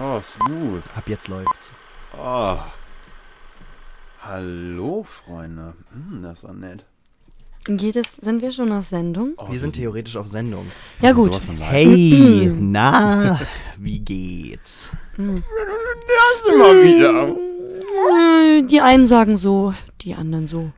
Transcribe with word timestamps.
Oh, 0.00 0.20
smooth. 0.22 0.82
Ab 0.96 1.04
jetzt 1.08 1.28
läuft's. 1.28 1.72
Oh. 2.18 2.56
Hallo, 4.22 5.04
Freunde. 5.04 5.74
Hm, 5.92 6.22
das 6.22 6.42
war 6.44 6.52
nett. 6.54 6.84
Geht 7.64 7.94
es, 7.96 8.16
sind 8.16 8.42
wir 8.42 8.50
schon 8.50 8.72
auf 8.72 8.84
Sendung? 8.86 9.34
Oh, 9.36 9.50
Wir 9.50 9.60
sind 9.60 9.74
theoretisch 9.74 10.16
auf 10.16 10.26
Sendung. 10.26 10.66
Ja, 11.00 11.12
gut. 11.12 11.38
Hey, 11.60 12.50
na, 12.58 13.38
wie 13.78 14.00
geht's? 14.00 14.90
Das 15.16 16.46
immer 16.52 16.74
wieder. 16.82 17.28
Äh, 17.28 18.62
Die 18.64 18.80
einen 18.80 19.06
sagen 19.06 19.36
so, 19.36 19.74
die 20.00 20.14
anderen 20.14 20.48
so. 20.48 20.72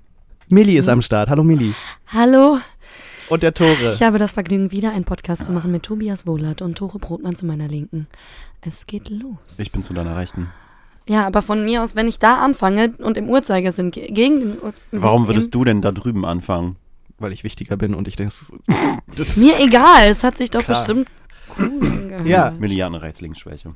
Milli 0.49 0.77
ist 0.77 0.89
am 0.91 1.01
Start. 1.01 1.31
Hallo 1.31 1.43
Milli. 1.43 1.73
Hallo, 2.09 2.59
Und 3.29 3.43
der 3.43 3.55
Tore. 3.55 3.93
ich 3.95 4.03
habe 4.03 4.19
das 4.19 4.33
Vergnügen, 4.33 4.71
wieder 4.71 4.93
einen 4.93 5.05
Podcast 5.05 5.45
zu 5.45 5.53
machen 5.53 5.71
mit 5.73 5.83
Tobias 5.85 6.27
Wohlert 6.27 6.63
und 6.63 6.77
Tore 6.77 6.99
Brotmann 6.99 7.37
zu 7.37 7.47
meiner 7.47 7.69
Linken. 7.69 8.07
Es 8.61 8.87
geht 8.87 9.09
los. 9.09 9.59
Ich 9.59 9.73
bin 9.73 9.83
zu 9.83 9.95
deiner 9.95 10.17
Rechten. 10.17 10.49
Ja, 11.07 11.27
aber 11.27 11.43
von 11.43 11.65
mir 11.65 11.83
aus, 11.83 11.95
wenn 11.97 12.09
ich 12.09 12.19
da 12.19 12.43
anfange 12.43 12.95
und 12.99 13.17
im 13.19 13.29
Uhrzeigersinn 13.29 13.91
ge- 13.91 14.11
gegen 14.11 14.41
den 14.41 14.51
Uhrzeigersinn. 14.55 15.03
Warum 15.03 15.27
würdest 15.29 15.55
du 15.55 15.65
denn 15.65 15.83
da 15.83 15.93
drüben 15.93 16.25
anfangen? 16.25 16.77
Weil 17.19 17.33
ich 17.33 17.45
wichtiger 17.45 17.77
bin 17.77 17.95
und 17.95 18.09
ich 18.09 18.17
denke, 18.17 18.35
das 19.17 19.37
Mir 19.37 19.59
egal, 19.61 20.09
es 20.09 20.25
hat 20.25 20.39
sich 20.39 20.51
doch 20.51 20.63
Klar. 20.65 20.79
bestimmt 20.79 21.09
cool 21.59 21.65
angehört. 21.87 22.27
Ja. 22.27 22.51
Milliarden 22.59 22.97
Rechts-Links-Schwäche. 22.99 23.75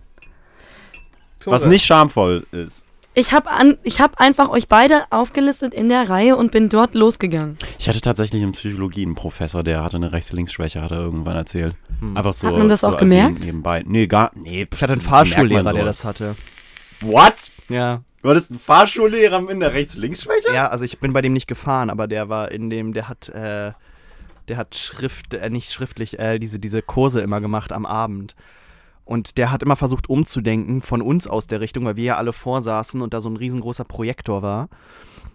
Was 1.44 1.64
nicht 1.66 1.84
schamvoll 1.86 2.46
ist. 2.50 2.84
Ich 3.18 3.32
habe 3.32 3.50
hab 3.50 4.20
einfach 4.20 4.48
euch 4.48 4.68
beide 4.68 5.02
aufgelistet 5.10 5.74
in 5.74 5.88
der 5.88 6.08
Reihe 6.08 6.36
und 6.36 6.52
bin 6.52 6.68
dort 6.68 6.94
losgegangen. 6.94 7.58
Ich 7.76 7.88
hatte 7.88 8.00
tatsächlich 8.00 8.40
in 8.42 8.52
Psychologie 8.52 9.02
einen 9.02 9.16
Professor, 9.16 9.64
der 9.64 9.82
hatte 9.82 9.96
eine 9.96 10.12
Rechts-Links-Schwäche, 10.12 10.80
hat 10.80 10.92
er 10.92 11.00
irgendwann 11.00 11.34
erzählt. 11.34 11.74
Einfach 12.14 12.32
so. 12.32 12.46
Hat 12.46 12.56
man 12.56 12.68
das 12.68 12.82
so 12.82 12.86
auch 12.86 12.96
gemerkt? 12.96 13.44
Nebenbei. 13.44 13.82
Nee, 13.84 14.06
gar, 14.06 14.30
nee. 14.36 14.68
Ich 14.72 14.82
hatte 14.82 14.92
einen 14.92 15.02
Fahrschullehrer, 15.02 15.72
der 15.72 15.84
das 15.84 16.04
hatte. 16.04 16.36
What? 17.00 17.50
Ja. 17.68 18.04
Du 18.22 18.28
hattest 18.28 18.52
einen 18.52 18.60
Fahrschullehrer 18.60 19.40
mit 19.40 19.50
einer 19.50 19.72
Rechts-Links-Schwäche? 19.72 20.54
Ja, 20.54 20.68
also 20.68 20.84
ich 20.84 21.00
bin 21.00 21.12
bei 21.12 21.20
dem 21.20 21.32
nicht 21.32 21.48
gefahren, 21.48 21.90
aber 21.90 22.06
der 22.06 22.28
war 22.28 22.52
in 22.52 22.70
dem, 22.70 22.92
der 22.92 23.08
hat, 23.08 23.30
äh, 23.30 23.72
der 24.46 24.56
hat 24.56 24.76
Schrift, 24.76 25.34
äh, 25.34 25.50
nicht 25.50 25.72
schriftlich, 25.72 26.20
äh, 26.20 26.38
diese, 26.38 26.60
diese 26.60 26.82
Kurse 26.82 27.20
immer 27.20 27.40
gemacht 27.40 27.72
am 27.72 27.84
Abend. 27.84 28.36
Und 29.08 29.38
der 29.38 29.50
hat 29.50 29.62
immer 29.62 29.74
versucht 29.74 30.10
umzudenken 30.10 30.82
von 30.82 31.00
uns 31.00 31.26
aus 31.26 31.46
der 31.46 31.62
Richtung, 31.62 31.86
weil 31.86 31.96
wir 31.96 32.04
ja 32.04 32.16
alle 32.16 32.34
vorsaßen 32.34 33.00
und 33.00 33.14
da 33.14 33.22
so 33.22 33.30
ein 33.30 33.38
riesengroßer 33.38 33.84
Projektor 33.84 34.42
war. 34.42 34.68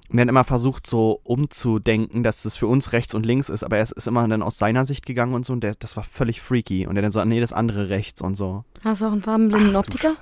Und 0.10 0.18
der 0.18 0.22
hat 0.22 0.30
immer 0.30 0.44
versucht, 0.44 0.86
so 0.86 1.22
umzudenken, 1.24 2.22
dass 2.22 2.46
es 2.46 2.56
für 2.56 2.68
uns 2.68 2.94
rechts 2.94 3.16
und 3.16 3.26
links 3.26 3.50
ist, 3.50 3.64
aber 3.64 3.78
er 3.78 3.84
ist, 3.84 4.06
immer 4.06 4.28
dann 4.28 4.44
aus 4.44 4.60
seiner 4.60 4.86
Sicht 4.86 5.08
gegangen 5.08 5.34
und 5.34 5.44
so, 5.44 5.54
und 5.54 5.64
der, 5.64 5.74
das 5.74 5.98
war 5.98 6.04
völlig 6.04 6.40
freaky. 6.40 6.86
Und 6.86 6.94
der 6.94 7.02
dann 7.02 7.12
so, 7.12 7.26
nee, 7.26 7.40
das 7.40 7.52
andere 7.52 7.90
rechts 7.90 8.22
und 8.22 8.36
so. 8.36 8.64
Hast 8.84 9.02
du 9.02 9.08
auch 9.08 9.12
einen 9.12 9.24
farbenblinden 9.24 9.76
Optiker? 9.76 10.18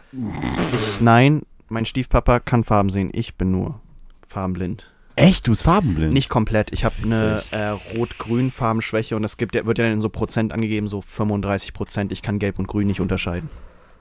Nein, 1.02 1.42
mein 1.68 1.86
Stiefpapa 1.86 2.40
kann 2.40 2.64
Farben 2.64 2.90
sehen, 2.90 3.10
ich 3.12 3.36
bin 3.36 3.52
nur 3.52 3.82
farbenblind. 4.30 4.91
Echt? 5.16 5.48
Du 5.48 5.52
bist 5.52 5.64
farbenblind? 5.64 6.14
Nicht 6.14 6.30
komplett. 6.30 6.72
Ich 6.72 6.86
habe 6.86 6.95
eine 7.04 7.42
äh, 7.52 7.70
Rot-Grün-Farbenschwäche 7.98 9.16
und 9.16 9.22
das 9.23 9.38
gibt, 9.38 9.53
wird 9.53 9.78
ja 9.78 9.84
dann 9.86 9.94
in 9.94 10.02
so 10.02 10.09
Prozent 10.09 10.53
angegeben, 10.53 10.88
so 10.88 11.02
35 11.02 11.73
Prozent. 11.73 12.12
Ich 12.12 12.22
kann 12.22 12.40
Gelb 12.40 12.59
und 12.59 12.68
Grün 12.68 12.88
nicht 12.88 13.02
unterscheiden. 13.02 13.50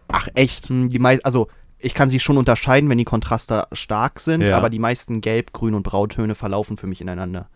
Ach, 0.09 0.29
echt? 0.35 0.69
Hm, 0.69 0.89
Die 0.89 0.99
mei 0.99 1.19
also 1.23 1.49
ich 1.79 1.95
kann 1.95 2.11
sie 2.11 2.21
schon 2.21 2.37
unterscheiden, 2.37 2.91
wenn 2.91 2.99
die 2.99 3.05
Kontraste 3.05 3.67
stark 3.73 4.21
sind, 4.21 4.43
Ja. 4.43 4.57
aber 4.59 4.69
die 4.69 4.79
meisten 4.79 5.21
Gelb, 5.23 5.53
Grün 5.53 5.75
und 5.75 5.83
Brautöne 5.83 6.35
verlaufen 6.35 6.77
für 6.77 6.87
mich 6.87 7.01
ineinander. 7.01 7.49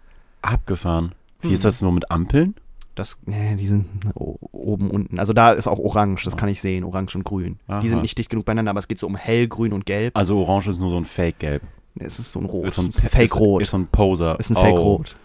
Abgefahren. 0.42 1.14
Wie 1.40 1.48
Hm. 1.48 1.54
ist 1.54 1.64
das 1.64 1.82
nur 1.82 1.92
mit 1.92 2.10
Ampeln? 2.10 2.54
Das, 2.94 3.18
nee, 3.26 3.56
die 3.56 3.66
sind 3.66 3.86
oben, 4.14 4.88
unten. 4.90 5.18
Also 5.18 5.32
da 5.32 5.50
ist 5.52 5.66
auch 5.66 5.78
Orange, 5.80 6.24
das 6.24 6.36
kann 6.36 6.48
ich 6.48 6.60
sehen, 6.60 6.84
Orange 6.84 7.16
und 7.16 7.24
Grün. 7.24 7.58
Aha. 7.66 7.80
Die 7.80 7.88
sind 7.88 8.02
nicht 8.02 8.16
dicht 8.16 8.30
genug 8.30 8.44
beieinander, 8.44 8.70
aber 8.70 8.78
es 8.78 8.86
geht 8.88 9.00
so 9.00 9.06
um 9.08 9.16
Hellgrün 9.16 9.72
und 9.72 9.84
Gelb. 9.84 10.16
Also 10.16 10.38
Orange 10.38 10.68
ist 10.70 10.78
nur 10.78 10.90
so 10.90 10.96
ein 10.96 11.04
Fake-Gelb. 11.04 11.62
Nee, 11.94 12.04
Es 12.06 12.18
ist 12.18 12.32
so 12.32 12.40
ein 12.40 12.46
Rot. 12.46 12.66
Ist 12.66 12.74
so 12.74 12.82
ein 12.82 12.88
Es 12.88 12.98
ist 12.98 13.08
Fake-Rot. 13.10 13.62
Ist, 13.62 13.66
ist 13.68 13.70
so 13.70 13.78
ein 13.78 13.86
Poser. 13.86 14.38
Ist 14.40 14.50
ein 14.50 14.56
Oh. 14.56 14.60
Fake-Rot. 14.62 15.16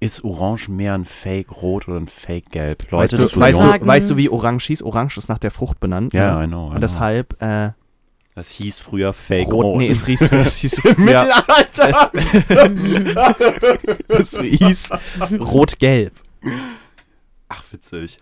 Ist 0.00 0.22
Orange 0.24 0.68
mehr 0.68 0.92
ein 0.94 1.04
Fake-Rot 1.06 1.88
oder 1.88 1.98
ein 1.98 2.08
Fake-Gelb? 2.08 2.82
Weißt, 2.82 2.92
Leute, 2.92 3.16
du, 3.16 3.22
das 3.22 3.38
weißt, 3.38 3.60
du, 3.60 3.86
weißt 3.86 4.10
du, 4.10 4.16
wie 4.18 4.28
Orange 4.28 4.66
hieß? 4.66 4.82
Orange 4.82 5.16
ist 5.18 5.28
nach 5.28 5.38
der 5.38 5.50
Frucht 5.50 5.80
benannt. 5.80 6.12
Ja, 6.12 6.36
ne? 6.38 6.44
I 6.44 6.46
know, 6.48 6.64
I 6.64 6.64
Und 6.64 6.70
know. 6.72 6.80
deshalb, 6.80 7.40
äh, 7.40 7.70
Das 8.34 8.50
hieß 8.50 8.80
früher 8.80 9.14
Fake-Rot. 9.14 9.64
Rot, 9.64 9.76
nee, 9.78 9.88
es 9.88 10.04
hieß, 10.04 10.20
es 10.20 10.56
hieß 10.56 10.80
früher, 10.82 10.94
Mittelalter! 10.98 12.10
es 14.08 14.38
hieß 14.40 14.90
Rot-Gelb. 15.40 16.12
Ach, 17.48 17.62
witzig. 17.70 18.18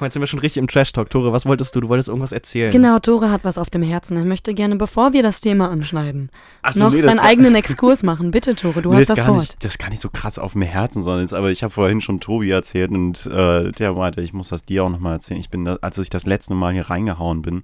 Mal, 0.00 0.06
jetzt 0.06 0.14
sind 0.14 0.22
wir 0.22 0.26
schon 0.26 0.38
richtig 0.38 0.58
im 0.58 0.68
Trash-Talk. 0.68 1.10
Tore, 1.10 1.32
was 1.32 1.46
wolltest 1.46 1.74
du? 1.74 1.80
Du 1.80 1.88
wolltest 1.88 2.08
irgendwas 2.08 2.32
erzählen. 2.32 2.70
Genau, 2.70 2.98
Tore 2.98 3.30
hat 3.30 3.44
was 3.44 3.58
auf 3.58 3.70
dem 3.70 3.82
Herzen. 3.82 4.16
Er 4.16 4.24
möchte 4.24 4.54
gerne, 4.54 4.76
bevor 4.76 5.12
wir 5.12 5.22
das 5.22 5.40
Thema 5.40 5.70
anschneiden, 5.70 6.30
Achso, 6.62 6.80
noch 6.80 6.92
nee, 6.92 7.02
seinen 7.02 7.18
eigenen 7.18 7.54
Exkurs 7.54 8.02
machen. 8.02 8.30
Bitte, 8.30 8.54
Tore, 8.54 8.82
du 8.82 8.90
nee, 8.90 9.00
hast 9.00 9.10
das 9.10 9.26
Wort. 9.26 9.38
Nicht, 9.38 9.64
das 9.64 9.74
ist 9.74 9.78
gar 9.78 9.90
nicht 9.90 10.00
so 10.00 10.10
krass 10.10 10.38
auf 10.38 10.52
dem 10.52 10.62
Herzen, 10.62 11.02
sondern 11.02 11.24
ist, 11.24 11.32
aber 11.32 11.50
ich 11.50 11.62
habe 11.62 11.72
vorhin 11.72 12.00
schon 12.00 12.20
Tobi 12.20 12.50
erzählt 12.50 12.90
und 12.90 13.26
äh, 13.26 13.72
der 13.72 13.92
meinte, 13.92 14.20
ich 14.20 14.32
muss 14.32 14.48
das 14.48 14.64
dir 14.64 14.84
auch 14.84 14.90
nochmal 14.90 15.14
erzählen. 15.14 15.40
Ich 15.40 15.50
bin, 15.50 15.64
da, 15.64 15.78
als 15.80 15.98
ich 15.98 16.10
das 16.10 16.26
letzte 16.26 16.54
Mal 16.54 16.72
hier 16.72 16.90
reingehauen 16.90 17.42
bin, 17.42 17.62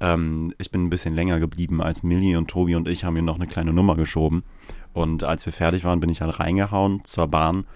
ähm, 0.00 0.54
ich 0.58 0.70
bin 0.70 0.84
ein 0.84 0.90
bisschen 0.90 1.14
länger 1.14 1.38
geblieben 1.40 1.80
als 1.82 2.02
Millie 2.02 2.36
und 2.36 2.48
Tobi 2.48 2.74
und 2.74 2.88
ich 2.88 3.04
haben 3.04 3.14
hier 3.14 3.22
noch 3.22 3.36
eine 3.36 3.46
kleine 3.46 3.72
Nummer 3.72 3.96
geschoben. 3.96 4.42
Und 4.92 5.24
als 5.24 5.46
wir 5.46 5.52
fertig 5.52 5.84
waren, 5.84 6.00
bin 6.00 6.10
ich 6.10 6.18
dann 6.18 6.30
reingehauen 6.30 7.04
zur 7.04 7.28
Bahn 7.28 7.66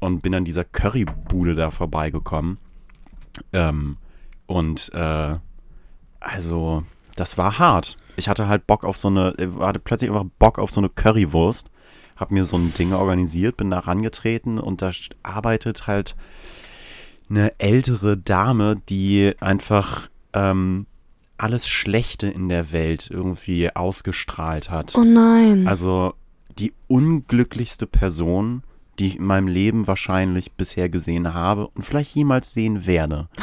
und 0.00 0.22
bin 0.22 0.34
an 0.34 0.44
dieser 0.44 0.64
Currybude 0.64 1.54
da 1.54 1.70
vorbeigekommen. 1.70 2.58
Ähm, 3.52 3.96
und 4.46 4.90
äh, 4.94 5.36
also, 6.20 6.84
das 7.16 7.38
war 7.38 7.58
hart. 7.58 7.96
Ich 8.16 8.28
hatte 8.28 8.48
halt 8.48 8.66
Bock 8.66 8.84
auf 8.84 8.96
so 8.96 9.08
eine, 9.08 9.30
äh, 9.38 9.48
hatte 9.60 9.80
plötzlich 9.80 10.10
einfach 10.10 10.26
Bock 10.38 10.58
auf 10.58 10.70
so 10.70 10.80
eine 10.80 10.88
Currywurst. 10.88 11.70
Hab 12.16 12.30
mir 12.30 12.44
so 12.44 12.56
ein 12.56 12.72
Ding 12.74 12.92
organisiert, 12.92 13.56
bin 13.56 13.70
da 13.70 13.80
rangetreten 13.80 14.58
und 14.58 14.82
da 14.82 14.92
arbeitet 15.24 15.88
halt 15.88 16.14
eine 17.28 17.58
ältere 17.58 18.16
Dame, 18.16 18.76
die 18.88 19.32
einfach 19.40 20.08
ähm, 20.32 20.86
alles 21.36 21.66
Schlechte 21.66 22.28
in 22.28 22.48
der 22.48 22.70
Welt 22.70 23.10
irgendwie 23.10 23.74
ausgestrahlt 23.74 24.70
hat. 24.70 24.94
Oh 24.96 25.04
nein. 25.04 25.66
Also 25.66 26.14
die 26.58 26.72
unglücklichste 26.86 27.86
Person, 27.86 28.62
die 28.98 29.08
ich 29.08 29.16
in 29.16 29.24
meinem 29.24 29.48
Leben 29.48 29.86
wahrscheinlich 29.86 30.52
bisher 30.52 30.88
gesehen 30.88 31.34
habe 31.34 31.68
und 31.68 31.82
vielleicht 31.84 32.14
jemals 32.14 32.52
sehen 32.52 32.86
werde. 32.86 33.28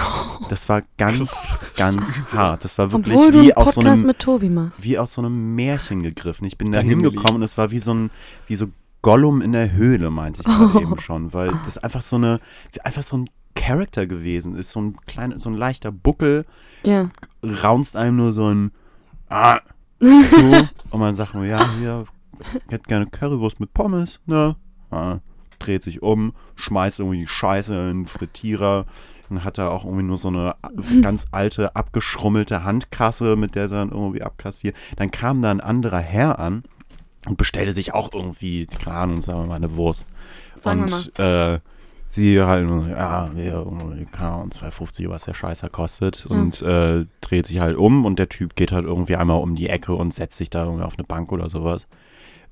Das 0.49 0.67
war 0.67 0.81
ganz, 0.97 1.47
ganz 1.77 2.17
hart. 2.33 2.65
Das 2.65 2.77
war 2.77 2.91
wirklich 2.91 3.15
Obwohl 3.15 3.31
du 3.31 3.41
wie 3.43 3.55
aus 3.55 3.75
so 3.75 3.81
einem 3.81 4.05
mit 4.07 4.19
Tobi 4.19 4.49
machst. 4.49 4.83
wie 4.83 4.97
aus 4.97 5.13
so 5.13 5.21
einem 5.21 5.55
Märchen 5.55 6.01
gegriffen. 6.03 6.45
Ich 6.45 6.57
bin 6.57 6.71
da 6.73 6.79
hingekommen 6.81 7.35
und 7.35 7.43
es 7.43 7.57
war 7.57 7.71
wie 7.71 7.79
so 7.79 7.93
ein, 7.93 8.09
wie 8.47 8.55
so 8.57 8.67
Gollum 9.01 9.41
in 9.41 9.51
der 9.53 9.71
Höhle, 9.71 10.09
meinte 10.09 10.41
ich 10.41 10.45
gerade 10.47 10.81
eben 10.81 10.97
schon, 10.99 11.31
weil 11.33 11.53
das 11.63 11.77
einfach 11.77 12.01
so 12.01 12.15
eine, 12.17 12.39
einfach 12.83 13.03
so 13.03 13.17
ein 13.17 13.29
Charakter 13.55 14.07
gewesen 14.07 14.55
ist, 14.55 14.71
so 14.71 14.81
ein 14.81 14.97
kleiner, 15.05 15.39
so 15.39 15.49
ein 15.49 15.55
leichter 15.55 15.91
Buckel, 15.91 16.45
Ja. 16.83 17.11
raunst 17.63 17.95
einem 17.95 18.17
nur 18.17 18.33
so 18.33 18.47
ein 18.47 18.71
ah, 19.29 19.59
zu 20.01 20.67
und 20.89 20.99
man 20.99 21.15
sagt 21.15 21.33
nur, 21.35 21.45
ja, 21.45 21.65
hier, 21.77 22.05
ich 22.67 22.73
hätte 22.73 22.87
gerne 22.89 23.05
Currywurst 23.05 23.59
mit 23.59 23.73
Pommes, 23.73 24.19
ne? 24.25 24.55
Ah, 24.89 25.19
dreht 25.61 25.83
sich 25.83 26.01
um, 26.01 26.33
schmeißt 26.55 26.99
irgendwie 26.99 27.19
die 27.19 27.27
Scheiße 27.27 27.73
in 27.73 28.01
den 28.01 28.07
Frittierer 28.07 28.85
und 29.29 29.43
hat 29.43 29.57
da 29.57 29.69
auch 29.69 29.85
irgendwie 29.85 30.03
nur 30.03 30.17
so 30.17 30.27
eine 30.27 30.55
ganz 31.01 31.27
alte, 31.31 31.75
abgeschrummelte 31.75 32.63
Handkasse, 32.63 33.35
mit 33.35 33.55
der 33.55 33.67
sie 33.67 33.75
dann 33.75 33.91
irgendwie 33.91 34.21
abkassiert. 34.21 34.75
Dann 34.97 35.11
kam 35.11 35.41
da 35.41 35.51
ein 35.51 35.61
anderer 35.61 35.99
Herr 35.99 36.39
an 36.39 36.63
und 37.27 37.37
bestellte 37.37 37.73
sich 37.73 37.93
auch 37.93 38.13
irgendwie, 38.13 38.65
keine 38.65 38.97
Ahnung, 38.97 39.21
sagen 39.21 39.41
wir 39.41 39.47
mal, 39.47 39.55
eine 39.55 39.75
Wurst. 39.75 40.07
Sagen 40.57 40.87
wir 40.87 40.95
und 40.95 41.19
äh, 41.19 41.59
sie 42.09 42.41
halt, 42.41 42.67
nur, 42.67 42.89
ja, 42.89 43.29
keine 44.11 44.31
Ahnung, 44.31 44.49
2,50, 44.49 45.09
was 45.09 45.25
der 45.25 45.33
Scheißer 45.33 45.69
kostet. 45.69 46.25
Ja. 46.29 46.35
Und 46.35 46.61
äh, 46.61 47.05
dreht 47.21 47.47
sich 47.47 47.59
halt 47.59 47.77
um 47.77 48.05
und 48.05 48.19
der 48.19 48.29
Typ 48.29 48.55
geht 48.55 48.71
halt 48.71 48.85
irgendwie 48.85 49.15
einmal 49.15 49.41
um 49.41 49.55
die 49.55 49.69
Ecke 49.69 49.93
und 49.93 50.13
setzt 50.13 50.37
sich 50.37 50.49
da 50.49 50.65
irgendwie 50.65 50.83
auf 50.83 50.97
eine 50.97 51.05
Bank 51.05 51.31
oder 51.31 51.49
sowas. 51.49 51.87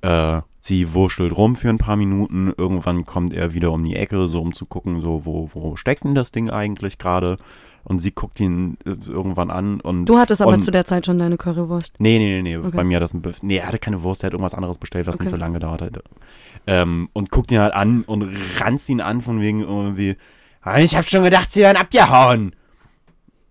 Äh, 0.01 0.41
sie 0.59 0.93
wurschtelt 0.93 1.35
rum 1.35 1.55
für 1.55 1.69
ein 1.69 1.77
paar 1.77 1.95
Minuten. 1.95 2.53
Irgendwann 2.57 3.05
kommt 3.05 3.33
er 3.33 3.53
wieder 3.53 3.71
um 3.71 3.83
die 3.83 3.95
Ecke, 3.95 4.27
so 4.27 4.41
um 4.41 4.53
zu 4.53 4.65
gucken, 4.65 5.01
so, 5.01 5.25
wo, 5.25 5.49
wo 5.53 5.75
steckt 5.75 6.03
denn 6.03 6.15
das 6.15 6.31
Ding 6.31 6.49
eigentlich 6.49 6.97
gerade? 6.97 7.37
Und 7.85 7.99
sie 7.99 8.11
guckt 8.11 8.39
ihn 8.39 8.77
äh, 8.85 8.89
irgendwann 9.07 9.49
an 9.49 9.79
und. 9.79 10.05
Du 10.05 10.19
hattest 10.19 10.41
aber 10.41 10.51
und, 10.51 10.61
zu 10.61 10.69
der 10.69 10.85
Zeit 10.85 11.05
schon 11.05 11.17
deine 11.17 11.37
Currywurst. 11.37 11.93
Nee, 11.97 12.19
nee, 12.19 12.41
nee, 12.41 12.57
nee. 12.57 12.57
Okay. 12.57 12.75
Bei 12.75 12.83
mir 12.83 12.97
hat 12.97 13.03
das 13.03 13.13
ein 13.13 13.21
Bef 13.21 13.41
Nee, 13.41 13.57
er 13.57 13.67
hatte 13.67 13.79
keine 13.79 14.03
Wurst, 14.03 14.21
er 14.21 14.27
hat 14.27 14.33
irgendwas 14.33 14.53
anderes 14.53 14.77
bestellt, 14.77 15.07
was 15.07 15.15
nicht 15.17 15.27
Okay. 15.27 15.37
so 15.37 15.37
lange 15.37 15.53
gedauert 15.53 15.81
hat. 15.81 16.03
Ähm, 16.67 17.09
und 17.13 17.31
guckt 17.31 17.51
ihn 17.51 17.59
halt 17.59 17.73
an 17.73 18.03
und 18.03 18.35
ranzt 18.59 18.89
ihn 18.89 18.99
an 19.01 19.21
von 19.21 19.39
wegen 19.41 19.61
irgendwie, 19.61 20.17
"Ah, 20.61 20.79
ich 20.79 20.95
hab 20.95 21.05
schon 21.05 21.23
gedacht, 21.23 21.51
sie 21.53 21.61
wären 21.61 21.77
abgehauen. 21.77 22.53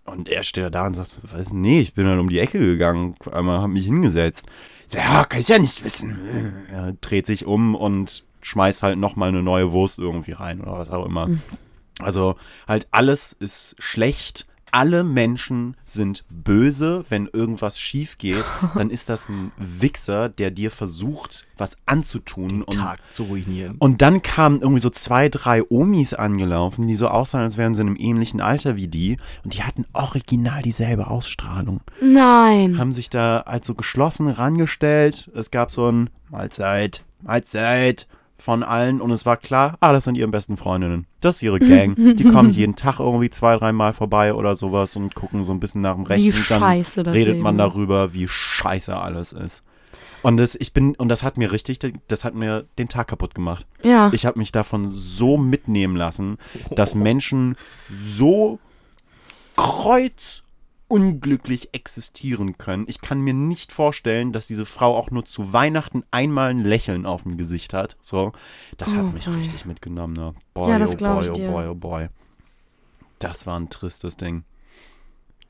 Und 0.05 0.29
er 0.29 0.43
steht 0.43 0.73
da 0.73 0.87
und 0.87 0.95
sagt, 0.95 1.19
weiß 1.33 1.51
nee, 1.53 1.81
ich 1.81 1.93
bin 1.93 2.07
halt 2.07 2.19
um 2.19 2.29
die 2.29 2.39
Ecke 2.39 2.59
gegangen, 2.59 3.15
einmal 3.31 3.61
hab 3.61 3.69
mich 3.69 3.85
hingesetzt. 3.85 4.45
Ja, 4.91 5.23
kann 5.25 5.39
ich 5.39 5.47
ja 5.47 5.59
nicht 5.59 5.83
wissen. 5.83 6.65
Er 6.71 6.93
dreht 6.93 7.25
sich 7.25 7.45
um 7.45 7.75
und 7.75 8.23
schmeißt 8.41 8.83
halt 8.83 8.97
nochmal 8.97 9.29
eine 9.29 9.43
neue 9.43 9.71
Wurst 9.71 9.99
irgendwie 9.99 10.31
rein 10.31 10.61
oder 10.61 10.79
was 10.79 10.89
auch 10.89 11.05
immer. 11.05 11.29
Also 11.99 12.35
halt 12.67 12.87
alles 12.91 13.33
ist 13.33 13.75
schlecht, 13.77 14.47
alle 14.71 15.03
Menschen 15.03 15.75
sind 15.83 16.23
böse, 16.29 17.03
wenn 17.09 17.27
irgendwas 17.27 17.79
schief 17.79 18.17
geht, 18.17 18.43
dann 18.75 18.89
ist 18.89 19.09
das 19.09 19.29
ein 19.29 19.51
Wichser, 19.57 20.29
der 20.29 20.51
dir 20.51 20.71
versucht, 20.71 21.47
was 21.57 21.77
anzutun. 21.85 22.63
Und, 22.63 22.75
Tag 22.75 22.99
zu 23.11 23.23
ruinieren. 23.23 23.75
und 23.79 24.01
dann 24.01 24.21
kamen 24.21 24.61
irgendwie 24.61 24.81
so 24.81 24.89
zwei, 24.89 25.29
drei 25.29 25.63
Omis 25.69 26.13
angelaufen, 26.13 26.87
die 26.87 26.95
so 26.95 27.07
aussahen, 27.07 27.43
als 27.43 27.57
wären 27.57 27.75
sie 27.75 27.81
in 27.81 27.87
einem 27.87 27.97
ähnlichen 27.99 28.41
Alter 28.41 28.75
wie 28.75 28.87
die. 28.87 29.17
Und 29.43 29.55
die 29.55 29.63
hatten 29.63 29.85
original 29.93 30.61
dieselbe 30.61 31.07
Ausstrahlung. 31.07 31.81
Nein. 32.01 32.77
Haben 32.77 32.93
sich 32.93 33.09
da 33.09 33.39
also 33.41 33.75
geschlossen 33.75 34.27
rangestellt. 34.27 35.29
Es 35.35 35.51
gab 35.51 35.71
so 35.71 35.91
ein 35.91 36.09
Mahlzeit, 36.29 37.03
Mahlzeit 37.21 38.07
von 38.39 38.63
allen 38.63 39.01
und 39.01 39.11
es 39.11 39.25
war 39.25 39.37
klar, 39.37 39.77
ah, 39.81 39.91
das 39.91 40.05
sind 40.05 40.15
ihre 40.15 40.29
besten 40.29 40.57
Freundinnen. 40.57 41.05
Das 41.21 41.35
ist 41.35 41.41
ihre 41.41 41.59
Gang. 41.59 41.95
Die 41.95 42.23
kommen 42.23 42.49
jeden 42.51 42.75
Tag 42.75 42.99
irgendwie 42.99 43.29
zwei, 43.29 43.57
dreimal 43.57 43.93
vorbei 43.93 44.33
oder 44.33 44.55
sowas 44.55 44.95
und 44.95 45.13
gucken 45.13 45.43
so 45.43 45.51
ein 45.51 45.59
bisschen 45.59 45.81
nach 45.81 45.95
dem 45.95 46.05
Rechten. 46.05 46.33
Wie 46.33 46.49
dann 46.49 46.59
scheiße 46.59 47.03
das 47.03 47.13
redet 47.13 47.33
Leben 47.33 47.43
man 47.43 47.59
ist. 47.59 47.75
darüber, 47.75 48.13
wie 48.13 48.27
scheiße 48.27 48.95
alles 48.95 49.33
ist. 49.33 49.61
Und 50.21 50.37
das, 50.37 50.55
ich 50.55 50.73
bin, 50.73 50.95
und 50.95 51.09
das 51.09 51.23
hat 51.23 51.37
mir 51.37 51.51
richtig, 51.51 51.79
das 52.07 52.25
hat 52.25 52.35
mir 52.35 52.65
den 52.77 52.89
Tag 52.89 53.07
kaputt 53.07 53.35
gemacht. 53.35 53.65
Ja. 53.83 54.09
Ich 54.13 54.25
habe 54.25 54.39
mich 54.39 54.51
davon 54.51 54.91
so 54.93 55.37
mitnehmen 55.37 55.95
lassen, 55.95 56.37
dass 56.71 56.95
Menschen 56.95 57.55
so 57.89 58.59
kreuzunglücklich 60.89 61.69
existieren 61.73 62.57
können. 62.57 62.85
Ich 62.87 63.01
kann 63.01 63.21
mir 63.21 63.33
nicht 63.33 63.71
vorstellen, 63.71 64.31
dass 64.33 64.47
diese 64.47 64.65
Frau 64.65 64.95
auch 64.97 65.11
nur 65.11 65.25
zu 65.25 65.53
Weihnachten 65.53 66.03
einmal 66.11 66.49
ein 66.49 66.63
Lächeln 66.63 67.05
auf 67.05 67.23
dem 67.23 67.37
Gesicht 67.37 67.73
hat. 67.73 67.97
So, 68.01 68.33
das 68.77 68.93
Oh 68.93 68.97
hat 68.97 69.13
mich 69.13 69.25
boy. 69.25 69.35
richtig 69.35 69.65
mitgenommen. 69.65 70.13
Ne? 70.13 70.33
Boy, 70.53 70.69
Ja, 70.71 70.79
das 70.79 70.93
oh 70.93 70.97
glaub 70.97 71.15
boy, 71.15 71.23
ich 71.25 71.29
oh 71.31 71.33
dir. 71.33 71.51
boy, 71.51 71.67
oh 71.67 71.75
boy. 71.75 72.07
Das 73.19 73.45
war 73.45 73.59
ein 73.59 73.69
tristes 73.69 74.17
Ding. 74.17 74.43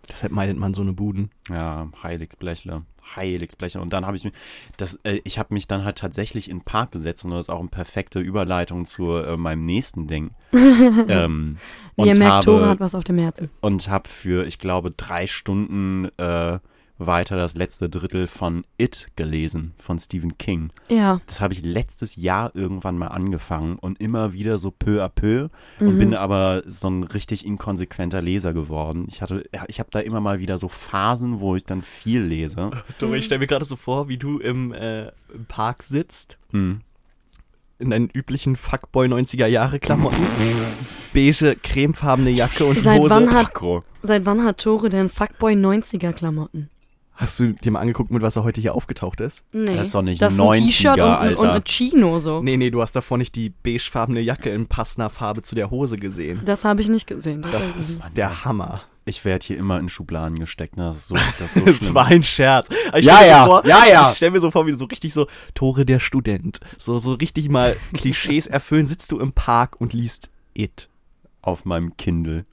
Deshalb 0.10 0.34
meidet 0.34 0.58
man 0.58 0.74
so 0.74 0.82
eine 0.82 0.94
Buden. 0.94 1.30
Ja, 1.50 1.88
Heiligsblechle. 2.02 2.84
Heiligsblechle. 3.16 3.82
Und 3.82 3.94
dann 3.94 4.06
habe 4.06 4.18
ich 4.18 4.24
mich, 4.24 4.34
das, 4.78 5.00
äh, 5.04 5.22
ich 5.24 5.40
habe 5.40 5.54
mich 5.54 5.68
dann 5.68 5.84
halt 5.84 5.98
tatsächlich 5.98 6.50
in 6.50 6.60
den 6.60 6.64
Park 6.64 6.92
gesetzt 6.92 7.26
und 7.26 7.32
das 7.32 7.46
ist 7.46 7.50
auch 7.50 7.60
eine 7.60 7.70
perfekte 7.70 8.20
Überleitung 8.20 8.86
zu 8.86 9.14
äh, 9.14 9.38
meinem 9.38 9.66
nächsten 9.66 10.08
Ding. 10.08 10.32
ähm, 10.54 11.58
Wie 11.96 12.08
ihr 12.08 12.16
merkt, 12.16 12.46
Tore 12.46 12.62
habe, 12.62 12.70
hat 12.72 12.80
was 12.80 12.96
auf 12.96 13.04
dem 13.04 13.18
Herzen. 13.18 13.50
und 13.62 13.90
habe 13.90 14.10
für, 14.10 14.46
ich 14.46 14.60
glaube, 14.60 14.92
drei 14.92 15.28
Stunden 15.28 16.10
äh, 16.18 16.60
weiter 17.00 17.38
das 17.38 17.56
letzte 17.56 17.90
Drittel 17.90 18.28
von 18.28 18.66
It 18.78 19.08
gelesen, 19.16 19.74
von 19.78 19.98
Stephen 20.00 20.38
King. 20.38 20.70
Ja. 20.90 21.22
Das 21.28 21.40
habe 21.42 21.54
ich 21.54 21.64
letztes 21.64 22.16
Jahr 22.18 22.52
irgendwann 22.56 22.98
mal 22.98 23.08
angefangen 23.08 23.78
und 23.80 24.00
immer 24.02 24.34
wieder 24.34 24.60
so 24.60 24.70
peu 24.70 25.02
à 25.04 25.10
peu 25.10 25.48
und 25.80 25.96
Mhm. 25.96 25.98
bin 25.98 26.14
aber 26.16 26.62
so 26.68 26.90
ein 26.90 27.04
richtig 27.04 27.46
inkonsequenter 27.46 28.22
Leser 28.22 28.54
geworden. 28.54 29.06
Ich 29.10 29.22
hatte, 29.22 29.44
ich 29.68 29.80
habe 29.80 29.90
da 29.92 30.00
immer 30.00 30.20
mal 30.20 30.40
wieder 30.40 30.58
so 30.58 30.68
Phasen, 30.68 31.40
wo 31.40 31.56
ich 31.56 31.64
dann 31.66 31.82
viel 31.82 32.22
lese. 32.22 32.70
Doro, 33.00 33.14
ich 33.14 33.26
stelle 33.26 33.40
mir 33.40 33.48
gerade 33.48 33.66
so 33.66 33.76
vor, 33.78 34.08
wie 34.10 34.18
du 34.18 34.38
im, 34.40 34.74
äh, 34.74 35.08
im 35.34 35.46
Park 35.48 35.84
sitzt, 35.84 36.38
Hm. 36.52 36.82
in 37.80 37.92
deinen 37.92 38.10
üblichen 38.10 38.58
Fuckboy 38.58 39.08
90er 39.08 39.48
Jahre 39.48 39.80
Klamotten, 39.80 40.18
beige, 41.14 41.56
cremefarbene 41.64 42.30
Jacke 42.32 42.66
und 42.66 42.78
Seit 42.80 43.00
Hose. 43.00 43.10
wann 43.10 43.34
hat-. 43.34 43.52
Seit 44.02 44.26
wann 44.26 44.44
hat 44.44 44.58
Tore 44.62 44.90
denn 44.90 45.08
Fuckboy 45.10 45.54
90er 45.54 46.12
Klamotten? 46.14 46.70
Hast 47.20 47.38
du 47.40 47.52
dir 47.52 47.72
mal 47.72 47.82
angeguckt, 47.82 48.12
mit 48.12 48.22
was 48.22 48.38
er 48.38 48.46
heute 48.46 48.62
hier 48.62 48.74
aufgetaucht 48.74 49.20
ist? 49.20 49.44
Nee. 49.52 49.76
Das 49.76 49.88
ist 49.88 49.96
doch 49.96 50.02
nicht 50.02 50.22
das 50.22 50.34
ist 50.34 50.40
ein 50.40 50.46
90er, 50.48 50.66
T-Shirt 50.66 50.94
und, 50.94 51.02
ein- 51.02 51.36
und 51.36 51.46
Alter. 51.46 51.54
ein 51.56 51.64
Chino 51.66 52.20
so. 52.20 52.42
Nee, 52.42 52.56
nee, 52.56 52.70
du 52.72 52.82
hast 52.82 52.96
davor 52.96 53.18
nicht 53.18 53.36
die 53.36 53.50
beigefarbene 53.50 54.22
Jacke 54.22 54.50
in 54.52 54.68
passender 54.68 55.10
Farbe 55.10 55.42
zu 55.42 55.54
der 55.54 55.70
Hose 55.70 55.98
gesehen. 55.98 56.42
Das 56.46 56.64
habe 56.64 56.82
ich 56.82 56.88
nicht 56.88 57.08
gesehen. 57.08 57.42
Das 57.42 57.52
tatsächlich 57.52 57.80
ist 57.90 58.02
der 58.16 58.46
Hammer. 58.46 58.82
Ich 59.06 59.26
werde 59.26 59.44
hier 59.46 59.58
immer 59.58 59.80
in 59.80 59.90
Schubladen 59.90 60.38
gesteckt. 60.40 60.78
Ne? 60.78 60.84
Das 60.84 60.98
ist 60.98 61.08
so, 61.08 61.16
das 61.40 61.56
ist 61.58 61.66
so 61.66 61.70
Es 61.72 61.78
schlimm. 61.80 61.96
war 61.96 62.06
ein 62.06 62.24
Scherz. 62.24 62.70
Ich 62.96 63.06
Ja, 63.06 63.26
ja, 63.26 63.44
so 63.44 63.52
vor, 63.52 63.66
ja, 63.66 63.86
ja. 63.90 64.10
Ich 64.12 64.18
stell 64.18 64.32
mir 64.32 64.40
so 64.40 64.52
vor, 64.52 64.66
wie 64.68 64.72
du 64.72 64.78
so 64.78 64.86
richtig 64.86 65.14
so 65.14 65.28
Tore 65.56 65.86
der 65.86 66.00
Student. 66.00 66.60
So, 66.78 67.00
so 67.00 67.14
richtig 67.14 67.50
mal 67.50 67.76
Klischees 67.94 68.46
erfüllen. 68.48 68.86
Sitzt 68.86 69.12
du 69.12 69.20
im 69.20 69.34
Park 69.34 69.76
und 69.82 69.94
liest 69.94 70.30
It. 70.54 70.89
Auf 71.50 71.66
meinem 71.66 71.98
Kindle. 71.98 72.46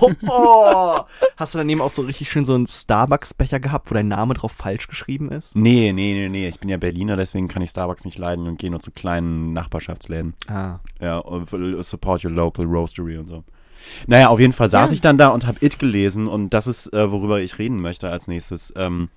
Oh, 0.00 0.10
oh. 0.28 1.00
Hast 1.36 1.54
du 1.54 1.58
daneben 1.58 1.80
auch 1.80 1.90
so 1.90 2.02
richtig 2.02 2.30
schön 2.30 2.46
so 2.46 2.54
einen 2.54 2.66
Starbucks-Becher 2.66 3.60
gehabt, 3.60 3.90
wo 3.90 3.94
dein 3.94 4.08
Name 4.08 4.34
drauf 4.34 4.52
falsch 4.52 4.88
geschrieben 4.88 5.30
ist? 5.30 5.54
Nee, 5.56 5.92
nee, 5.92 6.14
nee, 6.14 6.28
nee. 6.28 6.48
Ich 6.48 6.60
bin 6.60 6.68
ja 6.68 6.76
Berliner, 6.76 7.16
deswegen 7.16 7.48
kann 7.48 7.62
ich 7.62 7.70
Starbucks 7.70 8.04
nicht 8.04 8.18
leiden 8.18 8.46
und 8.46 8.58
gehe 8.58 8.70
nur 8.70 8.80
zu 8.80 8.90
kleinen 8.90 9.52
Nachbarschaftsläden. 9.52 10.34
Ah. 10.48 10.78
Ja, 11.00 11.18
und 11.18 11.48
support 11.84 12.24
your 12.24 12.30
local 12.30 12.64
roastery 12.66 13.18
und 13.18 13.26
so. 13.26 13.44
Naja, 14.06 14.28
auf 14.28 14.40
jeden 14.40 14.52
Fall 14.52 14.68
saß 14.68 14.90
Ja. 14.90 14.94
ich 14.94 15.00
dann 15.00 15.18
da 15.18 15.28
und 15.28 15.46
habe 15.46 15.64
It 15.64 15.78
gelesen 15.78 16.28
und 16.28 16.50
das 16.54 16.66
ist, 16.66 16.92
äh, 16.92 17.10
worüber 17.10 17.40
ich 17.40 17.58
reden 17.58 17.80
möchte 17.80 18.10
als 18.10 18.28
nächstes. 18.28 18.72
Ähm, 18.76 19.08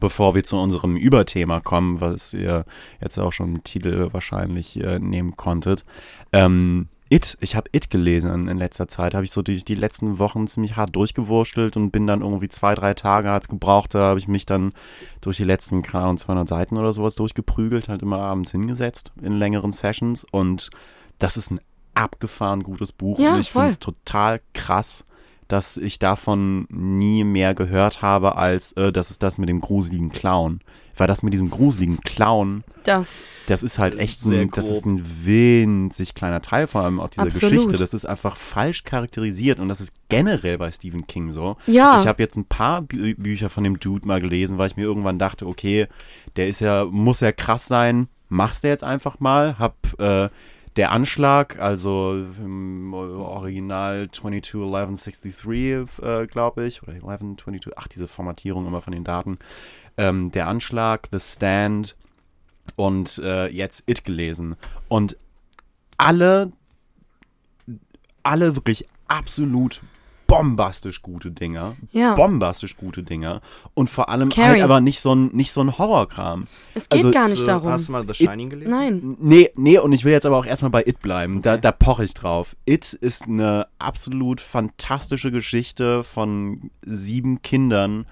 bevor 0.00 0.34
wir 0.34 0.44
zu 0.44 0.56
unserem 0.56 0.96
Überthema 0.96 1.60
kommen, 1.60 2.00
was 2.00 2.34
ihr 2.34 2.64
jetzt 3.00 3.18
auch 3.18 3.32
schon 3.32 3.56
im 3.56 3.64
Titel 3.64 4.08
wahrscheinlich 4.12 4.80
äh, 4.82 4.98
nehmen 4.98 5.36
konntet. 5.36 5.84
Ähm, 6.32 6.88
It, 7.08 7.38
ich 7.40 7.54
habe 7.54 7.68
It 7.72 7.88
gelesen 7.88 8.48
in, 8.48 8.58
letzter 8.58 8.88
Zeit, 8.88 9.14
habe 9.14 9.24
ich 9.24 9.30
so 9.30 9.42
die, 9.42 9.64
die 9.64 9.76
letzten 9.76 10.18
Wochen 10.18 10.46
ziemlich 10.48 10.74
hart 10.74 10.96
durchgewurschtelt 10.96 11.76
und 11.76 11.92
bin 11.92 12.06
dann 12.06 12.20
irgendwie 12.20 12.48
zwei, 12.48 12.74
drei 12.74 12.94
Tage 12.94 13.30
hat's 13.30 13.48
gebraucht, 13.48 13.94
da 13.94 14.00
habe 14.00 14.18
ich 14.18 14.26
mich 14.26 14.44
dann 14.44 14.72
durch 15.20 15.36
die 15.36 15.44
letzten, 15.44 15.82
keine 15.82 16.04
Ahnung, 16.04 16.18
200 16.18 16.48
Seiten 16.48 16.76
oder 16.76 16.92
sowas 16.92 17.14
durchgeprügelt, 17.14 17.88
halt 17.88 18.02
immer 18.02 18.18
abends 18.18 18.50
hingesetzt 18.50 19.12
in 19.22 19.38
längeren 19.38 19.70
Sessions. 19.70 20.26
Und 20.28 20.70
das 21.18 21.36
ist 21.36 21.52
ein 21.52 21.60
abgefahren 21.94 22.64
gutes 22.64 22.90
Buch. 22.90 23.20
Ja, 23.20 23.34
und 23.34 23.40
ich 23.40 23.52
finde 23.52 23.68
es 23.68 23.78
total 23.78 24.40
krass, 24.52 25.06
dass 25.48 25.76
ich 25.76 25.98
davon 25.98 26.66
nie 26.70 27.24
mehr 27.24 27.54
gehört 27.54 28.02
habe, 28.02 28.36
als 28.36 28.72
äh, 28.72 28.92
das 28.92 29.10
ist 29.10 29.22
das 29.22 29.38
mit 29.38 29.48
dem 29.48 29.60
gruseligen 29.60 30.10
Clown. 30.10 30.60
Weil 30.98 31.08
das 31.08 31.22
mit 31.22 31.34
diesem 31.34 31.50
gruseligen 31.50 32.00
Clown, 32.00 32.64
Das, 32.84 33.20
das 33.48 33.62
ist 33.62 33.78
halt 33.78 33.98
echt 33.98 34.24
ein, 34.24 34.50
das 34.50 34.70
ist 34.70 34.86
ein 34.86 35.02
winzig 35.26 36.14
kleiner 36.14 36.40
Teil 36.40 36.66
vor 36.66 36.82
allem 36.84 37.00
auch 37.00 37.10
dieser 37.10 37.24
Absolut. 37.24 37.52
Geschichte. 37.52 37.76
Das 37.76 37.92
ist 37.92 38.06
einfach 38.06 38.38
falsch 38.38 38.82
charakterisiert 38.84 39.58
und 39.58 39.68
das 39.68 39.82
ist 39.82 39.92
generell 40.08 40.56
bei 40.56 40.70
Stephen 40.70 41.06
King 41.06 41.32
so. 41.32 41.58
ja. 41.66 42.00
Ich 42.00 42.06
habe 42.06 42.22
jetzt 42.22 42.36
ein 42.36 42.46
paar 42.46 42.80
Bü 42.80 43.14
Bücher 43.14 43.50
von 43.50 43.62
dem 43.62 43.78
Dude 43.78 44.08
mal 44.08 44.22
gelesen, 44.22 44.56
weil 44.56 44.68
ich 44.68 44.76
mir 44.78 44.84
irgendwann 44.84 45.18
dachte, 45.18 45.46
okay, 45.46 45.86
der 46.36 46.48
ist 46.48 46.60
ja, 46.60 46.86
muss 46.86 47.20
ja 47.20 47.30
krass 47.30 47.66
sein, 47.66 48.08
mach's 48.30 48.62
der 48.62 48.70
jetzt 48.70 48.84
einfach 48.84 49.20
mal. 49.20 49.58
Hab 49.58 49.76
äh, 50.00 50.30
der 50.76 50.92
Anschlag, 50.92 51.58
also 51.58 52.12
im 52.38 52.92
Original 52.92 54.08
221163, 54.10 56.02
äh, 56.02 56.26
glaube 56.26 56.66
ich, 56.66 56.82
oder 56.82 56.92
1122, 56.92 57.72
ach, 57.76 57.88
diese 57.88 58.06
Formatierung 58.06 58.66
immer 58.66 58.82
von 58.82 58.92
den 58.92 59.04
Daten. 59.04 59.38
Ähm, 59.96 60.30
der 60.32 60.48
Anschlag, 60.48 61.08
The 61.10 61.20
Stand 61.20 61.96
und 62.76 63.18
äh, 63.18 63.46
jetzt 63.48 63.88
It 63.88 64.04
gelesen. 64.04 64.56
Und 64.88 65.16
alle, 65.96 66.52
alle 68.22 68.54
wirklich 68.54 68.86
absolut 69.08 69.80
bombastisch 70.26 71.02
gute 71.02 71.30
Dinger. 71.30 71.76
ja. 71.92 72.14
Bombastisch 72.14 72.76
gute 72.76 73.02
Dinger. 73.02 73.40
Und 73.74 73.88
vor 73.90 74.08
allem 74.08 74.28
Carrie. 74.28 74.48
halt 74.60 74.62
aber 74.62 74.80
nicht 74.80 75.00
so 75.00 75.14
ein, 75.14 75.28
nicht 75.28 75.52
so 75.52 75.60
ein 75.60 75.78
Horrorkram. 75.78 76.46
es 76.74 76.88
geht 76.88 76.98
also, 77.04 77.10
gar 77.10 77.28
nicht 77.28 77.40
So, 77.40 77.46
darum. 77.46 77.70
Hast 77.70 77.88
du 77.88 77.92
mal 77.92 78.06
The 78.06 78.14
Shining 78.14 78.50
gelesen? 78.50 78.70
Nein. 78.70 79.16
Nee, 79.20 79.50
nee, 79.56 79.78
und 79.78 79.92
ich 79.92 80.04
will 80.04 80.12
jetzt 80.12 80.26
aber 80.26 80.36
auch 80.36 80.46
erstmal 80.46 80.70
bei 80.70 80.82
It 80.86 81.00
bleiben. 81.00 81.42
Da, 81.42 81.52
Okay. 81.54 81.60
da 81.62 81.72
poche 81.72 82.04
ich 82.04 82.14
drauf. 82.14 82.56
It 82.66 82.92
ist 82.92 83.26
eine 83.28 83.66
absolut 83.78 84.40
fantastische 84.40 85.30
Geschichte 85.30 86.02
von 86.04 86.70
sieben 86.84 87.42
Kindern, 87.42 88.06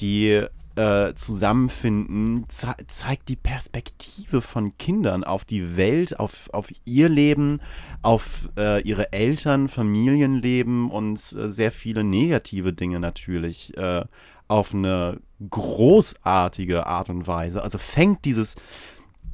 die 0.00 0.44
äh, 0.76 1.14
zusammenfinden, 1.14 2.44
ze 2.48 2.74
zeigt 2.86 3.28
die 3.28 3.36
Perspektive 3.36 4.40
von 4.40 4.76
Kindern 4.78 5.24
auf 5.24 5.44
die 5.44 5.76
Welt, 5.76 6.20
auf, 6.20 6.50
auf 6.52 6.70
ihr 6.84 7.08
Leben, 7.08 7.60
auf 8.02 8.48
äh, 8.56 8.82
ihre 8.82 9.12
Eltern, 9.12 9.68
Familienleben 9.68 10.90
und 10.90 11.18
äh, 11.18 11.50
sehr 11.50 11.72
viele 11.72 12.04
negative 12.04 12.72
Dinge 12.72 13.00
natürlich 13.00 13.76
äh, 13.76 14.04
auf 14.48 14.74
eine 14.74 15.18
großartige 15.50 16.86
Art 16.86 17.10
und 17.10 17.26
Weise. 17.26 17.62
Also 17.62 17.78
fängt 17.78 18.24
dieses, 18.24 18.54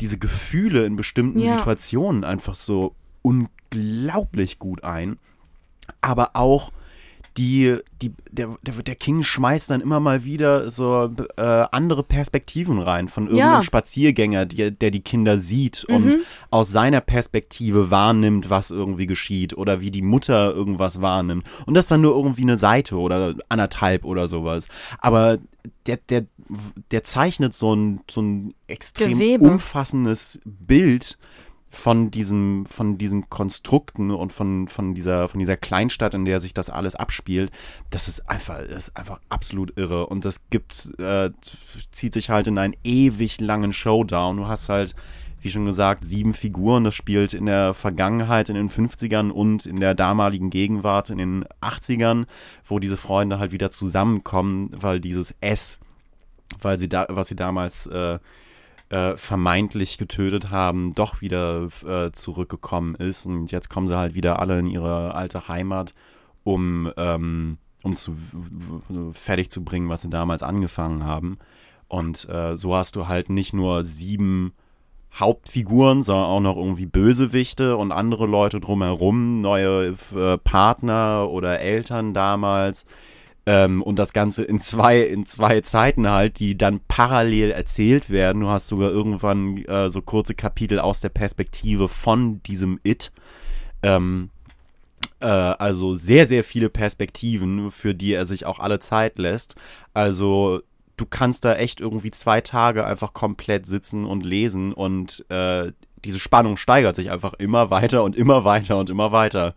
diese 0.01 0.19
Gefühle 0.19 0.87
in 0.87 0.97
bestimmten 0.97 1.41
Ja. 1.41 1.59
Situationen 1.59 2.25
einfach 2.25 2.55
so 2.55 2.95
unglaublich 3.23 4.59
gut 4.59 4.85
ein. 4.85 5.19
Aber 6.01 6.31
auch 6.35 6.73
die, 7.39 7.79
die, 8.03 8.13
der, 8.31 8.57
der, 8.63 8.75
der 8.83 8.95
King 8.95 9.23
schmeißt 9.23 9.71
dann 9.71 9.81
immer 9.81 10.01
mal 10.01 10.25
wieder 10.25 10.71
so 10.71 11.11
äh, 11.37 11.41
andere 11.41 12.03
Perspektiven 12.03 12.79
rein 12.81 13.09
von 13.09 13.25
irgendeinem 13.25 13.53
Ja. 13.55 13.63
Spaziergänger, 13.63 14.45
die, 14.45 14.71
der 14.71 14.91
die 14.91 15.01
Kinder 15.01 15.39
sieht 15.39 15.85
und 15.89 16.05
Mhm. 16.05 16.17
aus 16.51 16.71
seiner 16.71 17.01
Perspektive 17.01 17.91
wahrnimmt, 17.91 18.51
was 18.51 18.71
irgendwie 18.71 19.07
geschieht 19.07 19.57
oder 19.57 19.81
wie 19.81 19.91
die 19.91 20.03
Mutter 20.03 20.53
irgendwas 20.55 21.01
wahrnimmt. 21.01 21.45
Und 21.65 21.75
das 21.75 21.89
dann 21.89 22.03
nur 22.03 22.15
irgendwie 22.15 22.43
eine 22.43 22.57
Seite 22.59 22.97
oder 22.97 23.35
anderthalb 23.49 24.05
oder 24.05 24.29
sowas. 24.29 24.69
Aber 24.99 25.39
der, 25.87 25.97
der, 26.09 26.27
der 26.91 27.03
zeichnet 27.05 27.55
so 27.55 27.75
ein, 27.75 28.01
so 28.11 28.21
ein 28.21 28.55
extrem 28.67 29.13
Gewebe. 29.19 29.45
umfassendes 29.49 30.41
Bild 30.45 31.17
von 31.75 32.11
diesem, 32.11 32.67
von 32.67 32.99
diesen 32.99 33.31
Konstrukten 33.31 34.11
und 34.11 34.31
von, 34.31 34.69
von 34.69 34.93
dieser, 34.95 35.27
von 35.29 35.39
dieser 35.39 35.57
Kleinstadt, 35.57 36.13
in 36.13 36.27
der 36.27 36.39
sich 36.39 36.53
das 36.53 36.69
alles 36.69 36.95
abspielt, 36.95 37.51
das 37.89 38.09
ist 38.09 38.29
einfach, 38.29 38.59
das 38.69 38.89
ist 38.89 38.97
einfach 38.97 39.21
absolut 39.31 39.77
irre. 39.79 40.07
Und 40.07 40.27
das 40.27 40.43
gibt, 40.51 40.93
äh, 40.99 41.31
zieht 41.91 42.13
sich 42.13 42.29
halt 42.29 42.47
in 42.47 42.59
einen 42.59 42.77
ewig 42.85 43.41
langen 43.41 43.73
Showdown. 43.73 44.37
Du 44.37 44.47
hast 44.47 44.69
halt, 44.69 44.95
wie 45.41 45.51
schon 45.51 45.65
gesagt, 45.65 46.05
sieben 46.05 46.35
Figuren. 46.35 46.85
Das 46.85 46.95
spielt 46.95 47.33
in 47.33 47.47
der 47.47 47.73
Vergangenheit, 47.73 48.51
in 48.51 48.55
den 48.55 48.69
50ern 48.69 49.31
und 49.31 49.65
in 49.65 49.81
der 49.81 49.95
damaligen 49.95 50.51
Gegenwart, 50.51 51.09
in 51.09 51.17
den 51.17 51.45
80ern, 51.63 52.27
wo 52.67 52.81
diese 52.81 52.99
Freunde 52.99 53.39
halt 53.39 53.53
wieder 53.53 53.71
zusammenkommen, 53.71 54.69
weil 54.75 55.01
dieses 55.01 55.35
S, 55.41 55.81
weil 56.61 56.79
sie 56.79 56.91
da, 56.91 57.07
was 57.09 57.29
sie 57.29 57.37
damals 57.37 57.87
äh, 57.87 58.19
äh, 58.93 59.17
vermeintlich 59.17 59.97
getötet 59.97 60.51
haben, 60.51 60.95
doch 60.95 61.23
wieder 61.23 61.69
äh, 61.87 62.13
zurückgekommen 62.13 62.95
ist. 62.95 63.25
Und 63.25 63.51
jetzt 63.51 63.71
kommen 63.71 63.89
sie 63.89 63.97
halt 63.97 64.15
wieder 64.15 64.39
alle 64.39 64.59
in 64.59 64.67
ihre 64.67 65.15
alte 65.15 65.49
Heimat, 65.49 65.95
um, 66.45 66.93
ähm, 66.99 67.57
um 67.83 67.97
zu 67.97 68.15
fertig 69.15 69.51
zu 69.51 69.65
bringen, 69.65 69.89
was 69.89 70.03
sie 70.03 70.11
damals 70.11 70.43
angefangen 70.43 71.05
haben. 71.05 71.39
Und 71.89 72.29
äh, 72.29 72.59
so 72.59 72.77
hast 72.77 72.95
du 72.97 73.09
halt 73.09 73.31
nicht 73.31 73.55
nur 73.55 73.83
sieben 73.83 74.53
Hauptfiguren, 75.15 76.03
sondern 76.03 76.27
auch 76.27 76.41
noch 76.41 76.57
irgendwie 76.59 76.87
Bösewichte 76.87 77.79
und 77.79 77.93
andere 77.93 78.27
Leute 78.27 78.61
drumherum, 78.61 79.41
neue 79.41 79.97
äh, 80.15 80.37
Partner 80.37 81.31
oder 81.31 81.61
Eltern 81.61 82.13
damals, 82.13 82.85
ähm, 83.47 83.83
und 83.83 83.99
das 83.99 84.13
Ganze 84.13 84.45
in 84.45 84.61
zwei, 84.61 85.01
in 85.01 85.27
zwei 85.27 85.61
Zeiten 85.63 86.09
halt, 86.09 86.39
die 86.39 86.57
dann 86.57 86.81
parallel 86.87 87.51
erzählt 87.51 88.11
werden. 88.11 88.43
Du 88.43 88.49
hast 88.49 88.69
sogar 88.69 88.91
irgendwann 88.91 89.59
äh, 89.65 89.91
so 89.91 90.01
kurze 90.03 90.35
Kapitel 90.35 90.79
aus 90.79 91.01
der 91.01 91.09
Perspektive 91.09 91.89
von 91.89 92.43
diesem 92.45 92.79
It. 92.85 93.13
Ähm, 93.83 94.31
äh, 95.21 95.27
also 95.27 95.95
sehr, 95.95 96.27
sehr 96.27 96.45
viele 96.45 96.71
Perspektiven, 96.71 97.71
für 97.71 97.95
die 97.95 98.13
er 98.13 98.27
sich 98.27 98.47
auch 98.47 98.61
alle 98.61 98.79
Zeit 98.79 99.19
lässt. 99.19 99.57
Also 99.93 100.61
du 100.97 101.07
kannst 101.07 101.45
da 101.45 101.57
echt 101.57 101.81
irgendwie 101.81 102.13
zwei 102.13 102.41
Tage 102.41 102.87
einfach 102.87 103.13
komplett 103.13 103.67
sitzen 103.67 104.05
und 104.05 104.25
lesen 104.25 104.73
und 104.73 105.25
äh, 105.31 105.73
diese 106.05 106.21
Spannung 106.21 106.57
steigert 106.57 106.97
sich 106.97 107.11
einfach 107.11 107.35
immer 107.35 107.71
weiter 107.71 108.05
und 108.05 108.17
immer 108.17 108.45
weiter 108.45 108.79
und 108.79 108.91
immer 108.91 109.11
weiter. 109.13 109.55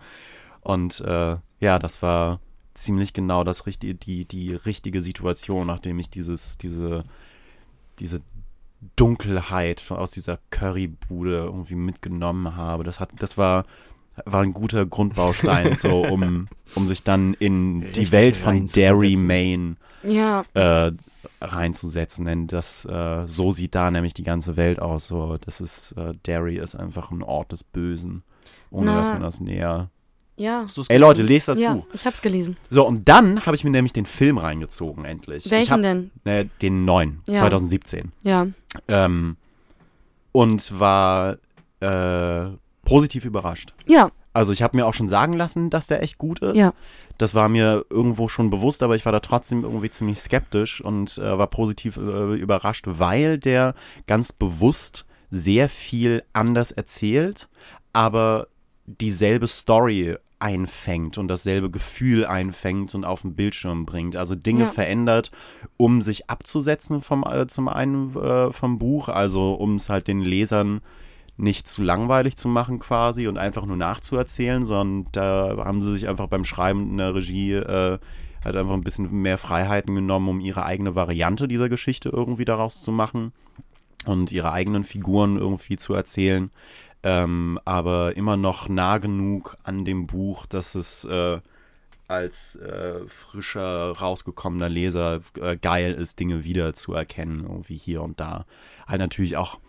Und 0.62 1.02
äh, 1.02 1.38
ja, 1.60 1.80
das 1.80 2.02
war 2.02 2.40
ziemlich 2.76 3.14
genau 3.14 3.44
das 3.44 3.66
richtige, 3.66 3.96
die, 3.96 4.26
die 4.26 4.54
richtige 4.54 5.02
Situation, 5.02 5.68
nachdem 5.68 5.98
ich 5.98 6.10
dieses, 6.10 6.58
diese, 6.58 7.04
diese 8.00 8.22
Dunkelheit 8.96 9.84
aus 9.90 10.12
dieser 10.12 10.38
Currybude 10.52 11.38
irgendwie 11.46 11.76
mitgenommen 11.76 12.56
habe. 12.56 12.84
Das 12.84 13.00
hat, 13.00 13.10
das 13.20 13.38
war, 13.38 13.66
war 14.26 14.44
ein 14.44 14.54
guter 14.54 14.86
Grundbaustein, 14.86 15.78
so 15.78 16.02
um, 16.12 16.48
um 16.76 16.88
sich 16.88 17.04
dann 17.04 17.34
in 17.34 17.82
die 17.82 17.88
Richtig 17.88 18.12
Welt 18.12 18.36
von 18.36 18.68
Derry. 18.68 19.16
Maine 19.16 19.78
Ja, 20.04 20.44
äh, 20.54 20.92
reinzusetzen. 21.42 22.26
Denn 22.26 22.48
das, 22.48 22.86
äh, 22.86 23.26
so 23.26 23.52
sieht 23.52 23.74
da 23.74 23.90
nämlich 23.90 24.14
die 24.14 24.24
ganze 24.24 24.58
Welt 24.58 24.80
aus. 24.80 25.08
So, 25.08 25.38
das 25.38 25.62
ist, 25.62 25.94
äh, 25.94 26.14
Derry 26.26 26.58
ist 26.58 26.76
einfach 26.76 27.12
ein 27.12 27.24
Ort 27.24 27.52
des 27.52 27.64
Bösen. 27.64 28.24
Ohne 28.70 28.88
Na. 28.88 29.00
dass 29.00 29.10
man 29.10 29.22
das 29.22 29.40
näher. 29.40 29.90
Ja. 30.38 30.66
Ey 30.90 30.98
Leute, 30.98 31.24
lest 31.24 31.48
das 31.48 31.60
ja, 31.60 31.74
Buch. 31.76 31.86
ich 31.94 32.06
hab's 32.06 32.22
gelesen. 32.22 32.58
So, 32.70 32.86
und 32.86 33.08
dann 33.08 33.46
habe 33.46 33.56
ich 33.56 33.64
mir 33.64 33.70
nämlich 33.70 33.94
den 33.94 34.06
Film 34.06 34.38
reingezogen, 34.38 35.06
endlich. 35.06 35.46
ich 35.46 35.52
Welchen 35.52 35.72
hab, 35.72 35.82
denn? 35.82 36.12
Äh, 36.26 36.46
den 36.62 36.86
neuen, 36.86 37.22
Ja. 37.28 37.36
2017. 37.40 38.12
Ja. 38.24 38.48
Ähm, 38.88 39.38
und 40.32 40.80
war 40.80 41.38
äh, 41.80 42.50
positiv 42.84 43.26
überrascht. 43.26 43.74
Ja, 43.88 44.12
Also 44.34 44.52
ich 44.52 44.62
habe 44.62 44.76
mir 44.76 44.86
auch 44.86 44.94
schon 44.94 45.08
sagen 45.08 45.34
lassen, 45.34 45.70
dass 45.70 45.88
der 45.88 46.04
echt 46.04 46.18
gut 46.18 46.40
ist. 46.40 46.58
Ja. 46.58 46.74
Das 47.18 47.34
war 47.34 47.48
mir 47.48 47.86
irgendwo 47.90 48.28
schon 48.28 48.50
bewusst, 48.50 48.84
aber 48.84 48.96
ich 48.98 49.06
war 49.06 49.14
da 49.14 49.22
trotzdem 49.22 49.64
irgendwie 49.64 49.90
ziemlich 49.90 50.20
skeptisch 50.20 50.82
und 50.82 51.18
äh, 51.18 51.38
war 51.38 51.48
positiv 51.48 51.96
äh, 51.96 52.36
überrascht, 52.36 52.84
weil 52.88 53.38
der 53.38 53.74
ganz 54.06 54.34
bewusst 54.34 55.06
sehr 55.30 55.70
viel 55.70 56.24
anders 56.34 56.72
erzählt, 56.74 57.48
aber 57.94 58.48
dieselbe 58.86 59.48
Story 59.48 60.18
einfängt 60.40 61.18
und 61.18 61.28
dasselbe 61.28 61.70
Gefühl 61.70 62.26
einfängt 62.26 62.94
und 62.96 63.06
auf 63.06 63.22
den 63.22 63.36
Bildschirm 63.36 63.86
bringt. 63.86 64.16
Also 64.16 64.36
Dinge 64.36 64.64
Ja. 64.64 64.68
verändert, 64.70 65.32
um 65.78 66.02
sich 66.02 66.30
abzusetzen 66.30 67.02
vom, 67.02 67.24
äh, 67.24 67.48
zum 67.48 67.68
einen 67.68 68.16
äh, 68.16 68.52
vom 68.52 68.78
Buch, 68.78 69.10
also 69.10 69.54
um 69.54 69.76
es 69.76 69.90
halt 69.90 70.08
den 70.08 70.22
Lesern 70.22 70.82
nicht 71.38 71.68
zu 71.68 71.84
langweilig 71.84 72.38
zu 72.38 72.48
machen 72.48 72.80
quasi 72.80 73.28
und 73.28 73.38
einfach 73.38 73.66
nur 73.66 73.78
nachzuerzählen, 73.78 74.64
sondern 74.64 75.12
da 75.12 75.66
haben 75.66 75.82
sie 75.82 75.92
sich 75.94 76.08
einfach 76.08 76.28
beim 76.28 76.46
Schreiben 76.46 76.92
in 76.92 76.98
der 76.98 77.14
Regie 77.14 77.54
äh, 77.54 78.00
halt 78.44 78.56
einfach 78.56 78.74
ein 78.74 78.84
bisschen 78.84 79.12
mehr 79.22 79.38
Freiheiten 79.38 79.96
genommen, 79.96 80.30
um 80.30 80.40
ihre 80.40 80.66
eigene 80.66 80.96
Variante 80.96 81.48
dieser 81.48 81.68
Geschichte 81.68 82.10
irgendwie 82.10 82.46
daraus 82.46 82.84
zu 82.84 82.92
machen 82.92 83.34
und 84.06 84.32
ihre 84.32 84.52
eigenen 84.52 84.84
Figuren 84.84 85.38
irgendwie 85.38 85.78
zu 85.78 85.94
erzählen. 85.94 86.52
Ähm, 87.06 87.60
aber 87.66 88.18
immer 88.18 88.36
noch 88.36 88.68
nah 88.68 88.98
genug 88.98 89.58
an 89.64 89.86
dem 89.86 90.08
Buch, 90.08 90.48
dass 90.48 90.74
es 90.74 91.06
äh, 91.06 91.40
als 92.08 92.56
äh, 92.56 93.08
frischer, 93.08 93.92
rausgekommener 93.92 94.70
Leser 94.70 95.22
äh, 95.40 95.56
geil 95.56 95.94
ist, 95.94 96.20
Dinge 96.20 96.44
wiederzuerkennen, 96.44 97.44
irgendwie 97.44 97.78
hier 97.78 98.02
und 98.02 98.20
da. 98.20 98.46
Halt 98.88 99.00
natürlich 99.00 99.38
auch 99.38 99.60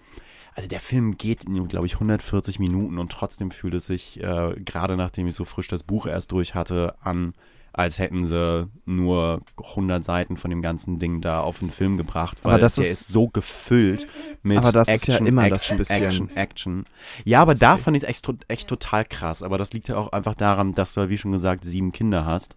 also 0.54 0.70
der 0.70 0.80
Film 0.80 1.18
geht, 1.18 1.44
glaube 1.68 1.84
ich, 1.84 1.94
140 1.94 2.58
Minuten 2.58 2.98
und 2.98 3.12
trotzdem 3.12 3.50
fühlt 3.50 3.74
es 3.74 3.84
sich, 3.84 4.22
äh, 4.22 4.54
gerade 4.56 4.96
nachdem 4.96 5.26
ich 5.26 5.34
so 5.34 5.44
frisch 5.44 5.68
das 5.68 5.82
Buch 5.82 6.06
erst 6.06 6.32
durch 6.32 6.54
hatte, 6.54 6.94
an, 7.02 7.34
als 7.76 7.99
hätten 7.99 8.25
sie 8.25 8.68
nur 8.87 9.40
100 9.62 10.02
Seiten 10.02 10.37
von 10.37 10.50
dem 10.50 10.62
ganzen 10.62 10.99
Ding 10.99 11.21
da 11.21 11.40
auf 11.40 11.59
den 11.59 11.71
Film 11.71 11.97
gebracht, 11.97 12.38
weil 12.42 12.54
Aber 12.54 12.61
das 12.61 12.76
der 12.76 12.85
ist- 12.85 12.90
ist, 13.02 13.09
so 13.09 13.28
gefüllt 13.28 14.06
mit 14.42 14.59
Aber 14.59 14.73
das 14.73 14.88
ist 14.88 15.09
Action, 15.09 15.25
ja 15.26 15.28
immer 15.28 15.45
Action, 15.45 15.76
das 15.78 15.90
ein 15.90 16.00
bisschen- 16.00 16.28
Action, 16.28 16.37
Action. 16.37 16.85
Ja, 17.25 17.42
aber 17.42 17.54
da 17.54 17.76
fand 17.76 17.97
ich 17.97 18.02
es 18.04 18.25
echt 18.49 18.68
total 18.68 19.04
krass. 19.04 19.42
Aber 19.42 19.59
das 19.59 19.73
liegt 19.73 19.88
ja 19.88 19.97
auch 19.97 20.11
einfach 20.12 20.35
daran, 20.35 20.73
dass 20.73 20.95
du, 20.95 21.09
wie 21.11 21.18
schon 21.18 21.33
gesagt, 21.33 21.64
sieben 21.64 21.92
Kinder 21.92 22.25
hast. 22.25 22.56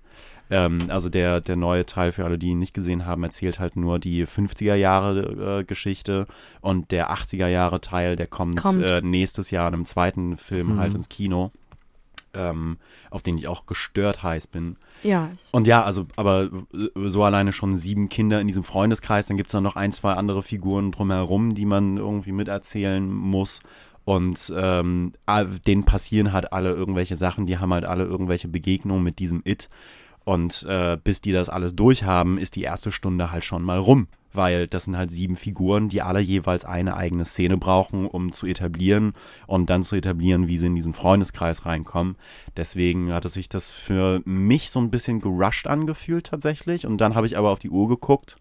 Ähm, 0.52 0.86
also 0.90 1.10
der, 1.10 1.42
der 1.42 1.58
neue 1.58 1.86
Teil, 1.86 2.12
für 2.12 2.26
alle, 2.26 2.40
die 2.40 2.48
ihn 2.48 2.60
nicht 2.60 2.74
gesehen 2.74 3.06
haben, 3.06 3.22
erzählt 3.24 3.60
halt 3.60 3.76
nur 3.76 4.00
die 4.00 4.26
50er 4.26 4.74
Jahre 4.76 5.60
äh, 5.60 5.64
Geschichte 5.64 6.26
und 6.62 6.90
der 6.92 7.12
80er 7.12 7.48
Jahre 7.48 7.82
Teil, 7.82 8.16
der 8.16 8.26
kommt, 8.26 8.56
Kommt. 8.58 8.82
Äh, 8.84 9.02
nächstes 9.04 9.52
Jahr 9.52 9.68
in 9.68 9.76
einem 9.76 9.86
zweiten 9.86 10.38
Film 10.38 10.74
Mhm. 10.76 10.80
halt 10.80 10.94
ins 10.96 11.08
Kino, 11.10 11.52
ähm, 12.34 12.78
auf 13.10 13.22
den 13.22 13.38
ich 13.38 13.48
auch 13.48 13.66
gestört 13.66 14.24
heiß 14.24 14.48
bin. 14.48 14.78
ja. 15.04 15.32
Und 15.52 15.68
ja, 15.68 15.84
also, 15.84 16.08
aber 16.16 16.50
so 16.96 17.24
alleine 17.24 17.54
schon 17.54 17.76
sieben 17.76 18.10
Kinder 18.10 18.40
in 18.40 18.48
diesem 18.48 18.64
Freundeskreis, 18.64 19.28
dann 19.28 19.38
gibt 19.38 19.50
es 19.50 19.54
dann 19.54 19.64
noch 19.64 19.76
ein, 19.76 19.92
zwei 19.92 20.14
andere 20.14 20.44
Figuren 20.44 20.92
drumherum, 20.92 21.56
die 21.56 21.66
man 21.66 21.98
irgendwie 21.98 22.32
miterzählen 22.32 23.12
muss. 23.12 23.62
Und 24.06 24.52
ähm, 24.56 25.14
denen 25.68 25.86
passieren 25.86 26.34
halt 26.34 26.52
alle 26.52 26.72
irgendwelche 26.72 27.16
Sachen, 27.16 27.46
die 27.46 27.60
haben 27.60 27.74
halt 27.74 27.86
alle 27.86 28.06
irgendwelche 28.06 28.48
Begegnungen 28.48 29.04
mit 29.04 29.20
diesem 29.20 29.42
It. 29.46 29.70
Und 30.26 30.64
äh, 30.68 30.98
bis 31.04 31.22
die 31.22 31.32
das 31.32 31.50
alles 31.50 31.76
durchhaben, 31.76 32.38
ist 32.38 32.56
die 32.56 32.64
erste 32.64 32.92
Stunde 32.92 33.32
halt 33.32 33.44
schon 33.44 33.64
mal 33.64 33.78
rum. 33.78 34.08
Weil 34.32 34.68
das 34.68 34.84
sind 34.84 34.96
halt 34.96 35.12
sieben 35.12 35.36
Figuren, 35.36 35.90
die 35.90 36.02
alle 36.02 36.20
jeweils 36.20 36.64
eine 36.64 36.96
eigene 36.96 37.26
Szene 37.26 37.58
brauchen, 37.58 38.06
um 38.06 38.32
zu 38.32 38.46
etablieren 38.46 39.14
und 39.48 39.70
dann 39.70 39.84
zu 39.84 39.96
etablieren, 39.96 40.48
wie 40.48 40.58
sie 40.58 40.68
in 40.68 40.76
diesen 40.76 40.94
Freundeskreis 40.94 41.66
reinkommen. 41.66 42.16
Deswegen 42.56 43.12
hatte 43.12 43.30
sich 43.30 43.50
das 43.50 43.72
für 43.72 44.22
mich 44.26 44.70
so 44.70 44.80
ein 44.80 44.92
bisschen 44.92 45.20
gerusht 45.20 45.66
angefühlt 45.66 46.28
tatsächlich. 46.28 46.86
Und 46.86 47.00
dann 47.00 47.16
habe 47.16 47.26
ich 47.26 47.38
aber 47.38 47.50
auf 47.50 47.60
die 47.60 47.72
Uhr 47.72 47.88
geguckt 47.88 48.38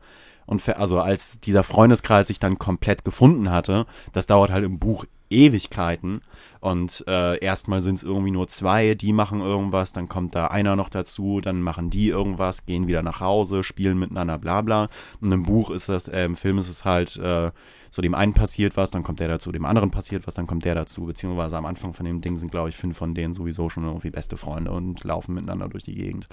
und 0.47 0.61
ver- 0.63 0.79
also 0.79 0.99
als 1.01 1.41
dieser 1.41 1.63
Freundeskreis 1.63 2.27
sich 2.27 2.41
dann 2.41 2.59
komplett 2.59 3.05
gefunden 3.05 3.51
hatte, 3.51 3.87
das 4.13 4.27
dauert 4.27 4.51
halt 4.51 4.65
im 4.65 4.79
Buch 4.79 5.05
Ewigkeiten. 5.31 6.23
Und 6.61 7.05
äh, 7.07 7.39
erstmal 7.39 7.83
sind 7.83 7.97
es 7.97 8.03
irgendwie 8.03 8.31
nur 8.31 8.49
zwei, 8.49 8.95
die 8.95 9.13
machen 9.13 9.41
irgendwas, 9.41 9.93
dann 9.93 10.09
kommt 10.09 10.35
da 10.35 10.49
einer 10.49 10.77
noch 10.77 10.89
dazu, 10.89 11.41
dann 11.41 11.63
machen 11.63 11.91
die 11.91 12.09
irgendwas, 12.09 12.67
gehen 12.67 12.87
wieder 12.87 13.03
nach 13.03 13.21
Hause, 13.21 13.63
spielen 13.63 13.99
miteinander, 13.99 14.39
bla 14.39 14.63
bla. 14.63 14.89
Und 15.21 15.33
im 15.33 15.45
Buch 15.45 15.71
ist 15.71 15.89
das, 15.89 16.09
äh, 16.09 16.25
im 16.25 16.37
Film 16.37 16.59
ist 16.59 16.69
es 16.69 16.85
halt 16.85 17.17
äh, 17.17 17.51
so, 17.91 18.03
dem 18.03 18.15
einen 18.15 18.35
passiert 18.35 18.77
was, 18.77 18.91
dann 18.91 19.03
kommt 19.03 19.21
der 19.21 19.29
dazu, 19.29 19.53
dem 19.53 19.65
anderen 19.65 19.91
passiert 19.91 20.27
was, 20.27 20.35
dann 20.35 20.47
kommt 20.47 20.65
der 20.65 20.75
dazu. 20.75 21.05
Beziehungsweise 21.07 21.57
am 21.57 21.67
Anfang 21.67 21.95
von 21.95 22.05
dem 22.05 22.21
Ding 22.21 22.37
sind, 22.37 22.51
glaube 22.51 22.69
ich, 22.69 22.77
fünf 22.77 22.99
von 22.99 23.15
denen 23.15 23.35
sowieso 23.35 23.69
schon 23.69 23.85
irgendwie 23.85 24.11
beste 24.11 24.37
Freunde 24.37 24.73
und 24.73 25.05
laufen 25.05 25.35
miteinander 25.35 25.69
durch 25.69 25.85
die 25.85 25.95
Gegend. 25.95 26.27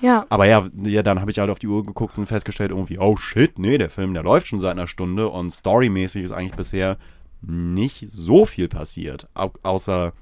Ja, 0.00 0.26
Aber 0.28 0.46
ja, 0.46 0.68
ja 0.84 1.02
dann 1.02 1.20
habe 1.20 1.30
ich 1.30 1.38
halt 1.38 1.50
auf 1.50 1.58
die 1.58 1.66
Uhr 1.66 1.84
geguckt 1.84 2.18
und 2.18 2.26
festgestellt, 2.26 2.70
irgendwie, 2.70 2.98
oh 2.98 3.16
shit, 3.16 3.58
nee, 3.58 3.78
der 3.78 3.90
Film, 3.90 4.14
der 4.14 4.22
läuft 4.22 4.48
schon 4.48 4.60
seit 4.60 4.72
einer 4.72 4.86
Stunde 4.86 5.28
und 5.28 5.50
storymäßig 5.50 6.24
ist 6.24 6.32
eigentlich 6.32 6.54
bisher 6.54 6.96
nicht 7.42 8.06
so 8.10 8.46
viel 8.46 8.68
passiert. 8.68 9.28
Au 9.34 9.52
außer 9.62 10.12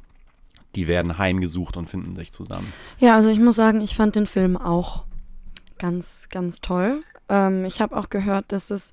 die 0.75 0.87
werden 0.87 1.19
heimgesucht 1.19 1.77
und 1.77 1.89
finden 1.89 2.15
sich 2.15 2.31
zusammen. 2.31 2.73
ja, 2.99 3.17
also 3.17 3.31
ich 3.31 3.41
muss 3.41 3.57
sagen, 3.57 3.81
ich 3.81 3.97
fand 3.97 4.17
den 4.17 4.27
Film 4.27 4.57
auch 4.57 5.05
ganz, 5.79 6.29
ganz 6.31 6.61
toll. 6.61 7.01
Ähm, 7.29 7.65
ich 7.65 7.81
habe 7.81 7.97
auch 7.97 8.11
gehört, 8.11 8.47
dass 8.53 8.71
es 8.71 8.93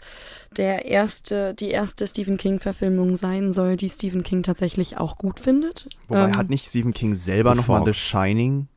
der 0.55 0.86
erste, 0.86 1.53
die 1.53 1.70
erste 1.70 2.08
Stephen 2.08 2.38
King-Verfilmung 2.38 3.17
sein 3.17 3.51
soll, 3.51 3.75
die 3.75 3.89
Stephen 3.89 4.24
King 4.24 4.44
tatsächlich 4.44 4.98
auch 4.98 5.17
gut 5.17 5.39
findet. 5.39 5.89
Wobei 6.08 6.25
Ähm, 6.25 6.38
hat 6.38 6.50
nicht 6.50 6.67
Stephen 6.67 6.94
King 6.94 7.15
selber 7.15 7.55
nochmal. 7.55 7.84
The 7.86 7.94
Shining 7.94 8.67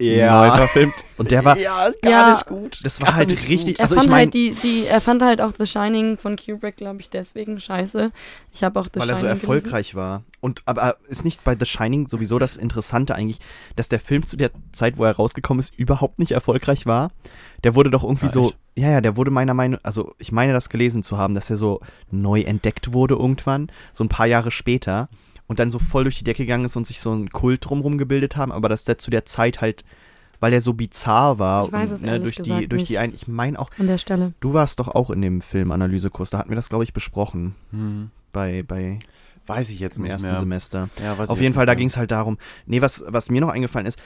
neu 0.00 0.06
Ja. 0.16 0.56
verfilmt? 0.56 0.94
Und 1.16 1.30
der 1.30 1.44
war, 1.44 1.58
ja, 1.58 1.86
ist 1.86 2.00
gar 2.02 2.10
Ja. 2.10 2.30
nicht 2.30 2.46
gut. 2.46 2.78
das 2.84 3.00
war 3.00 3.14
halt 3.16 3.30
richtig, 3.30 3.78
Er 3.78 3.84
also 3.84 3.96
fand 3.96 4.04
ich 4.06 4.10
meine, 4.10 4.22
halt 4.26 4.34
die, 4.34 4.52
die, 4.62 4.86
er 4.86 5.00
fand 5.00 5.22
halt 5.22 5.40
auch 5.40 5.52
The 5.58 5.66
Shining 5.66 6.18
von 6.18 6.36
Kubrick, 6.36 6.76
glaube 6.76 7.00
ich, 7.00 7.10
deswegen 7.10 7.58
scheiße. 7.58 8.12
Ich 8.52 8.62
habe 8.62 8.78
auch 8.78 8.84
The 8.92 9.00
weil 9.00 9.10
er 9.10 9.16
Shining 9.16 9.20
so 9.20 9.26
erfolgreich 9.26 9.94
war. 9.94 10.22
Und 10.40 10.62
aber 10.66 10.96
ist 11.08 11.24
nicht 11.24 11.42
bei 11.42 11.56
The 11.58 11.66
Shining 11.66 12.06
sowieso 12.08 12.38
das 12.38 12.56
Interessante 12.56 13.14
eigentlich, 13.14 13.40
dass 13.76 13.88
der 13.88 13.98
Film 14.00 14.26
zu 14.26 14.36
der 14.36 14.50
Zeit, 14.72 14.96
wo 14.98 15.04
er 15.04 15.16
rausgekommen 15.16 15.58
ist, 15.60 15.74
überhaupt 15.76 16.18
nicht 16.20 16.30
erfolgreich 16.32 16.86
war? 16.86 17.10
Der 17.64 17.74
wurde 17.74 17.90
doch 17.90 18.04
irgendwie 18.04 18.26
Ja, 18.26 18.32
so, 18.32 18.44
echt? 18.46 18.56
ja, 18.76 18.90
ja, 18.90 19.00
der 19.00 19.16
wurde 19.16 19.32
meiner 19.32 19.54
Meinung, 19.54 19.80
also 19.82 20.14
ich 20.18 20.30
meine 20.30 20.52
das 20.52 20.68
gelesen 20.68 21.02
zu 21.02 21.18
haben, 21.18 21.34
dass 21.34 21.50
er 21.50 21.56
so 21.56 21.80
neu 22.12 22.42
entdeckt 22.42 22.92
wurde 22.92 23.16
irgendwann, 23.16 23.72
so 23.92 24.04
ein 24.04 24.08
paar 24.08 24.26
Jahre 24.26 24.52
später 24.52 25.08
und 25.48 25.58
dann 25.58 25.70
so 25.72 25.80
voll 25.80 26.04
durch 26.04 26.18
die 26.18 26.24
Decke 26.24 26.44
gegangen 26.44 26.66
ist 26.66 26.76
und 26.76 26.86
sich 26.86 27.00
so 27.00 27.12
ein 27.12 27.30
Kult 27.30 27.68
drumherum 27.68 27.98
gebildet 27.98 28.36
haben, 28.36 28.52
aber 28.52 28.68
dass 28.68 28.84
der 28.84 28.98
zu 28.98 29.10
der 29.10 29.24
Zeit 29.26 29.60
halt, 29.60 29.84
weil 30.38 30.52
er 30.52 30.60
so 30.60 30.74
bizarr 30.74 31.40
war 31.40 31.64
Ich 31.66 31.72
weiß 31.72 31.90
und, 31.90 31.94
es 31.96 32.02
ne, 32.02 32.20
durch 32.20 32.36
die, 32.36 32.68
durch 32.68 32.84
die 32.84 32.98
ein, 32.98 33.12
ich 33.12 33.26
meine 33.26 33.58
auch, 33.58 33.70
an 33.78 33.88
der 33.88 33.98
Stelle. 33.98 34.34
du 34.38 34.52
warst 34.52 34.78
doch 34.78 34.88
auch 34.88 35.10
in 35.10 35.20
dem 35.20 35.40
Filmanalysekurs, 35.40 36.30
da 36.30 36.38
hatten 36.38 36.50
wir 36.50 36.56
das 36.56 36.68
glaube 36.68 36.84
ich 36.84 36.92
besprochen 36.92 37.56
Hm. 37.72 38.10
bei 38.32 38.62
bei 38.62 39.00
Weiß 39.46 39.70
ich 39.70 39.80
jetzt 39.80 39.96
im 39.96 40.02
nicht 40.02 40.12
ersten 40.12 40.28
mehr. 40.28 40.38
Semester. 40.38 40.90
Ja, 41.02 41.16
weiß 41.16 41.30
Auf 41.30 41.38
ich 41.38 41.42
jeden 41.44 41.54
Fall, 41.54 41.64
da 41.64 41.74
ging 41.74 41.88
es 41.88 41.96
halt 41.96 42.10
darum. 42.10 42.36
Nee, 42.66 42.82
was, 42.82 43.02
was 43.06 43.30
mir 43.30 43.40
noch 43.40 43.48
eingefallen 43.48 43.86
ist, 43.86 43.98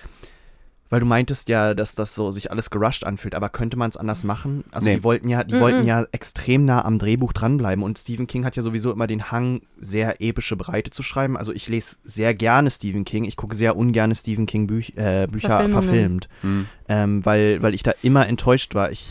weil 0.93 1.01
du 1.01 1.07
meintest 1.07 1.49
ja, 1.49 1.73
dass 1.73 1.95
das 1.95 2.15
so 2.15 2.31
sich 2.33 2.51
alles 2.51 2.69
gerusht 2.69 3.05
anfühlt, 3.05 3.35
aber 3.35 3.49
könnte 3.49 3.79
man 3.79 3.89
es 3.89 3.97
anders 3.97 4.25
machen? 4.25 4.63
Also 4.73 4.87
Nee. 4.89 4.97
die 4.97 5.05
wollten 5.05 5.27
ja, 5.31 5.43
die 5.43 5.55
Mhm. 5.55 5.61
wollten 5.61 5.87
ja 5.87 6.05
extrem 6.13 6.67
nah 6.67 6.85
am 6.85 6.99
Drehbuch 6.99 7.33
dranbleiben 7.33 7.83
und 7.83 7.99
Stephen 7.99 8.27
King 8.27 8.45
hat 8.45 8.57
ja 8.57 8.63
sowieso 8.63 8.93
immer 8.93 9.07
den 9.07 9.31
Hang, 9.31 9.63
sehr 9.81 10.21
epische 10.21 10.55
Breite 10.55 10.91
zu 10.91 11.03
schreiben. 11.03 11.39
Also 11.39 11.51
ich 11.55 11.67
lese 11.67 11.97
sehr 12.05 12.35
gerne 12.35 12.71
Stephen 12.71 13.07
King, 13.07 13.25
ich 13.25 13.37
gucke 13.39 13.55
sehr 13.55 13.75
ungerne 13.75 14.15
Stephen 14.15 14.45
King 14.45 14.67
Büch, 14.67 14.93
äh, 14.97 15.27
Bücher 15.31 15.67
verfilmt, 15.71 16.29
Hm. 16.43 16.67
ähm, 16.91 17.25
weil, 17.25 17.63
weil 17.63 17.73
ich 17.73 17.83
da 17.83 17.93
immer 18.03 18.29
enttäuscht 18.29 18.75
war. 18.75 18.91
Ich 18.91 19.09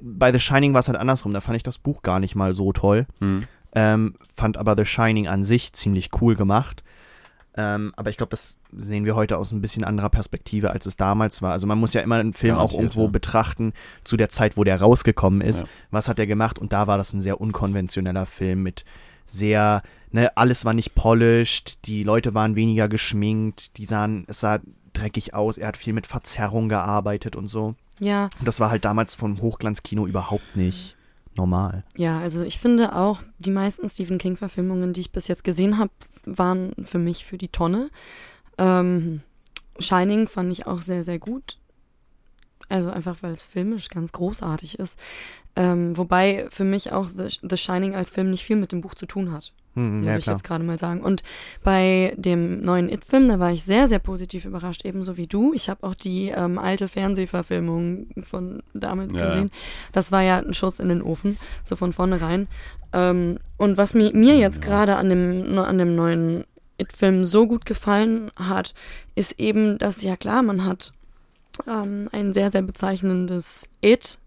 bei 0.00 0.32
The 0.32 0.40
Shining 0.40 0.72
war 0.74 0.80
es 0.80 0.88
halt 0.88 0.98
andersrum, 0.98 1.32
da 1.32 1.40
fand 1.40 1.56
ich 1.56 1.62
das 1.62 1.78
Buch 1.78 2.02
gar 2.02 2.18
nicht 2.20 2.34
mal 2.34 2.56
so 2.56 2.72
toll. 2.72 3.06
Hm. 3.20 3.44
Ähm, 3.72 4.14
fand 4.34 4.56
aber 4.56 4.74
The 4.76 4.84
Shining 4.84 5.26
an 5.28 5.44
sich 5.44 5.72
ziemlich 5.74 6.10
cool 6.20 6.34
gemacht. 6.34 6.82
Ähm, 7.56 7.92
aber 7.96 8.10
ich 8.10 8.16
glaube, 8.16 8.30
das 8.30 8.58
sehen 8.76 9.04
wir 9.04 9.14
heute 9.14 9.38
aus 9.38 9.50
ein 9.50 9.62
bisschen 9.62 9.84
anderer 9.84 10.10
Perspektive, 10.10 10.70
als 10.70 10.84
es 10.86 10.96
damals 10.96 11.40
war. 11.40 11.52
Also 11.52 11.66
man 11.66 11.78
muss 11.78 11.94
ja 11.94 12.02
immer 12.02 12.16
einen 12.16 12.34
Film 12.34 12.54
auch 12.54 12.70
Garantiert, 12.70 12.82
irgendwo 12.82 13.04
ja. 13.04 13.10
betrachten 13.10 13.72
zu 14.04 14.16
der 14.16 14.28
Zeit, 14.28 14.56
wo 14.56 14.64
der 14.64 14.80
rausgekommen 14.80 15.40
ist. 15.40 15.60
Ja. 15.60 15.66
Was 15.90 16.08
hat 16.08 16.18
er 16.18 16.26
gemacht? 16.26 16.58
Und 16.58 16.72
da 16.72 16.86
war 16.86 16.98
das 16.98 17.12
ein 17.12 17.22
sehr 17.22 17.40
unkonventioneller 17.40 18.26
Film 18.26 18.62
mit 18.62 18.84
sehr, 19.24 19.82
ne, 20.12 20.36
alles 20.36 20.64
war 20.64 20.74
nicht 20.74 20.94
polished, 20.94 21.84
die 21.86 22.04
Leute 22.04 22.34
waren 22.34 22.56
weniger 22.56 22.88
geschminkt, 22.88 23.78
die 23.78 23.84
sahen, 23.84 24.24
es 24.28 24.40
sah 24.40 24.60
dreckig 24.92 25.34
aus, 25.34 25.58
er 25.58 25.68
hat 25.68 25.76
viel 25.76 25.92
mit 25.92 26.06
Verzerrung 26.06 26.68
gearbeitet 26.68 27.36
und 27.36 27.48
so. 27.48 27.74
Ja, 27.98 28.28
Und 28.38 28.46
das 28.46 28.60
war 28.60 28.70
halt 28.70 28.84
damals 28.84 29.14
vom 29.14 29.40
Hochglanzkino 29.40 30.06
überhaupt 30.06 30.56
nicht 30.56 30.96
normal. 31.36 31.84
ja, 31.96 32.18
also 32.18 32.42
ich 32.42 32.58
finde 32.58 32.96
auch, 32.96 33.20
die 33.38 33.50
meisten 33.50 33.88
Stephen 33.88 34.16
King-Verfilmungen, 34.16 34.94
die 34.94 35.02
ich 35.02 35.12
bis 35.12 35.28
jetzt 35.28 35.44
gesehen 35.44 35.78
habe, 35.78 35.90
waren 36.26 36.72
für 36.84 36.98
mich 36.98 37.24
für 37.24 37.38
die 37.38 37.48
Tonne. 37.48 37.90
Ähm, 38.58 39.22
Shining 39.78 40.28
fand 40.28 40.52
ich 40.52 40.66
auch 40.66 40.82
sehr, 40.82 41.02
sehr 41.02 41.18
gut. 41.18 41.58
Also 42.68 42.90
einfach, 42.90 43.18
weil 43.22 43.32
es 43.32 43.42
filmisch 43.44 43.88
ganz 43.88 44.12
großartig 44.12 44.78
ist. 44.78 44.98
Ähm, 45.54 45.96
wobei 45.96 46.46
für 46.50 46.64
mich 46.64 46.92
auch 46.92 47.08
The, 47.16 47.38
The 47.48 47.56
Shining 47.56 47.94
als 47.94 48.10
Film 48.10 48.30
nicht 48.30 48.44
viel 48.44 48.56
mit 48.56 48.72
dem 48.72 48.80
Buch 48.80 48.94
zu 48.94 49.06
tun 49.06 49.30
hat. 49.32 49.52
Hm, 49.74 49.98
muss 49.98 50.06
ja, 50.06 50.16
ich 50.16 50.24
klar. 50.24 50.36
jetzt 50.36 50.42
gerade 50.42 50.64
mal 50.64 50.78
sagen. 50.78 51.00
Und 51.00 51.22
bei 51.62 52.14
dem 52.16 52.60
neuen 52.62 52.88
It-Film, 52.88 53.28
da 53.28 53.38
war 53.38 53.52
ich 53.52 53.62
sehr, 53.64 53.88
sehr 53.88 53.98
positiv 53.98 54.44
überrascht, 54.44 54.84
ebenso 54.84 55.16
wie 55.16 55.26
du. 55.26 55.52
Ich 55.54 55.68
habe 55.70 55.86
auch 55.86 55.94
die 55.94 56.28
ähm, 56.28 56.58
alte 56.58 56.88
Fernsehverfilmung 56.88 58.08
von 58.22 58.62
damals 58.74 59.12
Ja, 59.14 59.26
gesehen. 59.26 59.50
Das 59.92 60.12
war 60.12 60.22
ja 60.22 60.38
ein 60.38 60.54
Schuss 60.54 60.80
in 60.80 60.88
den 60.88 61.02
Ofen, 61.02 61.38
so 61.64 61.76
von 61.76 61.92
vornherein. 61.92 62.48
Ähm, 62.92 63.38
und 63.58 63.76
was 63.76 63.94
mir, 63.94 64.12
mir 64.14 64.36
jetzt 64.36 64.62
Ja. 64.64 64.68
gerade 64.70 64.96
an 64.96 65.08
dem, 65.08 65.58
an 65.58 65.78
dem 65.78 65.94
neuen 65.94 66.44
It-Film 66.78 67.24
so 67.24 67.46
gut 67.46 67.64
gefallen 67.64 68.30
hat, 68.36 68.74
ist 69.14 69.38
eben, 69.40 69.78
dass 69.78 70.02
ja 70.02 70.16
klar, 70.16 70.42
man 70.42 70.64
hat 70.66 70.92
ähm, 71.66 72.08
ein 72.12 72.32
sehr, 72.32 72.50
sehr 72.50 72.62
bezeichnendes 72.62 73.68
It. 73.82 74.18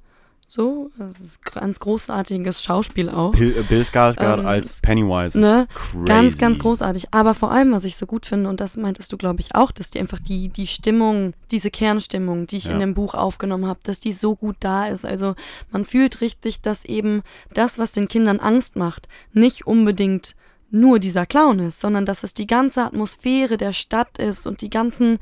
So, 0.51 0.89
das 0.97 1.19
ist 1.19 1.45
ganz 1.45 1.79
großartiges 1.79 2.63
Schauspiel 2.63 3.12
auch. 3.12 3.34
Bill, 3.34 3.55
äh, 3.55 3.62
Bill 3.62 3.82
Skarsgård 3.84 4.39
Ähm, 4.39 4.47
als 4.47 4.82
Pennywise 4.82 5.39
ne, 5.39 5.67
ist 5.69 5.75
crazy. 5.75 6.05
Ganz, 6.05 6.38
ganz 6.39 6.58
großartig. 6.58 7.13
Aber 7.13 7.36
vor 7.36 7.51
allem, 7.51 7.71
was 7.71 7.86
ich 7.86 7.97
so 7.97 8.08
gut 8.08 8.25
finde, 8.25 8.49
und 8.49 8.60
das 8.60 8.75
meintest 8.75 9.12
du, 9.12 9.17
glaube 9.17 9.41
ich, 9.41 9.53
auch, 9.53 9.69
dass 9.69 9.91
die 9.91 9.99
einfach 9.99 10.19
die, 10.19 10.49
die 10.49 10.65
Stimmung, 10.65 11.34
diese 11.51 11.69
Kernstimmung, 11.69 12.47
die 12.47 12.58
ich 12.58 12.65
Ja. 12.65 12.71
in 12.71 12.79
dem 12.79 12.95
Buch 12.95 13.13
aufgenommen 13.13 13.67
habe, 13.67 13.79
dass 13.84 13.99
die 13.99 14.12
so 14.12 14.36
gut 14.36 14.55
da 14.60 14.88
ist. 14.88 15.05
Also 15.05 15.36
man 15.69 15.86
fühlt 15.86 16.19
richtig, 16.21 16.62
dass 16.62 16.84
eben 16.84 17.21
das, 17.53 17.77
was 17.77 17.91
den 17.91 18.08
Kindern 18.08 18.39
Angst 18.39 18.75
macht, 18.75 19.08
nicht 19.34 19.67
unbedingt 19.67 20.36
nur 20.71 20.99
dieser 20.99 21.25
Clown 21.25 21.60
ist, 21.60 21.79
sondern 21.79 22.05
dass 22.05 22.23
es 22.23 22.34
die 22.34 22.45
ganze 22.47 22.84
Atmosphäre 22.84 23.58
der 23.58 23.73
Stadt 23.73 24.17
ist 24.17 24.45
und 24.47 24.62
die 24.62 24.69
ganzen 24.69 25.17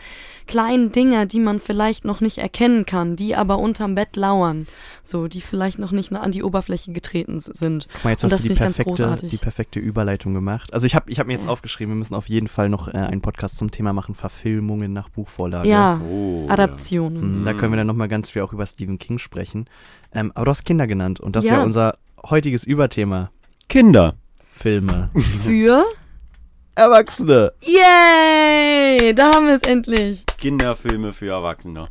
kleinen 0.46 0.92
Dinger, 0.92 1.26
die 1.26 1.40
man 1.40 1.60
vielleicht 1.60 2.06
noch 2.06 2.22
nicht 2.22 2.38
erkennen 2.38 2.86
kann, 2.86 3.16
die 3.16 3.36
aber 3.36 3.58
unterm 3.60 3.96
Bett 3.96 4.16
lauern, 4.16 4.68
so, 5.04 5.28
die 5.28 5.42
vielleicht 5.42 5.80
noch 5.80 5.92
nicht 5.92 6.12
an 6.14 6.32
die 6.32 6.44
Oberfläche 6.44 6.92
getreten 6.92 7.40
sind. 7.40 7.88
Guck 7.94 8.04
mal, 8.04 8.10
jetzt 8.12 8.24
Und 8.24 8.32
hast 8.32 8.40
das 8.40 8.42
du 8.42 8.48
die 8.50 8.54
finde 8.54 8.54
ich 8.54 8.60
ganz 8.60 8.76
perfekte, 8.78 9.04
großartig. 9.04 9.30
die 9.32 9.38
perfekte 9.38 9.80
Überleitung 9.80 10.34
gemacht. 10.34 10.74
Also 10.74 10.86
ich 10.86 10.96
habe 10.96 11.10
ich 11.12 11.20
hab 11.20 11.28
mir 11.28 11.34
jetzt 11.34 11.46
Ja. 11.46 11.50
aufgeschrieben, 11.52 11.94
wir 11.94 11.98
müssen 11.98 12.16
auf 12.16 12.28
jeden 12.30 12.48
Fall 12.48 12.70
noch 12.70 12.88
äh, 12.90 12.92
einen 12.98 13.22
Podcast 13.22 13.58
zum 13.58 13.72
Thema 13.72 13.94
machen, 13.94 14.16
Verfilmungen 14.16 14.94
nach 14.94 15.10
Buchvorlage. 15.10 15.70
Ja, 15.70 16.02
Oh, 16.10 16.46
Adaptionen. 16.50 17.42
Mhm, 17.42 17.46
Da 17.46 17.54
können 17.54 17.72
wir 17.72 17.78
dann 17.78 17.88
nochmal 17.88 18.08
ganz 18.08 18.30
viel 18.30 18.42
auch 18.42 18.54
über 18.54 18.66
Stephen 18.66 19.00
King 19.00 19.18
sprechen. 19.18 19.66
Ähm, 20.14 20.32
aber 20.36 20.46
du 20.46 20.52
hast 20.52 20.66
Kinder 20.66 20.88
genannt 20.88 21.20
und 21.20 21.36
das 21.36 21.44
ist 21.46 21.52
Ja. 21.52 21.58
ja 21.58 21.64
unser 21.64 21.98
heutiges 22.30 22.64
Überthema. 22.64 23.18
Ja. 23.18 23.30
Kinder. 23.70 24.16
Filme. 24.58 25.10
Für 25.46 25.86
Erwachsene. 26.74 27.54
Yay! 27.62 29.14
Da 29.14 29.34
haben 29.34 29.48
wir 29.48 29.56
es 29.56 29.62
endlich. 29.62 30.24
Kinderfilme 30.40 31.14
für 31.14 31.28
Erwachsene. 31.30 31.88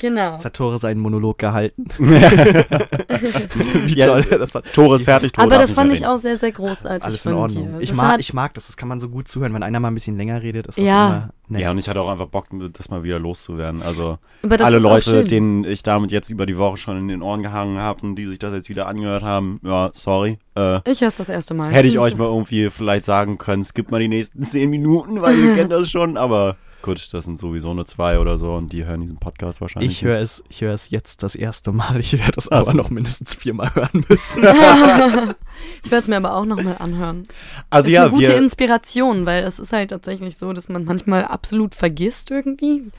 Genau. 0.00 0.32
Jetzt 0.32 0.44
hat 0.44 0.54
Tore 0.54 0.78
seinen 0.78 0.98
Monolog 1.00 1.38
gehalten. 1.38 1.84
Wie 1.98 3.94
Ja, 3.94 4.06
toll. 4.06 4.22
Das 4.38 4.54
war 4.54 4.62
Tore 4.62 4.96
ist 4.96 5.04
fertig, 5.04 5.32
Tore 5.32 5.46
Aber 5.46 5.58
das 5.58 5.72
fand 5.72 5.92
ich 5.92 6.06
auch 6.06 6.16
sehr, 6.16 6.36
sehr 6.36 6.52
großartig 6.52 7.04
alles 7.04 7.24
in 7.24 7.32
von 7.32 7.40
Ordnung. 7.40 7.72
dir. 7.76 7.80
Ich 7.82 7.92
mag, 7.92 8.20
ich 8.20 8.32
mag 8.32 8.54
das, 8.54 8.66
das 8.66 8.76
kann 8.76 8.88
man 8.88 9.00
so 9.00 9.08
gut 9.08 9.28
zuhören. 9.28 9.52
Wenn 9.54 9.62
einer 9.62 9.80
mal 9.80 9.88
ein 9.88 9.94
bisschen 9.94 10.16
länger 10.16 10.42
redet, 10.42 10.66
ist 10.68 10.78
das 10.78 10.84
Ja. 10.84 11.06
immer 11.08 11.30
nett. 11.48 11.62
Ja, 11.62 11.70
und 11.70 11.78
ich 11.78 11.88
hatte 11.88 12.00
auch 12.00 12.08
einfach 12.08 12.26
Bock, 12.28 12.46
das 12.72 12.90
mal 12.90 13.02
wieder 13.02 13.18
loszuwerden. 13.18 13.82
Also 13.82 14.18
alle 14.48 14.78
Leute, 14.78 15.22
denen 15.22 15.64
ich 15.64 15.82
damit 15.82 16.10
jetzt 16.12 16.30
über 16.30 16.46
die 16.46 16.56
Woche 16.56 16.76
schon 16.76 16.96
in 16.96 17.08
den 17.08 17.22
Ohren 17.22 17.42
gehangen 17.42 17.78
habe 17.78 18.02
und 18.06 18.16
die 18.16 18.26
sich 18.26 18.38
das 18.38 18.52
jetzt 18.52 18.68
wieder 18.68 18.86
angehört 18.86 19.22
haben, 19.22 19.60
ja, 19.64 19.90
sorry. 19.92 20.38
Äh, 20.56 20.80
Ich 20.90 21.00
höre 21.00 21.08
es 21.08 21.16
das 21.16 21.28
erste 21.28 21.54
Mal. 21.54 21.70
hätte 21.72 21.88
ich 21.88 21.98
euch 21.98 22.16
mal 22.16 22.26
irgendwie 22.26 22.70
vielleicht 22.70 23.04
sagen 23.04 23.38
können, 23.38 23.62
skippt 23.64 23.90
mal 23.90 24.00
die 24.00 24.08
nächsten 24.08 24.42
zehn 24.44 24.70
Minuten, 24.70 25.20
weil 25.20 25.36
ihr 25.38 25.54
kennt 25.54 25.72
das 25.72 25.90
schon, 25.90 26.16
aber 26.16 26.56
gut, 26.82 27.12
das 27.12 27.24
sind 27.24 27.38
sowieso 27.38 27.72
nur 27.74 27.86
zwei 27.86 28.18
oder 28.18 28.38
so 28.38 28.54
und 28.54 28.72
die 28.72 28.84
hören 28.84 29.00
diesen 29.00 29.18
Podcast 29.18 29.60
wahrscheinlich. 29.60 29.92
Ich 29.92 30.02
höre 30.02 30.18
es, 30.18 30.42
ich 30.48 30.60
höre 30.62 30.72
es 30.72 30.90
jetzt 30.90 31.22
das 31.22 31.34
erste 31.34 31.72
Mal. 31.72 32.00
Ich 32.00 32.18
werde 32.18 32.38
es 32.38 32.48
aber 32.48 32.58
Also. 32.58 32.72
noch 32.72 32.90
mindestens 32.90 33.34
viermal 33.34 33.74
hören 33.74 34.04
müssen. 34.08 34.42
ich 35.84 35.90
werde 35.90 36.02
es 36.02 36.08
mir 36.08 36.16
aber 36.16 36.34
auch 36.34 36.44
nochmal 36.44 36.76
anhören. 36.78 37.24
Also 37.68 37.88
ist 37.88 37.94
ja, 37.94 38.02
eine 38.02 38.10
gute 38.10 38.28
wir, 38.28 38.36
Inspiration, 38.38 39.26
weil 39.26 39.44
es 39.44 39.58
ist 39.58 39.72
halt 39.72 39.90
tatsächlich 39.90 40.36
so, 40.36 40.52
dass 40.52 40.68
man 40.68 40.84
manchmal 40.84 41.24
absolut 41.24 41.74
vergisst 41.74 42.30
irgendwie, 42.30 42.90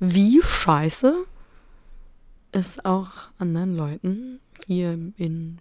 wie 0.00 0.40
scheiße 0.42 1.24
es 2.52 2.84
auch 2.84 3.08
anderen 3.38 3.76
Leuten 3.76 4.40
hier 4.66 4.92
in 5.16 5.58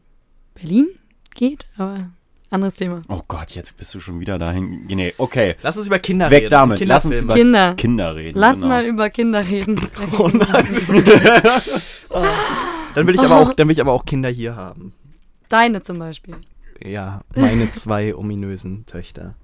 Berlin 0.54 0.88
geht. 1.34 1.66
Aber 1.78 2.10
anderes 2.54 2.76
Thema. 2.76 3.02
oh 3.10 3.22
Gott, 3.28 3.52
jetzt 3.52 3.78
bist 3.78 3.94
du 3.96 4.00
schon 4.00 4.20
wieder 4.20 4.38
dahin. 4.39 4.86
Nee, 4.88 5.13
okay. 5.18 5.56
Lass 5.62 5.78
uns 5.78 5.88
über 5.88 6.00
Kinder 6.00 6.30
Weg 6.30 6.44
reden. 6.44 6.50
damit. 6.52 6.80
Lass 6.86 7.06
uns 7.06 7.20
über 7.20 7.34
Kinder. 7.34 7.74
Kinder 7.76 8.16
reden. 8.16 8.39
Lass 8.39 8.56
genau. 8.56 8.68
mal 8.68 8.86
über 8.86 9.10
Kinder 9.10 9.46
reden. 9.48 9.82
Oh 10.18 10.28
nein. 10.28 10.68
dann 12.96 13.08
will 13.08 13.16
ich 13.16 13.22
aber 13.22 13.38
auch, 13.38 13.54
dann 13.54 13.68
will 13.68 13.74
ich 13.74 13.82
aber 13.82 13.92
auch 13.92 14.06
Kinder 14.06 14.30
hier 14.30 14.56
haben. 14.56 14.94
Deine 15.50 15.82
zum 15.82 16.00
Beispiel. 16.00 16.36
Ja, 16.84 17.22
meine 17.36 17.72
zwei 17.74 18.16
ominösen 18.16 18.86
Töchter. 18.86 19.36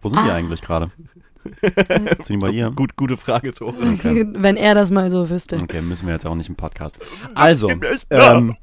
Wo 0.00 0.08
sind 0.08 0.24
die 0.24 0.30
Ah. 0.30 0.34
eigentlich 0.34 0.62
gerade? 0.62 0.90
sind 2.22 2.28
die 2.28 2.36
bei 2.38 2.50
ihr? 2.50 2.70
Gut, 2.70 2.96
gute 2.96 3.16
Frage, 3.16 3.52
Tore. 3.52 3.74
Okay. 3.94 4.26
Wenn 4.28 4.56
er 4.56 4.74
das 4.74 4.90
mal 4.90 5.10
so 5.10 5.28
wüsste. 5.30 5.56
Okay, 5.62 5.80
müssen 5.80 6.06
wir 6.06 6.14
jetzt 6.14 6.26
auch 6.26 6.34
nicht 6.34 6.48
im 6.48 6.56
Podcast. 6.56 6.98
Also, 7.34 7.70
ähm, 8.10 8.56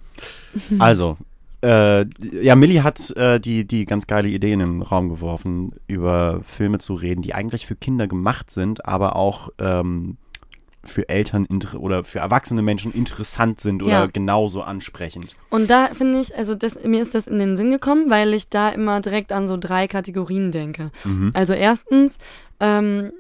also, 0.79 1.17
äh, 1.63 2.05
ja, 2.41 2.55
Millie 2.55 2.83
hat 2.83 3.09
äh, 3.15 3.39
die, 3.39 3.65
die 3.65 3.85
ganz 3.85 4.05
geile 4.05 4.27
Idee 4.27 4.51
in 4.53 4.59
den 4.59 4.81
Raum 4.81 5.09
geworfen, 5.09 5.71
über 5.87 6.41
Filme 6.45 6.79
zu 6.79 6.93
reden, 6.93 7.21
die 7.21 7.33
eigentlich 7.33 7.65
für 7.65 7.75
Kinder 7.75 8.07
gemacht 8.07 8.51
sind, 8.51 8.85
aber 8.85 9.15
auch 9.15 9.49
ähm, 9.59 10.17
für 10.83 11.07
Eltern 11.07 11.47
oder 11.77 12.03
für 12.03 12.19
erwachsene 12.19 12.61
Menschen 12.61 12.91
interessant 12.91 13.61
sind 13.61 13.81
oder 13.81 13.91
Ja. 14.01 14.05
genauso 14.07 14.61
ansprechend. 14.61 15.35
Und 15.49 15.69
da 15.69 15.87
finde 15.93 16.19
ich, 16.19 16.35
also 16.35 16.55
das, 16.55 16.83
mir 16.83 17.01
ist 17.01 17.15
das 17.15 17.27
in 17.27 17.39
den 17.39 17.55
Sinn 17.55 17.71
gekommen, 17.71 18.09
weil 18.09 18.33
ich 18.33 18.49
da 18.49 18.67
immer 18.69 18.99
direkt 18.99 19.31
an 19.31 19.47
so 19.47 19.55
drei 19.55 19.87
Kategorien 19.87 20.51
denke. 20.51 20.91
Mhm. 21.05 21.31
Also 21.33 21.53
erstens 21.53 22.17
ähm, 22.59 23.13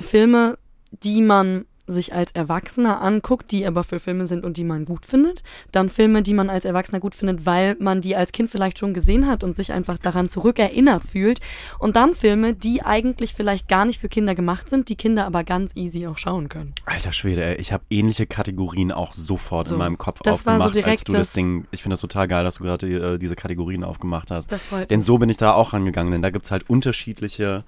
Filme, 0.00 0.58
die 1.02 1.20
man 1.20 1.64
sich 1.88 2.14
als 2.14 2.32
Erwachsener 2.32 3.00
anguckt, 3.00 3.50
die 3.50 3.66
aber 3.66 3.84
für 3.84 3.98
Filme 3.98 4.26
sind 4.26 4.44
und 4.44 4.56
die 4.56 4.64
man 4.64 4.84
gut 4.84 5.06
findet. 5.06 5.42
Dann 5.72 5.88
Filme, 5.88 6.22
die 6.22 6.34
man 6.34 6.50
als 6.50 6.64
Erwachsener 6.64 7.00
gut 7.00 7.14
findet, 7.14 7.46
weil 7.46 7.76
man 7.80 8.00
die 8.00 8.14
als 8.14 8.32
Kind 8.32 8.50
vielleicht 8.50 8.78
schon 8.78 8.94
gesehen 8.94 9.26
hat 9.26 9.42
und 9.42 9.56
sich 9.56 9.72
einfach 9.72 9.98
daran 9.98 10.28
zurückerinnert 10.28 11.04
fühlt. 11.04 11.40
Und 11.78 11.96
dann 11.96 12.14
Filme, 12.14 12.54
die 12.54 12.82
eigentlich 12.82 13.34
vielleicht 13.34 13.68
gar 13.68 13.84
nicht 13.84 14.00
für 14.00 14.08
Kinder 14.08 14.34
gemacht 14.34 14.68
sind, 14.70 14.88
die 14.88 14.96
Kinder 14.96 15.26
aber 15.26 15.44
ganz 15.44 15.74
easy 15.76 16.06
auch 16.06 16.18
schauen 16.18 16.48
können. 16.48 16.74
Alter 16.84 17.12
Schwede, 17.12 17.44
ey, 17.44 17.56
ich 17.56 17.72
habe 17.72 17.84
ähnliche 17.90 18.26
Kategorien 18.26 18.92
auch 18.92 19.12
sofort 19.12 19.66
So, 19.66 19.74
in 19.74 19.78
meinem 19.78 19.98
Kopf 19.98 20.20
das 20.22 20.46
war 20.46 20.54
aufgemacht, 20.54 20.74
so 20.74 20.80
direkt 20.80 20.98
als 20.98 21.04
du 21.04 21.12
das 21.12 21.32
Ding, 21.32 21.66
ich 21.70 21.82
finde 21.82 21.94
das 21.94 22.00
total 22.00 22.28
geil, 22.28 22.44
dass 22.44 22.56
du 22.56 22.64
gerade 22.64 23.14
äh, 23.14 23.18
diese 23.18 23.36
Kategorien 23.36 23.84
aufgemacht 23.84 24.30
hast. 24.30 24.52
Das 24.52 24.66
freut 24.66 24.90
Denn 24.90 25.00
so 25.00 25.18
bin 25.18 25.28
ich 25.28 25.36
da 25.36 25.54
auch 25.54 25.72
rangegangen, 25.72 26.12
denn 26.12 26.22
da 26.22 26.30
gibt 26.30 26.44
es 26.44 26.50
halt 26.50 26.68
unterschiedliche 26.68 27.64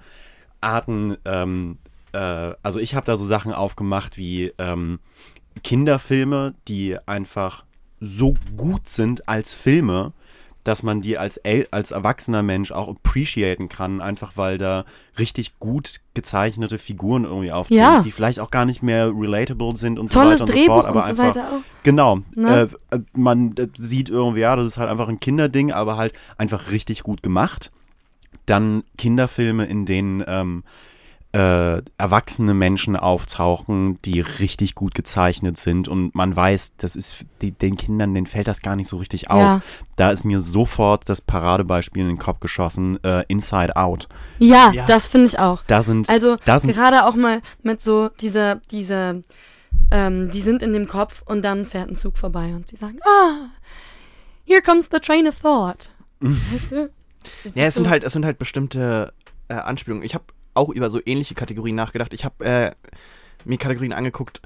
Arten. 0.61 1.17
Ähm, 1.25 1.77
äh, 2.13 2.53
also 2.63 2.79
ich 2.79 2.95
habe 2.95 3.05
da 3.05 3.17
so 3.17 3.25
Sachen 3.25 3.53
aufgemacht 3.53 4.17
wie 4.17 4.53
ähm, 4.57 4.99
Kinderfilme, 5.63 6.53
die 6.67 6.97
einfach 7.05 7.65
so 7.99 8.35
gut 8.57 8.87
sind 8.87 9.27
als 9.29 9.53
Filme, 9.53 10.13
dass 10.63 10.83
man 10.83 11.01
die 11.01 11.17
als, 11.17 11.37
El 11.37 11.67
als 11.71 11.91
erwachsener 11.91 12.43
Mensch 12.43 12.71
auch 12.71 12.87
appreciaten 12.87 13.67
kann, 13.67 13.99
einfach 13.99 14.33
weil 14.35 14.57
da 14.57 14.85
richtig 15.17 15.57
gut 15.59 16.01
gezeichnete 16.13 16.77
Figuren 16.77 17.23
irgendwie 17.25 17.51
auftreten, 17.51 17.79
Ja. 17.79 18.01
die 18.01 18.11
vielleicht 18.11 18.39
auch 18.39 18.51
gar 18.51 18.65
nicht 18.65 18.83
mehr 18.83 19.07
relatable 19.07 19.75
sind 19.75 19.97
und 19.97 20.11
Tolles 20.11 20.39
so 20.39 20.47
weiter 20.47 20.53
und 20.53 20.59
Drehbuch 20.59 20.75
so 20.75 20.81
fort, 20.81 20.87
aber 20.87 20.99
und 20.99 21.03
so 21.03 21.09
einfach 21.09 21.35
weiter 21.35 21.49
auch. 21.53 21.83
Genau. 21.83 22.19
Ne? 22.35 22.69
Äh, 22.91 22.95
äh, 22.95 22.99
man 23.13 23.55
äh, 23.57 23.67
sieht 23.75 24.09
irgendwie, 24.09 24.41
ja, 24.41 24.55
das 24.55 24.67
ist 24.67 24.77
halt 24.77 24.89
einfach 24.89 25.07
ein 25.07 25.19
Kinderding, 25.19 25.71
aber 25.71 25.97
halt 25.97 26.13
einfach 26.37 26.69
richtig 26.69 27.01
gut 27.03 27.23
gemacht. 27.23 27.71
Dann 28.45 28.83
Kinderfilme, 28.97 29.65
in 29.65 29.85
denen 29.85 30.23
ähm, 30.27 30.63
äh, 31.33 31.81
erwachsene 31.97 32.53
Menschen 32.53 32.95
auftauchen, 32.97 33.97
die 34.03 34.19
richtig 34.19 34.75
gut 34.75 34.93
gezeichnet 34.95 35.55
sind 35.57 35.87
und 35.87 36.13
man 36.13 36.35
weiß, 36.35 36.75
das 36.77 36.95
ist 36.97 37.25
die, 37.41 37.51
den 37.53 37.77
Kindern, 37.77 38.13
denen 38.13 38.27
fällt 38.27 38.47
das 38.49 38.61
gar 38.61 38.75
nicht 38.75 38.89
so 38.89 38.97
richtig 38.97 39.29
auf. 39.29 39.39
Ja. 39.39 39.61
Da 39.95 40.11
ist 40.11 40.25
mir 40.25 40.41
sofort 40.41 41.07
das 41.07 41.21
Paradebeispiel 41.21 42.01
in 42.01 42.09
den 42.09 42.17
Kopf 42.17 42.41
geschossen, 42.41 43.01
äh, 43.05 43.23
Inside 43.29 43.77
Out. 43.77 44.09
Ja, 44.39 44.71
Ja. 44.73 44.85
das 44.85 45.07
finde 45.07 45.27
ich 45.27 45.39
auch. 45.39 45.63
Da 45.67 45.83
sind, 45.83 46.09
Also 46.09 46.35
da 46.43 46.59
sind 46.59 46.73
gerade 46.73 47.05
auch 47.05 47.15
mal 47.15 47.41
mit 47.63 47.81
so 47.81 48.09
dieser, 48.19 48.55
dieser, 48.69 49.21
ähm, 49.89 50.31
die 50.31 50.41
sind 50.41 50.61
in 50.61 50.73
dem 50.73 50.87
Kopf 50.87 51.21
und 51.25 51.43
dann 51.43 51.63
fährt 51.65 51.89
ein 51.89 51.95
Zug 51.95 52.17
vorbei 52.17 52.53
und 52.55 52.67
sie 52.67 52.75
sagen, 52.75 52.97
ah, 53.05 53.47
here 54.45 54.61
comes 54.61 54.89
the 54.91 54.99
train 54.99 55.27
of 55.27 55.39
thought. 55.39 55.91
Weißt 56.19 56.71
du? 56.73 56.89
Das 57.45 57.55
Ja, 57.55 57.63
es 57.65 57.75
sind 57.75 57.85
so- 57.85 57.89
halt, 57.89 58.03
es 58.03 58.11
sind 58.13 58.25
halt 58.25 58.37
bestimmte 58.37 59.13
äh, 59.47 59.53
Anspielungen. 59.53 60.03
Ich 60.03 60.13
habe 60.13 60.25
auch 60.53 60.69
über 60.69 60.89
so 60.89 60.99
ähnliche 61.05 61.35
Kategorien 61.35 61.75
nachgedacht. 61.75 62.13
Ich 62.13 62.25
habe 62.25 62.43
äh, 62.45 62.71
mir 63.45 63.57
Kategorien 63.57 63.93
angeguckt, 63.93 64.41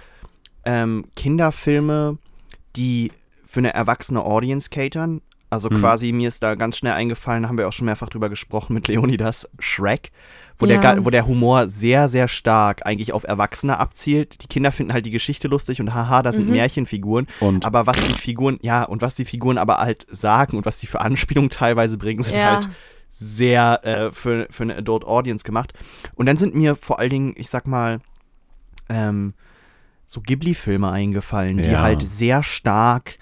ähm, 0.65 1.05
Kinderfilme, 1.15 2.17
die 2.75 3.11
für 3.45 3.59
eine 3.59 3.73
erwachsene 3.73 4.23
Audience 4.23 4.69
catern. 4.69 5.21
Also 5.49 5.69
Mhm. 5.69 5.77
quasi, 5.79 6.11
mir 6.11 6.27
ist 6.27 6.41
da 6.43 6.55
ganz 6.55 6.77
schnell 6.77 6.93
eingefallen, 6.93 7.47
haben 7.47 7.57
wir 7.57 7.67
auch 7.67 7.73
schon 7.73 7.85
mehrfach 7.85 8.09
drüber 8.09 8.29
gesprochen 8.29 8.73
mit 8.73 8.87
Leonidas, 8.87 9.47
Shrek, 9.59 10.11
wo, 10.57 10.65
Ja. 10.65 10.77
der, 10.81 11.05
wo 11.05 11.09
der 11.11 11.27
Humor 11.27 11.69
sehr, 11.69 12.09
sehr 12.09 12.27
stark 12.27 12.85
eigentlich 12.85 13.13
auf 13.13 13.23
Erwachsene 13.23 13.77
abzielt. 13.79 14.41
Die 14.43 14.47
Kinder 14.47 14.71
finden 14.71 14.91
halt 14.91 15.05
die 15.05 15.11
Geschichte 15.11 15.47
lustig 15.47 15.79
und 15.79 15.93
haha, 15.93 16.23
das 16.23 16.35
sind 16.37 16.47
Mhm. 16.47 16.53
Märchenfiguren. 16.53 17.27
und 17.39 17.63
Aber 17.63 17.85
was 17.85 17.97
die 17.97 18.13
Figuren, 18.13 18.57
ja, 18.63 18.83
und 18.83 19.01
was 19.01 19.15
die 19.15 19.23
Figuren 19.25 19.57
aber 19.57 19.77
halt 19.77 20.07
sagen 20.09 20.57
und 20.57 20.65
was 20.65 20.79
die 20.79 20.87
für 20.87 20.99
Anspielungen 20.99 21.49
teilweise 21.51 21.97
bringen, 21.97 22.23
sind 22.23 22.35
ja. 22.35 22.55
halt 22.55 22.69
sehr 23.17 23.79
äh, 23.83 24.11
für, 24.11 24.47
für 24.51 24.63
eine 24.63 24.75
Adult 24.77 25.05
Audience 25.05 25.43
gemacht. 25.45 25.73
Und 26.15 26.25
dann 26.25 26.37
sind 26.37 26.53
mir 26.53 26.75
vor 26.75 26.99
allen 26.99 27.09
Dingen, 27.09 27.33
ich 27.37 27.49
sag 27.49 27.65
mal, 27.65 27.99
ähm, 28.89 29.33
so 30.05 30.21
Ghibli-Filme 30.21 30.89
eingefallen, 30.91 31.57
die 31.61 31.71
Ja. 31.71 31.81
halt 31.81 32.01
sehr 32.01 32.43
stark, 32.43 33.17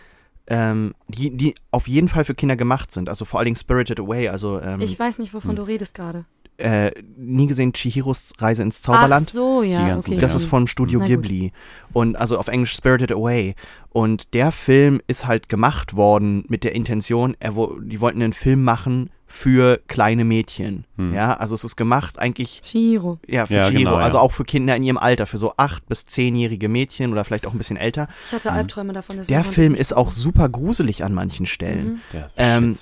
ähm, 0.48 0.94
die, 1.08 1.36
die 1.38 1.56
auf 1.72 1.88
jeden 1.88 2.10
Fall 2.10 2.26
für 2.26 2.34
Kinder 2.36 2.56
gemacht 2.56 2.92
sind. 2.92 3.08
Also 3.08 3.24
vor 3.24 3.40
allen 3.40 3.46
Dingen 3.46 3.56
Spirited 3.56 4.00
Away, 4.00 4.28
also 4.30 4.60
ähm, 4.60 4.82
Ich 4.82 4.98
weiß 5.00 5.20
nicht, 5.20 5.34
wovon 5.34 5.52
Hm. 5.52 5.56
du 5.58 5.64
redest 5.64 5.96
gerade. 5.96 6.26
Äh, 6.58 6.92
nie 7.18 7.48
gesehen 7.48 7.74
Chihiros 7.74 8.34
Reise 8.40 8.62
ins 8.62 8.82
Zauberland. 8.82 9.28
Ach 9.30 9.34
so, 9.34 9.64
ja, 9.64 9.98
okay. 9.98 10.18
Das 10.18 10.36
ist 10.36 10.46
von 10.46 10.68
Studio 10.68 11.00
Na 11.00 11.06
gut. 11.08 11.24
Ghibli. 11.24 11.52
Und 11.94 12.16
also 12.16 12.38
auf 12.38 12.48
Englisch 12.48 12.74
Spirited 12.76 13.12
Away. 13.12 13.56
Und 13.90 14.34
der 14.34 14.52
Film 14.52 15.02
ist 15.08 15.26
halt 15.28 15.50
gemacht 15.50 15.96
worden 15.96 16.44
mit 16.48 16.64
der 16.64 16.74
Intention, 16.76 17.36
er, 17.40 17.56
wo- 17.56 17.78
die 17.80 18.00
wollten 18.02 18.22
einen 18.22 18.34
Film 18.34 18.64
machen 18.64 19.10
für 19.28 19.80
kleine 19.88 20.26
Mädchen. 20.26 20.86
Hm. 20.98 21.14
Ja, 21.16 21.34
also 21.36 21.56
es 21.56 21.64
ist 21.64 21.76
gemacht 21.76 22.20
eigentlich 22.20 22.62
Shiro. 22.64 23.18
ja, 23.28 23.48
für 23.48 23.56
Ja, 23.56 23.64
Chiro, 23.64 23.78
genau, 23.80 23.98
ja. 23.98 24.04
also 24.04 24.20
auch 24.20 24.32
für 24.32 24.44
Kinder 24.44 24.76
in 24.76 24.84
ihrem 24.84 24.98
Alter, 24.98 25.26
für 25.26 25.40
so 25.40 25.54
acht 25.58 25.88
bis 25.88 26.06
zehnjährige 26.06 26.70
Mädchen 26.70 27.12
oder 27.12 27.24
vielleicht 27.24 27.48
auch 27.48 27.52
ein 27.54 27.58
bisschen 27.58 27.78
älter. 27.78 28.08
Ich 28.28 28.32
hatte 28.32 28.52
Mhm. 28.52 28.58
Albträume 28.58 28.94
davon. 28.94 29.20
Der 29.28 29.44
Film 29.44 29.74
ist 29.74 29.96
auch 29.96 30.12
super 30.12 30.50
gruselig 30.50 31.04
an 31.04 31.16
manchen 31.16 31.48
Stellen. 31.48 31.86
Mhm. 31.88 32.00
der 32.14 32.30
Ähm, 32.38 32.76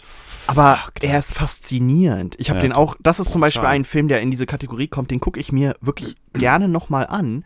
Aber 0.51 0.77
fucked, 0.77 1.03
er 1.03 1.19
ist 1.19 1.33
faszinierend. 1.33 2.35
Ich 2.37 2.49
habe 2.49 2.59
Ja, 2.59 2.63
den 2.63 2.73
auch, 2.73 2.95
das 2.99 3.19
ist 3.19 3.31
zum 3.31 3.41
Beispiel 3.41 3.65
ein 3.65 3.85
Film, 3.85 4.07
der 4.07 4.21
in 4.21 4.31
diese 4.31 4.45
Kategorie 4.45 4.87
kommt, 4.87 5.11
den 5.11 5.19
gucke 5.19 5.39
ich 5.39 5.51
mir 5.51 5.75
wirklich 5.81 6.15
gerne 6.33 6.67
nochmal 6.67 7.07
an, 7.07 7.45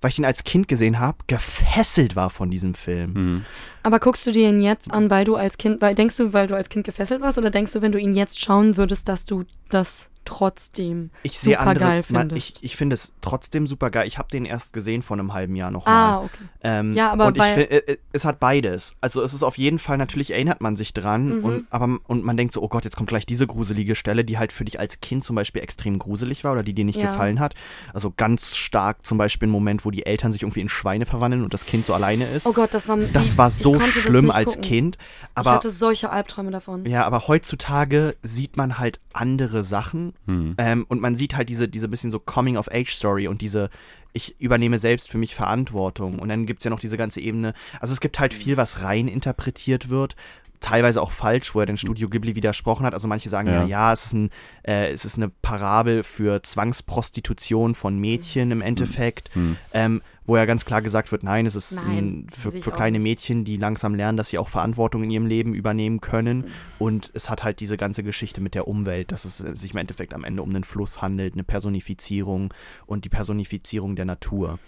weil 0.00 0.10
ich 0.10 0.18
ihn 0.18 0.24
als 0.24 0.44
Kind 0.44 0.68
gesehen 0.68 0.98
habe, 0.98 1.18
gefesselt 1.26 2.16
war 2.16 2.30
von 2.30 2.50
diesem 2.50 2.74
Film. 2.74 3.12
Mhm. 3.12 3.44
Aber 3.82 3.98
guckst 4.00 4.26
du 4.26 4.32
dir 4.32 4.48
ihn 4.48 4.60
jetzt 4.60 4.90
an, 4.92 5.10
weil 5.10 5.24
du 5.24 5.36
als 5.36 5.58
Kind, 5.58 5.80
weil 5.80 5.94
denkst 5.94 6.16
du, 6.16 6.32
weil 6.32 6.46
du 6.46 6.56
als 6.56 6.68
Kind 6.68 6.84
gefesselt 6.84 7.20
warst, 7.20 7.38
oder 7.38 7.50
denkst 7.50 7.72
du, 7.72 7.82
wenn 7.82 7.92
du 7.92 7.98
ihn 7.98 8.14
jetzt 8.14 8.40
schauen 8.40 8.76
würdest, 8.76 9.08
dass 9.08 9.24
du 9.24 9.44
das 9.70 10.10
trotzdem 10.24 11.10
Ich 11.22 11.38
super 11.38 11.60
andere, 11.60 11.84
geil 11.84 12.02
findest? 12.02 12.36
ich, 12.58 12.64
ich 12.64 12.76
finde 12.76 12.94
es 12.94 13.12
trotzdem 13.20 13.66
super 13.66 13.90
geil. 13.90 14.06
Ich 14.06 14.18
habe 14.18 14.28
den 14.30 14.44
erst 14.44 14.72
gesehen 14.72 15.02
vor 15.02 15.16
einem 15.18 15.32
halben 15.32 15.56
Jahr 15.56 15.70
nochmal. 15.70 15.94
Ah, 15.94 16.20
okay. 16.20 16.44
Ähm, 16.62 16.92
Ja, 16.94 17.10
aber 17.12 17.26
und 17.26 17.36
ich 17.36 17.42
find, 17.42 17.70
äh, 17.70 17.76
äh, 17.78 17.96
es 18.12 18.24
hat 18.24 18.40
beides. 18.40 18.94
Also 19.00 19.22
es 19.22 19.34
ist 19.34 19.42
auf 19.42 19.58
jeden 19.58 19.78
Fall, 19.78 19.98
natürlich 19.98 20.30
erinnert 20.32 20.60
man 20.60 20.76
sich 20.76 20.94
dran 20.94 21.38
Mhm. 21.38 21.44
und, 21.44 21.66
aber, 21.70 21.98
und 22.06 22.24
man 22.24 22.36
denkt 22.36 22.52
so, 22.54 22.62
oh 22.62 22.68
Gott, 22.68 22.84
jetzt 22.84 22.96
kommt 22.96 23.08
gleich 23.08 23.26
diese 23.26 23.46
gruselige 23.46 23.94
Stelle, 23.94 24.24
die 24.24 24.38
halt 24.38 24.52
für 24.52 24.64
dich 24.64 24.78
als 24.80 25.00
Kind 25.00 25.24
zum 25.24 25.36
Beispiel 25.36 25.62
extrem 25.62 25.98
gruselig 25.98 26.44
war 26.44 26.52
oder 26.52 26.62
die 26.62 26.74
dir 26.74 26.84
nicht 26.84 26.98
Ja. 26.98 27.06
gefallen 27.10 27.40
hat. 27.40 27.54
Also 27.92 28.12
ganz 28.16 28.56
stark 28.56 29.04
zum 29.06 29.18
Beispiel 29.18 29.48
ein 29.48 29.52
Moment, 29.52 29.84
wo 29.84 29.90
die 29.90 30.06
Eltern 30.06 30.32
sich 30.32 30.42
irgendwie 30.42 30.60
in 30.60 30.68
Schweine 30.68 31.06
verwandeln 31.06 31.42
und 31.44 31.52
das 31.54 31.66
Kind 31.66 31.86
so 31.86 31.94
alleine 31.94 32.26
ist. 32.26 32.46
Oh 32.46 32.52
Gott, 32.52 32.72
das 32.74 32.88
war 32.88 32.96
das 32.96 33.32
die- 33.32 33.38
war 33.38 33.48
ich 33.48 33.54
so 33.54 33.78
schlimm 33.80 34.30
als 34.30 34.46
gucken. 34.46 34.62
Kind. 34.62 34.98
ich 35.00 35.28
Aber, 35.34 35.52
hatte 35.52 35.70
solche 35.70 36.10
Albträume 36.10 36.50
davon. 36.50 36.84
ja, 36.86 37.04
aber 37.04 37.26
heutzutage 37.28 38.14
sieht 38.22 38.56
man 38.56 38.78
halt 38.78 39.00
andere 39.12 39.64
Sachen 39.64 40.11
Mhm. 40.26 40.54
ähm, 40.58 40.86
und 40.88 41.00
man 41.00 41.16
sieht 41.16 41.36
halt 41.36 41.48
diese, 41.48 41.68
diese 41.68 41.88
bisschen 41.88 42.10
so 42.10 42.18
Coming-of-Age-Story 42.18 43.28
und 43.28 43.40
diese, 43.40 43.70
ich 44.12 44.40
übernehme 44.40 44.78
selbst 44.78 45.10
für 45.10 45.18
mich 45.18 45.34
Verantwortung. 45.34 46.18
Und 46.18 46.28
dann 46.28 46.46
gibt 46.46 46.60
es 46.60 46.64
ja 46.64 46.70
noch 46.70 46.80
diese 46.80 46.96
ganze 46.96 47.20
Ebene. 47.20 47.54
Also 47.80 47.92
es 47.94 48.00
gibt 48.00 48.18
halt 48.20 48.34
viel, 48.34 48.56
was 48.56 48.82
rein 48.82 49.08
interpretiert 49.08 49.88
wird. 49.88 50.16
Teilweise 50.60 51.02
auch 51.02 51.10
falsch, 51.10 51.54
wo 51.54 51.60
er 51.60 51.66
den 51.66 51.76
Studio 51.76 52.08
Ghibli 52.08 52.36
widersprochen 52.36 52.86
hat. 52.86 52.94
Also 52.94 53.08
manche 53.08 53.28
sagen 53.28 53.48
ja, 53.48 53.62
Ja. 53.62 53.66
ja, 53.66 53.92
es, 53.92 54.06
ist 54.06 54.12
ein, 54.12 54.30
äh, 54.62 54.92
es 54.92 55.04
ist 55.04 55.16
eine 55.16 55.28
Parabel 55.28 56.02
für 56.04 56.42
Zwangsprostitution 56.42 57.74
von 57.74 57.98
Mädchen 57.98 58.50
im 58.50 58.60
Endeffekt. 58.60 59.34
Mhm. 59.34 59.56
Ähm, 59.72 60.02
wo 60.24 60.36
ja 60.36 60.44
ganz 60.44 60.64
klar 60.64 60.82
gesagt 60.82 61.10
wird, 61.10 61.22
nein, 61.24 61.46
es 61.46 61.56
ist 61.56 61.72
Nein, 61.72 61.96
ein, 61.98 62.26
für, 62.32 62.52
für 62.52 62.70
kleine 62.70 62.98
nicht. 62.98 63.02
Mädchen, 63.08 63.44
die 63.44 63.56
langsam 63.56 63.94
lernen, 63.94 64.16
dass 64.16 64.28
sie 64.28 64.38
auch 64.38 64.48
Verantwortung 64.48 65.02
in 65.02 65.10
ihrem 65.10 65.26
Leben 65.26 65.52
übernehmen 65.52 66.00
können. 66.00 66.38
Mhm. 66.38 66.44
Und 66.78 67.10
es 67.14 67.28
hat 67.28 67.42
halt 67.42 67.58
diese 67.60 67.76
ganze 67.76 68.02
Geschichte 68.04 68.40
mit 68.40 68.54
der 68.54 68.68
Umwelt, 68.68 69.10
dass 69.10 69.24
es 69.24 69.40
äh, 69.40 69.56
sich 69.56 69.72
im 69.72 69.78
Endeffekt 69.78 70.14
am 70.14 70.22
Ende 70.24 70.42
um 70.42 70.50
einen 70.50 70.64
Fluss 70.64 71.02
handelt, 71.02 71.34
eine 71.34 71.44
Personifizierung 71.44 72.54
und 72.86 73.04
die 73.04 73.08
Personifizierung 73.08 73.96
der 73.96 74.04
Natur. 74.04 74.58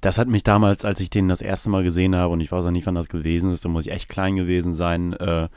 Das 0.00 0.18
hat 0.18 0.28
mich 0.28 0.42
damals, 0.42 0.84
als 0.84 1.00
ich 1.00 1.08
den 1.08 1.28
das 1.28 1.40
erste 1.40 1.70
Mal 1.70 1.82
gesehen 1.82 2.14
habe, 2.14 2.32
und 2.32 2.40
ich 2.40 2.52
weiß 2.52 2.66
auch 2.66 2.70
nicht, 2.70 2.86
wann 2.86 2.94
das 2.94 3.08
gewesen 3.08 3.50
ist, 3.52 3.64
da 3.64 3.70
muss 3.70 3.86
ich 3.86 3.92
echt 3.92 4.10
klein 4.10 4.36
gewesen 4.36 4.74
sein, 4.74 5.14
äh, 5.14 5.48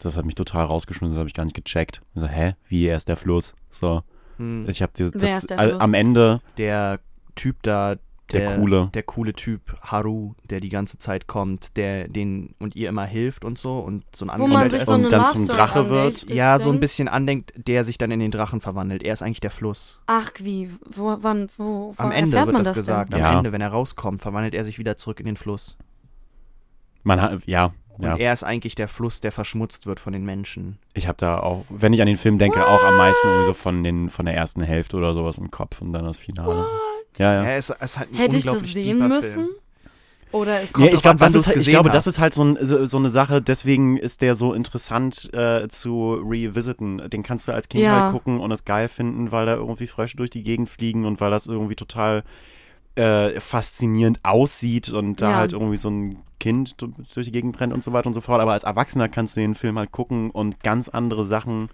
das 0.00 0.18
hat 0.18 0.26
mich 0.26 0.34
total 0.34 0.66
rausgeschmissen, 0.66 1.14
das 1.14 1.18
habe 1.18 1.28
ich 1.28 1.34
gar 1.34 1.44
nicht 1.44 1.56
gecheckt. 1.56 2.02
Ich 2.14 2.20
so, 2.20 2.28
hä? 2.28 2.54
Wie, 2.68 2.84
er 2.86 2.98
ist 2.98 3.08
der 3.08 3.16
Fluss? 3.16 3.54
So, 3.70 4.02
Hm. 4.36 4.66
ich 4.68 4.82
habe 4.82 4.92
das 4.94 5.08
ist 5.12 5.48
der 5.50 5.58
äh, 5.58 5.68
Fluss? 5.68 5.80
am 5.80 5.94
Ende 5.94 6.40
Der 6.58 6.98
Typ 7.36 7.62
da, 7.62 7.96
der, 8.34 8.56
coole. 8.56 8.90
der 8.94 9.02
coole 9.02 9.32
Typ 9.32 9.76
Haru, 9.82 10.34
der 10.50 10.60
die 10.60 10.68
ganze 10.68 10.98
Zeit 10.98 11.26
kommt, 11.26 11.76
der 11.76 12.08
den 12.08 12.54
und 12.58 12.76
ihr 12.76 12.88
immer 12.88 13.04
hilft 13.06 13.44
und 13.44 13.58
so 13.58 13.78
und 13.78 14.04
so 14.14 14.26
ein 14.26 14.38
Wo 14.40 14.46
man 14.46 14.62
Angestellter 14.62 14.70
sich 14.70 14.80
ist. 14.82 14.86
so 14.88 14.94
und 14.94 15.12
dann 15.12 15.24
zum 15.26 15.46
Drache 15.48 15.88
wird. 15.90 16.30
ja, 16.30 16.58
so 16.58 16.70
ein 16.70 16.80
bisschen 16.80 17.08
andenkt, 17.08 17.52
der 17.56 17.84
sich 17.84 17.98
dann 17.98 18.10
in 18.10 18.20
den 18.20 18.30
Drachen 18.30 18.60
verwandelt. 18.60 19.02
Er 19.02 19.12
ist 19.12 19.22
eigentlich 19.22 19.40
der 19.40 19.50
Fluss. 19.50 20.00
Ach, 20.06 20.30
wie? 20.40 20.70
Wo, 20.90 21.16
wann, 21.20 21.48
wo, 21.56 21.94
wo 21.96 22.02
Am 22.02 22.10
Ende 22.12 22.32
wird 22.32 22.46
man 22.46 22.56
das, 22.56 22.68
das 22.68 22.76
gesagt. 22.76 23.12
Denn? 23.12 23.20
Am 23.22 23.32
Ja. 23.32 23.38
Ende, 23.38 23.52
wenn 23.52 23.60
er 23.60 23.68
rauskommt, 23.70 24.20
verwandelt 24.22 24.54
er 24.54 24.64
sich 24.64 24.78
wieder 24.78 24.98
zurück 24.98 25.20
in 25.20 25.26
den 25.26 25.36
Fluss. 25.36 25.76
Man 27.02 27.20
hat, 27.20 27.46
ja, 27.46 27.72
Und 27.98 28.04
ja. 28.04 28.16
er 28.16 28.32
ist 28.32 28.44
eigentlich 28.44 28.74
der 28.74 28.88
Fluss, 28.88 29.20
der 29.20 29.30
verschmutzt 29.30 29.86
wird 29.86 30.00
von 30.00 30.12
den 30.14 30.24
Menschen. 30.24 30.78
Ich 30.94 31.06
habe 31.06 31.16
da 31.18 31.38
auch, 31.38 31.64
wenn 31.68 31.92
ich 31.92 32.00
an 32.00 32.06
den 32.06 32.16
Film 32.16 32.38
denke, 32.38 32.66
auch 32.66 32.82
am 32.82 32.96
meisten 32.96 33.28
irgendwie 33.28 33.46
so 33.48 33.54
von, 33.54 33.84
den, 33.84 34.08
von 34.08 34.24
der 34.26 34.34
ersten 34.34 34.62
Hälfte 34.62 34.96
oder 34.96 35.12
sowas 35.12 35.36
im 35.38 35.50
Kopf 35.50 35.82
und 35.82 35.92
dann 35.92 36.04
das 36.04 36.16
Finale. 36.16 36.64
Ja, 37.18 37.34
ja. 37.34 37.44
Er 37.44 37.58
ist, 37.58 37.70
er 37.70 37.82
ist 37.82 37.98
halt 37.98 38.12
ein 38.12 38.16
Hätte 38.16 38.36
ich 38.36 38.44
das 38.44 38.60
sehen 38.60 38.98
müssen? 39.08 39.32
Film. 39.32 39.48
Oder 40.32 40.62
ist 40.62 40.76
Ja, 40.76 40.86
ich 40.86 41.04
wann 41.04 41.16
das, 41.16 41.34
ist, 41.36 41.46
halt- 41.46 41.58
ich 41.58 41.68
glaube, 41.68 41.90
das 41.90 42.08
ist 42.08 42.18
halt 42.18 42.34
so, 42.34 42.42
ein, 42.42 42.58
so, 42.60 42.84
so 42.86 42.96
eine 42.96 43.08
Sache, 43.08 43.40
deswegen 43.40 43.96
ist 43.96 44.20
der 44.20 44.34
so 44.34 44.52
interessant 44.52 45.32
äh, 45.32 45.68
zu 45.68 46.14
revisiten. 46.14 47.08
Den 47.08 47.22
kannst 47.22 47.46
du 47.46 47.52
als 47.52 47.68
Kind 47.68 47.84
Ja. 47.84 48.02
halt 48.04 48.12
gucken 48.12 48.40
und 48.40 48.50
es 48.50 48.64
geil 48.64 48.88
finden, 48.88 49.30
weil 49.30 49.46
da 49.46 49.54
irgendwie 49.54 49.86
Frösche 49.86 50.16
durch 50.16 50.30
die 50.30 50.42
Gegend 50.42 50.68
fliegen 50.68 51.04
und 51.04 51.20
weil 51.20 51.30
das 51.30 51.46
irgendwie 51.46 51.76
total 51.76 52.24
äh, 52.96 53.38
faszinierend 53.40 54.20
aussieht 54.24 54.88
und 54.88 55.20
da 55.20 55.30
Ja. 55.30 55.36
halt 55.36 55.52
irgendwie 55.52 55.76
so 55.76 55.88
ein 55.88 56.16
Kind 56.40 56.80
du- 56.82 56.92
durch 57.14 57.26
die 57.26 57.32
Gegend 57.32 57.58
rennt 57.60 57.72
und 57.72 57.84
so 57.84 57.92
weiter 57.92 58.08
und 58.08 58.14
so 58.14 58.20
fort. 58.20 58.40
Aber 58.40 58.52
als 58.54 58.64
Erwachsener 58.64 59.08
kannst 59.08 59.36
du 59.36 59.40
den 59.40 59.54
Film 59.54 59.78
halt 59.78 59.92
gucken 59.92 60.30
und 60.30 60.60
ganz 60.64 60.88
andere 60.88 61.24
Sachen 61.24 61.68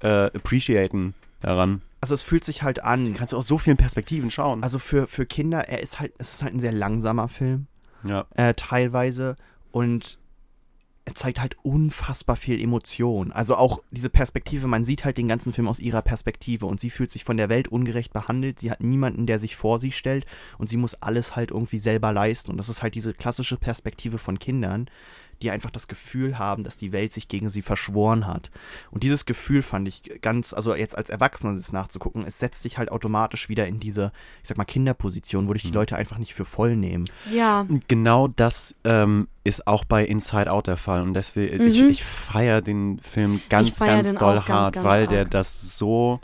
äh, 0.00 0.26
appreciaten 0.34 1.14
daran. 1.42 1.82
Also 2.00 2.14
es 2.14 2.22
fühlt 2.22 2.44
sich 2.44 2.62
halt 2.62 2.82
an. 2.82 3.04
Den 3.04 3.14
kannst 3.14 3.32
du 3.32 3.36
aus 3.36 3.46
so 3.46 3.58
vielen 3.58 3.76
Perspektiven 3.76 4.30
schauen. 4.30 4.62
Also 4.62 4.78
für, 4.78 5.06
für 5.06 5.26
Kinder, 5.26 5.68
er 5.68 5.80
ist 5.80 6.00
halt, 6.00 6.12
es 6.18 6.34
ist 6.34 6.42
halt 6.42 6.54
ein 6.54 6.60
sehr 6.60 6.72
langsamer 6.72 7.28
Film, 7.28 7.66
ja. 8.04 8.26
äh, 8.34 8.54
teilweise. 8.54 9.36
Und 9.70 10.18
er 11.10 11.14
zeigt 11.14 11.40
halt 11.40 11.56
unfassbar 11.62 12.36
viel 12.36 12.60
Emotion. 12.60 13.32
Also 13.32 13.56
auch 13.56 13.80
diese 13.90 14.10
Perspektive, 14.10 14.66
man 14.66 14.84
sieht 14.84 15.04
halt 15.04 15.18
den 15.18 15.28
ganzen 15.28 15.52
Film 15.52 15.66
aus 15.66 15.80
ihrer 15.80 16.02
Perspektive 16.02 16.66
und 16.66 16.78
sie 16.78 16.90
fühlt 16.90 17.10
sich 17.10 17.24
von 17.24 17.36
der 17.36 17.48
Welt 17.48 17.68
ungerecht 17.68 18.12
behandelt. 18.12 18.60
Sie 18.60 18.70
hat 18.70 18.80
niemanden, 18.80 19.26
der 19.26 19.38
sich 19.38 19.56
vor 19.56 19.78
sie 19.78 19.92
stellt 19.92 20.24
und 20.58 20.68
sie 20.68 20.76
muss 20.76 20.94
alles 20.94 21.34
halt 21.36 21.50
irgendwie 21.50 21.78
selber 21.78 22.12
leisten. 22.12 22.50
Und 22.50 22.58
das 22.58 22.68
ist 22.68 22.82
halt 22.82 22.94
diese 22.94 23.12
klassische 23.12 23.56
Perspektive 23.56 24.18
von 24.18 24.38
Kindern, 24.38 24.88
die 25.42 25.50
einfach 25.50 25.70
das 25.70 25.88
Gefühl 25.88 26.38
haben, 26.38 26.64
dass 26.64 26.76
die 26.76 26.92
Welt 26.92 27.12
sich 27.12 27.28
gegen 27.28 27.48
sie 27.50 27.62
verschworen 27.62 28.26
hat. 28.26 28.50
Und 28.90 29.02
dieses 29.02 29.24
Gefühl 29.26 29.62
fand 29.62 29.88
ich 29.88 30.02
ganz, 30.22 30.52
also 30.52 30.74
jetzt 30.74 30.96
als 30.98 31.10
Erwachsener 31.10 31.54
das 31.54 31.72
nachzugucken, 31.72 32.24
es 32.26 32.38
setzt 32.38 32.64
dich 32.64 32.78
halt 32.78 32.90
automatisch 32.90 33.48
wieder 33.48 33.66
in 33.66 33.80
diese, 33.80 34.12
ich 34.42 34.48
sag 34.48 34.58
mal, 34.58 34.64
Kinderposition, 34.64 35.48
wo 35.48 35.52
dich 35.52 35.62
die 35.62 35.70
Leute 35.70 35.96
einfach 35.96 36.18
nicht 36.18 36.34
für 36.34 36.44
voll 36.44 36.76
nehmen. 36.76 37.04
ja. 37.32 37.60
Und 37.68 37.88
Genau 37.88 38.28
das 38.28 38.74
ähm, 38.84 39.28
ist 39.44 39.66
auch 39.66 39.84
bei 39.84 40.04
Inside 40.04 40.50
Out 40.50 40.66
der 40.66 40.76
Fall. 40.76 41.02
Und 41.02 41.14
deswegen, 41.14 41.66
ich, 41.66 41.80
Mhm. 41.80 41.88
ich 41.88 42.04
feiere 42.04 42.60
den 42.60 42.98
Film 43.00 43.40
ganz, 43.48 43.78
ganz 43.78 44.14
doll 44.14 44.38
auch 44.38 44.44
ganz, 44.44 44.48
hart, 44.48 44.74
ganz 44.74 44.84
weil 44.86 45.06
der 45.06 45.20
arg. 45.20 45.30
das 45.30 45.76
so, 45.76 46.20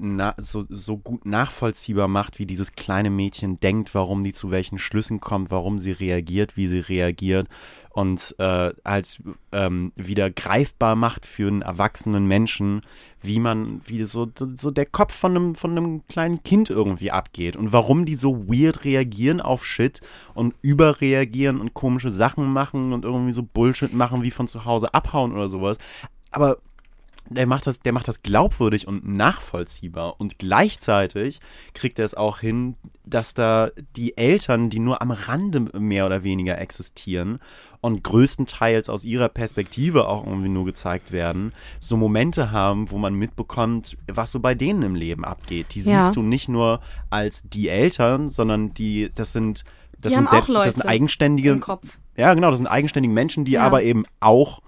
na, 0.00 0.34
so, 0.38 0.64
so 0.68 0.96
gut 0.96 1.26
nachvollziehbar 1.26 2.08
macht, 2.08 2.38
wie 2.38 2.46
dieses 2.46 2.72
kleine 2.72 3.10
Mädchen 3.10 3.60
denkt, 3.60 3.94
warum 3.94 4.22
die 4.22 4.32
zu 4.32 4.50
welchen 4.50 4.78
Schlüssen 4.78 5.20
kommt, 5.20 5.50
warum 5.50 5.78
sie 5.78 5.92
reagiert, 5.92 6.56
wie 6.56 6.68
sie 6.68 6.80
reagiert. 6.80 7.48
Und 7.90 8.36
äh, 8.38 8.70
halt 8.84 9.20
ähm, 9.50 9.92
wieder 9.96 10.30
greifbar 10.30 10.94
macht 10.94 11.26
für 11.26 11.48
einen 11.48 11.62
erwachsenen 11.62 12.28
Menschen, 12.28 12.82
wie 13.22 13.40
man, 13.40 13.80
wie 13.86 14.04
so, 14.04 14.30
so 14.36 14.70
der 14.70 14.86
Kopf 14.86 15.12
von 15.14 15.32
einem, 15.34 15.54
von 15.56 15.72
einem 15.72 16.06
kleinen 16.06 16.44
Kind 16.44 16.70
irgendwie 16.70 17.10
abgeht 17.10 17.56
und 17.56 17.72
warum 17.72 18.06
die 18.06 18.14
so 18.14 18.46
weird 18.46 18.84
reagieren 18.84 19.40
auf 19.40 19.64
Shit 19.64 20.00
und 20.34 20.54
überreagieren 20.62 21.60
und 21.60 21.74
komische 21.74 22.10
Sachen 22.10 22.52
machen 22.52 22.92
und 22.92 23.04
irgendwie 23.04 23.32
so 23.32 23.42
Bullshit 23.42 23.92
machen, 23.92 24.22
wie 24.22 24.30
von 24.30 24.46
zu 24.46 24.64
Hause 24.64 24.94
abhauen 24.94 25.32
oder 25.32 25.48
sowas. 25.48 25.78
Aber 26.30 26.58
der 27.30 27.46
macht 27.46 27.66
das, 27.66 27.80
der 27.80 27.92
macht 27.92 28.08
das 28.08 28.22
glaubwürdig 28.22 28.86
und 28.88 29.06
nachvollziehbar 29.06 30.20
und 30.20 30.38
gleichzeitig 30.38 31.40
kriegt 31.74 31.98
er 31.98 32.04
es 32.04 32.14
auch 32.14 32.38
hin, 32.40 32.76
dass 33.04 33.34
da 33.34 33.70
die 33.96 34.16
Eltern, 34.16 34.70
die 34.70 34.78
nur 34.78 35.00
am 35.02 35.10
Rande 35.10 35.60
mehr 35.78 36.06
oder 36.06 36.22
weniger 36.22 36.58
existieren 36.58 37.38
und 37.80 38.02
größtenteils 38.02 38.88
aus 38.88 39.04
ihrer 39.04 39.28
Perspektive 39.28 40.08
auch 40.08 40.26
irgendwie 40.26 40.48
nur 40.48 40.64
gezeigt 40.64 41.12
werden, 41.12 41.52
so 41.78 41.96
Momente 41.96 42.50
haben, 42.50 42.90
wo 42.90 42.98
man 42.98 43.14
mitbekommt, 43.14 43.96
was 44.06 44.32
so 44.32 44.40
bei 44.40 44.54
denen 44.54 44.82
im 44.82 44.94
Leben 44.94 45.24
abgeht. 45.24 45.74
Die 45.74 45.80
Ja. 45.80 46.00
siehst 46.00 46.16
du 46.16 46.22
nicht 46.22 46.48
nur 46.48 46.80
als 47.10 47.42
die 47.48 47.68
Eltern, 47.68 48.28
sondern 48.28 48.74
die, 48.74 49.10
das 49.14 49.32
sind, 49.32 49.64
das 50.00 50.10
Die 50.12 50.16
sind, 50.16 50.28
selbst, 50.28 50.48
das 50.50 50.74
sind 50.74 50.86
eigenständige, 50.88 51.50
Im 51.50 51.60
Kopf. 51.60 51.98
ja, 52.16 52.34
genau, 52.34 52.50
das 52.50 52.58
sind 52.58 52.66
eigenständige 52.66 53.14
Menschen, 53.14 53.44
die 53.44 53.52
Ja. 53.52 53.62
aber 53.64 53.82
eben 53.82 54.04
auch 54.20 54.60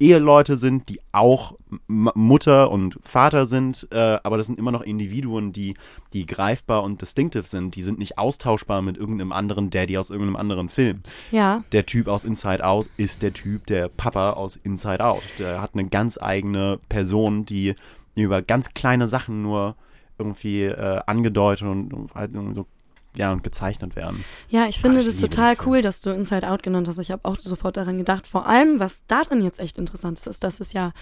Eheleute 0.00 0.56
sind, 0.56 0.88
die 0.88 0.98
auch 1.12 1.54
Mutter 1.86 2.70
und 2.70 2.98
Vater 3.02 3.46
sind, 3.46 3.86
äh, 3.92 4.18
aber 4.22 4.38
das 4.38 4.46
sind 4.46 4.58
immer 4.58 4.72
noch 4.72 4.80
Individuen, 4.80 5.52
die, 5.52 5.74
die 6.12 6.26
greifbar 6.26 6.82
und 6.82 7.00
distinctive 7.02 7.46
sind. 7.46 7.76
Die 7.76 7.82
sind 7.82 7.98
nicht 7.98 8.18
austauschbar 8.18 8.82
mit 8.82 8.96
irgendeinem 8.96 9.32
anderen 9.32 9.70
Daddy 9.70 9.98
aus 9.98 10.10
irgendeinem 10.10 10.36
anderen 10.36 10.68
Film. 10.68 11.02
Ja. 11.30 11.62
Der 11.72 11.86
Typ 11.86 12.08
aus 12.08 12.24
Inside 12.24 12.64
Out 12.64 12.88
ist 12.96 13.22
der 13.22 13.34
Typ, 13.34 13.66
der 13.66 13.88
Papa 13.88 14.32
aus 14.32 14.56
Inside 14.56 15.04
Out. 15.04 15.22
Der 15.38 15.60
hat 15.60 15.74
eine 15.74 15.86
ganz 15.86 16.18
eigene 16.20 16.80
Person, 16.88 17.44
die 17.44 17.74
über 18.14 18.42
ganz 18.42 18.74
kleine 18.74 19.06
Sachen 19.06 19.42
nur 19.42 19.76
irgendwie 20.18 20.64
äh, 20.64 21.00
angedeutet 21.06 21.68
und, 21.68 21.92
und 21.92 22.14
halt 22.14 22.32
so 22.54 22.66
ja, 23.14 23.32
und 23.32 23.42
gezeichnet 23.42 23.96
werden. 23.96 24.24
Ja, 24.48 24.66
ich 24.66 24.80
finde 24.80 25.04
das 25.04 25.18
total 25.20 25.54
den 25.54 25.62
Film. 25.62 25.68
cool, 25.72 25.82
dass 25.82 26.00
du 26.00 26.10
Inside 26.10 26.48
Out 26.50 26.62
genannt 26.62 26.86
hast. 26.88 26.98
Ich 26.98 27.10
habe 27.10 27.24
auch 27.24 27.38
sofort 27.38 27.76
daran 27.76 27.98
gedacht. 27.98 28.26
Vor 28.26 28.46
allem, 28.46 28.78
was 28.80 29.04
darin 29.06 29.42
jetzt 29.42 29.60
echt 29.60 29.78
interessant 29.78 30.18
ist, 30.18 30.26
ist, 30.26 30.44
dass 30.44 30.60
es 30.60 30.72
ja 30.72 30.92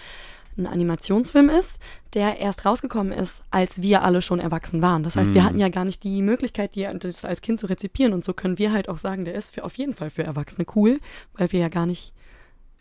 ein 0.57 0.65
Animationsfilm 0.67 1.47
ist, 1.49 1.79
der 2.13 2.39
erst 2.39 2.65
rausgekommen 2.65 3.13
ist, 3.13 3.43
als 3.51 3.81
wir 3.81 4.03
alle 4.03 4.21
schon 4.21 4.39
erwachsen 4.39 4.81
waren. 4.81 5.03
Das 5.03 5.15
heißt, 5.15 5.33
wir 5.33 5.41
Mhm. 5.41 5.45
hatten 5.45 5.59
ja 5.59 5.69
gar 5.69 5.85
nicht 5.85 6.03
die 6.03 6.21
Möglichkeit, 6.21 6.75
die, 6.75 6.87
das 6.99 7.23
als 7.23 7.41
Kind 7.41 7.59
zu 7.59 7.67
rezipieren. 7.67 8.11
Und 8.13 8.25
so 8.25 8.33
können 8.33 8.57
wir 8.57 8.73
halt 8.73 8.89
auch 8.89 8.97
sagen, 8.97 9.23
der 9.23 9.35
ist 9.35 9.53
für, 9.53 9.63
auf 9.63 9.75
jeden 9.77 9.93
Fall 9.93 10.09
für 10.09 10.23
Erwachsene 10.23 10.65
cool, 10.75 10.99
weil 11.37 11.51
wir 11.53 11.59
ja 11.61 11.69
gar 11.69 11.85
nicht 11.85 12.13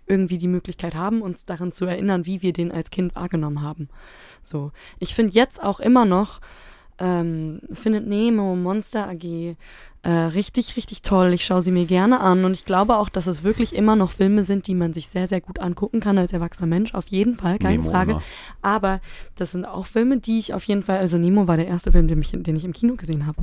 irgendwie 0.07 0.39
die 0.39 0.49
Möglichkeit 0.49 0.95
haben, 0.95 1.21
uns 1.23 1.45
daran 1.45 1.71
zu 1.71 1.85
erinnern, 1.85 2.25
wie 2.27 2.41
wir 2.43 2.53
den 2.55 2.73
als 2.73 2.91
Kind 2.91 3.15
wahrgenommen 3.15 3.61
haben. 3.63 3.91
So. 4.43 4.73
Ich 4.99 5.15
finde 5.15 5.35
jetzt 5.35 5.63
auch 5.63 5.81
immer 5.81 6.07
noch, 6.07 6.41
ähm, 6.99 7.61
findet 7.73 8.07
Nemo, 8.07 8.57
Monster 8.57 9.09
AG 9.09 9.57
äh, 10.03 10.11
richtig, 10.11 10.77
richtig 10.77 11.03
toll. 11.03 11.33
Ich 11.33 11.45
schaue 11.45 11.61
sie 11.61 11.73
mir 11.73 11.85
gerne 11.85 12.21
an 12.21 12.45
und 12.45 12.53
ich 12.53 12.65
glaube 12.65 12.97
auch, 12.97 13.09
dass 13.09 13.27
es 13.27 13.43
wirklich 13.43 13.75
immer 13.75 13.97
noch 13.97 14.11
Filme 14.13 14.45
sind, 14.45 14.67
die 14.67 14.75
man 14.75 14.95
sich 14.95 15.09
sehr, 15.09 15.27
sehr 15.27 15.41
gut 15.41 15.59
angucken 15.59 16.01
kann 16.01 16.17
als 16.19 16.33
erwachsener 16.33 16.69
Mensch. 16.69 16.95
Auf 16.95 17.09
jeden 17.09 17.35
Fall, 17.35 17.59
keine 17.59 17.79
Nemo 17.79 17.91
Frage. 17.91 18.13
immer. 18.13 18.23
Aber 18.63 19.01
das 19.35 19.51
sind 19.51 19.65
auch 19.65 19.87
Filme, 19.87 20.19
die 20.19 20.39
ich 20.39 20.55
auf 20.55 20.65
jeden 20.65 20.83
Fall, 20.83 20.99
also 20.99 21.19
Nemo 21.19 21.49
war 21.49 21.57
der 21.57 21.67
erste 21.67 21.91
Film, 21.91 22.07
den 22.07 22.23
ich, 22.23 22.31
den 22.31 22.57
ich 22.57 22.65
im 22.65 22.73
Kino 22.73 22.95
gesehen 22.95 23.27
habe. 23.27 23.43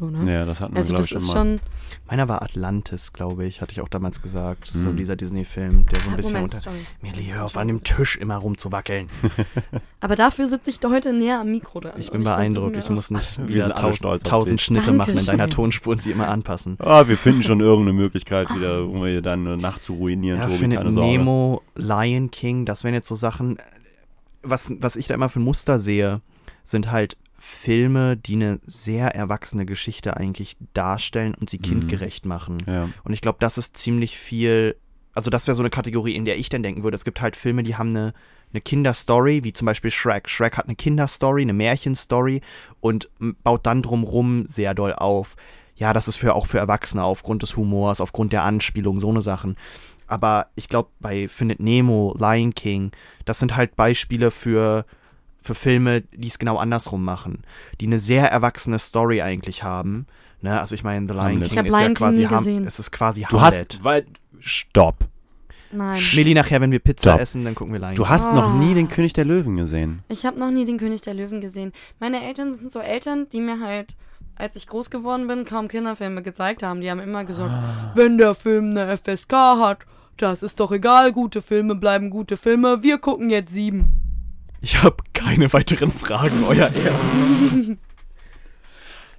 So, 0.00 0.06
ne? 0.08 0.32
Ja, 0.32 0.46
das 0.46 0.60
hatten 0.62 0.72
wir, 0.72 0.78
also 0.78 0.94
glaube 0.94 1.02
das 1.02 1.10
ich, 1.10 1.16
ist 1.28 1.30
schon. 1.32 1.60
Meiner 2.08 2.26
war 2.26 2.40
Atlantis, 2.42 3.12
glaube 3.12 3.44
ich, 3.44 3.60
hatte 3.60 3.72
ich 3.72 3.82
auch 3.82 3.88
damals 3.88 4.22
gesagt. 4.22 4.68
So 4.68 4.88
Hm. 4.88 4.96
dieser 4.96 5.14
Disney-Film, 5.14 5.84
der 5.92 6.00
so 6.00 6.08
ein 6.10 6.16
bisschen 6.16 6.32
Moment, 6.40 6.54
unter. 6.54 6.70
Meli, 7.02 7.24
hör 7.34 7.44
auf, 7.44 7.56
an 7.58 7.68
dem 7.68 7.84
Tisch 7.84 8.16
immer 8.16 8.36
rumzuwackeln. 8.38 9.08
Aber 10.00 10.16
dafür 10.16 10.46
sitze 10.46 10.70
ich 10.70 10.80
da 10.80 10.88
heute 10.90 11.12
näher 11.12 11.40
am 11.40 11.50
Mikro 11.50 11.80
dran. 11.80 11.92
Ich 11.98 12.10
bin 12.10 12.24
beeindruckt. 12.24 12.78
Ich 12.78 12.88
muss 12.88 13.10
nicht 13.10 13.46
wieder 13.46 13.74
tausend, 13.74 14.24
tausend. 14.26 14.60
Schnitte 14.60 14.92
machen 14.92 15.10
in 15.10 15.16
Dankeschön. 15.16 15.36
deiner 15.38 15.50
Tonspur 15.50 15.92
und 15.92 16.02
sie 16.02 16.10
immer 16.12 16.28
anpassen. 16.28 16.76
Ah, 16.80 17.06
wir 17.06 17.18
finden 17.18 17.42
schon 17.42 17.60
irgendeine 17.60 17.98
Möglichkeit 17.98 18.48
wieder, 18.54 18.78
irgendwie 18.78 19.20
deine 19.20 19.58
Nacht 19.58 19.82
zu 19.82 19.92
ruinieren, 19.94 20.40
Ja, 20.40 20.46
Tobi, 20.46 20.74
keine 20.74 20.92
Sorge. 20.92 21.10
Nemo, 21.10 21.60
Lion 21.74 22.30
King, 22.30 22.64
das 22.64 22.84
wären 22.84 22.94
jetzt 22.94 23.08
so 23.08 23.14
Sachen. 23.16 23.58
Was, 24.42 24.72
was 24.80 24.96
ich 24.96 25.06
da 25.08 25.14
immer 25.14 25.28
für 25.28 25.40
ein 25.40 25.44
Muster 25.44 25.78
sehe, 25.78 26.22
sind 26.64 26.90
halt 26.90 27.18
Filme, 27.42 28.18
die 28.18 28.34
eine 28.34 28.60
sehr 28.66 29.14
erwachsene 29.14 29.64
Geschichte 29.64 30.16
eigentlich 30.16 30.58
darstellen 30.74 31.34
und 31.34 31.48
sie 31.48 31.56
Mhm. 31.56 31.62
kindgerecht 31.62 32.26
machen. 32.26 32.62
Ja. 32.66 32.90
Und 33.02 33.14
ich 33.14 33.22
glaube, 33.22 33.38
das 33.40 33.56
ist 33.58 33.76
ziemlich 33.78 34.18
viel. 34.18 34.76
Also, 35.14 35.30
das 35.30 35.46
wäre 35.46 35.54
so 35.56 35.62
eine 35.62 35.70
Kategorie, 35.70 36.14
in 36.14 36.26
der 36.26 36.38
ich 36.38 36.50
dann 36.50 36.62
denken 36.62 36.82
würde. 36.82 36.94
Es 36.94 37.04
gibt 37.04 37.20
halt 37.22 37.34
Filme, 37.36 37.62
die 37.62 37.76
haben 37.76 37.90
eine, 37.90 38.12
eine 38.52 38.60
Kinderstory, 38.60 39.42
wie 39.42 39.52
zum 39.54 39.64
Beispiel 39.66 39.90
Shrek. 39.90 40.28
Shrek 40.28 40.58
hat 40.58 40.66
eine 40.66 40.76
Kinderstory, 40.76 41.42
eine 41.42 41.54
Märchenstory 41.54 42.42
und 42.80 43.08
baut 43.42 43.64
dann 43.66 43.80
drumrum 43.82 44.46
sehr 44.46 44.74
doll 44.74 44.92
auf. 44.92 45.34
Ja, 45.76 45.94
das 45.94 46.08
ist 46.08 46.16
für, 46.16 46.34
auch 46.34 46.46
für 46.46 46.58
Erwachsene 46.58 47.02
aufgrund 47.02 47.42
des 47.42 47.56
Humors, 47.56 48.02
aufgrund 48.02 48.32
der 48.34 48.42
Anspielung, 48.42 49.00
so 49.00 49.08
eine 49.08 49.22
Sachen. 49.22 49.56
Aber 50.06 50.48
ich 50.56 50.68
glaube, 50.68 50.90
bei 51.00 51.26
Findet 51.26 51.60
Nemo, 51.60 52.14
Lion 52.18 52.54
King, 52.54 52.90
das 53.24 53.38
sind 53.38 53.56
halt 53.56 53.76
Beispiele 53.76 54.30
für, 54.30 54.84
für 55.42 55.54
Filme, 55.54 56.02
die 56.14 56.28
es 56.28 56.38
genau 56.38 56.56
andersrum 56.58 57.04
machen. 57.04 57.44
Die 57.80 57.86
eine 57.86 57.98
sehr 57.98 58.30
erwachsene 58.30 58.78
Story 58.78 59.22
eigentlich 59.22 59.62
haben. 59.62 60.06
Ne? 60.42 60.58
Also 60.60 60.74
ich 60.74 60.84
meine, 60.84 61.06
The 61.08 61.14
Lion. 61.14 61.28
King 61.32 61.42
ist 61.42 61.54
ja 61.54 61.62
Lion 61.62 61.78
King 61.86 61.94
quasi 61.94 62.20
nie 62.20 62.26
Ham 62.26 62.38
gesehen. 62.38 62.66
es 62.66 62.78
ist 62.78 62.90
quasi 62.90 63.26
Du 63.28 63.40
Hamlet. 63.40 63.74
hast, 63.74 63.84
weil, 63.84 64.06
stopp. 64.40 65.06
Nein. 65.72 66.00
Meli, 66.16 66.34
nachher, 66.34 66.60
wenn 66.60 66.72
wir 66.72 66.80
Pizza 66.80 67.10
Stopp. 67.10 67.20
essen, 67.20 67.44
dann 67.44 67.54
gucken 67.54 67.72
wir 67.72 67.78
Lion 67.80 67.94
Du 67.94 68.02
King. 68.02 68.10
hast 68.10 68.32
noch 68.32 68.48
Ah. 68.50 68.54
nie 68.54 68.74
den 68.74 68.88
König 68.88 69.12
der 69.12 69.24
Löwen 69.24 69.56
gesehen. 69.56 70.02
Ich 70.08 70.26
habe 70.26 70.38
noch 70.38 70.50
nie 70.50 70.64
den 70.64 70.78
König 70.78 71.00
der 71.02 71.14
Löwen 71.14 71.40
gesehen. 71.40 71.72
Meine 72.00 72.24
Eltern 72.24 72.52
sind 72.52 72.70
so 72.72 72.80
Eltern, 72.80 73.28
die 73.32 73.40
mir 73.40 73.60
halt, 73.60 73.94
als 74.34 74.56
ich 74.56 74.66
groß 74.66 74.90
geworden 74.90 75.28
bin, 75.28 75.44
kaum 75.44 75.68
Kinderfilme 75.68 76.22
gezeigt 76.22 76.62
haben. 76.64 76.80
Die 76.80 76.90
haben 76.90 76.98
immer 77.00 77.24
gesagt, 77.24 77.52
wenn 77.94 78.18
der 78.18 78.34
Film 78.34 78.70
eine 78.70 78.96
FSK 78.96 79.32
hat, 79.60 79.86
das 80.16 80.42
ist 80.42 80.58
doch 80.58 80.72
egal, 80.72 81.12
gute 81.12 81.40
Filme 81.40 81.74
bleiben 81.76 82.10
gute 82.10 82.36
Filme. 82.36 82.82
Wir 82.82 82.98
gucken 82.98 83.30
jetzt 83.30 83.52
sieben. 83.52 83.92
Ich 84.60 84.82
habe 84.82 84.96
keine 85.14 85.52
weiteren 85.52 85.90
Fragen, 85.92 86.44
euer 86.46 86.70
Ehren. 86.70 87.78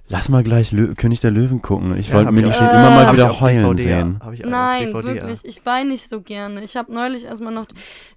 Lass 0.08 0.28
mal 0.28 0.42
gleich 0.42 0.72
Lö 0.72 0.94
König 0.94 1.20
der 1.20 1.30
Löwen 1.30 1.62
gucken. 1.62 1.96
Ich 1.98 2.08
Ja, 2.08 2.14
wollte 2.14 2.26
hab 2.26 2.34
mir 2.34 2.46
ich 2.46 2.54
schon 2.54 2.66
auch. 2.66 2.72
immer 2.72 2.88
Äh, 2.90 3.04
mal 3.04 3.12
wieder 3.14 3.40
heulen 3.40 3.76
DVD, 3.76 3.82
sehen. 3.82 4.20
Nein, 4.44 4.86
DVD, 4.92 5.04
wirklich. 5.06 5.44
Ich 5.44 5.64
weine 5.66 5.90
nicht 5.90 6.08
so 6.08 6.20
gerne. 6.20 6.62
Ich 6.62 6.76
habe 6.76 6.92
neulich 6.92 7.24
erstmal 7.24 7.52
noch. 7.52 7.66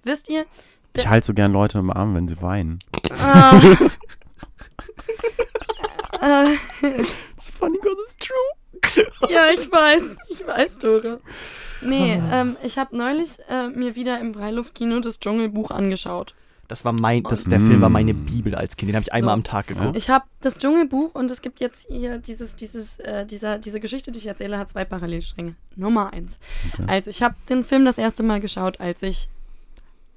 Wisst 0.04 0.28
ihr? 0.28 0.44
Ich 0.94 1.08
halte 1.08 1.26
so 1.26 1.34
gern 1.34 1.52
Leute 1.52 1.78
im 1.78 1.90
Arm, 1.90 2.14
wenn 2.14 2.28
sie 2.28 2.40
weinen. 2.42 2.78
Ah. 3.18 3.60
Äh, 6.20 6.54
It's 7.36 7.50
funny 7.50 7.78
because 7.78 7.98
it's 8.04 8.16
true. 8.16 9.04
ja, 9.28 9.42
ich 9.54 9.70
weiß. 9.70 10.16
Ich 10.30 10.46
weiß, 10.46 10.78
Dora. 10.78 11.18
Nee, 11.82 12.20
ähm, 12.32 12.56
ich 12.62 12.78
habe 12.78 12.96
neulich 12.96 13.38
äh, 13.50 13.68
mir 13.68 13.94
wieder 13.96 14.18
im 14.20 14.32
Freiluftkino 14.34 15.00
das 15.00 15.20
Dschungelbuch 15.20 15.70
angeschaut. 15.70 16.34
Das 16.68 16.84
war 16.84 16.92
mein, 16.92 17.22
das, 17.22 17.44
der 17.44 17.60
Film 17.60 17.80
war 17.80 17.88
meine 17.88 18.14
Bibel 18.14 18.54
als 18.54 18.76
Kind. 18.76 18.88
Den 18.90 18.96
habe 18.96 19.02
ich 19.04 19.12
einmal 19.12 19.32
So. 19.32 19.34
am 19.34 19.44
Tag 19.44 19.66
geguckt. 19.68 19.96
Ich 19.96 20.10
habe 20.10 20.24
das 20.40 20.58
Dschungelbuch 20.58 21.14
und 21.14 21.30
es 21.30 21.42
gibt 21.42 21.60
jetzt 21.60 21.86
hier 21.88 22.18
dieses, 22.18 22.56
dieses, 22.56 22.98
äh, 23.00 23.24
dieser, 23.26 23.58
diese 23.58 23.80
Geschichte, 23.80 24.12
die 24.12 24.18
ich 24.18 24.26
erzähle, 24.26 24.58
hat 24.58 24.68
zwei 24.68 24.84
Parallelstränge. 24.84 25.54
Nummer 25.76 26.12
eins. 26.12 26.38
Also 26.86 27.10
ich 27.10 27.22
habe 27.22 27.34
den 27.48 27.64
Film 27.64 27.84
das 27.84 27.98
erste 27.98 28.22
Mal 28.22 28.40
geschaut, 28.40 28.80
als 28.80 29.02
ich 29.02 29.28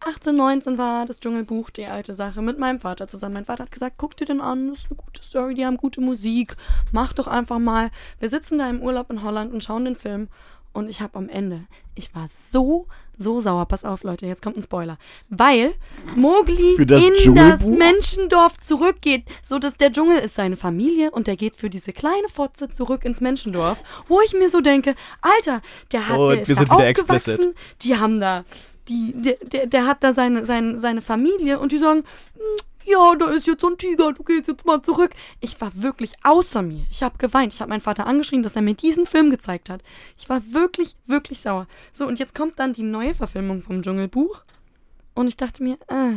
18, 0.01 0.33
19 0.35 0.77
war, 0.77 1.05
das 1.05 1.19
Dschungelbuch, 1.19 1.69
die 1.71 1.85
alte 1.85 2.13
Sache, 2.13 2.41
mit 2.41 2.57
meinem 2.57 2.79
Vater 2.79 3.07
zusammen. 3.09 3.33
Mein 3.33 3.45
Vater 3.45 3.63
hat 3.63 3.71
gesagt, 3.71 3.95
guck 3.97 4.15
dir 4.15 4.25
den 4.25 4.39
an, 4.39 4.69
das 4.69 4.79
ist 4.79 4.87
eine 4.91 4.95
gute 4.97 5.21
Story, 5.21 5.55
die 5.55 5.65
haben 5.65 5.75
gute 5.75 5.99
Musik, 5.99 6.55
mach 6.93 7.11
doch 7.11 7.27
einfach 7.27 7.59
mal. 7.59 7.89
Wir 8.19 8.29
sitzen 8.29 8.59
da 8.59 8.69
im 8.69 8.81
Urlaub 8.81 9.09
in 9.11 9.23
Holland 9.23 9.53
und 9.53 9.61
schauen 9.63 9.83
den 9.83 9.95
Film 9.95 10.29
und 10.73 10.89
ich 10.89 11.01
habe 11.01 11.17
am 11.17 11.29
Ende, 11.29 11.65
ich 11.95 12.13
war 12.15 12.27
so, 12.27 12.85
so 13.17 13.39
sauer. 13.39 13.65
Pass 13.65 13.83
auf, 13.85 14.03
Leute, 14.03 14.25
jetzt 14.25 14.41
kommt 14.41 14.55
ein 14.57 14.61
Spoiler. 14.61 14.97
Weil 15.29 15.73
Mowgli 16.15 16.75
Für 16.75 16.85
das 16.85 17.03
in 17.03 17.35
das? 17.35 17.65
Menschendorf 17.65 18.57
zurückgeht, 18.59 19.23
so 19.43 19.59
dass 19.59 19.75
der 19.77 19.91
Dschungel 19.91 20.19
ist 20.19 20.35
seine 20.35 20.55
Familie 20.55 21.11
und 21.11 21.27
der 21.27 21.35
geht 21.35 21.55
für 21.55 21.69
diese 21.69 21.91
kleine 21.93 22.29
Fotze 22.33 22.69
zurück 22.69 23.03
ins 23.05 23.19
Menschendorf, 23.21 23.83
wo 24.07 24.21
ich 24.21 24.33
mir 24.33 24.49
so 24.49 24.61
denke, 24.61 24.95
Alter, 25.21 25.61
der 25.91 26.07
hat, 26.07 26.17
Und 26.17 26.29
der 26.29 26.41
ist 26.41 26.49
da 26.49 26.61
aufgewachsen, 26.63 27.09
explicit. 27.31 27.55
die 27.81 27.97
haben 27.97 28.19
da, 28.21 28.45
die, 28.87 29.13
der, 29.15 29.35
der, 29.43 29.67
der 29.67 29.85
hat 29.87 30.03
da 30.03 30.13
seine, 30.13 30.45
seine, 30.45 30.79
seine 30.79 31.01
Familie 31.01 31.59
und 31.59 31.71
die 31.71 31.77
sagen, 31.77 32.03
"Hm, 32.35 32.41
ja, 32.85 33.15
da 33.15 33.25
ist 33.29 33.47
jetzt 33.47 33.61
so 33.61 33.69
ein 33.69 33.77
Tiger, 33.77 34.13
du 34.13 34.23
gehst 34.23 34.47
jetzt 34.47 34.65
mal 34.65 34.81
zurück. 34.81 35.11
Ich 35.39 35.59
war 35.61 35.71
wirklich 35.75 36.13
außer 36.23 36.61
mir. 36.61 36.85
Ich 36.89 37.03
habe 37.03 37.17
geweint. 37.17 37.53
Ich 37.53 37.61
habe 37.61 37.69
meinen 37.69 37.81
Vater 37.81 38.07
angeschrien, 38.07 38.43
dass 38.43 38.55
er 38.55 38.61
mir 38.61 38.73
diesen 38.73 39.05
Film 39.05 39.29
gezeigt 39.29 39.69
hat. 39.69 39.81
Ich 40.17 40.29
war 40.29 40.41
wirklich, 40.53 40.95
wirklich 41.05 41.41
sauer. 41.41 41.67
So, 41.91 42.07
und 42.07 42.19
jetzt 42.19 42.35
kommt 42.35 42.59
dann 42.59 42.73
die 42.73 42.83
neue 42.83 43.13
Verfilmung 43.13 43.61
vom 43.61 43.81
Dschungelbuch. 43.81 44.43
Und 45.13 45.27
ich 45.27 45.37
dachte 45.37 45.63
mir, 45.63 45.77
äh, 45.87 46.13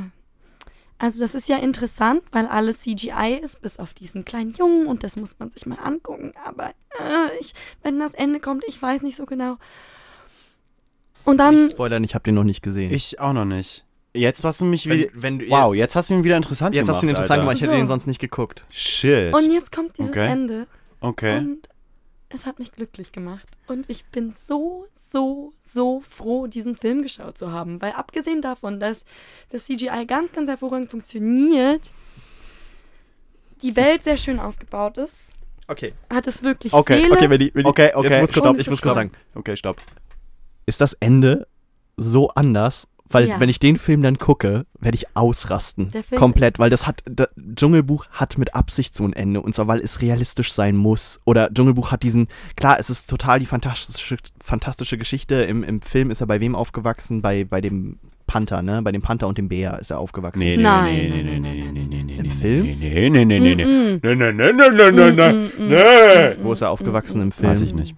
also 1.03 1.21
das 1.21 1.35
ist 1.35 1.49
ja 1.49 1.57
interessant, 1.57 2.23
weil 2.31 2.47
alles 2.47 2.83
CGI 2.83 3.41
ist, 3.43 3.61
bis 3.61 3.81
auf 3.81 3.93
diesen 3.93 4.25
kleinen 4.25 4.53
Jungen 4.53 4.87
und 4.87 5.03
das 5.03 5.17
muss 5.17 5.37
man 5.41 5.51
sich 5.51 5.67
mal 5.67 5.79
angucken. 5.83 6.33
Aber 6.45 6.69
äh, 6.69 7.37
ich, 7.41 7.55
wenn 7.83 7.99
das 7.99 8.15
Ende 8.15 8.39
kommt, 8.39 8.63
ich 8.69 8.81
weiß 8.81 9.03
nicht 9.03 9.17
so 9.17 9.27
genau. 9.27 9.57
Und 11.25 11.39
dann, 11.39 11.57
Nicht 11.57 11.73
spoilern, 11.73 12.05
ich 12.05 12.15
habe 12.15 12.23
den 12.23 12.37
noch 12.37 12.45
nicht 12.45 12.63
gesehen. 12.63 12.93
Ich 12.93 13.19
auch 13.19 13.33
noch 13.33 13.45
nicht. 13.45 13.85
Jetzt 14.15 14.45
hast 14.45 14.61
du 14.61 14.65
mich 14.67 14.89
wenn, 14.89 14.99
wieder. 14.99 15.11
wenn 15.15 15.39
du, 15.39 15.49
Wow, 15.49 15.75
jetzt 15.75 15.97
hast 15.97 16.11
du 16.11 16.15
ihn 16.15 16.25
wieder 16.25 16.37
interessant 16.37 16.75
Jetzt 16.75 16.85
gemacht. 16.87 16.95
hast 16.97 17.03
du 17.03 17.07
ihn 17.07 17.11
interessant 17.11 17.31
Alter. 17.31 17.43
gemacht, 17.43 17.57
ich 17.57 17.63
hätte 17.63 17.73
So. 17.73 17.79
den 17.79 17.89
sonst 17.89 18.07
nicht 18.07 18.21
geguckt. 18.21 18.65
Shit. 18.71 19.33
und 19.35 19.51
jetzt 19.51 19.73
kommt 19.73 19.97
dieses 19.99 20.11
Okay. 20.11 20.27
Ende. 20.29 20.67
okay. 21.01 21.39
Und 21.39 21.69
es 22.29 22.45
hat 22.47 22.59
mich 22.59 22.73
glücklich 22.73 23.13
gemacht. 23.13 23.47
Und 23.69 23.89
ich 23.89 24.05
bin 24.07 24.33
so, 24.47 24.87
so, 25.13 25.53
so 25.65 26.01
froh, 26.01 26.47
diesen 26.47 26.77
Film 26.77 27.03
geschaut 27.03 27.37
zu 27.39 27.53
haben. 27.53 27.81
Weil 27.83 27.93
abgesehen 27.93 28.41
davon, 28.43 28.81
dass 28.81 29.05
das 29.51 29.65
CGI 29.67 30.05
ganz, 30.07 30.33
ganz 30.33 30.49
hervorragend 30.49 30.91
funktioniert, 30.91 31.93
die 33.63 33.77
Welt 33.77 34.03
sehr 34.03 34.17
schön 34.17 34.39
aufgebaut 34.41 34.99
ist, 34.99 35.15
Okay. 35.69 35.93
hat 36.11 36.27
es 36.27 36.43
wirklich 36.43 36.73
Okay, 36.75 37.03
Seele. 37.03 37.13
Okay, 37.15 37.31
wenn 37.31 37.39
die, 37.41 37.51
wenn 37.55 37.63
die, 37.65 37.69
Okay, 37.69 37.93
okay, 37.95 38.09
Jetzt 38.09 38.21
muss 38.21 38.33
kurz, 38.33 38.47
stopp. 38.47 38.59
ich 38.59 38.69
muss 38.71 38.83
kurz 38.83 38.95
sagen, 38.95 39.13
Okay, 39.35 39.57
stopp. 39.57 39.77
ist 40.67 40.81
das 40.81 40.93
Ende 40.95 41.47
so 41.97 42.29
anders? 42.31 42.89
Weil 43.15 43.29
Ja. 43.29 43.41
wenn 43.41 43.49
ich 43.49 43.59
den 43.59 43.77
Film 43.79 44.03
dann 44.03 44.19
gucke, 44.19 44.67
werde 44.81 44.97
ich 44.97 45.07
ausrasten. 45.17 45.91
Der 45.93 46.03
Film- 46.03 46.19
Komplett, 46.19 46.59
weil 46.59 46.71
das 46.71 46.87
hat, 46.87 47.03
das 47.05 47.29
Dschungelbuch 47.55 48.07
hat 48.13 48.39
mit 48.39 48.55
Absicht 48.55 48.95
so 48.95 49.05
ein 49.05 49.13
Ende. 49.13 49.41
Und 49.41 49.55
zwar, 49.55 49.69
weil 49.69 49.81
es 49.81 50.01
realistisch 50.01 50.53
sein 50.53 50.77
muss. 50.77 51.21
Oder 51.25 51.53
Dschungelbuch 51.53 51.93
hat 51.93 52.03
diesen, 52.03 52.29
klar, 52.57 52.79
es 52.79 52.91
ist 52.91 53.09
total 53.09 53.39
die 53.39 53.47
fantastische, 53.47 54.17
fantastische 54.43 54.99
Geschichte. 54.99 55.37
Im, 55.43 55.63
Im 55.63 55.81
Film 55.83 56.11
ist 56.11 56.21
er 56.21 56.27
bei 56.27 56.41
wem 56.41 56.55
aufgewachsen? 56.55 57.23
Bei, 57.23 57.45
bei 57.45 57.61
dem 57.61 57.99
Panther, 58.27 58.63
ne? 58.63 58.81
Bei 58.83 58.93
dem 58.93 59.03
Panther 59.03 59.29
und 59.29 59.37
dem 59.37 59.49
Bär 59.49 59.79
ist 59.79 59.91
er 59.91 59.99
aufgewachsen. 59.99 60.39
Nee, 60.39 60.57
nee, 60.57 60.63
Nein, 60.63 60.95
nee, 60.95 61.09
nein, 61.09 61.25
nee, 61.25 61.39
nein, 61.39 61.41
nee, 61.41 61.65
nein, 61.65 61.73
nee, 61.75 61.81
nein, 61.83 61.89
nee, 61.89 62.03
nee, 62.05 62.17
Im 62.17 62.23
nee, 62.23 62.31
Film? 62.31 62.65
Nee, 62.65 63.11
nee, 63.11 63.25
nee, 63.27 63.41
nee, 63.41 63.55
nee. 63.57 63.65
Mm-mm. 63.65 64.01
Nee, 64.03 64.15
nee, 64.15 64.33
nee, 64.33 64.53
nee, 64.53 64.71
nee, 64.71 64.91
nee, 64.91 65.11
nee. 65.13 65.23
Mm-mm. 65.23 65.69
Nee. 65.69 66.43
Wo 66.45 66.53
ist 66.53 66.63
er 66.63 66.71
aufgewachsen 66.71 67.21
im 67.21 67.33
Film? 67.33 67.51
Weiß 67.51 67.61
ich 67.61 67.75
nicht. 67.75 67.95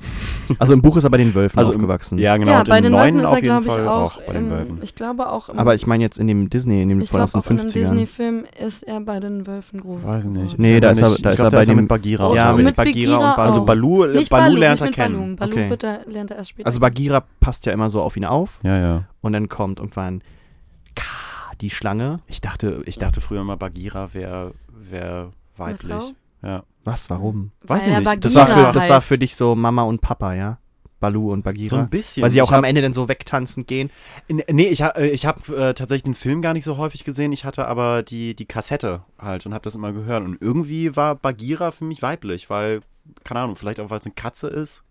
Also 0.58 0.74
im 0.74 0.82
Buch 0.82 0.96
ist 0.96 1.04
er 1.04 1.10
bei 1.10 1.16
den 1.18 1.34
Wölfen 1.34 1.58
Also 1.58 1.72
im- 1.72 1.78
aufgewachsen. 1.80 2.18
Ja, 2.18 2.36
genau. 2.36 2.52
ja, 2.52 2.58
und 2.60 2.68
bei 2.68 2.78
im 2.78 2.84
den 2.84 2.92
Wölfen 2.92 3.16
neuen 3.16 3.20
ist 3.20 3.26
auf 3.26 3.32
er, 3.32 3.36
jeden 3.38 3.46
glaube 3.46 3.66
ich, 3.66 3.72
Fall 3.72 3.88
auch. 3.88 4.20
bei 4.22 4.32
den 4.32 4.44
im, 4.44 4.50
Wölfen. 4.50 4.78
ich 4.82 4.94
glaube 4.94 5.30
auch. 5.30 5.48
Im, 5.48 5.58
Aber 5.58 5.74
ich 5.74 5.86
meine 5.86 6.02
jetzt 6.04 6.18
in 6.18 6.26
dem 6.26 6.50
Disney, 6.50 6.82
in 6.82 6.88
dem 6.88 7.00
ich 7.00 7.10
glaube 7.10 7.24
auch 7.24 7.50
in 7.50 7.56
dem 7.56 7.66
2050er. 7.66 7.72
Disney-Film 7.72 8.44
ist 8.64 8.82
er 8.82 9.00
bei 9.00 9.20
den 9.20 9.46
Wölfen 9.46 9.80
groß. 9.80 10.02
Weiß 10.02 10.24
ich 10.24 10.30
nicht. 10.30 10.58
Nee, 10.58 10.80
da 10.80 10.90
ist 10.90 11.00
er- 11.00 11.08
da 11.10 11.14
ich 11.14 11.18
ist 11.24 11.36
glaub, 11.36 11.52
er 11.52 11.58
bei 11.60 11.64
dem- 11.64 11.76
mit 11.76 11.88
Bagheera. 11.88 12.30
Oh, 12.30 12.34
Ja, 12.34 12.48
oder? 12.48 12.56
mit 12.56 12.66
mit 12.66 12.76
Bagheera 12.76 13.32
und. 13.34 13.38
Also 13.38 13.60
auch. 13.62 13.66
Balu, 13.66 14.06
Nicht 14.06 14.30
Balu 14.30 14.44
Balu, 14.44 14.56
lernt 14.58 14.80
nicht 14.80 14.98
er 14.98 15.04
kennen. 15.04 15.36
Balu. 15.36 15.56
Er, 15.56 16.00
lernt 16.06 16.30
er 16.30 16.36
erst 16.38 16.50
später. 16.50 16.66
Also 16.66 16.80
Bagheera 16.80 17.22
passt 17.40 17.66
ja 17.66 17.72
immer 17.72 17.88
so 17.90 18.02
auf 18.02 18.16
ihn 18.16 18.24
auf. 18.24 18.58
Ja, 18.62 18.78
ja. 18.78 19.02
Und 19.20 19.32
dann 19.32 19.48
kommt 19.48 19.78
irgendwann 19.80 20.22
die 21.60 21.70
Schlange. 21.70 22.20
Ich 22.26 22.40
dachte, 22.40 22.82
ich 22.86 22.98
dachte 22.98 23.20
früher 23.20 23.44
mal, 23.44 23.56
Bagheera 23.56 24.12
wäre 24.12 24.52
wär 24.90 25.30
weiblich. 25.56 26.12
Ja. 26.42 26.62
Was, 26.84 27.08
warum? 27.10 27.50
Weiß 27.62 27.86
Weil 27.88 28.02
ich 28.02 28.08
nicht. 28.08 28.24
Das 28.24 28.34
war, 28.34 28.46
für, 28.46 28.72
das 28.72 28.88
war 28.88 28.96
heißt. 28.96 29.06
für 29.06 29.18
dich 29.18 29.36
so 29.36 29.54
Mama 29.54 29.82
und 29.82 30.00
Papa, 30.00 30.34
ja? 30.34 30.58
Balu 31.00 31.32
und 31.32 31.42
Bagheera. 31.42 31.68
So 31.68 31.76
ein 31.76 31.90
bisschen. 31.90 32.22
Weil 32.22 32.30
sie 32.30 32.40
auch 32.40 32.46
Ich 32.46 32.52
hab- 32.52 32.58
am 32.58 32.64
Ende 32.64 32.80
dann 32.80 32.94
so 32.94 33.08
wegtanzend 33.08 33.66
gehen. 33.66 33.90
Nee, 34.28 34.68
ich, 34.68 34.80
äh, 34.80 35.08
ich 35.08 35.26
habe 35.26 35.40
äh, 35.54 35.74
tatsächlich 35.74 36.04
den 36.04 36.14
Film 36.14 36.40
gar 36.40 36.54
nicht 36.54 36.64
so 36.64 36.76
häufig 36.78 37.04
gesehen. 37.04 37.32
Ich 37.32 37.44
hatte 37.44 37.66
aber 37.66 38.02
die, 38.02 38.34
die 38.34 38.46
Kassette 38.46 39.02
halt 39.18 39.44
und 39.44 39.52
habe 39.52 39.64
das 39.64 39.74
immer 39.74 39.92
gehört. 39.92 40.24
Und 40.24 40.40
irgendwie 40.40 40.96
war 40.96 41.14
Bagheera 41.14 41.72
für 41.72 41.84
mich 41.84 42.00
weiblich, 42.00 42.48
weil, 42.48 42.80
keine 43.22 43.40
Ahnung, 43.40 43.56
vielleicht 43.56 43.80
auch, 43.80 43.90
weil 43.90 43.98
es 43.98 44.06
eine 44.06 44.14
Katze 44.14 44.48
ist. 44.48 44.82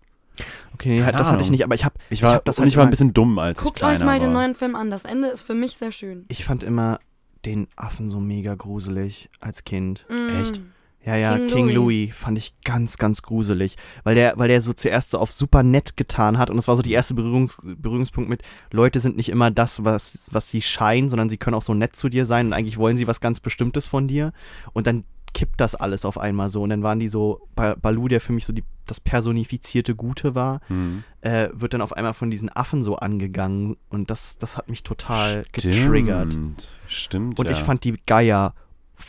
Okay, 0.74 0.90
nee, 0.90 1.00
Keine 1.00 1.12
das 1.18 1.28
hatte 1.28 1.38
ich 1.38 1.42
Ahnung. 1.44 1.52
nicht, 1.52 1.64
aber 1.64 1.76
ich 1.76 1.86
habe 1.86 1.96
Ich 2.10 2.22
war, 2.24 2.34
hab 2.34 2.46
das 2.46 2.58
halt 2.60 2.68
ich 2.68 2.76
war 2.76 2.84
ein 2.84 2.90
bisschen 2.90 3.14
dumm, 3.14 3.38
als 3.40 3.62
Guckt 3.62 3.80
ich 3.80 3.84
euch 3.86 4.00
mal 4.00 4.20
den 4.20 4.30
war. 4.34 4.42
neuen 4.42 4.56
Film 4.56 4.76
an. 4.76 4.90
Das 4.90 5.06
Ende 5.06 5.28
ist 5.30 5.44
für 5.44 5.54
mich 5.54 5.78
sehr 5.78 5.92
schön. 5.92 6.26
Ich 6.28 6.44
fand 6.46 6.64
immer 6.64 7.00
den 7.46 7.68
Affen 7.76 8.10
so 8.10 8.20
mega 8.20 8.56
gruselig 8.56 9.30
als 9.40 9.64
Kind. 9.64 10.06
Mm. 10.10 10.42
Echt? 10.42 10.62
Ja, 11.06 11.16
ja, 11.18 11.36
King, 11.38 11.48
King 11.48 11.66
Louis. 11.70 11.76
Louis. 11.76 12.16
fand 12.16 12.38
ich 12.38 12.54
ganz, 12.64 12.98
ganz 12.98 13.22
gruselig. 13.22 13.76
Weil 14.04 14.16
der, 14.16 14.38
weil 14.38 14.48
der 14.48 14.62
so 14.62 14.72
zuerst 14.74 15.12
so 15.12 15.20
auf 15.20 15.32
super 15.32 15.62
nett 15.64 15.98
getan 15.98 16.38
hat 16.38 16.50
und 16.50 16.56
das 16.56 16.68
war 16.68 16.76
so 16.78 16.82
die 16.82 16.94
erste 16.94 17.14
Berührungs 17.14 17.58
Berührungspunkt 17.62 18.30
mit, 18.30 18.42
Leute 18.72 19.00
sind 19.02 19.18
nicht 19.18 19.30
immer 19.30 19.52
das, 19.52 19.84
was, 19.84 20.28
was 20.32 20.50
sie 20.50 20.62
scheinen, 20.62 21.10
sondern 21.10 21.30
sie 21.30 21.38
können 21.38 21.56
auch 21.56 21.62
so 21.62 21.74
nett 21.74 21.96
zu 21.96 22.08
dir 22.10 22.26
sein 22.26 22.48
und 22.48 22.54
eigentlich 22.54 22.78
wollen 22.78 22.96
sie 22.98 23.08
was 23.08 23.20
ganz 23.22 23.40
Bestimmtes 23.42 23.86
von 23.88 24.08
dir. 24.08 24.32
Und 24.72 24.88
dann 24.88 25.04
kippt 25.34 25.60
das 25.60 25.74
alles 25.76 26.06
auf 26.06 26.18
einmal 26.20 26.48
so. 26.50 26.62
Und 26.62 26.70
dann 26.70 26.84
waren 26.84 27.00
die 27.00 27.08
so, 27.10 27.42
Ba- 27.56 27.76
Balu, 27.76 28.08
der 28.08 28.22
für 28.22 28.34
mich 28.34 28.46
so 28.46 28.54
die, 28.54 28.64
das 28.86 29.00
personifizierte 29.00 29.96
Gute 29.96 30.36
war, 30.36 30.62
Hm. 30.68 31.04
äh, 31.22 31.50
wird 31.54 31.74
dann 31.74 31.82
auf 31.82 31.94
einmal 31.94 32.14
von 32.14 32.30
diesen 32.30 32.50
Affen 32.56 32.84
so 32.84 32.98
angegangen 32.98 33.76
und 33.90 34.10
das, 34.10 34.38
das 34.38 34.58
hat 34.58 34.70
mich 34.70 34.84
total 34.84 35.44
getriggert. 35.52 36.34
Stimmt, 36.34 36.80
Stimmt. 36.88 37.40
Und 37.40 37.48
ja. 37.48 37.52
ich 37.52 37.60
fand 37.60 37.84
die 37.84 37.96
Geier 38.06 38.54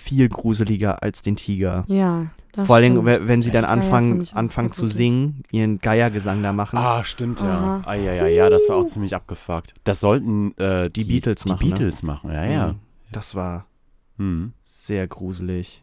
viel 0.04 0.28
gruseliger 0.28 1.02
als 1.02 1.22
den 1.22 1.36
Tiger. 1.36 1.84
Ja, 1.88 2.26
das 2.52 2.66
Vor 2.66 2.76
allem, 2.76 3.04
wenn 3.04 3.42
sie 3.42 3.50
dann 3.50 3.64
anfangen, 3.64 4.26
anfangen 4.32 4.70
zu 4.72 4.86
singen, 4.86 5.42
ihren 5.50 5.80
Geiergesang 5.80 6.42
da 6.42 6.52
machen. 6.52 6.78
Ah, 6.78 7.02
stimmt, 7.02 7.40
ja. 7.40 7.82
Ah, 7.84 7.94
ja, 7.94 8.12
ja, 8.12 8.26
ja, 8.26 8.48
das 8.50 8.68
war 8.68 8.76
auch 8.76 8.86
ziemlich 8.86 9.14
abgefuckt. 9.14 9.74
Das 9.84 10.00
sollten 10.00 10.56
äh, 10.58 10.88
Die 10.90 11.04
Beatles 11.04 11.42
die 11.42 11.48
machen, 11.50 11.68
ne? 11.68 11.74
Beatles 11.74 12.02
machen, 12.02 12.30
ja, 12.30 12.44
ja. 12.44 12.66
Mhm. 12.68 12.78
Das 13.12 13.34
war 13.34 13.66
Hm. 14.18 14.52
sehr 14.62 15.08
gruselig. 15.08 15.82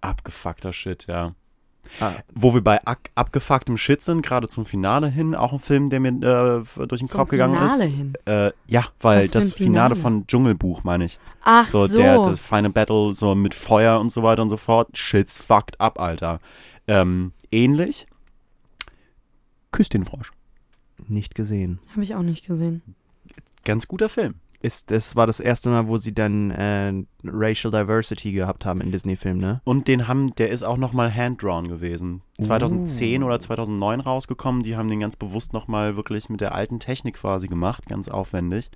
Abgefuckter 0.00 0.72
Shit, 0.72 1.06
ja. 1.08 1.34
Ah, 2.00 2.12
Wo 2.34 2.54
wir 2.54 2.60
bei 2.62 2.84
ab 2.84 2.98
abgefucktem 3.14 3.76
Shit 3.76 4.02
sind, 4.02 4.22
gerade 4.24 4.48
zum 4.48 4.66
Finale 4.66 5.08
hin, 5.08 5.34
auch 5.34 5.52
ein 5.52 5.58
Film, 5.58 5.90
der 5.90 6.00
mir 6.00 6.08
äh, 6.10 6.86
durch 6.86 7.00
den 7.00 7.08
Zum 7.08 7.20
Kopf 7.20 7.30
gegangen 7.30 7.54
Finale 7.54 7.84
ist. 7.86 7.94
hin. 7.94 8.12
Äh, 8.26 8.50
ja, 8.66 8.84
weil 9.00 9.28
das 9.28 9.52
Finale 9.52 9.94
Finale? 9.94 9.96
von 9.96 10.26
Dschungelbuch, 10.26 10.84
meine 10.84 11.04
ich. 11.06 11.18
Ach 11.42 11.66
So, 11.66 11.86
so. 11.86 11.96
Der, 11.98 12.16
das 12.18 12.40
Final 12.40 12.70
Battle, 12.70 13.12
so 13.14 13.34
mit 13.34 13.54
Feuer 13.54 13.98
und 14.00 14.10
so 14.10 14.22
weiter 14.22 14.42
und 14.42 14.48
so 14.48 14.56
fort. 14.56 14.96
Shit's 14.96 15.36
fucked 15.38 15.80
up, 15.80 15.98
Alter. 16.00 16.40
Ähm, 16.86 17.32
ähnlich. 17.50 18.06
Küss 19.70 19.88
den 19.88 20.04
Frosch. 20.04 20.32
nicht 21.06 21.34
gesehen. 21.34 21.78
Habe 21.92 22.02
ich 22.02 22.14
auch 22.14 22.22
nicht 22.22 22.46
gesehen. 22.46 22.82
Ganz 23.64 23.86
guter 23.86 24.08
Film. 24.08 24.36
Ist, 24.60 24.90
das 24.90 25.14
war 25.14 25.28
das 25.28 25.38
erste 25.38 25.70
Mal, 25.70 25.86
wo 25.86 25.98
sie 25.98 26.12
dann 26.12 26.50
äh, 26.50 26.92
Racial 27.24 27.70
Diversity 27.70 28.32
gehabt 28.32 28.66
haben 28.66 28.80
in 28.80 28.90
Disney-Filmen, 28.90 29.40
ne? 29.40 29.60
Und 29.62 29.86
den 29.86 30.08
haben, 30.08 30.34
der 30.34 30.50
ist 30.50 30.64
auch 30.64 30.76
nochmal 30.76 31.14
hand-drawn 31.14 31.68
gewesen. 31.68 32.22
2010 32.40 33.22
oder 33.22 33.38
2009 33.38 34.00
rausgekommen. 34.00 34.64
Die 34.64 34.76
haben 34.76 34.88
den 34.88 34.98
ganz 34.98 35.14
bewusst 35.14 35.52
nochmal 35.52 35.94
wirklich 35.96 36.28
mit 36.28 36.40
der 36.40 36.56
alten 36.56 36.80
Technik 36.80 37.16
quasi 37.16 37.46
gemacht, 37.46 37.86
ganz 37.86 38.08
aufwendig. 38.08 38.70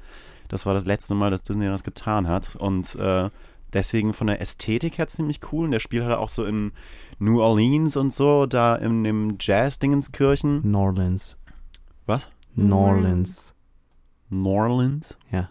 Das 0.47 0.67
war 0.67 0.75
das 0.75 0.87
letzte 0.87 1.15
Mal, 1.15 1.33
dass 1.33 1.43
Disney 1.43 1.67
das 1.67 1.83
getan 1.83 2.29
hat. 2.29 2.55
Und 2.55 2.95
äh, 2.95 3.31
deswegen 3.73 4.13
von 4.13 4.29
der 4.29 4.41
Ästhetik 4.41 4.99
her 4.99 5.09
ziemlich 5.09 5.41
cool. 5.51 5.65
Und 5.65 5.73
der 5.73 5.81
spielt 5.81 6.05
halt 6.05 6.17
auch 6.17 6.29
so 6.29 6.45
in 6.45 6.73
New 7.19 7.41
Orleans 7.41 7.97
und 7.97 8.13
so, 8.13 8.47
da 8.47 8.77
in 8.77 9.03
dem 9.03 9.37
Jazz-Dingenskirchen. 9.41 10.61
Norlands. 10.71 11.39
Was? 12.07 12.29
Norlands. 12.55 13.55
New 14.29 14.49
Orleans? 14.49 15.17
Ja. 15.31 15.51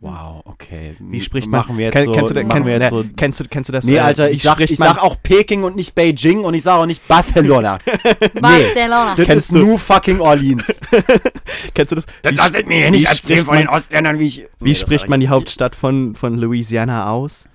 Wow, 0.00 0.42
okay. 0.44 0.94
Wie 1.00 1.20
spricht 1.20 1.48
man? 1.48 1.58
machen 1.60 1.76
wir 1.76 1.86
jetzt 1.86 1.94
Kenn- 1.96 2.04
so, 2.04 2.12
kennst, 2.12 2.30
du, 2.30 2.34
kennst, 2.46 2.66
wir 2.66 2.72
jetzt 2.78 2.92
ne, 2.92 3.02
so 3.02 3.04
kennst, 3.16 3.40
du, 3.40 3.44
kennst 3.48 3.68
du 3.68 3.72
das? 3.72 3.84
Nee, 3.84 3.96
äh, 3.96 3.98
Alter, 3.98 4.30
ich 4.30 4.42
sag, 4.42 4.60
ich 4.60 4.76
sag 4.76 5.02
auch 5.02 5.16
Peking 5.24 5.64
und 5.64 5.74
nicht 5.74 5.92
Beijing 5.96 6.44
und 6.44 6.54
ich 6.54 6.62
sag 6.62 6.78
auch 6.78 6.86
nicht 6.86 7.06
Barcelona. 7.08 7.78
Barcelona. 8.40 9.14
Das 9.16 9.26
Kennst 9.26 9.46
ist 9.50 9.54
du- 9.56 9.58
New 9.58 9.76
fucking 9.76 10.20
Orleans. 10.20 10.80
Kennst 11.74 11.90
du 11.90 11.96
das? 11.96 12.06
Das 12.22 12.32
Wie- 12.32 12.36
lasst 12.36 12.66
mir 12.66 12.76
hier 12.76 12.90
nicht 12.92 13.06
erzählen 13.06 13.40
spricht 13.40 13.46
von 13.46 13.56
den 13.56 13.66
man- 13.66 13.74
Ostländern, 13.74 14.18
wie 14.20 14.26
ich... 14.26 14.46
Wie 14.60 14.74
spricht 14.76 15.08
man 15.08 15.18
die 15.18 15.30
Hauptstadt 15.30 15.74
von, 15.74 16.14
von 16.14 16.38
Louisiana 16.38 17.10
aus? 17.10 17.48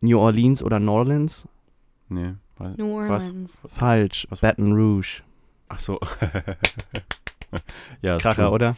New 0.00 0.20
Orleans 0.20 0.62
oder 0.62 0.78
New 0.78 0.92
Orleans? 0.92 1.48
Nee, 2.08 2.34
was? 2.56 2.76
New 2.76 3.08
Was? 3.08 3.24
Orleans. 3.24 3.60
Falsch. 3.66 4.28
Baton 4.40 4.72
Rouge. 4.74 5.22
Ach 5.68 5.80
so. 5.80 5.98
ja, 8.02 8.16
ist 8.16 8.22
Kracher, 8.22 8.52
oder? 8.52 8.76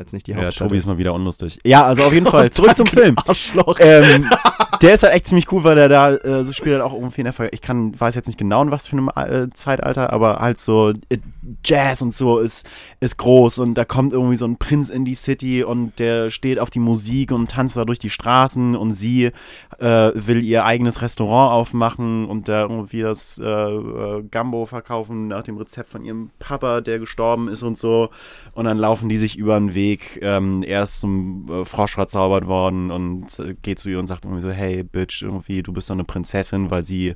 Weil 0.00 0.06
es 0.06 0.14
nicht 0.14 0.26
die 0.28 0.30
Ja, 0.30 0.38
Hauptstadt 0.44 0.68
Tobi 0.68 0.78
ist 0.78 0.84
ist. 0.84 0.88
mal 0.88 0.96
wieder 0.96 1.12
unlustig. 1.12 1.58
Ja, 1.62 1.84
also 1.84 2.04
auf 2.04 2.12
jeden 2.14 2.24
Fall, 2.30 2.48
zurück 2.50 2.74
zum 2.74 2.86
Film. 2.86 3.16
Arschloch. 3.26 3.76
ähm, 3.80 4.24
der 4.80 4.94
ist 4.94 5.02
halt 5.02 5.12
echt 5.12 5.26
ziemlich 5.26 5.52
cool, 5.52 5.62
weil 5.62 5.74
der 5.74 5.90
da 5.90 6.14
äh, 6.14 6.42
so 6.42 6.54
spielt 6.54 6.76
halt 6.76 6.82
auch 6.82 6.94
irgendwie 6.94 7.20
in 7.20 7.30
der 7.30 7.52
Ich 7.52 7.60
kann, 7.60 8.00
weiß 8.00 8.14
jetzt 8.14 8.26
nicht 8.26 8.38
genau 8.38 8.62
in 8.62 8.70
was 8.70 8.86
für 8.86 8.96
einem 8.96 9.10
äh, 9.14 9.50
Zeitalter, 9.52 10.10
aber 10.10 10.38
halt 10.38 10.56
so 10.56 10.94
äh, 11.10 11.18
Jazz 11.62 12.00
und 12.00 12.14
so 12.14 12.38
ist, 12.38 12.66
ist 13.00 13.18
groß 13.18 13.58
und 13.58 13.74
da 13.74 13.84
kommt 13.84 14.14
irgendwie 14.14 14.36
so 14.36 14.46
ein 14.46 14.56
Prinz 14.56 14.88
in 14.88 15.04
die 15.04 15.14
City 15.14 15.64
und 15.64 15.98
der 15.98 16.30
steht 16.30 16.58
auf 16.58 16.70
die 16.70 16.78
Musik 16.78 17.30
und 17.32 17.50
tanzt 17.50 17.76
da 17.76 17.84
durch 17.84 17.98
die 17.98 18.08
Straßen 18.08 18.76
und 18.76 18.92
sie 18.92 19.32
äh, 19.80 20.12
will 20.14 20.42
ihr 20.42 20.64
eigenes 20.64 21.02
Restaurant 21.02 21.52
aufmachen 21.52 22.24
und 22.24 22.48
da 22.48 22.62
irgendwie 22.62 23.02
das 23.02 23.38
äh, 23.38 23.44
äh, 23.46 24.22
Gambo 24.30 24.64
verkaufen 24.64 25.28
nach 25.28 25.42
dem 25.42 25.58
Rezept 25.58 25.90
von 25.90 26.04
ihrem 26.06 26.30
Papa, 26.38 26.80
der 26.80 26.98
gestorben 26.98 27.48
ist 27.48 27.62
und 27.62 27.76
so. 27.76 28.08
Und 28.54 28.64
dann 28.64 28.78
laufen 28.78 29.08
die 29.10 29.18
sich 29.18 29.36
über 29.36 29.58
den 29.58 29.74
Weg. 29.74 29.89
Ähm, 30.20 30.62
er 30.62 30.82
ist 30.82 31.00
zum 31.00 31.48
äh, 31.50 31.64
Frosch 31.64 31.94
verzaubert 31.94 32.46
worden 32.46 32.90
und 32.90 33.38
äh, 33.38 33.54
geht 33.62 33.78
zu 33.78 33.90
ihr 33.90 33.98
und 33.98 34.06
sagt 34.06 34.24
irgendwie 34.24 34.42
so, 34.42 34.50
hey, 34.50 34.82
Bitch, 34.82 35.22
irgendwie, 35.22 35.62
du 35.62 35.72
bist 35.72 35.90
doch 35.90 35.94
eine 35.94 36.04
Prinzessin, 36.04 36.70
weil 36.70 36.84
sie 36.84 37.14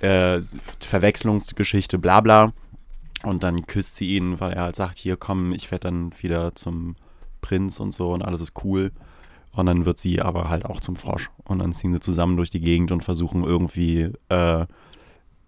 äh, 0.00 0.40
Verwechslungsgeschichte, 0.80 1.98
bla 1.98 2.20
bla. 2.20 2.52
Und 3.22 3.42
dann 3.42 3.66
küsst 3.66 3.96
sie 3.96 4.16
ihn, 4.16 4.40
weil 4.40 4.52
er 4.52 4.62
halt 4.62 4.76
sagt, 4.76 4.98
hier 4.98 5.16
komm, 5.16 5.52
ich 5.52 5.70
werde 5.70 5.88
dann 5.88 6.12
wieder 6.20 6.54
zum 6.54 6.96
Prinz 7.42 7.78
und 7.78 7.92
so 7.92 8.12
und 8.12 8.22
alles 8.22 8.40
ist 8.40 8.64
cool. 8.64 8.92
Und 9.52 9.66
dann 9.66 9.84
wird 9.84 9.98
sie 9.98 10.20
aber 10.20 10.48
halt 10.48 10.64
auch 10.64 10.80
zum 10.80 10.96
Frosch. 10.96 11.30
Und 11.44 11.58
dann 11.58 11.72
ziehen 11.72 11.92
sie 11.92 12.00
zusammen 12.00 12.36
durch 12.36 12.50
die 12.50 12.60
Gegend 12.60 12.92
und 12.92 13.02
versuchen 13.02 13.44
irgendwie 13.44 14.12
äh, 14.28 14.66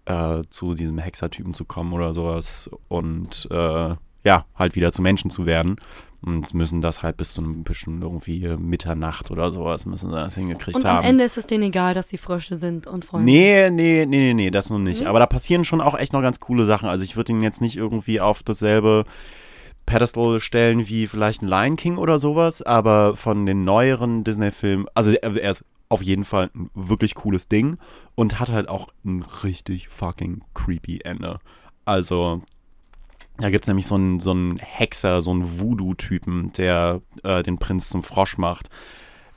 äh, 0.05 0.41
zu 0.49 0.75
diesem 0.75 0.97
Hexertypen 0.97 1.53
zu 1.53 1.65
kommen 1.65 1.93
oder 1.93 2.13
sowas. 2.13 2.69
Und 2.89 3.47
äh, 3.49 3.95
ja, 4.25 4.45
halt 4.55 4.75
wieder 4.75 4.91
zu 4.91 5.01
Menschen 5.01 5.31
zu 5.31 5.45
werden. 5.45 5.77
Und 6.25 6.53
müssen 6.53 6.79
das 6.79 7.03
halt 7.03 7.17
bis 7.17 7.33
zu 7.33 7.41
einem 7.41 7.63
bisschen 7.65 8.01
irgendwie 8.01 8.47
Mitternacht 8.57 9.29
oder 9.29 9.51
sowas 9.51 9.85
müssen 9.85 10.09
sie 10.09 10.15
das 10.15 10.35
hingekriegt 10.35 10.77
Und 10.77 10.85
haben. 10.85 10.99
am 10.99 11.03
Ende 11.03 11.25
ist 11.25 11.37
es 11.37 11.47
denen 11.47 11.63
egal, 11.63 11.93
dass 11.93 12.07
sie 12.07 12.17
Frösche 12.17 12.55
sind 12.55 12.87
und 12.87 13.03
Freunde. 13.03 13.25
Nee, 13.25 13.69
nee, 13.69 14.05
nee, 14.05 14.17
nee, 14.17 14.33
nee, 14.33 14.49
das 14.49 14.69
noch 14.69 14.79
nicht. 14.79 15.01
Nee? 15.01 15.07
Aber 15.07 15.19
da 15.19 15.25
passieren 15.25 15.65
schon 15.65 15.81
auch 15.81 15.95
echt 15.95 16.13
noch 16.13 16.21
ganz 16.21 16.39
coole 16.39 16.63
Sachen. 16.63 16.87
Also 16.87 17.03
ich 17.03 17.17
würde 17.17 17.33
ihn 17.33 17.43
jetzt 17.43 17.59
nicht 17.59 17.75
irgendwie 17.75 18.21
auf 18.21 18.41
dasselbe 18.41 19.03
Pedestal 19.85 20.39
stellen 20.39 20.87
wie 20.87 21.07
vielleicht 21.07 21.41
ein 21.41 21.47
Lion 21.47 21.75
King 21.75 21.97
oder 21.97 22.19
sowas, 22.19 22.61
aber 22.61 23.17
von 23.17 23.45
den 23.45 23.65
neueren 23.65 24.23
Disney-Filmen, 24.23 24.87
also 24.93 25.11
er 25.11 25.49
ist 25.49 25.65
auf 25.89 26.01
jeden 26.01 26.23
Fall 26.23 26.49
ein 26.55 26.69
wirklich 26.73 27.15
cooles 27.15 27.49
Ding 27.49 27.77
und 28.15 28.39
hat 28.39 28.51
halt 28.51 28.69
auch 28.69 28.87
ein 29.03 29.25
richtig 29.43 29.89
fucking 29.89 30.41
creepy 30.53 31.01
Ende. 31.03 31.39
Also 31.85 32.41
da 33.43 33.49
gibt 33.49 33.65
es 33.65 33.67
nämlich 33.67 33.85
so 33.87 33.95
einen, 33.95 34.19
so 34.21 34.31
einen 34.31 34.57
Hexer, 34.57 35.21
so 35.21 35.31
einen 35.31 35.59
Voodoo-Typen, 35.59 36.53
der 36.53 37.01
äh, 37.23 37.43
den 37.43 37.57
Prinz 37.57 37.89
zum 37.89 38.01
Frosch 38.03 38.37
macht. 38.37 38.69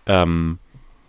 Ähm, 0.07 0.59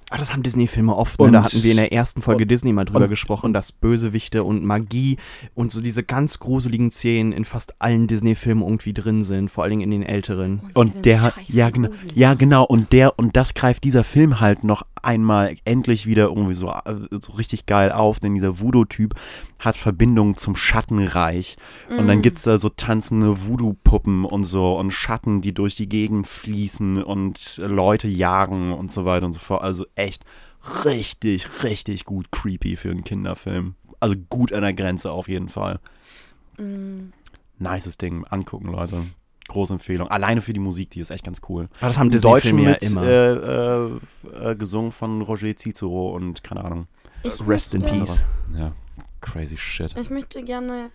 Ah, 0.09 0.15
das 0.17 0.31
haben 0.31 0.41
Disney-Filme 0.41 0.95
oft. 0.95 1.19
Ne? 1.19 1.25
Und- 1.25 1.33
Da 1.33 1.43
hatten 1.43 1.63
wir 1.63 1.71
in 1.71 1.75
der 1.75 1.91
ersten 1.91 2.21
Folge 2.21 2.47
Disney 2.47 2.71
mal 2.71 2.85
drüber 2.85 3.01
und- 3.03 3.09
gesprochen, 3.09 3.51
dass 3.51 3.73
Bösewichte 3.73 4.45
und 4.45 4.63
Magie 4.63 5.17
und 5.53 5.69
so 5.69 5.81
diese 5.81 6.01
ganz 6.01 6.39
gruseligen 6.39 6.91
Szenen 6.91 7.33
in 7.33 7.43
fast 7.43 7.81
allen 7.81 8.07
Disney-Filmen 8.07 8.63
irgendwie 8.63 8.93
drin 8.93 9.25
sind, 9.25 9.51
vor 9.51 9.65
allen 9.65 9.71
Dingen 9.71 9.81
in 9.81 9.91
den 9.91 10.03
älteren. 10.03 10.61
Und 10.75 10.93
sind 10.93 11.05
der 11.05 11.33
ja, 11.49 11.69
genau, 11.71 11.89
ja, 12.15 12.35
genau, 12.35 12.63
und 12.63 12.93
der, 12.93 13.19
und 13.19 13.35
das 13.35 13.53
greift 13.53 13.83
dieser 13.83 14.05
Film 14.05 14.39
halt 14.39 14.63
noch 14.63 14.83
einmal 15.07 15.55
endlich 15.63 16.05
wieder 16.05 16.25
irgendwie 16.25 16.53
so, 16.53 16.69
äh, 16.69 16.95
so 17.21 17.31
richtig 17.33 17.65
geil 17.65 17.93
auf, 17.93 18.19
denn 18.19 18.35
dieser 18.35 18.59
Voodoo-Typ 18.59 19.15
hat 19.59 19.77
Verbindung 19.77 20.35
zum 20.35 20.55
Schattenreich. 20.57 21.55
Und 21.89 22.05
Mm. 22.05 22.07
dann 22.07 22.21
gibt's 22.21 22.43
da 22.43 22.57
so 22.57 22.67
tanzende 22.67 23.45
Voodoo-Puppen 23.47 24.25
und 24.25 24.43
so 24.43 24.77
und 24.77 24.91
Schatten, 24.91 25.39
die 25.39 25.53
durch 25.53 25.77
die 25.77 25.87
Gegend 25.87 26.27
fließen 26.27 27.01
und 27.01 27.57
Leute 27.63 28.09
jagen 28.09 28.73
und 28.73 28.91
so 28.91 29.05
weiter 29.05 29.25
und 29.25 29.31
so 29.31 29.39
fort. 29.39 29.61
Also 29.63 29.85
echt 29.95 30.25
richtig, 30.83 31.63
richtig 31.63 32.03
gut 32.03 32.31
creepy 32.31 32.75
für 32.75 32.91
einen 32.91 33.05
Kinderfilm. 33.05 33.75
Also 34.01 34.15
gut 34.29 34.51
an 34.51 34.61
der 34.61 34.73
Grenze 34.73 35.11
auf 35.11 35.29
jeden 35.29 35.47
Fall. 35.49 35.79
Mm. 36.57 37.13
Nices 37.59 37.97
Ding, 37.97 38.25
angucken, 38.25 38.67
Leute. 38.67 39.03
Große 39.47 39.73
Empfehlung. 39.73 40.07
Alleine 40.09 40.41
für 40.41 40.53
die 40.53 40.59
Musik, 40.59 40.89
die 40.91 40.99
ist 40.99 41.09
echt 41.09 41.23
ganz 41.23 41.41
cool. 41.49 41.69
Aber 41.79 41.87
das 41.87 41.97
haben 41.97 42.11
Im 42.11 42.19
Deutschen 42.21 42.57
Disney-Filme 42.57 42.63
ja 42.63 42.69
mit 42.71 42.83
immer. 42.83 43.93
äh, 44.41 44.47
äh, 44.47 44.51
äh, 44.51 44.55
gesungen 44.55 44.91
von 44.91 45.21
Roger 45.21 45.55
Cicero 45.55 46.09
und 46.15 46.43
keine 46.43 46.63
Ahnung. 46.65 46.87
Ich 47.23 47.45
Rest 47.47 47.73
in 47.75 47.81
möchte- 47.81 47.97
Peace. 47.97 48.23
Ja, 48.57 48.73
crazy 49.21 49.57
shit. 49.57 49.95
Ich 49.97 50.09
möchte 50.09 50.43
gerne 50.43 50.89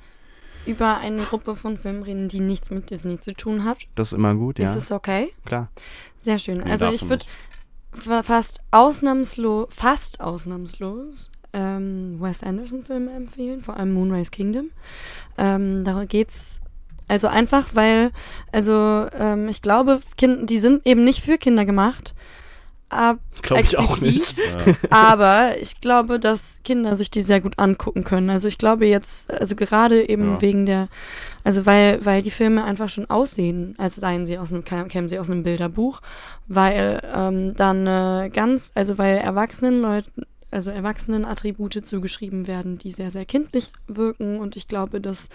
über 0.66 0.98
eine 0.98 1.22
Gruppe 1.22 1.56
von 1.56 1.76
Filmen 1.76 2.02
reden, 2.04 2.28
die 2.28 2.38
nichts 2.40 2.70
mit 2.70 2.90
Disney 2.90 3.16
zu 3.16 3.34
tun 3.34 3.64
hat. 3.64 3.86
Das 3.96 4.08
ist 4.08 4.12
immer 4.16 4.34
gut, 4.34 4.58
ja. 4.58 4.68
Ist 4.68 4.76
es 4.76 4.92
okay? 4.92 5.32
Klar. 5.44 5.70
Sehr 6.18 6.38
schön. 6.38 6.58
Nee, 6.58 6.70
also 6.70 6.88
ich 6.90 7.08
würde 7.08 7.24
fa- 7.92 8.22
fast 8.22 8.62
ausnahmslos, 8.70 9.66
fast 9.70 10.20
ausnahmslos 10.20 11.30
ähm, 11.52 12.16
Wes 12.20 12.42
Anderson-Filme 12.42 13.12
empfehlen, 13.12 13.60
vor 13.62 13.76
allem 13.76 13.92
Moonrise 13.92 14.30
Kingdom. 14.30 14.70
Ähm, 15.36 15.82
da 15.84 16.04
geht's 16.04 16.60
also 17.12 17.28
einfach, 17.28 17.74
weil, 17.74 18.10
also 18.52 19.06
ähm, 19.12 19.46
ich 19.46 19.60
glaube, 19.60 20.00
kind, 20.16 20.48
die 20.48 20.58
sind 20.58 20.86
eben 20.86 21.04
nicht 21.04 21.22
für 21.22 21.36
Kinder 21.36 21.66
gemacht. 21.66 22.14
Glaube 23.42 23.62
ich 23.62 23.78
auch 23.78 24.00
nicht. 24.00 24.40
Aber 24.90 25.58
ich 25.60 25.80
glaube, 25.80 26.18
dass 26.18 26.60
Kinder 26.62 26.94
sich 26.96 27.10
die 27.10 27.20
sehr 27.22 27.40
gut 27.42 27.58
angucken 27.58 28.04
können. 28.04 28.30
Also 28.30 28.48
ich 28.48 28.56
glaube 28.56 28.86
jetzt, 28.86 29.30
also 29.30 29.56
gerade 29.56 30.08
eben 30.08 30.34
Ja. 30.34 30.42
wegen 30.42 30.66
der, 30.66 30.88
also 31.44 31.64
weil, 31.66 32.04
weil 32.04 32.22
die 32.22 32.30
Filme 32.30 32.64
einfach 32.64 32.88
schon 32.88 33.08
aussehen, 33.10 33.74
als 33.78 33.96
seien 33.96 34.24
sie 34.26 34.38
aus 34.38 34.52
einem, 34.52 34.64
kämen 34.64 35.08
sie 35.08 35.18
aus 35.18 35.28
einem 35.30 35.42
Bilderbuch, 35.42 36.00
weil 36.48 37.00
ähm, 37.14 37.54
dann 37.56 37.86
äh, 37.86 38.30
ganz, 38.30 38.72
also 38.74 38.96
weil 38.98 39.18
erwachsenen 39.18 39.80
Leuten, 39.82 40.24
also 40.52 40.70
erwachsenen 40.70 41.24
Attribute 41.24 41.84
zugeschrieben 41.84 42.46
werden, 42.46 42.78
die 42.78 42.90
sehr, 42.90 43.10
sehr 43.10 43.24
kindlich 43.24 43.70
wirken 43.86 44.38
und 44.38 44.56
ich 44.56 44.68
glaube, 44.68 45.00
dass 45.00 45.28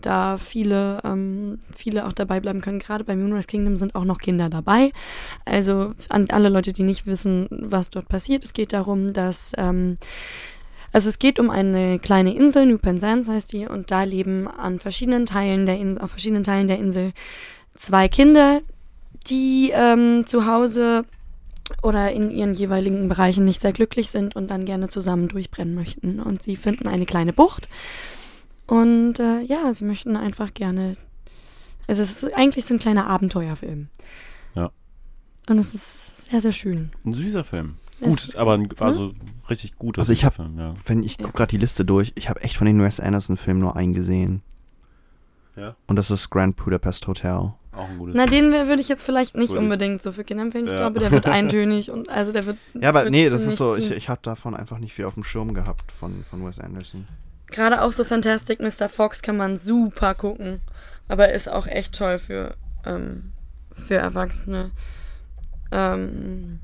da 0.00 0.36
viele, 0.36 1.00
ähm, 1.04 1.60
viele 1.74 2.06
auch 2.06 2.12
dabei 2.12 2.40
bleiben 2.40 2.60
können. 2.60 2.78
Gerade 2.78 3.04
bei 3.04 3.16
Moonrise 3.16 3.46
Kingdom 3.46 3.76
sind 3.76 3.94
auch 3.94 4.04
noch 4.04 4.18
Kinder 4.18 4.48
dabei. 4.50 4.92
Also 5.44 5.94
an 6.08 6.28
alle 6.30 6.48
Leute, 6.48 6.72
die 6.72 6.82
nicht 6.82 7.06
wissen, 7.06 7.48
was 7.50 7.90
dort 7.90 8.08
passiert, 8.08 8.44
es 8.44 8.52
geht 8.52 8.72
darum, 8.72 9.12
dass 9.12 9.52
ähm, 9.56 9.98
also 10.94 11.08
es 11.08 11.18
geht 11.18 11.40
um 11.40 11.50
eine 11.50 11.98
kleine 11.98 12.36
Insel, 12.36 12.66
New 12.66 12.78
Penzance 12.78 13.30
heißt 13.30 13.52
die, 13.52 13.66
und 13.66 13.90
da 13.90 14.04
leben 14.04 14.46
an 14.46 14.78
verschiedenen 14.78 15.26
Teilen 15.26 15.66
der 15.66 15.76
Insel, 15.76 16.00
auf 16.00 16.10
verschiedenen 16.10 16.44
Teilen 16.44 16.68
der 16.68 16.78
Insel 16.78 17.12
zwei 17.74 18.06
Kinder, 18.06 18.60
die 19.26 19.72
ähm, 19.74 20.24
zu 20.24 20.46
Hause 20.46 21.04
oder 21.82 22.12
in 22.12 22.30
ihren 22.30 22.54
jeweiligen 22.54 23.08
Bereichen 23.08 23.44
nicht 23.44 23.60
sehr 23.62 23.72
glücklich 23.72 24.10
sind 24.10 24.36
und 24.36 24.48
dann 24.50 24.64
gerne 24.64 24.88
zusammen 24.88 25.28
durchbrennen 25.28 25.74
möchten. 25.74 26.20
Und 26.20 26.42
sie 26.42 26.56
finden 26.56 26.86
eine 26.88 27.06
kleine 27.06 27.32
Bucht. 27.32 27.68
Und 28.66 29.18
äh, 29.20 29.40
ja, 29.42 29.72
sie 29.74 29.84
möchten 29.84 30.16
einfach 30.16 30.54
gerne. 30.54 30.96
Also 31.86 32.02
es 32.02 32.22
ist 32.22 32.34
eigentlich 32.34 32.64
so 32.64 32.74
ein 32.74 32.80
kleiner 32.80 33.06
Abenteuerfilm. 33.06 33.88
Ja. 34.54 34.70
Und 35.48 35.58
es 35.58 35.74
ist 35.74 36.24
sehr, 36.30 36.40
sehr 36.40 36.52
schön. 36.52 36.90
Ein 37.04 37.14
süßer 37.14 37.44
Film. 37.44 37.76
Gut, 38.00 38.12
ist- 38.28 38.36
aber 38.36 38.54
ein, 38.54 38.68
also 38.80 39.12
richtig 39.48 39.76
guter 39.78 40.00
Also 40.00 40.12
ich 40.12 40.24
hab- 40.24 40.34
Film, 40.36 40.58
ja. 40.58 40.74
Wenn 40.86 41.02
ich 41.02 41.18
gucke 41.18 41.32
gerade 41.32 41.50
die 41.50 41.58
Liste 41.58 41.84
durch, 41.84 42.12
ich 42.16 42.28
habe 42.28 42.40
echt 42.42 42.56
von 42.56 42.66
den 42.66 42.82
Wes 42.82 43.00
Anderson-Filmen 43.00 43.60
nur 43.60 43.76
einen 43.76 43.92
gesehen. 43.92 44.42
Ja. 45.56 45.76
Und 45.86 45.96
das 45.96 46.10
ist 46.10 46.30
Grand 46.30 46.56
Budapest 46.56 47.06
Hotel. 47.06 47.52
Auch 47.76 47.88
ein 47.88 47.98
gutes 47.98 48.14
Na, 48.14 48.26
den 48.26 48.52
würde 48.52 48.80
ich 48.80 48.88
jetzt 48.88 49.04
vielleicht 49.04 49.36
nicht 49.36 49.50
Cool. 49.50 49.58
unbedingt 49.58 50.00
so 50.02 50.12
für 50.12 50.24
Kinder 50.24 50.42
empfehlen. 50.44 50.66
Ich 50.66 50.70
Ja. 50.72 50.78
glaube, 50.78 51.00
der 51.00 51.10
wird 51.10 51.26
eintönig 51.28 51.90
und 51.90 52.08
also 52.08 52.32
der 52.32 52.46
wird. 52.46 52.56
Ja, 52.74 52.88
aber 52.90 53.02
wird 53.02 53.10
nee, 53.12 53.28
das 53.28 53.42
ist 53.46 53.58
so, 53.58 53.76
ich, 53.76 53.90
ich 53.90 54.08
habe 54.08 54.20
davon 54.22 54.54
einfach 54.54 54.78
nicht 54.78 54.94
viel 54.94 55.04
auf 55.06 55.14
dem 55.14 55.24
Schirm 55.24 55.54
gehabt 55.54 55.90
von, 55.92 56.24
von 56.30 56.46
Wes 56.46 56.60
Anderson. 56.60 57.06
Gerade 57.48 57.82
auch 57.82 57.92
so 57.92 58.04
Fantastic 58.04 58.60
Mr. 58.60 58.88
Fox 58.88 59.22
kann 59.22 59.36
man 59.36 59.58
super 59.58 60.14
gucken. 60.14 60.60
Aber 61.08 61.30
ist 61.32 61.48
auch 61.50 61.66
echt 61.66 61.94
toll 61.94 62.18
für, 62.18 62.56
ähm, 62.86 63.32
für 63.74 63.96
Erwachsene. 63.96 64.70
Ähm, 65.70 66.60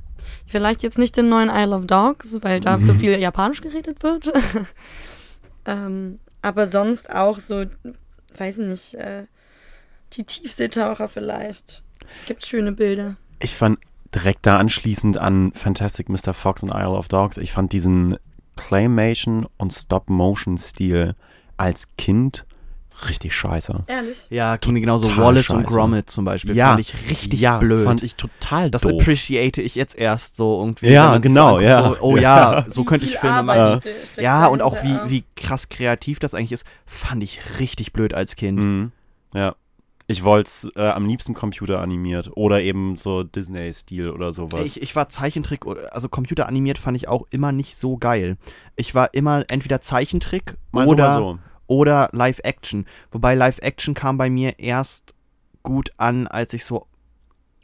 vielleicht 0.46 0.82
jetzt 0.82 0.98
nicht 0.98 1.16
den 1.16 1.28
neuen 1.28 1.50
Isle 1.50 1.74
of 1.76 1.86
Dogs, 1.86 2.38
weil 2.42 2.61
da 2.61 2.80
so 2.80 2.94
viel 2.94 3.18
Japanisch 3.18 3.61
geredet 3.61 4.02
wird. 4.02 4.32
ähm, 5.66 6.18
aber 6.42 6.66
sonst 6.66 7.11
auch 7.14 7.38
so, 7.38 7.64
weiß 8.38 8.58
ich 8.61 8.66
nicht, 8.66 8.94
äh, 8.94 9.26
die 10.12 10.24
Tiefseetaucher 10.24 11.08
vielleicht. 11.08 11.82
Gibt 12.26 12.44
schöne 12.44 12.72
Bilder. 12.72 13.16
Ich 13.38 13.54
fand 13.54 13.78
direkt 14.14 14.46
da 14.46 14.58
anschließend 14.58 15.18
an 15.18 15.52
Fantastic 15.54 16.08
Mr. 16.08 16.34
Fox 16.34 16.62
und 16.62 16.70
Isle 16.70 16.90
of 16.90 17.08
Dogs, 17.08 17.36
ich 17.36 17.52
fand 17.52 17.72
diesen 17.72 18.16
Claymation 18.56 19.46
und 19.56 19.72
Stop-Motion-Stil 19.72 21.14
als 21.56 21.88
Kind 21.96 22.44
richtig 23.08 23.34
scheiße. 23.34 23.84
Ehrlich? 23.86 24.26
Ja, 24.30 24.56
ging 24.56 24.74
mir 24.74 24.80
genauso 24.80 25.08
Total 25.08 25.24
Wallace 25.24 25.50
und 25.50 25.62
scheiße. 25.62 25.74
Gromit 25.74 26.11
zum 26.11 26.24
Beispiel. 26.24 26.54
Ja, 26.54 26.68
fand 26.68 26.80
ich 26.80 26.94
richtig 27.08 27.40
ja, 27.40 27.58
blöd. 27.58 27.84
fand 27.84 28.02
ich 28.02 28.16
total 28.16 28.70
das 28.70 28.82
doof. 28.82 29.00
appreciate 29.00 29.62
ich 29.62 29.74
jetzt 29.74 29.96
erst 29.96 30.36
so 30.36 30.61
irgendwie. 30.61 30.88
Ja, 30.90 31.16
genau, 31.18 31.61
ja. 31.61 31.88
So, 31.88 31.96
oh 32.00 32.16
ja, 32.16 32.66
so 32.68 32.84
könnte 32.84 33.06
ich 33.06 33.16
Filme 33.16 33.42
machen. 33.42 33.80
Äh, 34.16 34.22
Ja, 34.22 34.46
und 34.46 34.61
auch 34.61 34.82
wie, 34.82 34.98
wie 35.06 35.24
krass 35.36 35.68
kreativ 35.68 36.18
das 36.18 36.34
eigentlich 36.34 36.52
ist, 36.52 36.64
fand 36.84 37.22
ich 37.22 37.40
richtig 37.58 37.92
blöd 37.92 38.12
als 38.12 38.36
Kind. 38.36 38.62
Mhm. 38.62 38.92
Ja. 39.32 39.54
Ich 40.11 40.24
wollte 40.24 40.48
es 40.48 40.68
äh, 40.74 40.88
am 40.88 41.06
liebsten 41.06 41.34
computeranimiert 41.34 42.30
oder 42.36 42.61
eben 42.61 42.96
so 42.96 43.22
Disney-Stil 43.22 44.11
oder 44.11 44.32
sowas. 44.32 44.62
Ich, 44.62 44.82
ich 44.82 44.96
war 44.96 45.08
Zeichentrick, 45.08 45.61
also 45.92 46.08
computeranimiert 46.08 46.78
fand 46.78 46.96
ich 46.96 47.06
auch 47.06 47.26
immer 47.30 47.52
nicht 47.52 47.76
so 47.76 47.96
geil. 47.96 48.36
Ich 48.74 48.94
war 48.94 49.14
immer 49.14 49.44
entweder 49.50 49.80
Zeichentrick 49.80 50.56
Mal 50.72 50.86
so, 50.86 50.90
oder, 50.92 51.08
mal 51.08 51.14
so. 51.14 51.38
oder 51.68 52.08
Live-Action. 52.12 52.86
Wobei 53.12 53.36
Live-Action 53.36 53.94
kam 53.94 54.18
bei 54.18 54.30
mir 54.30 54.58
erst 54.58 55.14
gut 55.62 55.92
an, 55.96 56.26
als 56.26 56.54
ich 56.54 56.64
so 56.64 56.86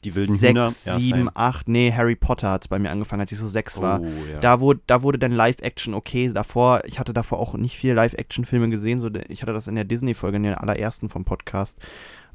Die 0.04 0.14
wilden 0.14 0.36
sechs, 0.36 0.50
Hühner. 0.50 0.70
sieben, 0.70 1.18
same. 1.18 1.30
acht, 1.34 1.68
nee, 1.68 1.92
Harry 1.92 2.14
Potter 2.14 2.50
hat 2.50 2.62
es 2.62 2.68
bei 2.68 2.78
mir 2.78 2.90
angefangen, 2.90 3.22
als 3.22 3.32
ich 3.32 3.38
so 3.38 3.48
sechs 3.48 3.80
war. 3.80 4.00
Oh, 4.02 4.06
ja. 4.30 4.38
Da 4.38 4.60
wurde, 4.60 4.80
da 4.86 5.02
wurde 5.02 5.18
dann 5.18 5.32
Live-Action 5.32 5.94
okay. 5.94 6.30
Davor, 6.32 6.82
ich 6.84 7.00
hatte 7.00 7.12
davor 7.12 7.40
auch 7.40 7.54
nicht 7.54 7.76
viel 7.76 7.94
Live-Action-Filme 7.94 8.68
gesehen. 8.70 9.00
So, 9.00 9.10
ich 9.28 9.42
hatte 9.42 9.52
das 9.52 9.66
in 9.66 9.74
der 9.74 9.84
Disney-Folge, 9.84 10.36
in 10.36 10.44
der 10.44 10.60
allerersten 10.60 11.08
vom 11.08 11.24
Podcast, 11.24 11.78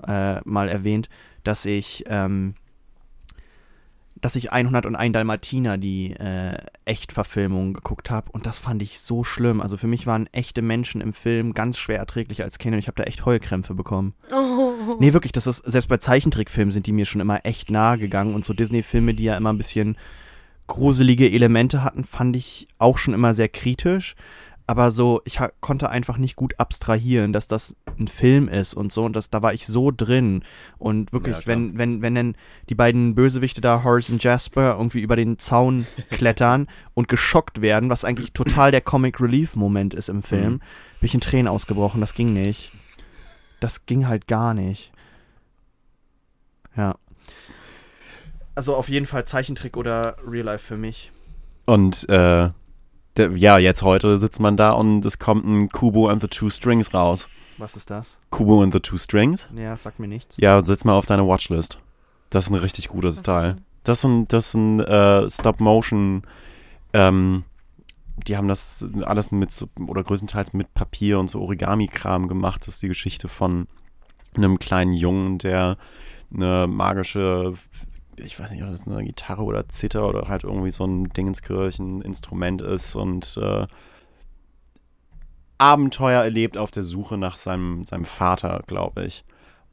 äh, 0.08 0.41
mal 0.43 0.70
erwähnt, 0.70 1.10
dass 1.43 1.66
ich, 1.66 2.04
ähm, 2.08 2.56
dass 4.20 4.36
ich 4.36 4.52
101 4.52 5.14
Dalmatiner, 5.14 5.78
die 5.78 6.12
äh, 6.12 6.58
Echtverfilmung 6.86 7.74
geguckt 7.74 8.12
habe. 8.12 8.32
Und 8.32 8.45
das 8.45 8.60
fand 8.60 8.82
ich 8.82 8.99
so 8.99 9.24
schlimm. 9.24 9.62
Also 9.62 9.78
für 9.78 9.88
mich 9.88 10.06
waren 10.06 10.28
echte 10.32 10.62
Menschen 10.62 11.02
im 11.02 11.14
Film 11.14 11.54
ganz 11.54 11.80
schwer 11.80 11.97
erträglich 11.97 12.43
als 12.43 12.60
Kind. 12.60 12.74
Und 12.74 12.80
ich 12.80 12.88
habe 12.88 13.02
da 13.02 13.04
echt 13.04 13.26
Heulkrämpfe 13.26 13.74
bekommen. 13.74 14.14
Oh. 14.32 14.97
Nee, 14.99 15.14
wirklich, 15.14 15.32
das 15.32 15.47
ist, 15.47 15.64
selbst 15.66 15.88
bei 15.88 15.97
Zeichentrickfilmen 15.97 16.72
sind 16.72 16.86
die 16.86 16.91
mir 16.91 17.06
schon 17.06 17.22
immer 17.22 17.45
echt 17.45 17.72
nahe 17.72 17.97
gegangen 17.97 18.36
und 18.36 18.45
so 18.45 18.54
Disney-Filme, 18.54 19.16
die 19.16 19.24
ja 19.24 19.38
immer 19.38 19.52
ein 19.52 19.58
bisschen 19.58 19.97
gruselige 20.72 21.30
Elemente 21.30 21.84
hatten, 21.84 22.06
fand 22.06 22.34
ich 22.38 22.68
auch 22.78 22.97
schon 22.97 23.14
immer 23.14 23.34
sehr 23.34 23.49
kritisch. 23.49 24.16
Aber 24.72 24.89
so, 24.89 25.19
ich 25.26 25.38
konnte 25.59 25.89
einfach 25.89 26.15
nicht 26.15 26.38
gut 26.38 26.57
abstrahieren, 26.57 27.34
dass 27.34 27.45
das 27.45 27.76
ein 27.99 28.07
Film 28.07 28.47
ist 28.47 28.74
und 28.74 28.93
so. 28.93 29.03
Und 29.03 29.17
das, 29.17 29.30
da 29.30 29.41
war 29.43 29.53
ich 29.53 29.67
so 29.67 29.91
drin. 29.91 30.43
Und 30.78 31.11
wirklich, 31.11 31.39
Ja, 31.39 31.45
wenn, 31.47 31.78
wenn, 31.78 32.01
wenn 32.01 32.15
dann 32.15 32.36
die 32.69 32.76
beiden 32.76 33.13
Bösewichte 33.13 33.59
da, 33.59 33.84
Horace 33.84 34.11
und 34.11 34.24
Jasper, 34.24 34.78
irgendwie 34.78 35.01
über 35.01 35.17
den 35.17 35.38
Zaun 35.39 35.86
klettern 36.09 36.69
und 36.93 37.09
geschockt 37.09 37.59
werden, 37.59 37.89
was 37.89 38.05
eigentlich 38.05 38.32
total 38.32 38.72
der 38.72 38.80
Comic 38.80 39.19
Relief-Moment 39.19 39.93
ist 39.93 40.07
im 40.07 40.24
Film, 40.24 40.53
Mhm. 40.53 40.59
bin 41.01 41.07
ich 41.07 41.13
in 41.15 41.19
Tränen 41.19 41.49
ausgebrochen. 41.49 41.99
Das 41.99 42.13
ging 42.13 42.32
nicht. 42.32 42.72
Das 43.59 43.86
ging 43.86 44.07
halt 44.07 44.26
gar 44.30 44.53
nicht. 44.53 44.93
Ja. 46.78 46.95
Also 48.55 48.74
auf 48.78 48.88
jeden 48.88 49.05
Fall 49.05 49.26
Zeichentrick 49.26 49.76
oder 49.76 50.15
Real 50.26 50.45
Life 50.45 50.63
für 50.65 50.78
mich. 50.78 51.11
Und 51.65 52.07
äh, 52.07 52.51
der, 53.18 53.32
ja, 53.38 53.57
jetzt 53.57 53.82
heute 53.82 54.18
sitzt 54.18 54.39
man 54.39 54.57
da 54.57 54.72
und 54.72 55.05
es 55.05 55.20
kommt 55.20 55.45
ein 55.45 55.70
Kubo 55.70 56.07
and 56.07 56.22
the 56.22 56.28
Two 56.28 56.49
Strings 56.49 56.93
raus. 56.93 57.28
Was 57.57 57.76
ist 57.76 57.89
das? 57.89 58.20
Kubo 58.30 58.64
and 58.64 58.74
the 58.74 58.80
Two 58.80 58.97
Strings? 58.97 59.47
Ja, 59.55 59.76
sagt 59.78 59.99
mir 59.99 60.07
nichts. 60.07 60.38
Ja, 60.38 60.64
setz 60.64 60.86
mal 60.86 60.93
auf 60.93 61.05
deine 61.05 61.28
Watchlist. 61.28 61.80
Das 62.30 62.45
ist 62.45 62.51
ein 62.51 62.55
richtig 62.57 62.88
gutes 62.88 63.18
Was 63.18 63.24
Teil. 63.24 63.49
ist? 63.51 63.57
Das 63.84 63.99
ist 63.99 64.03
ein, 64.05 64.28
das 64.28 64.47
ist 64.47 64.53
ein 64.53 64.80
äh, 64.80 65.30
Stop-Motion. 65.30 66.24
Ähm, 66.93 67.43
die 68.28 68.38
haben 68.38 68.47
das 68.47 68.86
alles 69.03 69.32
mit 69.32 69.51
so, 69.51 69.68
oder 69.88 70.03
größtenteils 70.03 70.53
mit 70.53 70.74
Papier 70.74 71.20
und 71.20 71.30
so 71.30 71.41
Origami-Kram 71.41 72.28
gemacht. 72.28 72.62
Das 72.62 72.76
ist 72.76 72.84
die 72.84 72.88
Geschichte 72.88 73.28
von 73.28 73.68
einem 74.36 74.59
kleinen 74.59 74.93
Jungen, 74.93 75.38
der 75.39 75.78
eine 76.34 76.68
magische, 76.68 77.53
ich 78.18 78.39
weiß 78.39 78.51
nicht, 78.51 78.64
ob 78.64 78.70
das 78.72 78.88
eine 78.88 79.03
Gitarre 79.03 79.43
oder 79.43 79.68
Zither 79.70 80.07
oder 80.07 80.28
halt 80.28 80.43
irgendwie 80.43 80.72
so 80.72 80.86
ein 80.86 81.05
Dingenskirchen-Instrument 81.09 82.62
ist 82.62 82.95
und 82.95 83.38
äh, 83.38 83.66
Abenteuer 85.57 86.24
erlebt 86.24 86.57
auf 86.57 86.72
der 86.72 86.84
Suche 86.84 87.18
nach 87.18 87.38
seinem, 87.38 87.86
seinem 87.86 88.05
Vater, 88.05 88.62
glaube 88.66 89.05
ich. 89.05 89.24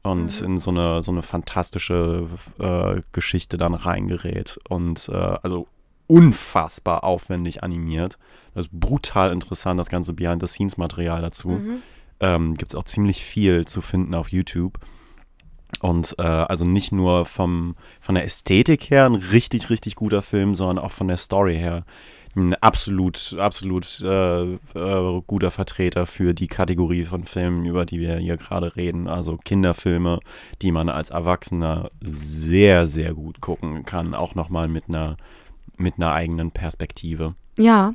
Und 0.03 0.39
Mhm. 0.39 0.45
in 0.45 0.57
so 0.59 0.71
eine, 0.71 1.03
so 1.03 1.11
eine 1.11 1.23
fantastische 1.23 2.27
äh, 2.59 3.01
Geschichte 3.11 3.57
dann 3.57 3.73
reingerät. 3.73 4.59
Und 4.69 5.09
äh, 5.09 5.13
also 5.15 5.67
unfassbar 6.07 7.03
aufwendig 7.03 7.63
animiert. 7.63 8.17
Das 8.53 8.65
ist 8.65 8.71
brutal 8.71 9.31
interessant, 9.31 9.79
das 9.79 9.89
ganze 9.89 10.13
Behind-the-Scenes-Material 10.13 11.21
dazu. 11.21 11.49
Mhm. 11.49 11.81
Ähm, 12.19 12.53
Gibt 12.55 12.71
es 12.71 12.75
auch 12.75 12.83
ziemlich 12.83 13.23
viel 13.23 13.65
zu 13.65 13.81
finden 13.81 14.13
auf 14.15 14.29
YouTube. 14.29 14.79
Und 15.81 16.15
äh, 16.17 16.23
also 16.23 16.65
nicht 16.65 16.91
nur 16.91 17.25
vom, 17.25 17.75
von 17.99 18.15
der 18.15 18.25
Ästhetik 18.25 18.89
her 18.89 19.05
ein 19.05 19.15
richtig, 19.15 19.69
richtig 19.69 19.95
guter 19.95 20.21
Film, 20.21 20.55
sondern 20.55 20.83
auch 20.83 20.91
von 20.91 21.07
der 21.07 21.17
Story 21.17 21.55
her 21.55 21.85
ein 22.35 22.53
absolut, 22.55 23.35
absolut 23.39 24.01
äh, 24.01 24.53
äh, 24.53 25.21
guter 25.25 25.51
Vertreter 25.51 26.05
für 26.05 26.33
die 26.33 26.47
Kategorie 26.47 27.05
von 27.05 27.23
Filmen, 27.25 27.65
über 27.65 27.85
die 27.85 27.99
wir 27.99 28.17
hier 28.17 28.37
gerade 28.37 28.75
reden. 28.75 29.07
Also 29.07 29.37
Kinderfilme, 29.37 30.19
die 30.61 30.71
man 30.71 30.89
als 30.89 31.09
Erwachsener 31.09 31.89
sehr, 32.01 32.85
sehr 32.87 33.13
gut 33.13 33.41
gucken 33.41 33.85
kann, 33.85 34.13
auch 34.13 34.35
nochmal 34.35 34.67
mit 34.67 34.85
einer, 34.89 35.17
mit 35.77 35.95
einer 35.97 36.13
eigenen 36.13 36.51
Perspektive. 36.51 37.35
Ja, 37.57 37.93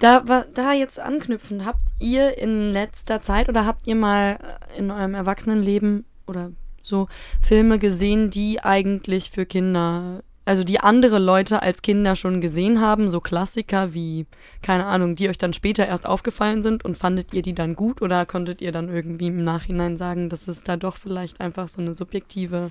da, 0.00 0.44
da 0.52 0.72
jetzt 0.72 1.00
anknüpfend, 1.00 1.64
habt 1.64 1.80
ihr 1.98 2.36
in 2.36 2.72
letzter 2.72 3.20
Zeit 3.20 3.48
oder 3.48 3.64
habt 3.64 3.86
ihr 3.86 3.94
mal 3.94 4.38
äh, 4.74 4.78
in 4.78 4.90
eurem 4.90 5.14
Erwachsenenleben 5.14 6.04
oder 6.26 6.50
so 6.86 7.08
Filme 7.40 7.78
gesehen, 7.78 8.30
die 8.30 8.60
eigentlich 8.62 9.30
für 9.30 9.46
Kinder, 9.46 10.22
also 10.44 10.62
die 10.62 10.80
andere 10.80 11.18
Leute 11.18 11.62
als 11.62 11.82
Kinder 11.82 12.16
schon 12.16 12.40
gesehen 12.40 12.80
haben, 12.80 13.08
so 13.08 13.20
Klassiker 13.20 13.92
wie, 13.94 14.26
keine 14.62 14.86
Ahnung, 14.86 15.16
die 15.16 15.28
euch 15.28 15.38
dann 15.38 15.52
später 15.52 15.86
erst 15.86 16.06
aufgefallen 16.06 16.62
sind 16.62 16.84
und 16.84 16.96
fandet 16.96 17.34
ihr 17.34 17.42
die 17.42 17.54
dann 17.54 17.74
gut 17.74 18.02
oder 18.02 18.26
konntet 18.26 18.60
ihr 18.60 18.72
dann 18.72 18.88
irgendwie 18.88 19.26
im 19.26 19.42
Nachhinein 19.42 19.96
sagen, 19.96 20.28
dass 20.28 20.48
es 20.48 20.62
da 20.62 20.76
doch 20.76 20.96
vielleicht 20.96 21.40
einfach 21.40 21.68
so 21.68 21.80
eine 21.80 21.94
subjektive 21.94 22.70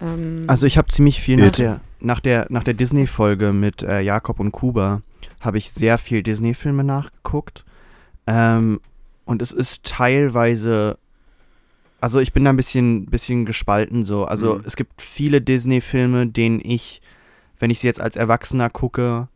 ähm, 0.00 0.44
Also 0.46 0.66
ich 0.66 0.78
habe 0.78 0.88
ziemlich 0.88 1.20
viel 1.20 1.36
nach 1.36 1.52
der, 1.52 1.80
nach 2.00 2.20
der, 2.20 2.46
nach 2.48 2.64
der 2.64 2.74
Disney-Folge 2.74 3.52
mit 3.52 3.82
äh, 3.82 4.00
Jakob 4.00 4.40
und 4.40 4.52
Kuba, 4.52 5.02
habe 5.40 5.58
ich 5.58 5.70
sehr 5.70 5.98
viel 5.98 6.22
Disney-Filme 6.22 6.84
nachgeguckt. 6.84 7.64
Ähm, 8.26 8.80
und 9.24 9.42
es 9.42 9.52
ist 9.52 9.84
teilweise, 9.84 10.98
also 12.00 12.20
ich 12.20 12.32
bin 12.32 12.44
da 12.44 12.50
ein 12.50 12.56
bisschen, 12.56 13.06
bisschen 13.06 13.44
gespalten 13.46 14.04
so. 14.04 14.24
Also 14.24 14.56
Mhm. 14.56 14.62
es 14.64 14.76
gibt 14.76 15.02
viele 15.02 15.40
Disney-Filme, 15.40 16.26
denen 16.28 16.60
ich, 16.62 17.00
wenn 17.58 17.70
ich 17.70 17.80
sie 17.80 17.86
jetzt 17.86 18.00
als 18.00 18.16
Erwachsener 18.16 18.70
gucke, 18.70 19.28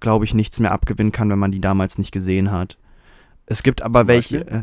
glaube 0.00 0.24
ich, 0.24 0.34
nichts 0.34 0.60
mehr 0.60 0.72
abgewinnen 0.72 1.12
kann, 1.12 1.30
wenn 1.30 1.38
man 1.38 1.52
die 1.52 1.60
damals 1.60 1.98
nicht 1.98 2.12
gesehen 2.12 2.50
hat. 2.50 2.78
Es 3.46 3.62
gibt 3.62 3.80
aber 3.82 4.00
Zum 4.00 4.08
welche, 4.08 4.46
äh, 4.46 4.62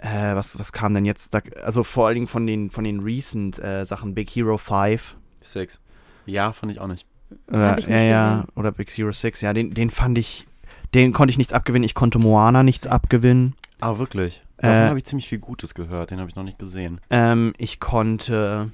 äh, 0.00 0.34
was, 0.34 0.58
was 0.58 0.72
kam 0.72 0.94
denn 0.94 1.04
jetzt? 1.04 1.34
Da, 1.34 1.40
also 1.62 1.82
vor 1.84 2.06
allen 2.06 2.14
Dingen 2.14 2.28
von 2.28 2.46
den, 2.46 2.70
von 2.70 2.84
den 2.84 3.00
recent 3.00 3.58
äh, 3.58 3.84
Sachen, 3.84 4.14
Big 4.14 4.30
Hero 4.30 4.56
5. 4.56 5.16
Six. 5.42 5.80
Ja, 6.26 6.52
fand 6.52 6.72
ich 6.72 6.80
auch 6.80 6.86
nicht. 6.86 7.06
Oder, 7.48 7.70
Hab 7.72 7.78
ich 7.78 7.88
nicht 7.88 8.02
ja, 8.04 8.44
oder 8.54 8.70
Big 8.72 8.88
Hero 8.90 9.12
6, 9.12 9.40
ja, 9.40 9.52
den, 9.52 9.74
den 9.74 9.90
fand 9.90 10.16
ich, 10.16 10.46
den 10.94 11.12
konnte 11.12 11.30
ich 11.30 11.38
nichts 11.38 11.52
abgewinnen. 11.52 11.84
Ich 11.84 11.94
konnte 11.94 12.18
Moana 12.18 12.62
nichts 12.62 12.86
abgewinnen. 12.86 13.54
Ah, 13.80 13.98
wirklich? 13.98 14.40
Davon 14.58 14.82
Äh, 14.84 14.88
habe 14.88 14.98
ich 14.98 15.04
ziemlich 15.04 15.28
viel 15.28 15.38
Gutes 15.38 15.74
gehört, 15.74 16.10
den 16.10 16.18
habe 16.20 16.28
ich 16.30 16.36
noch 16.36 16.44
nicht 16.44 16.58
gesehen. 16.58 17.00
Ähm, 17.10 17.52
ich 17.58 17.80
konnte, 17.80 18.70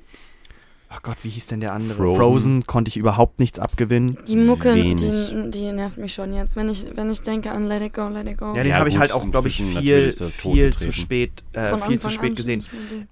ach 0.90 1.02
Gott, 1.02 1.16
wie 1.22 1.30
hieß 1.30 1.46
denn 1.46 1.60
der 1.60 1.72
andere? 1.72 1.96
Frozen. 2.16 2.66
konnte 2.66 2.90
ich 2.90 2.96
überhaupt 2.96 3.38
nichts 3.40 3.58
abgewinnen. 3.58 4.18
die 4.28 4.36
Mucke, 4.36 4.74
die, 4.74 5.50
die 5.50 5.72
nervt 5.72 5.96
mich 5.98 6.12
schon 6.12 6.34
jetzt, 6.34 6.54
wenn 6.56 6.68
ich, 6.68 6.86
wenn 6.94 7.08
ich 7.10 7.22
denke 7.22 7.50
an 7.50 7.66
Let 7.66 7.80
It 7.82 7.94
Go, 7.94 8.08
Let 8.08 8.26
It 8.28 8.36
Go. 8.38 8.48
Ja, 8.54 8.62
den 8.62 8.66
Ja, 8.72 8.78
habe 8.78 8.88
ich 8.90 8.98
halt 8.98 9.12
auch, 9.12 9.28
glaube 9.30 9.48
ich, 9.48 9.56
viel, 9.62 10.12
viel 10.12 10.72
zu 10.72 10.92
spät, 10.92 11.42
äh, 11.54 11.78
viel 11.78 11.98
zu 12.00 12.10
spät 12.10 12.36
gesehen. 12.36 12.62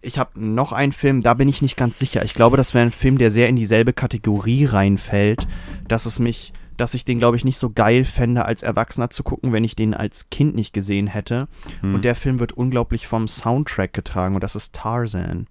Ich 0.03 0.19
habe 0.19 0.31
noch 0.39 0.73
einen 0.73 0.93
Film, 0.93 1.23
da 1.23 1.35
bin 1.35 1.49
ich 1.49 1.63
nicht 1.63 1.77
ganz 1.77 1.99
sicher. 1.99 2.23
Ich 2.25 2.35
glaube, 2.35 2.57
das 2.59 2.75
wäre 2.75 2.85
ein 2.85 2.93
Film, 2.93 3.17
der 3.19 3.31
sehr 3.31 3.49
in 3.49 3.57
dieselbe 3.57 3.93
Kategorie 3.95 4.67
reinfällt, 4.67 5.47
dass 5.89 6.05
es 6.05 6.19
mich, 6.19 6.53
dass 6.79 6.95
ich 6.95 7.05
den, 7.05 7.19
glaube 7.19 7.37
ich, 7.37 7.45
nicht 7.45 7.59
so 7.59 7.69
geil 7.71 8.07
fände, 8.07 8.47
als 8.47 8.63
Erwachsener 8.63 9.11
zu 9.11 9.23
gucken, 9.23 9.53
wenn 9.53 9.65
ich 9.65 9.77
den 9.77 9.93
als 9.93 10.31
Kind 10.31 10.55
nicht 10.55 10.73
gesehen 10.73 11.07
hätte. 11.09 11.47
Hm. 11.83 11.95
Und 11.97 12.05
der 12.07 12.15
Film 12.15 12.41
wird 12.41 12.53
unglaublich 12.53 13.07
vom 13.07 13.29
Soundtrack 13.29 13.93
getragen 13.93 14.35
und 14.35 14.43
das 14.43 14.57
ist 14.57 14.75
Tarzan. 14.75 15.47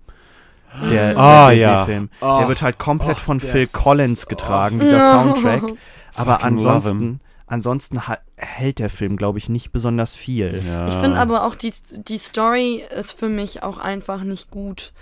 Der, 0.90 1.14
der 1.14 1.18
Ah, 1.18 1.52
ja. 1.52 1.70
Disney-Film. 1.86 2.10
Oh. 2.22 2.38
der 2.40 2.48
wird 2.50 2.62
halt 2.62 2.78
komplett 2.78 3.18
Oh, 3.18 3.22
von 3.22 3.40
der 3.40 3.50
Phil 3.50 3.62
ist- 3.64 3.74
Collins 3.74 4.28
getragen, 4.28 4.80
dieser 4.80 4.98
Ja. 4.98 5.24
Soundtrack. 5.24 5.64
Aber 6.16 6.44
ansonsten, 6.44 7.20
ansonsten 7.46 8.02
hält 8.36 8.80
der 8.80 8.90
Film, 8.90 9.16
glaube 9.18 9.38
ich, 9.38 9.50
nicht 9.50 9.72
besonders 9.72 10.16
viel. 10.16 10.62
Ja. 10.68 10.88
Ich 10.88 10.96
finde 10.96 11.18
aber 11.20 11.46
auch, 11.46 11.54
die, 11.56 11.72
die 12.08 12.18
Story 12.18 12.84
ist 12.98 13.14
für 13.14 13.30
mich 13.30 13.62
auch 13.64 13.78
einfach 13.78 14.24
nicht 14.24 14.50
gut. 14.52 14.94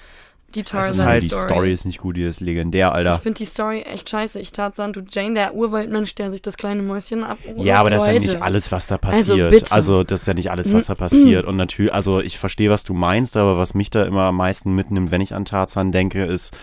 Die 0.56 0.62
ist 0.62 0.70
Tarzan 0.72 1.06
halt- 1.06 1.24
die 1.24 1.30
Story. 1.30 1.74
Ist 1.74 1.86
nicht 1.86 2.00
gut, 2.00 2.18
die 2.18 2.24
ist 2.24 2.40
legendär, 2.40 2.94
Alter. 2.94 3.16
Ich 3.16 3.22
finde 3.22 3.38
die 3.38 3.46
Story 3.46 3.82
echt 3.82 4.10
scheiße. 4.10 4.40
Ich 4.40 4.52
Tarzan, 4.52 4.94
du 4.94 5.02
Jane, 5.08 5.34
der 5.36 5.54
Urwaldmensch, 5.56 6.16
der 6.16 6.32
sich 6.32 6.42
das 6.42 6.58
kleine 6.58 6.82
Mäuschen 6.82 7.24
ab. 7.24 7.38
Ja, 7.58 7.80
aber 7.80 7.90
das 7.90 8.04
ist 8.04 8.14
ja 8.14 8.20
nicht 8.20 8.42
alles, 8.42 8.72
was 8.72 8.88
da 8.88 8.96
Also 8.96 9.34
passiert. 9.34 9.52
bitte. 9.52 9.72
Also, 9.74 10.04
das 10.04 10.22
ist 10.22 10.28
ja 10.28 10.34
nicht 10.34 10.52
alles, 10.52 10.74
was 10.74 10.86
da 10.86 10.96
passiert. 10.96 11.46
Und 11.46 11.58
natürlich, 11.58 11.94
also 11.94 12.20
ich 12.22 12.38
verstehe, 12.38 12.70
was 12.70 12.84
du 12.84 12.94
meinst, 12.94 13.38
aber 13.38 13.58
was 13.58 13.74
mich 13.74 13.90
da 13.90 14.04
immer 14.06 14.24
am 14.24 14.38
meisten 14.38 14.74
mitnimmt, 14.74 15.12
wenn 15.12 15.22
ich 15.22 15.34
an 15.34 15.46
Tarzan 15.46 15.92
denke, 15.92 16.24
ist, 16.26 16.56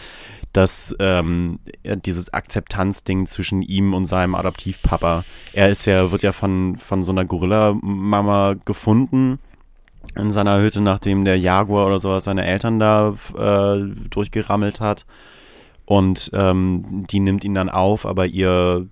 dass 0.53 0.95
ähm, 0.99 1.61
dieses 2.05 2.33
Akzeptanzding 2.35 3.27
zwischen 3.27 3.63
ihm 3.63 3.95
und 3.95 4.05
seinem 4.05 4.35
Adoptivpapa. 4.35 5.25
Er 5.55 5.71
ist 5.71 5.87
ja, 5.87 6.13
wird 6.13 6.23
ja 6.23 6.33
von, 6.33 6.77
von 6.77 7.03
so 7.05 7.11
einer 7.13 7.25
Gorilla-Mama 7.25 8.57
gefunden 8.65 9.39
in 10.17 10.31
seiner 10.31 10.61
Hütte, 10.61 10.81
nachdem 10.81 11.25
der 11.25 11.39
Jaguar 11.39 11.87
oder 11.87 11.99
sowas 11.99 12.25
seine 12.25 12.45
Eltern 12.45 12.79
da 12.79 13.15
äh, 13.37 13.81
durchgerammelt 14.11 14.81
hat. 14.81 15.07
Und 15.85 16.31
ähm, 16.33 17.07
die 17.11 17.21
nimmt 17.21 17.45
ihn 17.45 17.55
dann 17.55 17.69
auf, 17.69 18.07
aber 18.07 18.27
ihr 18.27 18.87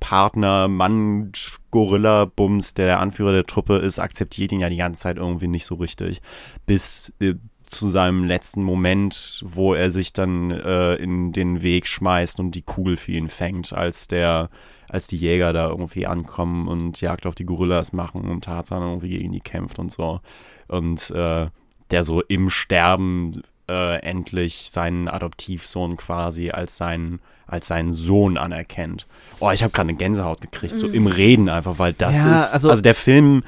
Partner, 0.00 0.68
Mann, 0.68 1.32
Gorilla, 1.70 2.26
Bums, 2.26 2.74
der 2.74 2.86
der 2.86 3.00
Anführer 3.00 3.32
der 3.32 3.44
Truppe 3.44 3.78
ist, 3.78 3.98
akzeptiert 3.98 4.52
ihn 4.52 4.60
ja 4.60 4.70
die 4.70 4.76
ganze 4.76 5.02
Zeit 5.02 5.16
irgendwie 5.16 5.48
nicht 5.48 5.66
so 5.66 5.74
richtig. 5.74 6.20
Bis 6.64 7.12
äh, 7.20 7.34
zu 7.66 7.88
seinem 7.88 8.24
letzten 8.24 8.62
Moment, 8.62 9.42
wo 9.44 9.74
er 9.74 9.90
sich 9.90 10.12
dann 10.12 10.52
äh, 10.52 10.94
in 10.94 11.32
den 11.32 11.62
Weg 11.62 11.88
schmeißt 11.88 12.38
und 12.38 12.52
die 12.52 12.62
Kugel 12.62 12.96
für 12.96 13.12
ihn 13.12 13.28
fängt, 13.28 13.72
als 13.72 14.06
der, 14.06 14.48
als 14.88 15.06
die 15.06 15.16
Jäger 15.16 15.52
da 15.52 15.68
irgendwie 15.68 16.06
ankommen 16.06 16.68
und 16.68 17.00
Jagd 17.00 17.26
auf 17.26 17.34
die 17.34 17.44
Gorillas 17.46 17.92
machen 17.92 18.22
und 18.30 18.44
Tarzan 18.44 18.82
irgendwie 18.82 19.16
gegen 19.16 19.32
die 19.32 19.40
kämpft 19.40 19.78
und 19.78 19.90
so. 19.92 20.20
Und 20.68 21.10
äh, 21.10 21.48
der 21.90 22.04
so 22.04 22.20
im 22.22 22.50
Sterben 22.50 23.42
äh, 23.68 24.00
endlich 24.00 24.68
seinen 24.70 25.08
Adoptivsohn 25.08 25.96
quasi 25.96 26.50
als 26.50 26.76
seinen, 26.76 27.20
als 27.46 27.66
seinen 27.68 27.92
Sohn 27.92 28.36
anerkennt. 28.36 29.06
Oh, 29.40 29.50
ich 29.50 29.62
habe 29.62 29.72
gerade 29.72 29.88
eine 29.90 29.98
Gänsehaut 29.98 30.40
gekriegt, 30.40 30.78
so 30.78 30.86
im 30.88 31.06
Reden 31.06 31.48
einfach, 31.48 31.78
weil 31.78 31.92
das 31.92 32.16
Ja, 32.24 32.34
ist, 32.36 32.52
also- 32.54 32.70
also, 32.70 32.82
der 32.82 32.94
Film, 32.94 33.42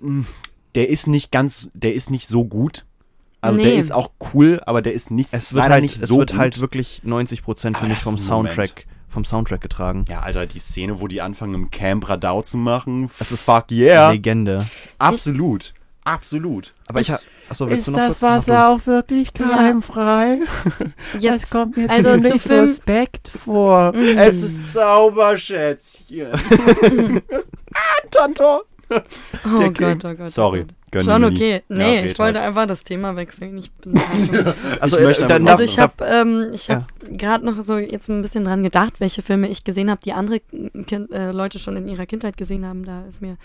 mh, 0.00 0.26
der 0.74 0.88
ist 0.88 1.06
nicht 1.06 1.30
ganz, 1.32 1.70
der 1.74 1.94
ist 1.94 2.10
nicht 2.10 2.26
so 2.28 2.44
gut. 2.44 2.84
Also 3.40 3.58
der 3.60 3.70
Nee. 3.72 3.78
ist 3.78 3.92
auch 3.92 4.10
cool, 4.34 4.60
aber 4.66 4.82
der 4.82 4.94
ist 4.94 5.10
nicht, 5.12 5.28
Es 5.32 5.54
wird, 5.54 5.68
halt, 5.68 5.82
nicht 5.82 5.94
es 5.96 6.08
so 6.08 6.18
wird 6.18 6.30
gut. 6.32 6.38
halt 6.40 6.58
wirklich 6.60 7.02
90 7.04 7.42
Prozent 7.42 7.76
für 7.76 7.84
Aber 7.84 7.90
mich 7.90 8.00
vom 8.02 8.16
ein 8.16 8.22
Moment. 8.24 8.54
Vom 9.08 9.24
Soundtrack 9.24 9.60
getragen. 9.60 10.04
Ja, 10.08 10.20
Alter, 10.20 10.46
die 10.46 10.58
Szene, 10.58 11.00
wo 11.00 11.06
die 11.06 11.22
anfangen 11.22 11.54
im 11.54 11.70
Camp 11.70 12.08
Radau 12.08 12.42
zu 12.42 12.56
machen, 12.58 13.10
Es 13.18 13.32
ist 13.32 13.44
fuck 13.44 13.70
yeah. 13.70 14.10
Legende. 14.10 14.66
Absolut. 14.98 15.72
Absolut. 16.04 16.72
Aber 16.86 17.00
ich, 17.00 17.08
Ich- 17.10 17.16
achso, 17.50 17.68
willst 17.68 17.88
du 17.88 17.92
noch 17.92 18.06
kurz 18.06 18.20
mach 18.22 18.44
du. 18.44 18.52
auch 18.66 18.86
wirklich 18.86 19.32
keimfrei? 19.34 20.38
Jetzt, 21.18 21.50
kommt 21.50 21.76
mir 21.76 21.88
Also 21.90 22.14
zu 22.14 22.20
ziemlich 22.22 22.42
Film- 22.42 22.66
suspekt 22.66 23.28
vor. 23.28 23.92
Mhm. 23.94 24.16
Es 24.16 24.40
ist 24.42 24.72
Zauberschätzchen. 24.72 26.32
ah, 27.74 28.08
Tantor. 28.10 28.62
oh 29.44 29.58
der 29.58 29.66
Gott, 29.70 29.76
King. 29.78 29.98
oh 30.04 30.14
Gott. 30.14 30.30
Sorry. 30.30 30.60
Oh 30.60 30.64
Gott. 30.64 30.74
gönn 30.90 31.04
Schon 31.04 31.24
okay. 31.24 31.62
Nee, 31.68 31.96
Ja, 31.96 32.04
ich 32.04 32.18
wollte 32.18 32.38
halt. 32.40 32.48
einfach 32.48 32.66
das 32.66 32.82
Thema 32.84 33.14
wechseln. 33.16 33.58
Ich 33.58 33.70
bin 33.72 33.94
Also, 34.80 34.98
Ich 34.98 35.04
möchte 35.04 35.24
äh, 35.24 35.28
dann 35.28 35.42
aber- 35.42 35.50
Also 35.52 35.64
ich 35.64 35.78
habe 35.78 36.04
ähm, 36.04 36.50
ich 36.52 36.68
Ja. 36.68 36.76
hab 36.76 37.18
gerade 37.18 37.44
noch 37.44 37.60
so 37.62 37.76
jetzt 37.76 38.08
ein 38.08 38.22
bisschen 38.22 38.44
dran 38.44 38.62
gedacht, 38.62 38.94
welche 39.00 39.22
Filme 39.22 39.48
ich 39.48 39.64
gesehen 39.64 39.90
habe, 39.90 40.00
die 40.04 40.12
andere 40.14 40.40
kind, 40.86 41.10
äh, 41.12 41.30
Leute 41.32 41.58
schon 41.58 41.76
in 41.76 41.88
ihrer 41.88 42.06
Kindheit 42.06 42.36
gesehen 42.36 42.64
haben. 42.66 42.84
Da 42.84 43.04
ist 43.06 43.20
mir 43.20 43.36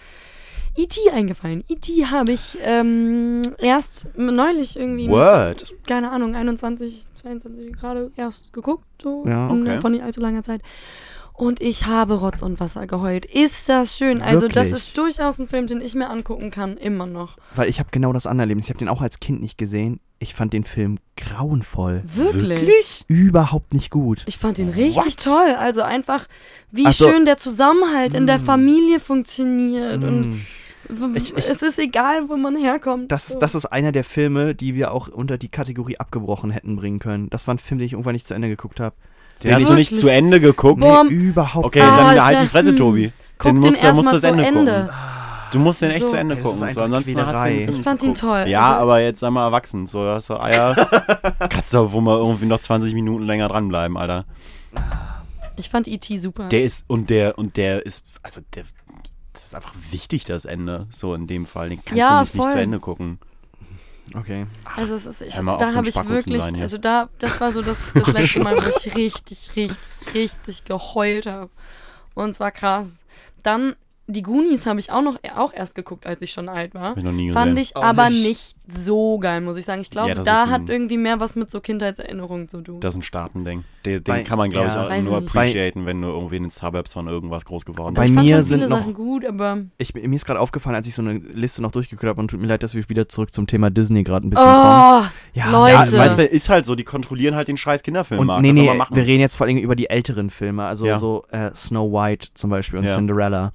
E.T. 0.76 1.12
eingefallen. 1.12 1.64
E.T. 1.70 2.06
habe 2.08 2.32
ich 2.32 2.58
ähm, 2.64 3.42
erst 3.60 4.08
neulich 4.16 4.76
irgendwie 4.80 5.08
Word. 5.08 5.70
mit, 5.70 5.86
keine 5.88 6.10
Ahnung, 6.12 6.36
21, 6.36 7.06
22 7.22 7.74
gerade 7.74 8.10
erst 8.16 8.52
geguckt, 8.54 8.86
so 9.02 9.24
Ja, 9.28 9.50
in, 9.50 9.62
okay. 9.62 9.80
von 9.82 9.92
nicht 9.92 10.04
allzu 10.04 10.20
langer 10.20 10.42
Zeit. 10.42 10.62
Und 11.36 11.62
ich 11.62 11.86
habe 11.88 12.14
Rotz 12.16 12.42
und 12.44 12.60
Wasser 12.60 12.86
geheult. 12.86 13.26
Ist 13.26 13.68
das 13.68 13.98
schön? 13.98 14.22
Also 14.22 14.48
das 14.48 14.68
Wirklich? 14.68 14.74
ist 14.88 14.98
durchaus 14.98 15.40
ein 15.40 15.48
Film, 15.48 15.66
den 15.68 15.82
ich 15.82 15.96
mir 15.96 16.10
angucken 16.10 16.52
kann, 16.52 16.78
immer 16.78 17.06
noch. 17.08 17.38
Weil 17.56 17.70
ich 17.70 17.80
habe 17.80 17.90
genau 17.92 18.14
das 18.14 18.28
andere 18.28 18.44
Erlebnis. 18.44 18.68
Ich 18.68 18.70
habe 18.70 18.80
den 18.80 18.88
auch 18.88 19.02
als 19.02 19.20
Kind 19.20 19.42
nicht 19.42 19.58
gesehen. 19.58 20.00
Ich 20.20 20.36
fand 20.36 20.54
den 20.54 20.64
Film 20.64 21.00
grauenvoll. 21.18 22.04
Wirklich? 22.06 23.04
Überhaupt 23.08 23.74
nicht 23.74 23.90
gut. 23.90 24.24
Ich 24.28 24.38
fand 24.38 24.60
ihn 24.60 24.70
richtig 24.70 24.96
What? 25.06 25.24
toll. 25.24 25.56
Also 25.58 25.82
einfach, 25.82 26.28
wie 26.72 26.84
so. 26.92 27.10
schön 27.10 27.26
der 27.26 27.38
Zusammenhalt 27.38 28.14
in 28.14 28.28
der 28.28 28.38
Mm. 28.40 28.46
Familie 28.46 29.00
funktioniert. 29.00 30.04
Und 30.04 30.30
Mm. 30.32 30.42
w- 30.90 31.18
Ich- 31.18 31.36
ich- 31.36 31.50
es 31.50 31.62
ist 31.62 31.80
egal, 31.80 32.30
wo 32.30 32.38
man 32.38 32.56
herkommt. 32.56 33.12
Das, 33.12 33.28
So. 33.30 33.40
das 33.40 33.56
ist 33.56 33.66
einer 33.66 33.92
der 33.92 34.04
Filme, 34.04 34.54
die 34.56 34.76
wir 34.76 34.94
auch 34.94 35.08
unter 35.10 35.38
die 35.38 35.50
Kategorie 35.50 35.98
abgebrochen 35.98 36.52
hätten 36.52 36.76
bringen 36.76 37.00
können. 37.00 37.30
Das 37.32 37.48
war 37.48 37.56
ein 37.56 37.60
Film, 37.60 37.80
den 37.80 37.88
ich 37.88 37.94
irgendwann 37.94 38.14
nicht 38.14 38.28
zu 38.28 38.34
Ende 38.34 38.50
geguckt 38.50 38.80
habe. 38.80 38.96
Den 39.42 39.56
hast 39.56 39.70
du 39.70 39.74
nicht 39.74 39.96
zu 39.96 40.08
Ende 40.08 40.40
geguckt. 40.40 40.80
Boah. 40.82 41.04
Nee, 41.04 41.14
überhaupt 41.14 41.66
Okay, 41.66 41.82
Ah, 41.82 41.98
dann 42.14 42.26
halt 42.26 42.42
die 42.42 42.48
Fresse, 42.48 42.70
hm. 42.70 42.76
Tobi. 42.78 43.12
Den 43.44 43.56
den 43.56 43.56
musst, 43.56 43.66
du- 43.66 43.72
musst 43.72 43.84
erstmal 43.84 44.14
das 44.14 44.24
Ende 44.24 44.46
Ende. 44.46 44.72
gucken. 44.72 44.90
Du 45.52 45.60
musst 45.60 45.82
den 45.82 45.92
echt 45.92 46.02
So. 46.02 46.08
zu 46.08 46.16
Ende 46.18 46.38
gucken. 46.38 46.68
ist 46.68 46.74
So, 46.76 46.82
ansonsten 46.82 47.26
hast 47.26 47.44
du 47.46 47.50
den 47.50 47.58
Film 47.66 47.70
Ich 47.78 47.84
fand 47.84 48.04
ihn 48.04 48.14
toll. 48.16 48.46
Ja, 48.48 48.62
Also- 48.70 48.82
aber 48.82 49.02
jetzt 49.02 49.20
sei 49.20 49.30
mal 49.30 49.46
erwachsen. 49.46 49.86
So, 49.86 50.02
hast 50.02 50.30
du 50.30 50.40
Eier. 50.42 50.76
Kannst 51.50 51.74
du 51.74 51.92
wo 51.92 52.02
mal 52.02 52.18
irgendwie 52.18 52.46
noch 52.46 52.60
20 52.60 52.94
Minuten 52.94 53.24
länger 53.26 53.50
dranbleiben, 53.50 53.98
Alter. 53.98 54.26
Ich 55.56 55.70
fand 55.70 55.88
E.T. 55.88 56.18
super. 56.18 56.50
Der 56.50 56.64
ist, 56.64 56.86
und 56.88 57.10
der, 57.12 57.38
und 57.38 57.58
der 57.58 57.86
ist, 57.86 58.04
also 58.24 58.42
der, 58.56 58.64
das 59.34 59.44
ist 59.46 59.56
einfach 59.56 59.74
wichtig, 59.92 60.26
das 60.26 60.46
Ende. 60.46 60.88
So 60.90 61.14
in 61.14 61.28
dem 61.28 61.46
Fall. 61.46 61.70
Den 61.70 61.84
kannst 61.86 62.00
Ja, 62.00 62.16
du 62.18 62.22
nicht, 62.22 62.36
nicht 62.36 62.50
zu 62.52 62.60
Ende 62.60 62.80
gucken. 62.80 63.20
Okay. 64.16 64.46
also 64.76 64.96
es 64.96 65.06
ist, 65.06 65.22
ich, 65.22 65.36
Hör 65.36 65.44
mal 65.44 65.54
auf, 65.54 65.60
da 65.60 65.70
so 65.72 65.78
habe 65.78 65.90
ich 65.90 66.10
wirklich, 66.10 66.44
also 66.44 66.78
da, 66.78 67.10
das 67.20 67.40
war 67.40 67.52
so 67.52 67.62
das, 67.62 67.84
das 67.94 68.08
letzte 68.14 68.42
Mal, 68.42 68.58
wo 68.58 68.70
ich 68.70 68.96
richtig, 68.96 69.52
richtig, 69.56 69.78
richtig 70.14 70.66
geheult 70.66 71.26
habe. 71.26 71.50
Und 72.14 72.32
es 72.32 72.40
war 72.40 72.52
krass. 72.52 73.04
Dann 73.42 73.76
die 74.08 74.22
Goonies 74.22 74.66
habe 74.66 74.80
ich 74.82 74.92
auch 74.92 75.02
noch 75.02 75.18
auch 75.36 75.54
erst 75.54 75.76
geguckt, 75.76 76.06
als 76.06 76.22
ich 76.22 76.32
schon 76.32 76.50
alt 76.50 76.74
war. 76.74 76.98
Ich 76.98 77.04
noch 77.04 77.12
nie 77.14 77.28
gesehen. 77.28 77.34
Fand 77.42 77.58
ich 77.58 77.76
Auch 77.78 77.84
aber 77.84 78.10
nicht. 78.10 78.28
nicht 78.28 78.56
so 78.68 79.18
geil, 79.18 79.40
muss 79.40 79.56
ich 79.56 79.64
sagen. 79.66 79.80
Ich 79.82 79.90
glaube, 79.90 80.10
Ja, 80.10 80.24
da 80.24 80.50
hat 80.50 80.70
irgendwie 80.70 80.98
mehr 80.98 81.20
was 81.22 81.36
mit 81.38 81.50
so 81.50 81.62
Kindheitserinnerungen 81.62 82.50
zu 82.50 82.62
tun. 82.62 82.80
Das 82.82 82.94
ist 82.96 83.00
ein 83.00 83.04
Startending. 83.04 83.64
Den, 83.86 83.96
den 83.96 84.04
Bei- 84.04 84.24
kann 84.24 84.38
man, 84.38 84.50
glaube 84.52 84.68
ich, 84.68 84.74
ja. 84.74 84.86
auch 84.86 84.90
Weiß 84.90 85.06
nur 85.06 85.18
ich 85.18 85.24
nicht. 85.24 85.36
appreciaten, 85.36 85.86
wenn 85.86 86.02
du 86.02 86.08
irgendwie 86.10 86.36
in 86.38 86.44
den 86.44 86.50
Suburbs 86.50 86.94
von 86.94 87.08
irgendwas 87.08 87.46
groß 87.46 87.64
geworden 87.66 87.94
Bei 87.94 88.02
bist. 88.02 88.12
ich 88.14 88.16
fand 88.16 88.28
mir 88.28 88.44
sind 88.44 88.58
viele 88.60 88.70
noch- 88.70 88.80
Sachen 88.80 88.94
gut, 88.94 89.26
aber 89.26 89.60
Ich, 89.78 89.94
mir 89.94 90.16
ist 90.16 90.26
gerade 90.26 90.40
aufgefallen, 90.40 90.76
als 90.76 90.88
ich 90.88 90.96
so 90.96 91.02
eine 91.02 91.14
Liste 91.14 91.62
noch 91.62 91.72
durchgeführt 91.72 92.10
habe 92.10 92.20
und 92.20 92.30
tut 92.30 92.42
mir 92.42 92.48
leid, 92.48 92.62
dass 92.64 92.74
wir 92.76 92.88
wieder 92.90 93.08
zurück 93.08 93.34
zum 93.34 93.48
Thema 93.48 93.70
Disney 93.70 94.04
gerade 94.04 94.28
ein 94.28 94.30
bisschen 94.30 94.46
kommen. 94.46 95.04
oh, 95.06 95.08
Ja, 95.34 95.50
Leute. 95.52 95.96
Ja, 95.96 96.02
weißt 96.04 96.18
du, 96.20 96.26
ist 96.26 96.50
halt 96.50 96.66
so, 96.66 96.76
die 96.76 96.84
kontrollieren 96.84 97.36
halt 97.36 97.48
den 97.48 97.58
scheiß 97.58 97.84
Kinderfilm. 97.84 98.20
Und 98.28 98.42
nee, 98.42 98.52
nee, 98.52 98.68
wir 98.70 99.06
reden 99.06 99.22
jetzt 99.22 99.36
vor 99.36 99.48
allem 99.48 99.58
über 99.58 99.76
die 99.78 99.90
älteren 99.90 100.30
Filme, 100.30 100.64
also 100.66 100.86
Ja. 100.86 101.00
so 101.00 101.24
äh, 101.32 101.52
Snow 101.56 101.92
White 101.92 102.30
zum 102.34 102.50
Beispiel 102.50 102.80
und 102.80 102.86
Ja. 102.86 102.96
Cinderella. 102.96 103.54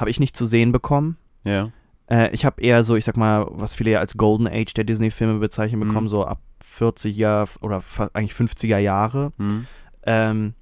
Habe 0.00 0.10
ich 0.10 0.18
nicht 0.18 0.36
zu 0.36 0.46
sehen 0.46 0.72
bekommen. 0.72 1.16
Ja. 1.44 1.70
Äh, 2.10 2.30
ich 2.32 2.44
habe 2.44 2.60
eher 2.62 2.82
so, 2.82 2.96
ich 2.96 3.04
sag 3.04 3.16
mal, 3.16 3.46
was 3.50 3.74
viele 3.74 3.90
ja 3.92 4.00
als 4.00 4.16
Golden 4.16 4.48
Age 4.48 4.72
der 4.74 4.84
Disney-Filme 4.84 5.38
bezeichnen 5.38 5.80
Mhm. 5.80 5.88
bekommen, 5.88 6.08
so 6.08 6.24
ab 6.24 6.40
40er 6.64 7.48
oder 7.60 7.82
eigentlich 8.14 8.32
50er 8.32 8.78
Jahre. 8.78 9.32
Hm. 9.38 9.66
Ähm, 10.04 10.54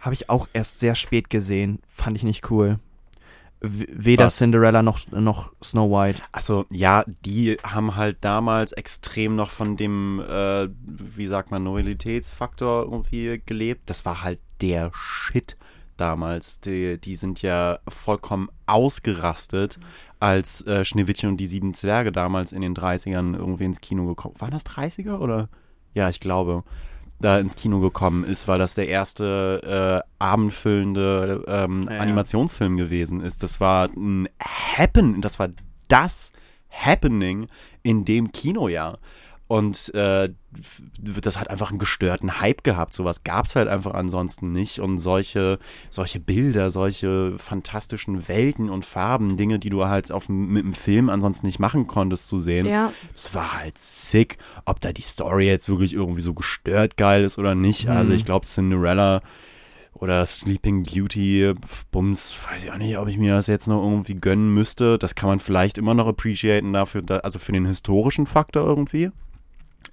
habe 0.00 0.14
ich 0.14 0.30
auch 0.30 0.48
erst 0.52 0.78
sehr 0.78 0.94
spät 0.94 1.28
gesehen. 1.30 1.80
Fand 1.88 2.16
ich 2.16 2.22
nicht 2.22 2.50
cool. 2.50 2.78
Weder 3.60 4.26
Was? 4.26 4.36
Cinderella 4.36 4.82
noch, 4.84 5.00
noch 5.10 5.52
Snow 5.64 5.90
White. 5.90 6.22
Also 6.30 6.64
ja, 6.70 7.02
die 7.24 7.56
haben 7.64 7.96
halt 7.96 8.18
damals 8.20 8.70
extrem 8.70 9.34
noch 9.34 9.50
von 9.50 9.76
dem, 9.76 10.20
äh, 10.20 10.68
wie 10.84 11.26
sagt 11.26 11.50
man, 11.50 11.64
Loyalitätsfaktor 11.64 12.84
irgendwie 12.84 13.42
gelebt. 13.44 13.82
Das 13.90 14.04
war 14.04 14.22
halt 14.22 14.38
der 14.60 14.92
Shit 14.94 15.56
damals. 16.00 16.60
Die, 16.60 16.98
die 16.98 17.16
sind 17.16 17.42
ja 17.42 17.78
vollkommen 17.88 18.48
ausgerastet, 18.66 19.78
als 20.20 20.66
äh, 20.66 20.84
Schneewittchen 20.84 21.30
und 21.30 21.36
die 21.36 21.46
sieben 21.46 21.74
Zwerge 21.74 22.12
damals 22.12 22.52
in 22.52 22.62
den 22.62 22.74
30ern 22.74 23.36
irgendwie 23.36 23.64
ins 23.64 23.80
Kino 23.80 24.06
gekommen. 24.06 24.34
Waren 24.38 24.50
das 24.50 24.66
30er 24.66 25.18
oder? 25.18 25.48
Ja, 25.94 26.08
ich 26.08 26.20
glaube. 26.20 26.64
Da 27.20 27.40
ins 27.40 27.56
Kino 27.56 27.80
gekommen 27.80 28.22
ist, 28.22 28.46
weil 28.46 28.60
das 28.60 28.76
der 28.76 28.86
erste 28.86 30.04
äh, 30.06 30.08
abendfüllende 30.20 31.44
ähm, 31.48 31.86
Ja, 31.88 31.96
ja. 31.96 32.00
Animationsfilm 32.00 32.76
gewesen 32.76 33.20
ist. 33.22 33.42
Das 33.42 33.60
war 33.60 33.88
ein 33.88 34.28
Happen, 34.40 35.20
das 35.20 35.40
war 35.40 35.48
das 35.88 36.32
Happening 36.70 37.48
in 37.82 38.04
dem 38.04 38.30
Kinojahr. 38.30 39.00
Und 39.48 39.94
äh, 39.94 40.28
das 41.00 41.40
hat 41.40 41.48
einfach 41.48 41.70
einen 41.70 41.78
gestörten 41.78 42.38
Hype 42.38 42.62
gehabt. 42.64 42.92
Sowas 42.92 43.24
gab 43.24 43.46
es 43.46 43.56
halt 43.56 43.66
einfach 43.66 43.94
ansonsten 43.94 44.52
nicht. 44.52 44.78
Und 44.78 44.98
solche, 44.98 45.58
solche 45.88 46.20
Bilder, 46.20 46.68
solche 46.68 47.38
fantastischen 47.38 48.28
Welten 48.28 48.68
und 48.68 48.84
Farben, 48.84 49.38
Dinge, 49.38 49.58
die 49.58 49.70
du 49.70 49.86
halt 49.86 50.12
auf, 50.12 50.28
mit 50.28 50.64
dem 50.64 50.74
Film 50.74 51.08
ansonsten 51.08 51.46
nicht 51.46 51.58
machen 51.58 51.86
konntest 51.86 52.28
zu 52.28 52.38
sehen, 52.38 52.66
ja, 52.66 52.92
es 53.14 53.34
war 53.34 53.58
halt 53.58 53.78
sick. 53.78 54.36
Ob 54.66 54.80
da 54.80 54.92
die 54.92 55.00
Story 55.00 55.46
jetzt 55.46 55.70
wirklich 55.70 55.94
irgendwie 55.94 56.20
so 56.20 56.34
gestört 56.34 56.98
geil 56.98 57.24
ist 57.24 57.38
oder 57.38 57.54
nicht. 57.54 57.86
Mhm. 57.86 57.92
Also 57.92 58.12
ich 58.12 58.26
glaube 58.26 58.44
Cinderella 58.44 59.22
oder 59.94 60.26
Sleeping 60.26 60.82
Beauty, 60.82 61.54
Bums, 61.90 62.36
weiß 62.50 62.64
ich 62.64 62.70
auch 62.70 62.76
nicht, 62.76 62.98
ob 62.98 63.08
ich 63.08 63.16
mir 63.16 63.34
das 63.34 63.46
jetzt 63.46 63.66
noch 63.66 63.82
irgendwie 63.82 64.14
gönnen 64.14 64.52
müsste. 64.52 64.98
Das 64.98 65.14
kann 65.14 65.30
man 65.30 65.40
vielleicht 65.40 65.78
immer 65.78 65.94
noch 65.94 66.06
appreciaten 66.06 66.74
dafür, 66.74 67.00
da, 67.00 67.18
also 67.18 67.38
für 67.38 67.52
den 67.52 67.64
historischen 67.64 68.26
Faktor 68.26 68.66
irgendwie. 68.66 69.10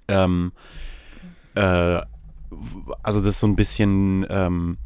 Ähm, 0.08 0.52
äh, 1.54 2.00
also 3.02 3.18
das 3.20 3.26
ist 3.26 3.40
so 3.40 3.46
ein 3.46 3.56
bisschen, 3.56 4.26
ähm, 4.28 4.78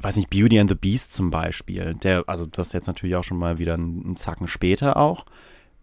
weiß 0.00 0.16
nicht, 0.16 0.30
Beauty 0.30 0.58
and 0.58 0.70
the 0.70 0.76
Beast 0.76 1.12
zum 1.12 1.30
Beispiel. 1.30 1.94
Der, 1.94 2.24
also 2.26 2.46
das 2.46 2.68
ist 2.68 2.72
jetzt 2.72 2.86
natürlich 2.86 3.16
auch 3.16 3.24
schon 3.24 3.38
mal 3.38 3.58
wieder 3.58 3.74
ein, 3.76 4.12
ein 4.12 4.16
Zacken 4.16 4.48
später 4.48 4.96
auch. 4.96 5.26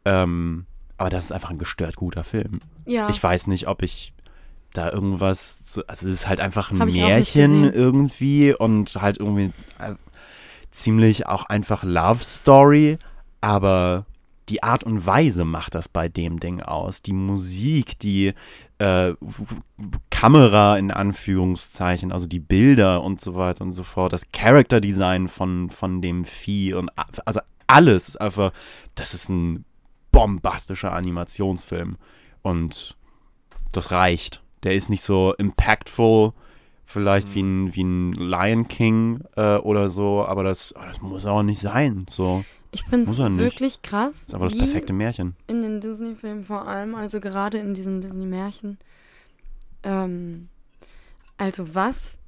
Ähm, 0.06 0.66
aber 0.98 1.10
das 1.10 1.26
ist 1.26 1.32
einfach 1.32 1.50
ein 1.50 1.58
gestört 1.58 1.96
guter 1.96 2.24
Film. 2.24 2.60
Ja. 2.86 3.10
Ich 3.10 3.22
weiß 3.22 3.48
nicht, 3.48 3.68
ob 3.68 3.82
ich 3.82 4.14
da 4.74 4.92
irgendwas, 4.92 5.62
zu, 5.62 5.88
also 5.88 6.08
es 6.08 6.16
ist 6.16 6.28
halt 6.28 6.40
einfach 6.40 6.72
ein 6.72 6.78
Märchen 6.78 7.72
irgendwie 7.72 8.54
und 8.54 8.96
halt 9.02 9.18
irgendwie 9.18 9.52
äh, 9.80 9.94
ziemlich 10.72 11.28
auch 11.28 11.46
einfach 11.46 11.84
Love 11.84 12.24
Story, 12.24 12.98
aber 13.42 14.06
die 14.54 14.62
Art 14.62 14.84
und 14.84 15.04
Weise 15.04 15.46
macht 15.46 15.74
das 15.74 15.90
bei 15.90 16.10
dem 16.10 16.40
Ding 16.40 16.62
aus. 16.62 17.02
Die 17.02 17.14
Musik, 17.14 17.98
die 17.98 18.34
äh, 18.78 19.14
Kamera 20.12 20.78
in 20.78 20.92
Anführungszeichen, 20.92 22.12
also 22.12 22.28
die 22.28 22.40
Bilder 22.40 23.02
und 23.02 23.20
so 23.20 23.34
weiter 23.34 23.64
und 23.64 23.74
so 23.74 23.82
fort, 23.82 24.14
das 24.14 24.32
Character 24.32 24.80
Design 24.80 25.28
von, 25.28 25.72
von 25.72 26.04
dem 26.04 26.24
Vieh 26.24 26.76
und 26.76 26.92
also 27.26 27.40
alles 27.66 28.10
ist 28.10 28.22
einfach, 28.22 28.54
das 28.94 29.16
ist 29.16 29.28
ein 29.28 29.66
bombastischer 30.12 30.94
Animationsfilm 30.94 31.98
und 32.44 32.96
das 33.72 33.90
reicht. 33.90 34.44
Der 34.62 34.76
ist 34.76 34.92
nicht 34.92 35.02
so 35.02 35.34
impactful, 35.34 36.34
vielleicht 36.86 37.34
wie, 37.34 37.42
ein, 37.42 37.74
wie 37.74 37.84
ein 37.84 38.12
Lion 38.12 38.68
King 38.68 39.24
äh, 39.36 39.56
oder 39.56 39.90
so, 39.90 40.24
aber 40.24 40.44
das, 40.44 40.74
aber 40.74 40.86
das 40.86 41.02
muss 41.02 41.26
auch 41.26 41.42
nicht 41.42 41.60
sein. 41.60 42.06
So, 42.08 42.46
ich 42.74 42.84
finde 42.84 43.10
es 43.10 43.18
nicht. 43.18 43.38
wirklich 43.38 43.82
krass, 43.82 44.20
das 44.20 44.28
ist 44.30 44.34
aber 44.34 44.46
das 44.46 44.54
wie 44.56 44.60
perfekte 44.60 44.94
Märchen. 44.94 45.36
in 45.48 45.62
den 45.62 45.80
Disney-Filmen 45.82 46.44
vor 46.46 46.68
allem, 46.68 46.96
also 46.96 47.20
gerade 47.20 47.58
in 47.60 47.74
diesen 47.74 48.02
Disney-Märchen. 48.02 48.78
Ähm, 49.84 50.50
also 51.38 51.74
was, 51.76 52.20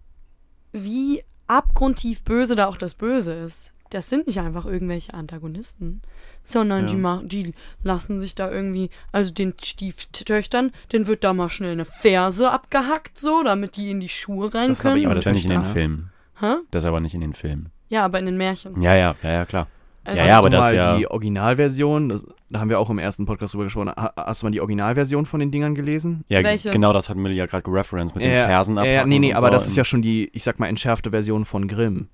wie 0.71 1.23
abgrundtief 1.47 2.23
böse 2.23 2.55
da 2.55 2.67
auch 2.67 2.77
das 2.77 2.95
Böse 2.95 3.33
ist. 3.33 3.71
Das 3.91 4.09
sind 4.09 4.25
nicht 4.27 4.39
einfach 4.39 4.65
irgendwelche 4.65 5.13
Antagonisten, 5.13 6.01
sondern 6.43 6.81
Ja. 6.87 6.91
die, 6.91 6.95
machen, 6.97 7.29
die 7.29 7.53
lassen 7.83 8.19
sich 8.19 8.33
da 8.33 8.51
irgendwie, 8.51 8.89
also 9.11 9.31
den 9.31 9.53
Stieftöchtern, 9.61 10.71
den 10.91 11.05
wird 11.07 11.23
da 11.23 11.33
mal 11.33 11.49
schnell 11.49 11.73
eine 11.73 11.85
Ferse 11.85 12.51
abgehackt, 12.51 13.17
so, 13.17 13.43
damit 13.43 13.75
die 13.77 13.91
in 13.91 13.99
die 13.99 14.09
Schuhe 14.09 14.53
rein 14.53 14.69
Das 14.69 14.79
habe 14.79 14.89
können. 14.93 15.01
ich 15.01 15.05
Aber 15.05 15.15
das 15.15 15.21
ist 15.21 15.25
ja 15.27 15.33
nicht 15.33 15.45
in 15.45 15.51
den? 15.51 15.63
Filmen. 15.65 16.11
Hä? 16.39 16.55
Das 16.71 16.83
ist 16.83 16.87
aber 16.87 16.99
nicht 16.99 17.13
in 17.13 17.21
den 17.21 17.33
Filmen. 17.33 17.69
Ja, 17.87 18.03
aber 18.03 18.19
in 18.19 18.25
den 18.25 18.37
Märchen. 18.37 18.81
Ja, 18.81 18.95
ja, 18.95 19.15
ja, 19.21 19.31
ja, 19.31 19.45
klar. 19.45 19.67
Also, 20.05 20.19
Ja, 20.19 20.27
ja, 20.27 20.37
aber 20.37 20.45
hast 20.47 20.53
du 20.53 20.57
das 20.57 20.71
mal 20.71 20.75
ja- 20.75 20.97
die 20.97 21.07
Originalversion, 21.11 22.09
das, 22.09 22.23
da 22.49 22.59
haben 22.59 22.69
wir 22.69 22.79
auch 22.79 22.89
im 22.89 22.99
ersten 22.99 23.25
Podcast 23.25 23.53
drüber 23.53 23.63
gesprochen, 23.65 23.89
ha- 23.89 24.13
hast 24.15 24.41
du 24.41 24.45
mal 24.45 24.51
die 24.51 24.61
Originalversion 24.61 25.25
von 25.25 25.39
den 25.39 25.51
Dingern 25.51 25.75
gelesen? 25.75 26.23
Ja, 26.29 26.43
Welche? 26.43 26.69
genau 26.69 26.93
das 26.93 27.09
hat 27.09 27.17
Millie 27.17 27.35
ja 27.37 27.45
gerade 27.47 27.63
gereferenced 27.63 28.15
mit 28.15 28.23
den 28.23 28.31
Ja, 28.33 28.45
Fersen 28.45 28.77
ja, 28.77 29.05
nee, 29.05 29.19
nee, 29.19 29.33
aber 29.33 29.47
so. 29.47 29.53
das 29.53 29.67
ist 29.67 29.75
ja 29.75 29.83
schon 29.83 30.01
die, 30.01 30.29
ich 30.33 30.43
sag 30.43 30.59
mal, 30.59 30.67
entschärfte 30.67 31.09
Version 31.09 31.43
von 31.45 31.67
Grimm. 31.67 32.07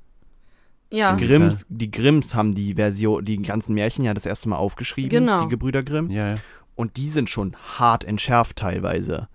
ja. 0.90 1.16
Grimm. 1.16 1.28
Grimms, 1.28 1.66
die 1.70 1.92
Grimms 1.92 2.34
haben 2.36 2.54
die 2.56 2.74
Version, 2.76 3.24
die 3.26 3.42
ganzen 3.42 3.74
Märchen 3.76 4.04
ja 4.06 4.14
das 4.14 4.26
erste 4.26 4.50
Mal 4.50 4.58
aufgeschrieben, 4.58 5.10
Genau. 5.10 5.44
die 5.44 5.48
Gebrüder 5.50 5.84
Grimm. 5.84 6.10
Ja, 6.10 6.32
ja. 6.34 6.38
Und 6.76 6.98
die 6.98 7.10
sind 7.10 7.30
schon 7.30 7.56
hart 7.78 8.04
entschärft 8.06 8.58
teilweise. 8.58 9.28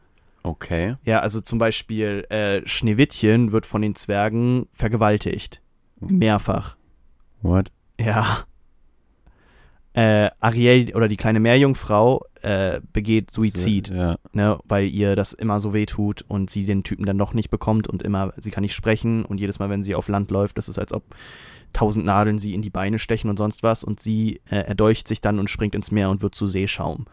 Okay. 0.43 0.97
Ja, 1.05 1.21
also 1.21 1.41
zum 1.41 1.59
Beispiel 1.59 2.25
äh, 2.31 2.67
Schneewittchen 2.67 3.53
wird 3.53 3.67
von 3.67 3.83
den 3.83 3.95
Zwergen 3.95 4.67
vergewaltigt. 4.73 5.61
Mehrfach. 6.01 6.77
What? 7.43 7.71
Ja. 8.01 8.45
Äh, 9.95 10.31
Ariel 10.41 10.95
oder 10.95 11.09
die 11.09 11.17
kleine 11.17 11.41
Meerjungfrau 11.41 12.23
äh, 12.43 12.81
begeht 12.93 13.31
Suizid, 13.31 13.89
Ja. 13.89 14.19
ne, 14.33 14.59
weil 14.65 14.89
ihr 14.89 15.17
das 15.17 15.33
immer 15.33 15.59
so 15.59 15.73
weh 15.73 15.87
tut 15.87 16.23
und 16.29 16.51
sie 16.51 16.67
den 16.67 16.85
Typen 16.85 17.07
dann 17.07 17.17
noch 17.17 17.33
nicht 17.33 17.49
bekommt 17.49 17.89
und 17.89 18.03
immer, 18.03 18.35
sie 18.37 18.51
kann 18.51 18.61
nicht 18.61 18.75
sprechen 18.75 19.25
und 19.25 19.39
jedes 19.41 19.59
Mal, 19.59 19.71
wenn 19.71 19.83
sie 19.83 19.95
auf 19.95 20.09
Land 20.09 20.31
läuft, 20.31 20.59
das 20.59 20.69
ist 20.69 20.79
als 20.79 20.93
ob 20.93 21.03
tausend 21.73 22.05
Nadeln 22.05 22.39
sie 22.39 22.53
in 22.53 22.61
die 22.61 22.69
Beine 22.71 22.99
stechen 22.99 23.31
und 23.31 23.39
sonst 23.39 23.63
was 23.63 23.85
und 23.85 23.99
sie 24.01 24.41
äh, 24.51 24.57
erdolcht 24.67 25.09
sich 25.09 25.23
dann 25.23 25.39
und 25.39 25.49
springt 25.49 25.75
ins 25.75 25.91
Meer 25.91 26.11
und 26.11 26.21
wird 26.21 26.35
zu 26.35 26.47
Seeschaum. 26.47 27.07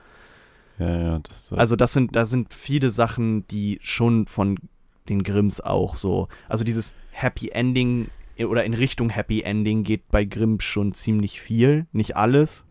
Ja, 0.77 0.99
ja, 0.99 1.19
das 1.19 1.53
Also 1.53 1.77
das 1.77 1.93
sind, 1.93 2.15
da 2.17 2.25
sind 2.25 2.53
viele 2.53 2.91
Sachen, 2.91 3.47
die 3.47 3.79
schon 3.81 4.27
von 4.27 4.59
den 5.07 5.23
Grimms 5.23 5.61
auch 5.61 5.95
so. 5.95 6.27
Also 6.49 6.65
dieses 6.65 6.95
Happy 7.11 7.49
Ending 7.49 8.09
oder 8.39 8.63
in 8.63 8.73
Richtung 8.73 9.09
Happy 9.09 9.41
Ending 9.41 9.83
geht 9.83 10.07
bei 10.09 10.25
Grimm 10.25 10.59
schon 10.59 10.93
ziemlich 10.93 11.41
viel. 11.41 11.87
Nicht 11.91 12.15
alles. 12.15 12.65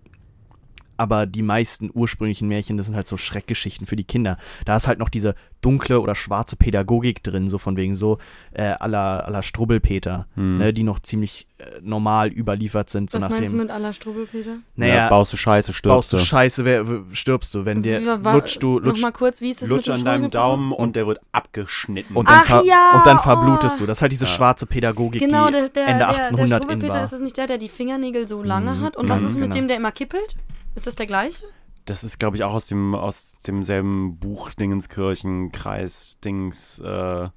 Aber 0.96 1.26
die 1.26 1.42
meisten 1.42 1.90
ursprünglichen 1.92 2.48
Märchen, 2.48 2.76
das 2.76 2.86
sind 2.86 2.94
halt 2.96 3.08
so 3.08 3.16
Schreckgeschichten 3.16 3.86
für 3.86 3.96
die 3.96 4.04
Kinder. 4.04 4.36
Da 4.64 4.76
ist 4.76 4.86
halt 4.86 4.98
noch 4.98 5.08
diese 5.08 5.34
dunkle 5.60 6.00
oder 6.00 6.14
schwarze 6.14 6.56
Pädagogik 6.56 7.22
drin, 7.22 7.48
so 7.48 7.58
von 7.58 7.76
wegen 7.76 7.94
so 7.94 8.18
äh, 8.52 8.62
aller 8.62 9.26
aller 9.26 9.42
Strubbelpeter, 9.42 10.26
Hm. 10.34 10.58
ne, 10.58 10.72
die 10.72 10.82
noch 10.82 10.98
ziemlich 11.00 11.46
äh, 11.58 11.64
normal 11.82 12.28
überliefert 12.32 12.90
sind, 12.90 13.10
so 13.10 13.16
Was 13.18 13.22
nach 13.22 13.30
meinst 13.30 13.52
du 13.52 13.56
dem. 13.56 13.62
mit 13.66 13.70
aller 13.70 13.92
Strubbelpeter? 13.92 14.56
Naja, 14.74 14.94
ja, 14.94 15.08
baust 15.08 15.32
du 15.32 15.36
Scheiße, 15.36 15.72
stirbst 15.72 15.94
baust 15.94 16.12
du 16.12 16.18
Scheiße, 16.18 16.64
wer, 16.64 16.84
stirbst 17.12 17.54
du, 17.54 17.64
wenn 17.64 17.82
dir 17.84 18.04
war- 18.24 18.34
lutschst 18.34 18.60
du, 18.62 18.80
lutschst 18.80 19.02
Noch 19.02 19.10
mal 19.10 19.12
kurz, 19.16 19.40
wie 19.40 19.50
ist 19.50 19.62
das 19.62 19.68
Lutsch 19.68 19.86
mit 19.86 19.98
an 19.98 20.04
deinem 20.04 20.22
Strubbelpeter? 20.24 20.38
Daumen 20.38 20.72
und 20.72 20.96
der 20.96 21.06
wird 21.06 21.20
abgeschnitten. 21.30 22.16
Und 22.16 22.28
dann, 22.28 22.40
Ach 22.42 22.44
ver 22.46 22.62
ja, 22.64 22.92
und 22.96 23.06
dann 23.06 23.18
oh. 23.18 23.22
verblutest 23.22 23.78
du. 23.80 23.86
Das 23.86 23.98
ist 23.98 24.02
halt 24.02 24.12
diese 24.12 24.24
Ja. 24.24 24.30
schwarze 24.30 24.66
Pädagogik, 24.66 25.20
Genau, 25.22 25.46
die 25.46 25.52
der, 25.52 25.68
der, 25.68 25.86
Ende 25.86 25.98
der, 25.98 26.08
1800 26.08 26.38
der 26.38 26.42
in 26.42 26.48
Strubbelpeter, 26.64 26.94
war. 26.94 27.02
ist 27.04 27.12
das 27.12 27.20
nicht 27.20 27.36
der, 27.36 27.46
der 27.46 27.58
die 27.58 27.68
Fingernägel 27.68 28.26
so 28.26 28.42
lange 28.42 28.72
Mhm. 28.72 28.80
hat? 28.80 28.96
Und 28.96 29.08
was 29.08 29.20
Mhm, 29.20 29.26
ist 29.28 29.34
mit 29.34 29.44
genau. 29.44 29.54
dem, 29.56 29.68
der 29.68 29.76
immer 29.76 29.92
kippelt? 29.92 30.34
Ist 30.74 30.86
das 30.86 30.94
der 30.94 31.06
gleiche? 31.06 31.44
Das 31.84 32.04
ist, 32.04 32.18
glaube 32.18 32.36
ich, 32.36 32.44
auch 32.44 32.52
aus 32.54 32.66
dem 32.68 32.94
aus 32.94 33.38
demselben 33.46 34.16
Buch 34.18 34.50
Dingenskirchen, 34.54 35.50
Kreis, 35.52 36.18
Dings, 36.24 36.78
äh, 36.78 37.28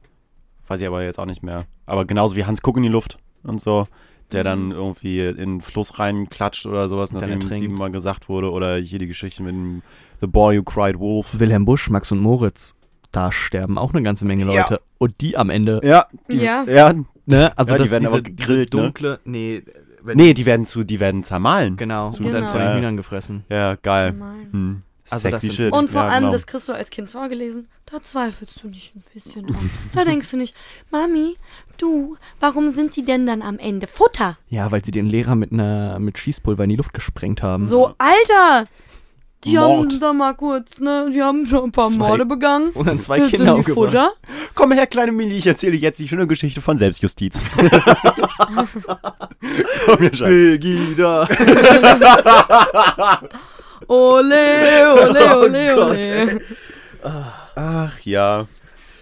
weiß 0.68 0.82
ich 0.82 0.88
aber 0.88 1.04
jetzt 1.04 1.20
auch 1.20 1.26
nicht 1.26 1.44
mehr. 1.44 1.66
Aber 1.86 2.06
genauso 2.06 2.36
wie 2.36 2.46
Hans 2.46 2.62
Kuck 2.62 2.78
in 2.78 2.84
die 2.84 2.90
Luft 2.90 3.18
und 3.44 3.60
so, 3.60 3.88
der 4.32 4.44
dann 4.44 4.72
irgendwie 4.72 5.20
in 5.22 5.36
den 5.38 5.62
Fluss 5.62 5.98
reinklatscht 6.00 6.66
oder 6.68 6.88
sowas, 6.88 7.12
Und 7.12 7.20
nachdem 7.22 7.36
ertrinkt. 7.42 7.56
siebenmal 7.62 7.92
gesagt 7.92 8.30
wurde. 8.30 8.52
Oder 8.52 8.78
hier 8.78 9.00
die 9.00 9.08
Geschichte 9.08 9.42
mit 9.44 9.54
dem 9.54 9.82
The 10.22 10.28
Boy 10.28 10.60
Who 10.60 10.64
Cried 10.64 11.00
Wolf. 11.00 11.40
Wilhelm 11.40 11.66
Busch, 11.66 11.90
Max 11.90 12.12
und 12.12 12.20
Moritz, 12.20 12.76
da 13.12 13.32
sterben 13.32 13.78
auch 13.78 13.94
eine 13.94 14.04
ganze 14.04 14.26
Menge 14.26 14.46
Ja. 14.52 14.62
Leute. 14.62 14.82
Und 14.98 15.22
die 15.22 15.38
am 15.38 15.50
Ende, 15.50 15.80
Ja, 15.84 16.06
die, 16.32 16.38
Ja. 16.38 16.64
ja. 16.66 16.94
ne? 17.26 17.52
Also 17.58 17.74
Ja, 17.74 17.78
die 17.78 17.84
das 17.84 17.92
werden 17.92 18.04
diese, 18.04 18.14
aber 18.14 18.22
gegrillt, 18.22 18.74
diese 18.74 18.78
ne? 18.78 18.84
dunkle, 18.84 19.20
nee, 19.26 19.64
wenn, 20.06 20.18
Nee, 20.18 20.34
die 20.34 20.46
werden 20.46 20.66
zu, 20.66 20.84
die 20.84 21.00
werden 21.00 21.24
zermahlen. 21.24 21.78
genau, 21.78 22.10
Zu- 22.10 22.20
und 22.24 22.26
dann 22.32 22.42
Genau. 22.42 22.52
von 22.52 22.60
den 22.60 22.70
Ja. 22.70 22.76
Hühnern 22.78 22.98
gefressen. 22.98 23.44
Ja, 23.50 23.76
geil. 23.76 24.14
Hm. 24.52 24.82
Also 25.10 25.30
das 25.30 25.42
Sexy 25.42 25.56
sind- 25.56 25.66
Shit. 25.68 25.74
Und 25.74 25.90
vor 25.92 26.02
ja, 26.02 26.08
allem, 26.08 26.20
genau. 26.22 26.32
das 26.32 26.48
kriegst 26.48 26.68
du 26.68 26.74
als 26.74 26.90
Kind 26.90 27.10
vorgelesen, 27.12 27.68
da 27.86 28.02
zweifelst 28.02 28.64
du 28.64 28.70
nicht 28.70 28.96
ein 28.96 29.04
bisschen 29.14 29.46
dran. 29.46 29.70
Da 29.94 30.04
denkst 30.04 30.32
du 30.32 30.38
nicht, 30.38 30.56
Mami, 30.90 31.36
du, 31.78 32.18
warum 32.40 32.72
sind 32.72 32.96
die 32.96 33.06
denn 33.06 33.28
dann 33.28 33.44
am 33.44 33.60
Ende 33.60 33.86
Futter? 33.86 34.38
Ja, 34.50 34.72
weil 34.72 34.84
sie 34.84 34.90
den 34.90 35.06
Lehrer 35.06 35.36
mit 35.36 35.52
einer 35.52 36.00
mit 36.00 36.18
Schießpulver 36.18 36.64
in 36.64 36.72
die 36.72 36.76
Luft 36.76 36.94
gesprengt 36.96 37.44
haben. 37.44 37.66
So, 37.66 37.94
Alter! 38.00 38.68
Die 39.46 39.56
Mord. 39.58 39.92
haben 39.94 40.00
da 40.00 40.14
mal 40.14 40.34
kurz, 40.34 40.80
ne, 40.80 41.10
die 41.14 41.22
haben 41.22 41.46
schon 41.46 41.66
ein 41.66 41.72
paar 41.72 41.90
Zwei- 41.90 41.98
Morde 41.98 42.26
begangen. 42.36 42.72
Und 42.72 42.88
dann 42.88 43.00
zwei 43.00 43.20
Jetzt 43.20 43.30
Kinder 43.32 43.56
sind 43.56 43.68
die 43.68 43.72
umgebracht. 43.72 43.94
Futter. 43.94 44.14
Komm 44.56 44.72
her, 44.72 44.88
kleine 44.88 45.12
Millie, 45.12 45.38
ich 45.38 45.48
erzähle 45.48 45.74
dir 45.74 45.80
jetzt 45.80 46.00
die 46.00 46.08
schöne 46.08 46.28
Geschichte 46.28 46.62
von 46.62 46.78
Selbstjustiz. 46.78 47.44
Komm 49.86 49.98
her, 50.00 50.12
Schatz. 50.16 50.30
Pegida. 50.30 51.28
Ole, 53.88 54.94
ole, 54.96 55.38
ole, 55.38 55.74
Oh 55.74 55.76
Gott, 55.76 55.90
ole. 55.92 56.42
Ach 57.56 58.00
ja. 58.02 58.48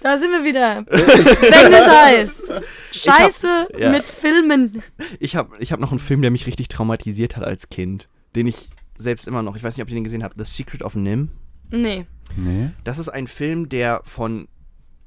Da 0.02 0.18
sind 0.18 0.32
wir 0.32 0.44
wieder. 0.44 0.84
Wenn 0.90 1.74
es 1.74 1.88
heißt, 1.88 2.52
Scheiße 2.92 3.68
ja. 3.78 3.90
mit 3.90 4.04
Filmen. 4.04 4.84
Ich 5.20 5.38
habe 5.38 5.56
ich 5.60 5.72
hab 5.72 5.80
noch 5.80 5.92
einen 5.92 6.00
Film, 6.00 6.22
der 6.22 6.30
mich 6.32 6.46
richtig 6.46 6.68
traumatisiert 6.68 7.38
hat 7.38 7.44
als 7.46 7.70
Kind. 7.70 8.10
Den 8.36 8.48
ich 8.48 8.70
selbst 9.04 9.28
immer 9.28 9.44
noch, 9.44 9.56
ich 9.56 9.64
weiß 9.64 9.78
nicht, 9.78 9.84
ob 9.84 9.90
ihr 9.90 9.96
den 9.96 10.04
gesehen 10.04 10.24
habt, 10.24 10.38
The 10.38 10.46
Secret 10.46 10.82
of 10.82 10.96
Nim. 10.96 11.30
Nee. 11.70 12.06
Nee. 12.36 12.70
Das 12.84 12.98
ist 12.98 13.10
ein 13.10 13.28
Film, 13.28 13.70
der 13.70 14.02
von, 14.06 14.48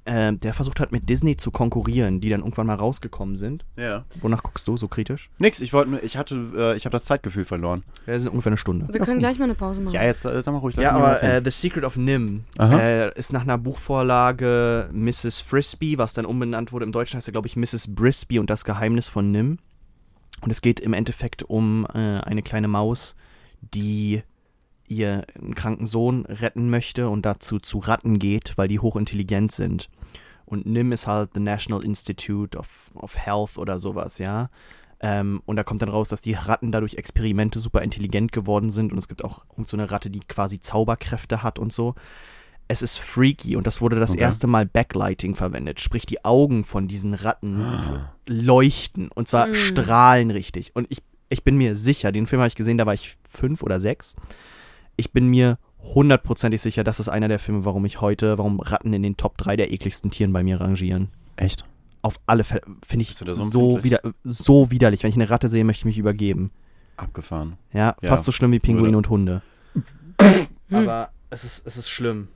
äh, 0.05 0.33
der 0.33 0.55
versucht 0.55 0.81
hat, 0.81 0.93
mit 0.93 1.09
Disney 1.09 1.37
zu 1.37 1.51
konkurrieren, 1.51 2.21
die 2.21 2.29
dann 2.29 2.41
irgendwann 2.41 2.67
mal 2.67 2.75
rausgekommen 2.75 3.37
sind. 3.37 3.65
Ja. 3.77 4.05
Wonach 4.21 4.43
guckst 4.43 4.67
du 4.69 4.77
so 4.77 4.89
kritisch? 4.89 5.31
Nix, 5.39 5.61
ich 5.61 5.73
wollte 5.73 5.91
nur, 5.91 6.03
ich 6.03 6.17
hatte, 6.17 6.35
äh, 6.57 6.77
ich 6.77 6.85
habe 6.85 6.93
das 6.93 7.05
Zeitgefühl 7.05 7.45
verloren. 7.45 7.83
Ja, 8.07 8.15
das 8.15 8.23
ist 8.25 8.29
ungefähr 8.29 8.51
eine 8.51 8.59
Stunde. 8.59 8.89
Wir 8.93 9.01
können 9.01 9.19
gleich 9.19 9.39
mal 9.39 9.45
eine 9.45 9.55
Pause 9.55 9.81
machen. 9.81 9.95
Ja, 9.95 10.05
jetzt 10.05 10.25
äh, 10.25 10.41
sag 10.43 10.53
mal 10.53 10.59
ruhig. 10.59 10.77
Ja, 10.77 10.93
aber 10.93 11.23
äh, 11.23 11.41
The 11.45 11.51
Secret 11.51 11.85
of 11.85 11.97
Nim 11.97 12.45
äh, 12.59 13.17
ist 13.19 13.33
nach 13.33 13.43
einer 13.43 13.59
Buchvorlage 13.59 14.89
Mrs. 14.93 15.41
Frisbee, 15.41 15.99
was 15.99 16.15
dann 16.15 16.27
umbenannt 16.27 16.73
wurde. 16.73 16.85
Im 16.85 16.93
Deutschen 16.93 17.17
heißt 17.17 17.29
er, 17.29 17.33
glaube 17.33 17.49
ich, 17.49 17.57
Mrs. 17.57 17.95
Brisby 17.95 18.39
und 18.39 18.51
das 18.51 18.65
Geheimnis 18.65 19.09
von 19.09 19.31
Nim. 19.31 19.59
Und 20.41 20.51
es 20.51 20.61
geht 20.61 20.81
im 20.81 20.93
Endeffekt 20.93 21.43
um 21.43 21.87
äh, 21.95 21.99
eine 21.99 22.43
kleine 22.43 22.69
Maus, 22.69 23.17
die 23.75 24.23
ihr 24.89 25.27
kranken 25.55 25.87
Sohn 25.87 26.25
retten 26.27 26.71
möchte 26.71 27.09
und 27.09 27.27
dazu 27.27 27.59
zu 27.59 27.79
Ratten 27.79 28.19
geht, 28.19 28.57
weil 28.57 28.69
die 28.69 28.79
hochintelligent 28.79 29.51
sind. 29.53 29.89
Und 30.45 30.65
NIM 30.65 30.93
ist 30.93 31.09
halt 31.09 31.31
the 31.35 31.41
National 31.41 31.85
Institute 31.85 32.57
of, 32.57 32.91
of 32.95 33.17
Health 33.17 33.59
oder 33.59 33.79
sowas, 33.81 34.19
ja. 34.19 34.49
Ähm, 35.01 35.43
und 35.45 35.57
da 35.57 35.65
kommt 35.65 35.83
dann 35.83 35.89
raus, 35.89 36.09
dass 36.09 36.21
die 36.23 36.33
Ratten 36.35 36.71
dadurch 36.73 36.95
Experimente 36.95 37.59
super 37.59 37.83
intelligent 37.83 38.31
geworden 38.33 38.71
sind 38.71 38.93
und 38.93 38.99
es 38.99 39.09
gibt 39.09 39.25
auch 39.25 39.45
irgend 39.51 39.69
so 39.69 39.77
eine 39.77 39.91
Ratte, 39.91 40.09
die 40.09 40.21
quasi 40.21 40.61
Zauberkräfte 40.61 41.43
hat 41.43 41.59
und 41.59 41.73
so. 41.73 41.95
es 42.69 42.83
ist 42.83 42.99
freaky 42.99 43.55
und 43.55 43.65
das 43.65 43.81
wurde 43.81 43.95
das 44.01 44.11
Okay. 44.11 44.21
erste 44.21 44.49
Mal 44.49 44.67
Backlighting 44.67 45.37
verwendet. 45.37 45.79
Sprich, 45.79 46.05
die 46.05 46.25
Augen 46.25 46.65
von 46.65 46.89
diesen 46.89 47.15
Ratten 47.15 47.61
Ah. 47.63 48.13
leuchten 48.27 49.09
und 49.15 49.29
zwar 49.29 49.47
Mm. 49.47 49.55
strahlen 49.55 50.31
richtig. 50.33 50.75
Und 50.75 50.91
ich, 50.91 51.01
ich 51.29 51.45
bin 51.45 51.57
mir 51.57 51.75
sicher, 51.77 52.13
den 52.13 52.27
Film 52.27 52.41
habe 52.41 52.49
ich 52.49 52.55
gesehen, 52.55 52.79
da 52.79 52.87
war 52.87 52.95
ich 52.95 53.17
fünf 53.29 53.63
oder 53.63 53.81
sechs. 53.81 54.15
Ich 54.97 55.13
bin 55.13 55.29
mir 55.29 55.59
hundertprozentig 55.81 56.61
sicher, 56.61 56.85
das 56.85 57.01
ist 57.01 57.09
einer 57.09 57.29
der 57.29 57.39
Filme, 57.39 57.65
warum 57.65 57.85
ich 57.85 58.01
heute, 58.01 58.39
warum 58.39 58.61
Ratten 58.61 58.93
in 58.93 59.03
den 59.03 59.17
Top 59.17 59.37
3 59.39 59.57
der 59.57 59.73
ekligsten 59.73 60.11
Tieren 60.11 60.33
bei 60.33 60.43
mir 60.43 60.61
rangieren. 60.61 61.09
Echt? 61.37 61.65
Auf 62.03 62.17
alle 62.27 62.45
Fälle 62.45 62.63
finde 62.87 63.03
ich 63.03 63.15
so 63.17 63.33
so, 63.33 63.83
wider, 63.83 64.01
so 64.25 64.71
widerlich. 64.71 65.03
Wenn 65.03 65.11
ich 65.11 65.17
eine 65.17 65.31
Ratte 65.31 65.49
sehe, 65.49 65.65
möchte 65.65 65.83
ich 65.83 65.87
mich 65.87 65.99
übergeben. 65.99 66.51
Abgefahren. 66.97 67.57
Ja, 67.73 67.97
Ja. 68.01 68.09
fast 68.09 68.25
so 68.25 68.33
schlimm 68.33 68.53
wie 68.53 68.59
Pinguine 68.59 68.97
und 68.97 69.09
Hunde. 69.09 69.43
Hm. 70.69 70.79
Aber 70.79 71.11
es 71.31 71.45
ist, 71.45 71.65
es 71.65 71.77
ist 71.77 71.89
schlimm. 71.89 72.27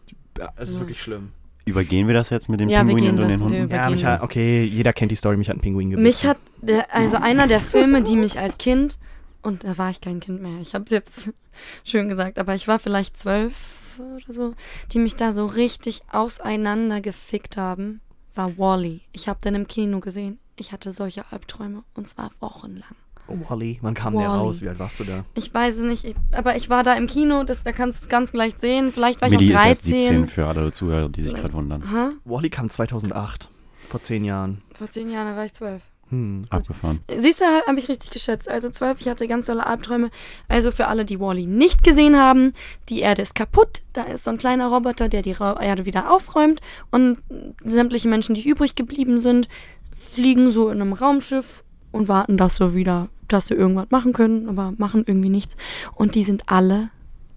Es 0.56 0.68
ist 0.68 0.74
Ja. 0.76 0.80
wirklich 0.82 1.02
schlimm. 1.02 1.32
Übergehen 1.70 2.06
wir 2.06 2.14
das 2.14 2.30
jetzt 2.30 2.48
mit 2.48 2.60
den 2.60 2.68
Ja, 2.68 2.82
gehen 2.82 3.10
und 3.10 3.16
das- 3.18 3.36
den 3.38 3.44
Hunden? 3.44 3.70
Ja, 3.70 3.88
mich 3.90 4.04
hat, 4.04 4.22
okay, 4.22 4.64
jeder 4.64 4.92
kennt 4.92 5.10
die 5.10 5.16
Story, 5.16 5.36
mich 5.36 5.48
hat 5.48 5.56
ein 5.56 5.60
Pinguin 5.60 5.90
gebissen. 5.90 6.02
Mich 6.02 6.26
hat 6.26 6.38
der, 6.60 6.94
also 6.94 7.16
einer 7.16 7.46
der 7.46 7.60
Filme, 7.60 8.02
die 8.02 8.16
mich 8.16 8.38
als 8.38 8.58
Kind, 8.58 8.98
und 9.42 9.64
da 9.64 9.78
war 9.78 9.90
ich 9.90 10.00
kein 10.00 10.20
Kind 10.20 10.42
mehr, 10.42 10.60
ich 10.60 10.74
habe 10.74 10.84
es 10.84 10.90
jetzt 10.90 11.32
schön 11.84 12.08
gesagt, 12.08 12.38
aber 12.38 12.54
ich 12.54 12.68
war 12.68 12.78
vielleicht 12.78 13.16
zwölf 13.16 13.98
oder 13.98 14.32
so, 14.32 14.54
die 14.92 14.98
mich 14.98 15.16
da 15.16 15.32
so 15.32 15.46
richtig 15.46 16.02
auseinander 16.10 17.00
gefickt 17.00 17.56
haben, 17.56 18.00
war 18.34 18.56
Wally. 18.56 19.02
Ich 19.12 19.28
habe 19.28 19.40
den 19.42 19.54
im 19.54 19.66
Kino 19.66 20.00
gesehen. 20.00 20.38
Ich 20.56 20.72
hatte 20.72 20.92
solche 20.92 21.24
Albträume 21.32 21.84
und 21.94 22.06
zwar 22.06 22.30
wochenlang. 22.40 22.94
Oh, 23.30 23.38
Wally, 23.48 23.78
wann 23.80 23.94
kam 23.94 24.16
der 24.16 24.28
Wall-E. 24.28 24.38
raus? 24.40 24.62
Wie 24.62 24.68
alt 24.68 24.78
warst 24.78 25.00
du 25.00 25.04
da? 25.04 25.24
Ich 25.34 25.52
weiß 25.52 25.76
es 25.76 25.84
nicht, 25.84 26.04
ich, 26.04 26.14
aber 26.32 26.56
ich 26.56 26.68
war 26.68 26.82
da 26.82 26.94
im 26.94 27.06
Kino, 27.06 27.44
das, 27.44 27.62
da 27.64 27.72
kannst 27.72 28.00
du 28.00 28.04
es 28.04 28.08
ganz 28.08 28.32
leicht 28.32 28.60
sehen. 28.60 28.92
Vielleicht 28.92 29.20
war 29.20 29.28
ich 29.28 29.38
Millie 29.38 29.56
auch 29.56 29.62
ist 29.62 29.68
jetzt 29.68 29.84
17 29.84 30.00
13. 30.00 30.26
für 30.26 30.46
alle 30.46 30.72
Zuhörer, 30.72 31.08
die 31.08 31.22
sich 31.22 31.34
gerade 31.34 31.52
wundern. 31.52 31.82
Aha, 31.82 32.12
Wally 32.24 32.50
kam 32.50 32.68
2008. 32.68 33.48
Vor 33.88 34.02
zehn 34.02 34.24
Jahren. 34.24 34.62
vor 34.74 34.90
zehn 34.90 35.10
Jahren, 35.10 35.28
da 35.28 35.36
war 35.36 35.44
ich 35.44 35.52
zwölf. 35.52 35.82
Hm. 36.10 36.44
Abgefahren. 36.50 37.00
Siehst 37.16 37.40
du, 37.40 37.44
habe 37.44 37.78
ich 37.78 37.88
richtig 37.88 38.10
geschätzt. 38.10 38.48
Also 38.48 38.68
zwölf, 38.68 39.00
ich 39.00 39.08
hatte 39.08 39.28
ganz 39.28 39.46
tolle 39.46 39.64
Albträume. 39.64 40.10
Also 40.48 40.72
für 40.72 40.88
alle, 40.88 41.04
die 41.04 41.20
Wally 41.20 41.46
nicht 41.46 41.84
gesehen 41.84 42.16
haben, 42.18 42.52
die 42.88 43.00
Erde 43.00 43.22
ist 43.22 43.36
kaputt. 43.36 43.82
Da 43.92 44.02
ist 44.02 44.24
so 44.24 44.30
ein 44.30 44.38
kleiner 44.38 44.68
Roboter, 44.68 45.08
der 45.08 45.22
die 45.22 45.36
Erde 45.38 45.86
wieder 45.86 46.10
aufräumt. 46.10 46.60
Und 46.90 47.18
sämtliche 47.64 48.08
Menschen, 48.08 48.34
die 48.34 48.48
übrig 48.48 48.74
geblieben 48.74 49.20
sind, 49.20 49.48
fliegen 49.92 50.50
so 50.50 50.68
in 50.70 50.80
einem 50.80 50.94
Raumschiff 50.94 51.62
und 51.92 52.08
warten, 52.08 52.36
dass 52.36 52.56
sie 52.56 52.74
wieder, 52.74 53.08
dass 53.28 53.48
sie 53.48 53.54
irgendwas 53.54 53.86
machen 53.90 54.12
können, 54.12 54.48
aber 54.48 54.72
machen 54.76 55.04
irgendwie 55.06 55.28
nichts. 55.30 55.56
Und 55.94 56.14
die 56.14 56.24
sind 56.24 56.44
alle, 56.46 56.90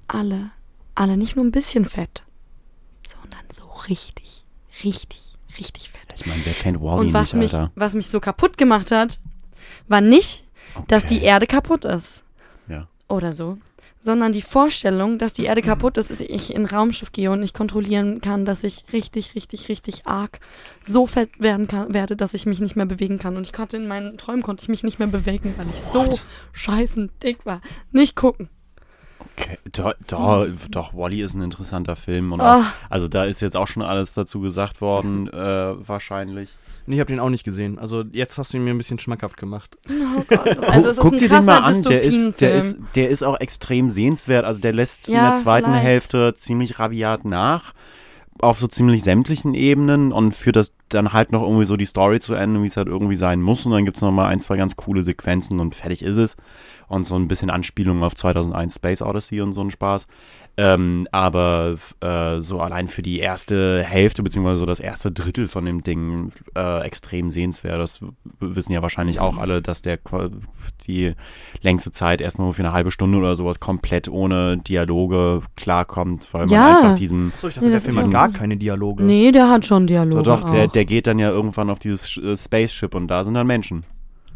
alle, 0.07 0.51
alle 0.95 1.17
nicht 1.17 1.35
nur 1.35 1.45
ein 1.45 1.51
bisschen 1.51 1.85
fett, 1.85 2.23
sondern 3.07 3.41
so 3.51 3.65
richtig, 3.89 4.45
richtig, 4.83 5.33
richtig 5.57 5.89
fett. 5.89 6.01
Ich 6.15 6.25
meine, 6.25 6.45
wer 6.45 6.53
kennt 6.53 6.81
Wally 6.81 7.07
Und 7.07 7.13
was 7.13 7.33
nicht, 7.33 7.39
mich, 7.53 7.53
Alter? 7.53 7.71
was 7.75 7.93
mich 7.95 8.07
so 8.07 8.19
kaputt 8.19 8.57
gemacht 8.57 8.91
hat, 8.91 9.19
war 9.87 10.01
nicht, 10.01 10.43
dass 10.87 11.05
die 11.05 11.17
Okay. 11.17 11.25
Erde 11.25 11.47
kaputt 11.47 11.85
ist 11.85 12.23
Ja. 12.67 12.87
oder 13.07 13.33
so, 13.33 13.57
sondern 14.03 14.33
die 14.33 14.41
Vorstellung, 14.41 15.17
dass 15.17 15.31
die 15.31 15.45
Erde 15.45 15.61
kaputt 15.61 15.95
ist, 15.95 16.09
dass 16.09 16.19
ich 16.19 16.53
in 16.53 16.63
ein 16.63 16.65
Raumschiff 16.65 17.13
gehe 17.13 17.31
und 17.31 17.41
ich 17.41 17.53
kontrollieren 17.53 18.19
kann, 18.19 18.43
dass 18.43 18.65
ich 18.65 18.83
richtig, 18.91 19.33
richtig, 19.33 19.69
richtig 19.69 20.05
arg 20.05 20.41
so 20.85 21.05
fett 21.05 21.29
werden 21.39 21.67
kann, 21.67 21.93
werde, 21.93 22.17
dass 22.17 22.33
ich 22.33 22.45
mich 22.45 22.59
nicht 22.59 22.75
mehr 22.75 22.85
bewegen 22.85 23.17
kann. 23.17 23.37
Und 23.37 23.43
ich 23.43 23.53
konnte 23.53 23.77
in 23.77 23.87
meinen 23.87 24.17
Träumen 24.17 24.43
konnte 24.43 24.63
ich 24.63 24.67
mich 24.67 24.83
nicht 24.83 24.99
mehr 24.99 25.07
bewegen, 25.07 25.53
weil 25.55 25.67
ich 25.69 25.81
so 25.81 26.05
What? 26.05 26.25
scheißen 26.51 27.11
dick 27.23 27.45
war. 27.45 27.61
Nicht 27.91 28.17
gucken. 28.17 28.49
Okay. 29.37 29.57
Doch, 29.71 29.93
doch, 30.07 30.47
doch, 30.69 30.93
Wally 30.93 31.21
ist 31.21 31.33
ein 31.33 31.41
interessanter 31.41 31.95
Film. 31.95 32.31
Und 32.33 32.41
auch, 32.41 32.63
also 32.89 33.07
da 33.07 33.25
ist 33.25 33.41
jetzt 33.41 33.55
auch 33.55 33.67
schon 33.67 33.81
alles 33.81 34.13
dazu 34.13 34.39
gesagt 34.41 34.81
worden, 34.81 35.27
äh, 35.27 35.87
wahrscheinlich. 35.87 36.49
Nee, 36.85 36.95
ich 36.95 36.99
habe 36.99 37.11
den 37.11 37.19
auch 37.19 37.29
nicht 37.29 37.43
gesehen. 37.43 37.79
Also 37.79 38.03
jetzt 38.11 38.37
hast 38.37 38.53
du 38.53 38.57
ihn 38.57 38.63
mir 38.65 38.71
ein 38.71 38.77
bisschen 38.77 38.99
schmackhaft 38.99 39.37
gemacht. 39.37 39.77
Oh 39.89 40.23
Gott. 40.27 40.57
Also 40.69 40.89
es 40.89 40.97
ist 40.97 41.01
Guck 41.01 41.13
ein 41.13 41.17
dir 41.19 41.29
den 41.29 41.45
mal 41.45 41.59
an, 41.59 41.81
der 41.83 42.01
ist, 42.01 42.41
der, 42.41 42.55
ist, 42.55 42.77
der 42.95 43.09
ist 43.09 43.23
auch 43.23 43.39
extrem 43.39 43.89
sehenswert. 43.89 44.43
Also 44.45 44.59
der 44.59 44.73
lässt 44.73 45.07
in 45.07 45.15
Ja, 45.15 45.31
der 45.31 45.39
zweiten 45.39 45.67
vielleicht. 45.67 45.83
Hälfte 45.83 46.33
ziemlich 46.35 46.79
rabiat 46.79 47.25
nach. 47.25 47.73
Auf 48.43 48.59
so 48.59 48.67
ziemlich 48.67 49.03
sämtlichen 49.03 49.53
Ebenen 49.53 50.11
und 50.11 50.35
führt 50.35 50.57
das 50.57 50.75
dann 50.89 51.13
halt 51.13 51.31
noch 51.31 51.43
irgendwie 51.43 51.65
so 51.65 51.77
die 51.77 51.85
Story 51.85 52.19
zu 52.19 52.33
Ende, 52.33 52.61
wie 52.61 52.67
es 52.67 52.75
halt 52.75 52.87
irgendwie 52.87 53.15
sein 53.15 53.41
muss. 53.41 53.65
Und 53.65 53.71
dann 53.71 53.85
gibt 53.85 53.97
es 53.97 54.01
nochmal 54.01 54.27
ein, 54.27 54.41
zwei 54.41 54.57
ganz 54.57 54.75
coole 54.75 55.01
Sequenzen 55.01 55.59
und 55.59 55.75
fertig 55.75 56.03
ist 56.03 56.17
es. 56.17 56.35
Und 56.89 57.05
so 57.05 57.15
ein 57.15 57.29
bisschen 57.29 57.49
Anspielung 57.49 58.03
auf 58.03 58.15
2001 58.15 58.75
Space 58.75 59.01
Odyssey 59.01 59.39
und 59.41 59.53
so 59.53 59.61
ein 59.61 59.71
Spaß. 59.71 60.07
Ähm, 60.55 61.07
aber 61.11 61.77
äh, 61.99 62.39
so 62.39 62.59
allein 62.59 62.87
für 62.87 63.01
die 63.01 63.17
erste 63.17 63.81
Hälfte, 63.83 64.21
beziehungsweise 64.21 64.57
so 64.59 64.67
das 64.67 64.79
erste 64.79 65.11
Drittel 65.11 65.47
von 65.47 65.65
dem 65.65 65.81
Ding 65.81 66.31
äh, 66.55 66.81
extrem 66.83 67.31
sehenswert. 67.31 67.79
Das 67.79 68.01
wissen 68.39 68.71
ja 68.71 68.83
wahrscheinlich 68.83 69.19
auch 69.19 69.37
alle, 69.39 69.63
dass 69.63 69.81
der 69.81 69.97
die 70.85 71.13
längste 71.61 71.91
Zeit 71.91 72.21
erstmal 72.21 72.53
für 72.53 72.61
eine 72.61 72.71
halbe 72.71 72.91
Stunde 72.91 73.17
oder 73.17 73.35
sowas 73.35 73.59
komplett 73.59 74.07
ohne 74.09 74.57
Dialoge 74.57 75.41
klarkommt, 75.55 76.27
weil 76.33 76.41
man 76.45 76.49
Ja. 76.53 76.77
einfach 76.77 76.95
diesem. 76.95 77.31
Achso, 77.33 77.47
ich 77.47 77.55
dachte, 77.55 77.65
Nee, 77.65 77.71
der 77.71 77.81
Film 77.81 77.95
hat 77.97 78.03
so- 78.03 78.09
gar 78.11 78.31
keine 78.31 78.55
Dialoge. 78.57 79.03
Nee, 79.03 79.31
der 79.31 79.49
hat 79.49 79.65
schon 79.65 79.87
Dialoge. 79.87 80.21
Doch, 80.21 80.41
doch, 80.41 80.51
der, 80.51 80.67
der 80.67 80.85
geht 80.85 81.07
dann 81.07 81.17
ja 81.17 81.31
irgendwann 81.31 81.71
auf 81.71 81.79
dieses 81.79 82.15
äh, 82.17 82.37
Spaceship 82.37 82.93
und 82.93 83.07
da 83.07 83.23
sind 83.23 83.33
dann 83.33 83.47
Menschen. 83.47 83.85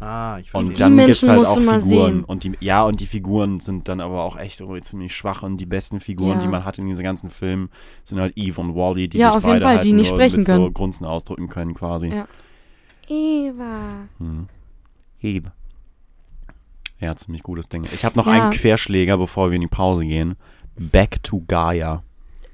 Ah, 0.00 0.38
ich 0.38 0.50
verstehe. 0.50 0.68
Und 0.68 0.76
Die 0.76 0.80
dann 0.80 0.96
gibt's 0.96 1.22
Menschen 1.22 1.30
halt 1.30 1.46
auch 1.46 1.58
Figuren. 1.58 1.80
sehen. 1.80 2.24
Und 2.24 2.44
die, 2.44 2.52
ja, 2.60 2.84
und 2.84 3.00
die 3.00 3.06
Figuren 3.06 3.58
sind 3.60 3.88
dann 3.88 4.00
aber 4.00 4.22
auch 4.22 4.36
echt 4.38 4.60
irgendwie 4.60 4.80
ziemlich 4.80 5.12
schwach 5.14 5.42
und 5.42 5.56
die 5.56 5.66
besten 5.66 5.98
Figuren, 6.00 6.36
Ja. 6.36 6.40
die 6.40 6.48
man 6.48 6.64
hat 6.64 6.78
in 6.78 6.86
diesen 6.86 7.02
ganzen 7.02 7.30
Filmen, 7.30 7.68
sind 8.04 8.20
halt 8.20 8.32
Eve 8.36 8.60
und 8.60 8.74
Wally, 8.76 9.08
die 9.08 9.18
Ja, 9.18 9.28
sich 9.32 9.36
auf 9.38 9.42
jeden 9.44 9.54
beide 9.54 9.64
Fall, 9.64 9.74
halt 9.74 9.84
die 9.84 9.92
nicht 9.92 10.10
nur 10.10 10.16
sprechen 10.18 10.36
mit 10.38 10.46
so 10.46 10.52
können. 10.52 10.74
Grunzen 10.74 11.04
ausdrücken 11.06 11.48
können 11.48 11.74
quasi. 11.74 12.08
Ja. 12.08 12.28
Eva. 13.08 14.08
Hm. 14.18 14.48
Eve. 15.20 15.52
Ja, 17.00 17.14
ziemlich 17.16 17.42
gutes 17.42 17.68
Ding. 17.68 17.84
Ich 17.92 18.04
habe 18.04 18.16
noch 18.18 18.26
Ja. 18.26 18.32
einen 18.34 18.50
Querschläger, 18.52 19.18
bevor 19.18 19.50
wir 19.50 19.54
in 19.56 19.62
die 19.62 19.66
Pause 19.68 20.04
gehen. 20.04 20.36
Back 20.76 21.22
to 21.22 21.42
Gaia. 21.48 22.02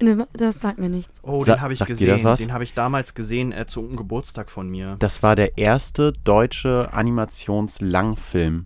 Ne, 0.01 0.27
Das 0.33 0.59
sagt 0.59 0.77
mir 0.77 0.89
nichts. 0.89 1.19
Oh, 1.23 1.39
Sa- 1.43 1.55
den 1.55 1.61
habe 1.61 1.73
ich 1.73 1.79
sagt 1.79 1.89
dir 1.89 1.93
gesehen. 1.95 2.09
das 2.09 2.23
was? 2.23 2.39
Den 2.41 2.51
habe 2.53 2.63
ich 2.63 2.73
damals 2.73 3.13
gesehen 3.13 3.51
äh, 3.51 3.65
zu 3.65 3.79
einem 3.81 3.95
Geburtstag 3.95 4.51
von 4.51 4.67
mir. 4.69 4.95
Das 4.99 5.23
war 5.23 5.35
der 5.35 5.57
erste 5.57 6.11
deutsche 6.23 6.89
Animationslangfilm. 6.91 8.65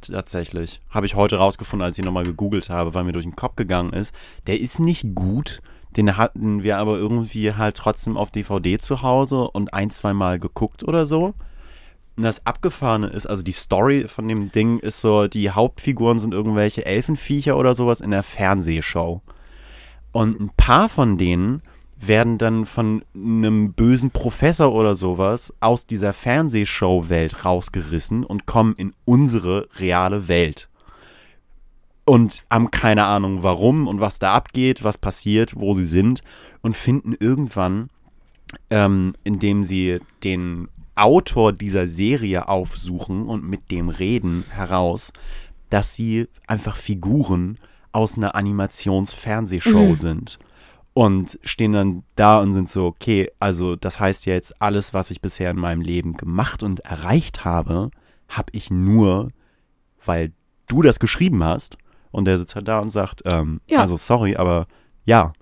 Tatsächlich. 0.00 0.80
Habe 0.90 1.06
ich 1.06 1.16
heute 1.16 1.36
rausgefunden, 1.36 1.84
als 1.84 1.98
ich 1.98 2.04
nochmal 2.04 2.24
gegoogelt 2.24 2.70
habe, 2.70 2.94
weil 2.94 3.04
mir 3.04 3.12
durch 3.12 3.24
den 3.24 3.34
Kopf 3.36 3.56
gegangen 3.56 3.92
ist. 3.92 4.14
Der 4.46 4.60
ist 4.60 4.78
nicht 4.78 5.14
gut. 5.14 5.60
Den 5.96 6.16
hatten 6.16 6.62
wir 6.62 6.76
aber 6.78 6.96
irgendwie 6.96 7.54
halt 7.54 7.76
trotzdem 7.76 8.16
auf 8.16 8.30
DVD 8.30 8.78
zu 8.78 9.02
Hause 9.02 9.48
und 9.50 9.72
ein, 9.74 9.90
zwei 9.90 10.12
Mal 10.12 10.38
geguckt 10.38 10.84
oder 10.84 11.06
so. 11.06 11.34
Und 12.16 12.22
das 12.22 12.46
Abgefahrene 12.46 13.08
ist, 13.08 13.26
also 13.26 13.42
die 13.42 13.52
Story 13.52 14.06
von 14.06 14.28
dem 14.28 14.48
Ding 14.48 14.78
ist 14.78 15.00
so, 15.00 15.26
die 15.28 15.50
Hauptfiguren 15.50 16.18
sind 16.18 16.34
irgendwelche 16.34 16.84
Elfenviecher 16.84 17.56
oder 17.56 17.74
sowas 17.74 18.00
in 18.00 18.10
der 18.10 18.22
Fernsehshow. 18.22 19.22
Und 20.12 20.40
ein 20.40 20.50
paar 20.56 20.88
von 20.88 21.18
denen 21.18 21.62
werden 22.00 22.38
dann 22.38 22.64
von 22.64 23.04
einem 23.14 23.72
bösen 23.72 24.10
Professor 24.10 24.72
oder 24.72 24.94
sowas 24.94 25.52
aus 25.60 25.86
dieser 25.86 26.12
Fernsehshow-Welt 26.12 27.44
rausgerissen 27.44 28.24
und 28.24 28.46
kommen 28.46 28.74
in 28.76 28.94
unsere 29.04 29.68
reale 29.76 30.28
Welt. 30.28 30.68
Und 32.04 32.44
haben 32.50 32.70
keine 32.70 33.04
Ahnung 33.04 33.42
warum 33.42 33.86
und 33.86 34.00
was 34.00 34.18
da 34.18 34.32
abgeht, 34.32 34.84
was 34.84 34.96
passiert, 34.96 35.56
wo 35.56 35.74
sie 35.74 35.84
sind 35.84 36.22
und 36.62 36.76
finden 36.76 37.14
irgendwann, 37.18 37.90
ähm, 38.70 39.14
indem 39.24 39.64
sie 39.64 39.98
den 40.24 40.68
Autor 40.94 41.52
dieser 41.52 41.86
Serie 41.86 42.48
aufsuchen 42.48 43.26
und 43.26 43.44
mit 43.44 43.70
dem 43.70 43.88
reden, 43.88 44.44
heraus, 44.50 45.12
dass 45.68 45.94
sie 45.94 46.28
einfach 46.46 46.76
Figuren 46.76 47.58
aus 47.92 48.16
einer 48.16 48.34
Animationsfernsehshow 48.34 49.90
Mhm. 49.90 49.96
sind. 49.96 50.38
Und 50.94 51.38
stehen 51.44 51.72
dann 51.74 52.02
da 52.16 52.40
und 52.40 52.52
sind 52.54 52.68
so, 52.68 52.86
okay, 52.86 53.30
also 53.38 53.76
das 53.76 54.00
heißt 54.00 54.26
jetzt, 54.26 54.60
alles, 54.60 54.94
was 54.94 55.10
ich 55.12 55.20
bisher 55.20 55.50
in 55.52 55.58
meinem 55.58 55.80
Leben 55.80 56.14
gemacht 56.14 56.62
und 56.64 56.80
erreicht 56.80 57.44
habe, 57.44 57.90
habe 58.28 58.48
ich 58.52 58.70
nur, 58.70 59.28
weil 60.04 60.32
du 60.66 60.82
das 60.82 60.98
geschrieben 60.98 61.44
hast. 61.44 61.78
Und 62.10 62.24
der 62.24 62.36
sitzt 62.38 62.56
halt 62.56 62.66
da 62.66 62.80
und 62.80 62.90
sagt, 62.90 63.22
ähm, 63.26 63.60
Ja. 63.68 63.80
also 63.80 63.96
sorry, 63.96 64.34
aber 64.36 64.66
ja, 65.04 65.32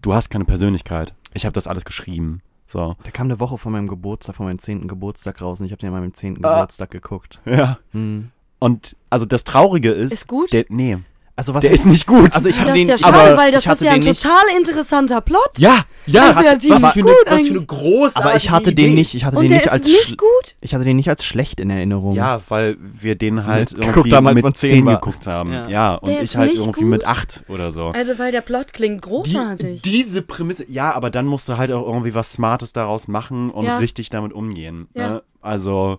du 0.00 0.14
hast 0.14 0.30
keine 0.30 0.44
Persönlichkeit. 0.46 1.12
Ich 1.34 1.44
habe 1.44 1.52
das 1.52 1.66
alles 1.66 1.84
geschrieben. 1.84 2.40
So. 2.66 2.96
Der 3.04 3.12
kam 3.12 3.26
eine 3.26 3.40
Woche 3.40 3.58
vor 3.58 3.70
meinem 3.72 3.88
Geburtstag, 3.88 4.36
vor 4.36 4.46
meinem 4.46 4.58
10. 4.58 4.88
Geburtstag 4.88 5.40
raus 5.42 5.60
und 5.60 5.66
ich 5.66 5.72
habe 5.72 5.80
den 5.80 5.88
an 5.92 6.00
meinem 6.00 6.14
10. 6.14 6.42
Ah. 6.44 6.54
Geburtstag 6.54 6.90
geguckt. 6.90 7.40
Ja. 7.44 7.78
Hm. 7.90 8.30
Und 8.58 8.96
also 9.10 9.26
das 9.26 9.44
Traurige 9.44 9.90
ist, 9.90 10.12
Ist 10.12 10.28
gut? 10.28 10.50
Der, 10.52 10.64
nee. 10.70 10.98
Also 11.36 11.52
was 11.52 11.62
Der 11.62 11.72
ist 11.72 11.84
nicht 11.84 12.06
gut. 12.06 12.32
Also 12.36 12.48
ich 12.48 12.56
ist 12.56 12.64
den, 12.76 12.86
ja 12.86 12.96
schade, 12.96 13.12
aber 13.16 13.36
weil 13.36 13.50
das 13.50 13.62
ich 13.64 13.68
hatte 13.68 13.78
ist 13.78 13.84
ja 13.86 13.92
ein 13.92 14.00
den 14.00 14.10
nicht, 14.10 14.22
total 14.22 14.42
interessanter 14.56 15.20
Plot. 15.20 15.58
ja, 15.58 15.80
ja, 16.06 16.28
Das 16.28 16.36
ist 16.36 16.44
ja 16.44 16.58
ziemlich 16.60 16.82
was 16.82 16.92
für 16.92 17.00
eine, 17.00 17.08
gut 17.08 17.16
was 17.26 17.48
für 17.48 17.54
eine 17.54 17.64
großartige 17.66 18.24
aber 18.28 18.36
ich 18.36 18.50
hatte 18.50 18.70
Idee. 18.70 18.82
den 18.84 18.94
nicht, 18.94 19.14
ich 19.16 19.24
hatte 19.24 19.36
Und 19.38 19.42
den 19.42 19.48
der 19.48 19.58
nicht 19.58 19.66
ist 19.66 19.72
als 19.72 19.84
nicht 19.84 20.18
gut. 20.18 20.54
ich 20.60 20.74
hatte 20.76 20.84
den 20.84 20.94
nicht 20.94 21.08
als 21.08 21.24
schlecht 21.24 21.58
in 21.58 21.70
Erinnerung. 21.70 22.14
Ja, 22.14 22.40
weil 22.48 22.76
wir 22.78 23.16
den 23.16 23.46
halt 23.46 23.72
Mit- 23.76 23.84
irgendwie 23.84 24.10
damals 24.10 24.34
mit 24.36 24.44
man 24.44 24.54
zehn 24.54 24.70
10 24.70 24.86
war. 24.86 24.94
geguckt 25.00 25.26
haben. 25.26 25.52
Ja. 25.52 25.68
Ja, 25.68 25.94
und 25.96 26.08
Der 26.08 26.22
ich 26.22 26.36
halt 26.36 26.54
irgendwie 26.54 26.84
mit 26.84 27.00
gut. 27.00 27.08
8 27.10 27.44
oder 27.48 27.72
so. 27.72 27.86
Also 27.88 28.16
weil 28.20 28.30
der 28.30 28.40
Plot 28.42 28.72
klingt 28.72 29.04
Die, 29.04 29.08
großartig. 29.08 29.82
diese 29.82 30.22
Prämisse, 30.22 30.70
ja, 30.70 30.94
aber 30.94 31.10
dann 31.10 31.26
musst 31.26 31.48
du 31.48 31.56
halt 31.56 31.72
auch 31.72 31.84
irgendwie 31.84 32.14
was 32.14 32.30
Smartes 32.32 32.72
daraus 32.74 33.08
machen 33.08 33.50
und 33.50 33.64
Ja. 33.66 33.78
richtig 33.78 34.08
damit 34.08 34.32
umgehen. 34.32 34.86
Ja. 34.94 35.08
Ne? 35.08 35.22
Also, 35.42 35.98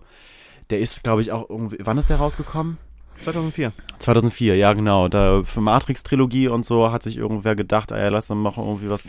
der 0.70 0.80
ist, 0.80 1.02
glaube 1.04 1.20
ich, 1.20 1.30
auch 1.30 1.48
irgendwie, 1.50 1.76
wann 1.80 1.98
ist 1.98 2.08
der 2.08 2.16
rausgekommen? 2.16 2.78
2004. 3.24 3.72
2004, 3.98 4.56
ja 4.56 4.72
genau. 4.72 5.08
Da 5.08 5.42
für 5.44 5.60
Matrix-Trilogie 5.60 6.48
und 6.48 6.64
so 6.64 6.92
hat 6.92 7.02
sich 7.02 7.16
irgendwer 7.16 7.56
gedacht, 7.56 7.90
ey, 7.90 8.08
lass 8.10 8.26
dann 8.28 8.38
machen 8.38 8.64
irgendwie 8.64 8.90
was. 8.90 9.04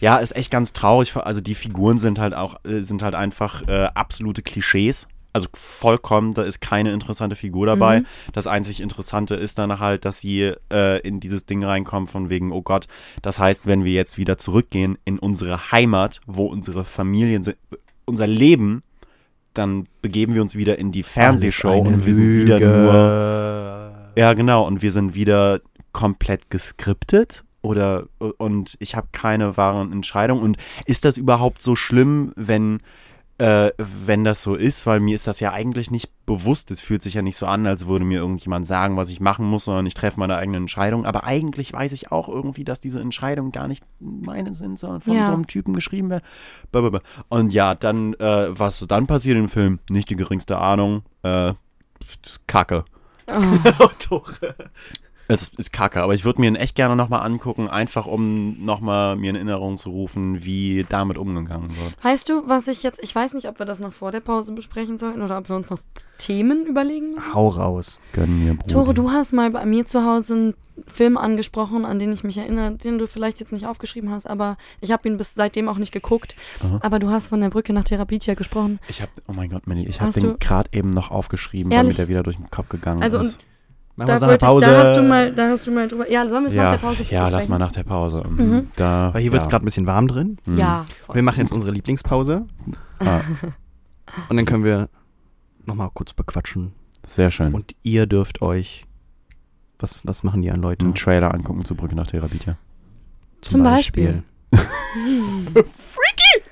Ja, 0.00 0.18
ist 0.18 0.36
echt 0.36 0.50
ganz 0.50 0.72
traurig. 0.72 1.14
Also 1.16 1.40
die 1.40 1.54
Figuren 1.54 1.98
sind 1.98 2.18
halt 2.18 2.34
auch, 2.34 2.56
äh, 2.64 2.82
sind 2.82 3.02
halt 3.02 3.14
einfach 3.14 3.66
äh, 3.68 3.88
absolute 3.94 4.42
Klischees. 4.42 5.06
Also 5.34 5.48
vollkommen, 5.54 6.34
da 6.34 6.42
ist 6.42 6.60
keine 6.60 6.92
interessante 6.92 7.36
Figur 7.36 7.66
dabei. 7.66 8.00
Mhm. 8.00 8.06
Das 8.34 8.46
einzig 8.46 8.80
Interessante 8.82 9.34
ist 9.34 9.58
dann 9.58 9.78
halt, 9.78 10.04
dass 10.04 10.20
sie 10.20 10.52
äh, 10.70 11.00
in 11.00 11.20
dieses 11.20 11.46
Ding 11.46 11.64
reinkommen 11.64 12.06
von 12.06 12.28
wegen, 12.28 12.52
oh 12.52 12.60
Gott, 12.60 12.86
das 13.22 13.38
heißt, 13.38 13.66
wenn 13.66 13.84
wir 13.84 13.92
jetzt 13.92 14.18
wieder 14.18 14.36
zurückgehen 14.36 14.98
in 15.06 15.18
unsere 15.18 15.72
Heimat, 15.72 16.20
wo 16.26 16.46
unsere 16.46 16.84
Familien 16.84 17.42
sind, 17.42 17.56
unser 18.04 18.26
Leben, 18.26 18.82
dann 19.54 19.86
begeben 20.00 20.34
wir 20.34 20.42
uns 20.42 20.56
wieder 20.56 20.78
in 20.78 20.92
die 20.92 21.02
Fernsehshow 21.02 21.78
und 21.78 22.06
wir 22.06 22.14
sind 22.14 22.30
wieder 22.30 22.60
nur 22.60 23.72
ja, 24.14 24.34
genau. 24.34 24.66
Und 24.66 24.82
wir 24.82 24.92
sind 24.92 25.14
wieder 25.14 25.60
komplett 25.92 26.50
geskriptet 26.50 27.44
oder 27.60 28.08
und 28.18 28.76
ich 28.80 28.94
habe 28.94 29.08
keine 29.12 29.56
wahren 29.56 29.92
Entscheidungen. 29.92 30.42
Und 30.42 30.56
ist 30.86 31.04
das 31.04 31.16
überhaupt 31.16 31.62
so 31.62 31.76
schlimm, 31.76 32.32
wenn, 32.36 32.80
äh, 33.42 33.72
wenn 33.78 34.22
das 34.22 34.42
so 34.42 34.54
ist? 34.54 34.86
Weil 34.86 35.00
mir 35.00 35.14
ist 35.16 35.26
das 35.26 35.40
ja 35.40 35.52
eigentlich 35.52 35.90
nicht 35.90 36.10
bewusst. 36.26 36.70
Es 36.70 36.80
fühlt 36.80 37.02
sich 37.02 37.14
ja 37.14 37.22
nicht 37.22 37.36
so 37.36 37.46
an, 37.46 37.66
als 37.66 37.88
würde 37.88 38.04
mir 38.04 38.18
irgendjemand 38.20 38.66
sagen, 38.66 38.96
was 38.96 39.10
ich 39.10 39.20
machen 39.20 39.44
muss, 39.46 39.64
sondern 39.64 39.84
ich 39.86 39.94
treffe 39.94 40.20
meine 40.20 40.36
eigene 40.36 40.58
Entscheidung. 40.58 41.04
Aber 41.04 41.24
eigentlich 41.24 41.72
weiß 41.72 41.92
ich 41.92 42.12
auch 42.12 42.28
irgendwie, 42.28 42.62
dass 42.62 42.78
diese 42.78 43.00
Entscheidungen 43.00 43.50
gar 43.50 43.66
nicht 43.66 43.84
meine 43.98 44.54
sind, 44.54 44.78
sondern 44.78 45.00
von 45.00 45.14
Ja. 45.14 45.24
so 45.26 45.32
einem 45.32 45.48
Typen 45.48 45.74
geschrieben 45.74 46.08
werden. 46.10 46.22
Und 47.28 47.52
ja, 47.52 47.74
dann, 47.74 48.14
äh, 48.14 48.46
was 48.58 48.78
so 48.78 48.86
dann 48.86 49.06
passiert 49.08 49.36
im 49.36 49.48
Film, 49.48 49.80
nicht 49.90 50.08
die 50.10 50.16
geringste 50.16 50.58
Ahnung. 50.58 51.02
Äh, 51.22 51.54
Kacke. 52.46 52.84
Oh, 53.26 53.40
Es 55.32 55.42
ist, 55.42 55.58
ist 55.58 55.72
kacke, 55.72 56.02
aber 56.02 56.14
ich 56.14 56.24
würde 56.24 56.40
mir 56.40 56.48
ihn 56.48 56.56
echt 56.56 56.74
gerne 56.74 56.96
nochmal 56.96 57.24
angucken, 57.26 57.68
einfach 57.68 58.06
um 58.06 58.64
nochmal 58.64 59.16
mir 59.16 59.30
in 59.30 59.36
Erinnerung 59.36 59.76
zu 59.76 59.90
rufen, 59.90 60.44
wie 60.44 60.84
damit 60.88 61.18
umgegangen 61.18 61.70
wird. 61.76 61.94
Weißt 62.02 62.28
du, 62.28 62.42
was 62.48 62.68
ich 62.68 62.82
jetzt, 62.82 63.02
ich 63.02 63.14
weiß 63.14 63.34
nicht, 63.34 63.48
ob 63.48 63.58
wir 63.58 63.66
das 63.66 63.80
noch 63.80 63.92
vor 63.92 64.12
der 64.12 64.20
Pause 64.20 64.52
besprechen 64.52 64.98
sollten 64.98 65.22
oder 65.22 65.38
ob 65.38 65.48
wir 65.48 65.56
uns 65.56 65.70
noch 65.70 65.78
Themen 66.18 66.66
überlegen 66.66 67.14
müssen. 67.14 67.34
Hau 67.34 67.48
raus. 67.48 67.98
Gönn 68.12 68.44
mir, 68.44 68.54
Bruder. 68.54 68.74
Tore, 68.74 68.94
du 68.94 69.10
hast 69.10 69.32
mal 69.32 69.50
bei 69.50 69.64
mir 69.66 69.86
zu 69.86 70.04
Hause 70.04 70.34
einen 70.34 70.54
Film 70.86 71.16
angesprochen, 71.16 71.84
an 71.84 71.98
den 71.98 72.12
ich 72.12 72.22
mich 72.24 72.38
erinnere, 72.38 72.72
den 72.72 72.98
du 72.98 73.06
vielleicht 73.06 73.40
jetzt 73.40 73.52
nicht 73.52 73.66
aufgeschrieben 73.66 74.10
hast, 74.10 74.26
aber 74.26 74.56
ich 74.80 74.92
habe 74.92 75.08
ihn 75.08 75.16
bis 75.16 75.34
seitdem 75.34 75.68
auch 75.68 75.78
nicht 75.78 75.92
geguckt. 75.92 76.36
Aha. 76.64 76.78
Aber 76.82 76.98
du 76.98 77.10
hast 77.10 77.26
von 77.26 77.40
der 77.40 77.50
Brücke 77.50 77.72
nach 77.72 77.84
Therapitia 77.84 78.34
gesprochen. 78.34 78.78
Ich 78.88 79.02
habe, 79.02 79.10
oh 79.26 79.32
mein 79.32 79.50
Gott, 79.50 79.66
Melly, 79.66 79.86
ich 79.86 80.00
habe 80.00 80.12
den 80.12 80.38
gerade 80.38 80.70
eben 80.72 80.90
noch 80.90 81.10
aufgeschrieben, 81.10 81.70
weil 81.72 81.78
Ehrlich? 81.78 81.94
mir 81.98 82.04
der 82.04 82.08
wieder 82.08 82.22
durch 82.22 82.36
den 82.36 82.50
Kopf 82.50 82.68
gegangen 82.68 83.02
Also, 83.02 83.18
ist. 83.18 83.38
Machen 83.96 84.08
wir 84.08 84.14
Da, 84.14 84.18
so 84.18 84.24
eine 84.24 84.32
wollte 84.32 84.44
ich, 84.46 84.50
Pause. 84.50 84.66
da 84.66 84.78
hast 84.82 84.96
du 84.96 85.02
mal, 85.02 85.32
da 85.34 85.48
hast 85.48 85.66
du 85.66 85.70
mal 85.70 85.88
drüber. 85.88 86.10
Ja, 86.10 86.26
sollen 86.26 86.44
wir 86.44 86.50
es 86.50 86.56
nach 86.56 86.62
ja, 86.64 86.70
der 86.72 86.78
Pause 86.78 87.04
ja, 87.10 87.28
lass 87.28 87.48
mal 87.48 87.58
nach 87.58 87.72
der 87.72 87.82
Pause. 87.84 88.22
Mhm. 88.28 88.68
Da, 88.76 89.12
Weil 89.12 89.22
hier 89.22 89.32
wird 89.32 89.42
es 89.42 89.46
ja. 89.46 89.50
gerade 89.50 89.64
ein 89.64 89.66
bisschen 89.66 89.86
warm 89.86 90.08
drin. 90.08 90.38
Mhm. 90.46 90.56
Ja, 90.56 90.84
voll. 91.04 91.16
Wir 91.16 91.22
machen 91.22 91.40
jetzt 91.40 91.52
unsere 91.52 91.70
Lieblingspause 91.72 92.46
Ah, 93.00 93.20
und 94.28 94.36
dann 94.36 94.44
können 94.46 94.64
wir 94.64 94.88
nochmal 95.66 95.90
kurz 95.92 96.12
bequatschen. 96.12 96.72
sehr 97.04 97.30
schön. 97.30 97.52
Und 97.54 97.74
ihr 97.82 98.06
dürft 98.06 98.40
euch. 98.42 98.84
Was, 99.78 100.06
was 100.06 100.22
machen 100.22 100.42
die 100.42 100.50
an 100.52 100.62
Leute? 100.62 100.84
einen 100.84 100.94
Trailer 100.94 101.34
angucken 101.34 101.64
zur 101.64 101.76
Brücke 101.76 101.96
nach 101.96 102.06
Therapie. 102.06 102.38
Zum 103.40 103.62
Beispiel. 103.64 104.22
Freaky! 104.52 106.44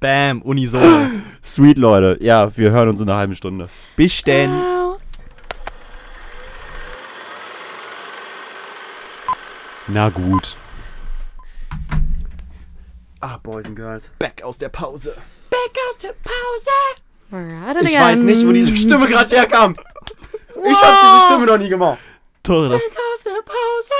Bam, 0.00 0.42
Unisone. 0.42 1.22
Sweet, 1.42 1.78
Leute. 1.78 2.18
Ja, 2.22 2.54
wir 2.56 2.70
hören 2.72 2.88
uns 2.88 3.00
in 3.00 3.08
einer 3.08 3.18
halben 3.18 3.34
Stunde. 3.36 3.68
Bis 3.94 4.22
denn. 4.22 4.50
Ciao. 4.50 4.96
Na 9.88 10.08
gut. 10.08 10.56
Ah, 13.20 13.38
Boys 13.42 13.66
and 13.66 13.76
Girls. 13.76 14.10
Back 14.18 14.42
aus 14.44 14.58
der 14.58 14.68
Pause. 14.68 15.14
Ich 17.82 17.98
weiß 17.98 18.22
nicht, 18.22 18.46
wo 18.46 18.52
diese 18.52 18.76
Stimme 18.76 19.06
gerade 19.06 19.34
herkam. 19.34 19.74
Ich 19.74 20.82
habe 20.82 20.96
diese 21.02 21.26
Stimme 21.26 21.46
noch 21.46 21.58
nie 21.58 21.68
gemacht. 21.68 21.98
Tore, 22.42 22.68
das, 22.68 22.80
Aus 22.82 23.22
der 23.24 23.42
Pause. 23.42 23.94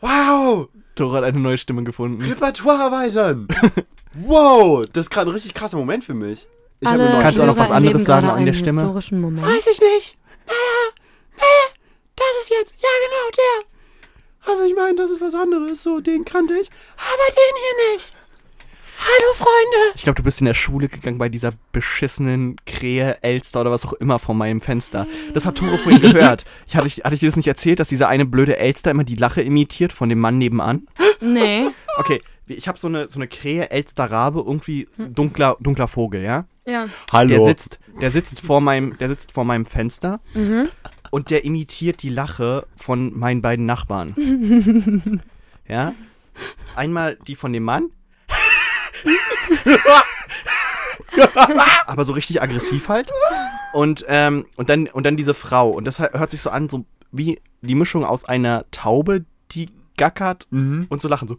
Wow. 0.00 0.68
Tore 0.94 1.16
hat 1.16 1.24
eine 1.24 1.40
neue 1.40 1.58
Stimme 1.58 1.82
gefunden. 1.84 2.22
Repertoire 2.22 2.84
erweitern. 2.84 3.48
wow. 4.14 4.84
Das 4.92 5.06
ist 5.06 5.10
gerade 5.10 5.30
ein 5.30 5.32
richtig 5.32 5.54
krasser 5.54 5.76
Moment 5.76 6.04
für 6.04 6.14
mich. 6.14 6.46
Ich 6.80 6.88
habe 6.88 7.02
Alle 7.02 7.12
neue 7.12 7.22
Kannst 7.22 7.38
du 7.38 7.42
auch 7.42 7.46
noch 7.46 7.56
was 7.56 7.70
anderes 7.70 8.04
sagen 8.04 8.28
an 8.28 8.44
der 8.44 8.52
Stimme? 8.52 8.80
historischen 8.80 9.20
Moment. 9.20 9.46
Weiß 9.46 9.66
ich 9.66 9.80
nicht. 9.80 10.18
Naja, 10.46 10.92
naja, 11.36 11.74
das 12.14 12.42
ist 12.42 12.50
jetzt, 12.50 12.74
ja 12.78 12.88
genau, 13.06 13.30
der. 13.36 13.75
Also 14.48 14.64
ich 14.64 14.74
meine, 14.74 14.94
das 14.96 15.10
ist 15.10 15.20
was 15.20 15.34
anderes, 15.34 15.82
so, 15.82 16.00
den 16.00 16.24
kannte 16.24 16.54
ich, 16.54 16.70
aber 16.96 17.34
den 17.34 17.56
hier 17.56 17.94
nicht. 17.94 18.14
Hallo 18.98 19.34
Freunde. 19.34 19.92
Ich 19.94 20.04
glaube, 20.04 20.16
du 20.16 20.22
bist 20.22 20.40
in 20.40 20.46
der 20.46 20.54
Schule 20.54 20.88
gegangen 20.88 21.18
bei 21.18 21.28
dieser 21.28 21.50
beschissenen 21.72 22.56
Krähe, 22.64 23.18
Elster 23.22 23.60
oder 23.60 23.70
was 23.70 23.84
auch 23.84 23.92
immer 23.94 24.18
vor 24.18 24.34
meinem 24.34 24.62
Fenster. 24.62 25.06
Das 25.34 25.44
hat 25.44 25.56
Tore 25.56 25.76
vorhin 25.76 26.00
gehört. 26.12 26.44
Ich, 26.66 26.76
hatte, 26.76 26.86
ich, 26.86 26.98
hatte 27.04 27.14
ich 27.14 27.20
dir 27.20 27.28
das 27.28 27.36
nicht 27.36 27.48
erzählt, 27.48 27.78
dass 27.78 27.88
dieser 27.88 28.08
eine 28.08 28.24
blöde 28.24 28.56
Elster 28.56 28.92
immer 28.92 29.04
die 29.04 29.16
Lache 29.16 29.42
imitiert 29.42 29.92
von 29.92 30.08
dem 30.08 30.18
Mann 30.20 30.38
nebenan? 30.38 30.86
Nee. 31.20 31.68
Okay, 31.98 32.22
ich 32.46 32.68
habe 32.68 32.78
so 32.78 32.88
eine, 32.88 33.08
so 33.08 33.18
eine 33.18 33.28
Krähe, 33.28 33.70
Elster, 33.70 34.04
Rabe, 34.10 34.42
irgendwie 34.46 34.88
dunkler, 34.96 35.56
dunkler 35.60 35.88
Vogel, 35.88 36.22
ja? 36.22 36.46
Ja. 36.66 36.86
Hallo. 37.12 37.28
Der 37.28 37.44
sitzt, 37.44 37.78
der 38.00 38.10
sitzt 38.10 38.40
vor 38.40 38.60
meinem, 38.60 38.96
der 38.98 39.08
sitzt 39.08 39.32
vor 39.32 39.44
meinem 39.44 39.66
Fenster 39.66 40.20
Mhm. 40.34 40.68
Und 41.10 41.30
der 41.30 41.44
imitiert 41.44 42.02
die 42.02 42.08
Lache 42.08 42.66
von 42.76 43.16
meinen 43.18 43.42
beiden 43.42 43.66
Nachbarn. 43.66 44.14
ja? 45.68 45.94
Einmal 46.74 47.16
die 47.26 47.36
von 47.36 47.52
dem 47.52 47.64
Mann. 47.64 47.90
aber 51.86 52.04
so 52.04 52.12
richtig 52.12 52.42
aggressiv 52.42 52.88
halt. 52.88 53.10
Und, 53.72 54.04
ähm, 54.08 54.46
und, 54.56 54.68
dann, 54.68 54.86
und 54.88 55.06
dann 55.06 55.16
diese 55.16 55.34
Frau. 55.34 55.70
Und 55.70 55.84
das 55.84 55.98
hört 55.98 56.30
sich 56.30 56.40
so 56.40 56.50
an, 56.50 56.68
so 56.68 56.84
wie 57.12 57.40
die 57.62 57.74
Mischung 57.74 58.04
aus 58.04 58.24
einer 58.24 58.64
Taube, 58.70 59.24
die 59.52 59.70
gackert 59.96 60.46
und 60.50 61.00
so 61.00 61.08
lachen. 61.08 61.28
So. 61.28 61.36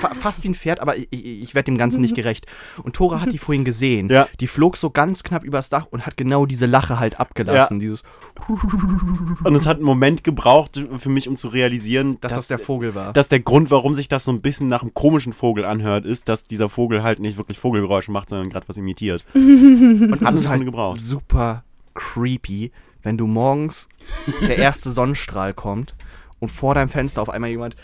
Fa 0.00 0.14
fast 0.14 0.44
wie 0.44 0.48
ein 0.48 0.54
Pferd, 0.54 0.80
aber 0.80 0.96
ich, 0.96 1.08
ich, 1.10 1.42
ich 1.42 1.54
werde 1.54 1.66
dem 1.66 1.78
Ganzen 1.78 2.00
nicht 2.00 2.14
gerecht. 2.14 2.46
Und 2.82 2.94
Tora 2.96 3.20
hat 3.20 3.32
die 3.32 3.38
vorhin 3.38 3.64
gesehen. 3.64 4.08
Ja. 4.08 4.28
Die 4.40 4.46
flog 4.46 4.76
so 4.76 4.90
ganz 4.90 5.22
knapp 5.22 5.44
übers 5.44 5.68
Dach 5.68 5.86
und 5.90 6.06
hat 6.06 6.16
genau 6.16 6.46
diese 6.46 6.66
Lache 6.66 6.98
halt 6.98 7.18
abgelassen. 7.20 7.80
Dieses, 7.80 8.02
Und 9.44 9.54
es 9.54 9.66
hat 9.66 9.76
einen 9.76 9.84
Moment 9.86 10.24
gebraucht 10.24 10.82
für 10.98 11.08
mich, 11.08 11.28
um 11.28 11.36
zu 11.36 11.48
realisieren, 11.48 12.18
dass 12.20 12.32
das 12.34 12.48
der 12.48 12.58
Vogel 12.58 12.94
war. 12.94 13.12
dass 13.12 13.28
der 13.28 13.40
Grund, 13.40 13.70
warum 13.70 13.94
sich 13.94 14.08
das 14.08 14.24
so 14.24 14.32
ein 14.32 14.40
bisschen 14.40 14.68
nach 14.68 14.82
einem 14.82 14.94
komischen 14.94 15.32
Vogel 15.32 15.64
anhört, 15.64 16.04
ist, 16.04 16.28
dass 16.28 16.44
dieser 16.44 16.68
Vogel 16.68 17.02
halt 17.02 17.20
nicht 17.20 17.36
wirklich 17.38 17.58
Vogelgeräusche 17.58 18.10
macht, 18.12 18.28
sondern 18.28 18.50
gerade 18.50 18.68
was 18.68 18.76
imitiert. 18.76 19.24
Und 19.34 20.20
Hat 20.22 20.34
es 20.34 20.40
ist 20.40 20.48
halt 20.48 20.64
gebraucht. 20.64 21.00
super 21.00 21.64
creepy, 21.94 22.72
wenn 23.02 23.18
du 23.18 23.26
morgens 23.26 23.88
der 24.46 24.58
erste 24.58 24.90
Sonnenstrahl 24.90 25.54
kommt 25.54 25.94
und 26.40 26.50
vor 26.50 26.74
deinem 26.74 26.88
Fenster 26.88 27.22
auf 27.22 27.30
einmal 27.30 27.50
jemand 27.50 27.76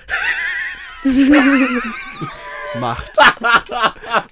macht. 2.80 3.12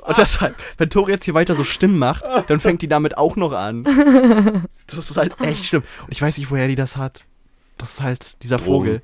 Und 0.02 0.18
deshalb, 0.18 0.56
wenn 0.78 0.90
Tori 0.90 1.12
jetzt 1.12 1.24
hier 1.24 1.34
weiter 1.34 1.54
so 1.54 1.64
Stimmen 1.64 1.98
macht, 1.98 2.24
dann 2.48 2.60
fängt 2.60 2.82
die 2.82 2.88
damit 2.88 3.16
auch 3.16 3.36
noch 3.36 3.52
an. 3.52 3.84
Das 4.86 5.10
ist 5.10 5.16
halt 5.16 5.40
echt 5.40 5.64
schlimm. 5.64 5.82
Und 6.04 6.12
ich 6.12 6.20
weiß 6.22 6.38
nicht, 6.38 6.50
woher 6.50 6.68
die 6.68 6.74
das 6.74 6.96
hat. 6.96 7.24
Das 7.78 7.94
ist 7.94 8.02
halt 8.02 8.42
dieser. 8.42 8.58
Vogel. 8.58 9.02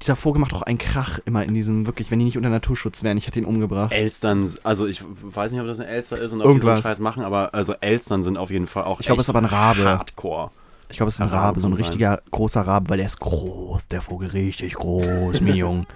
Dieser 0.00 0.14
Vogel 0.14 0.40
macht 0.40 0.52
auch 0.52 0.62
einen 0.62 0.78
Krach 0.78 1.18
immer 1.24 1.42
in 1.42 1.54
diesem, 1.54 1.86
wirklich, 1.86 2.12
wenn 2.12 2.20
die 2.20 2.24
nicht 2.24 2.36
unter 2.36 2.50
Naturschutz 2.50 3.02
wären. 3.02 3.18
Ich 3.18 3.26
hätte 3.26 3.40
ihn 3.40 3.44
umgebracht. 3.44 3.90
Elstern, 3.90 4.48
also 4.62 4.86
ich 4.86 5.02
weiß 5.04 5.50
nicht, 5.50 5.60
ob 5.60 5.66
das 5.66 5.80
ein 5.80 5.86
Elster 5.88 6.18
ist 6.18 6.32
und 6.32 6.40
ob 6.40 6.44
die 6.52 6.60
so 6.60 6.66
Irgendwas. 6.68 6.84
einen 6.84 6.92
Scheiß 6.94 7.00
machen, 7.00 7.24
aber 7.24 7.52
also 7.52 7.74
Elstern 7.80 8.22
sind 8.22 8.36
auf 8.36 8.50
jeden 8.52 8.68
Fall 8.68 8.84
auch 8.84 9.00
Ich 9.00 9.06
glaube, 9.06 9.20
es 9.20 9.26
ist 9.26 9.30
aber 9.30 9.40
ein 9.40 9.44
Rabe. 9.46 9.84
Hardcore. 9.84 10.52
Ich 10.90 10.96
glaube, 10.96 11.08
es 11.08 11.14
ist 11.16 11.20
ein 11.20 11.28
Ein 11.28 11.34
Rabe 11.34 11.44
Rabe, 11.46 11.60
so 11.60 11.68
ein 11.68 11.74
sein. 11.74 11.84
richtiger 11.84 12.22
großer 12.30 12.60
Rabe, 12.62 12.88
weil 12.90 12.96
der 12.98 13.06
ist 13.06 13.20
groß, 13.20 13.88
der 13.88 14.00
Vogel 14.02 14.28
richtig 14.30 14.74
groß, 14.74 15.40
mein 15.40 15.54
Junge. 15.54 15.86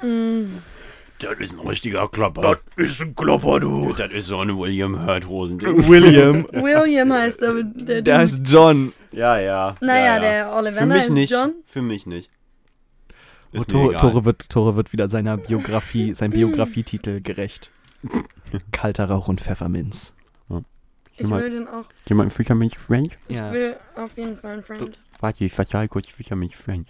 Das 1.18 1.38
ist 1.38 1.59
ein 1.59 1.66
richtiger 1.66 2.09
Klopper. 2.09 2.59
Das 2.76 2.88
ist 2.90 3.01
ein 3.01 3.14
Klopper, 3.14 3.61
du. 3.61 3.93
Das 3.93 4.11
ist 4.12 4.26
so 4.26 4.38
eine 4.40 4.59
William 4.59 5.07
Hurt 5.07 5.26
Hosen. 5.28 5.61
William. 5.88 6.45
William 6.53 7.12
heißt 7.12 7.43
aber 7.45 7.62
der, 7.62 8.03
Der 8.03 8.18
heißt 8.18 8.40
John. 8.45 8.93
Ja, 9.12 9.38
ja. 9.38 9.76
Naja, 9.80 10.05
ja, 10.05 10.14
ja. 10.14 10.18
der 10.20 10.45
Für 10.47 10.53
Ollivander 10.57 10.97
mich 10.97 11.05
ist 11.05 11.11
nicht. 11.11 11.30
John. 11.32 11.53
Für 11.64 11.82
mich 11.82 12.07
nicht. 12.07 12.28
Oh, 13.55 13.59
Ist 13.59 13.68
mir 13.72 13.72
Tore. 13.80 13.97
Tore, 13.99 14.24
wird, 14.24 14.49
Tore 14.49 14.76
wird 14.76 14.93
wieder 14.93 15.09
seiner 15.09 15.36
Biografie, 15.36 16.14
seinem 16.14 16.30
Biografietitel 16.32 17.20
gerecht. 17.20 17.70
Kalter 18.72 19.05
Rauch 19.09 19.28
und 19.28 19.40
Pfefferminz. 19.40 20.12
Ich 21.16 21.26
Mal- 21.26 21.42
will 21.42 21.50
den 21.50 21.68
auch. 21.68 21.84
Jemand 22.08 22.32
Fischermilch 22.32 22.78
French? 22.78 23.18
Ich 23.28 23.36
Ja. 23.36 23.52
will 23.52 23.76
auf 23.96 24.16
jeden 24.16 24.36
Fall 24.36 24.54
einen 24.54 24.62
Friend. 24.62 24.98
Warte, 25.20 25.44
ich 25.44 25.52
verteile 25.52 25.88
kurz 25.88 26.08
Fischermilch 26.08 26.56
French. 26.56 26.88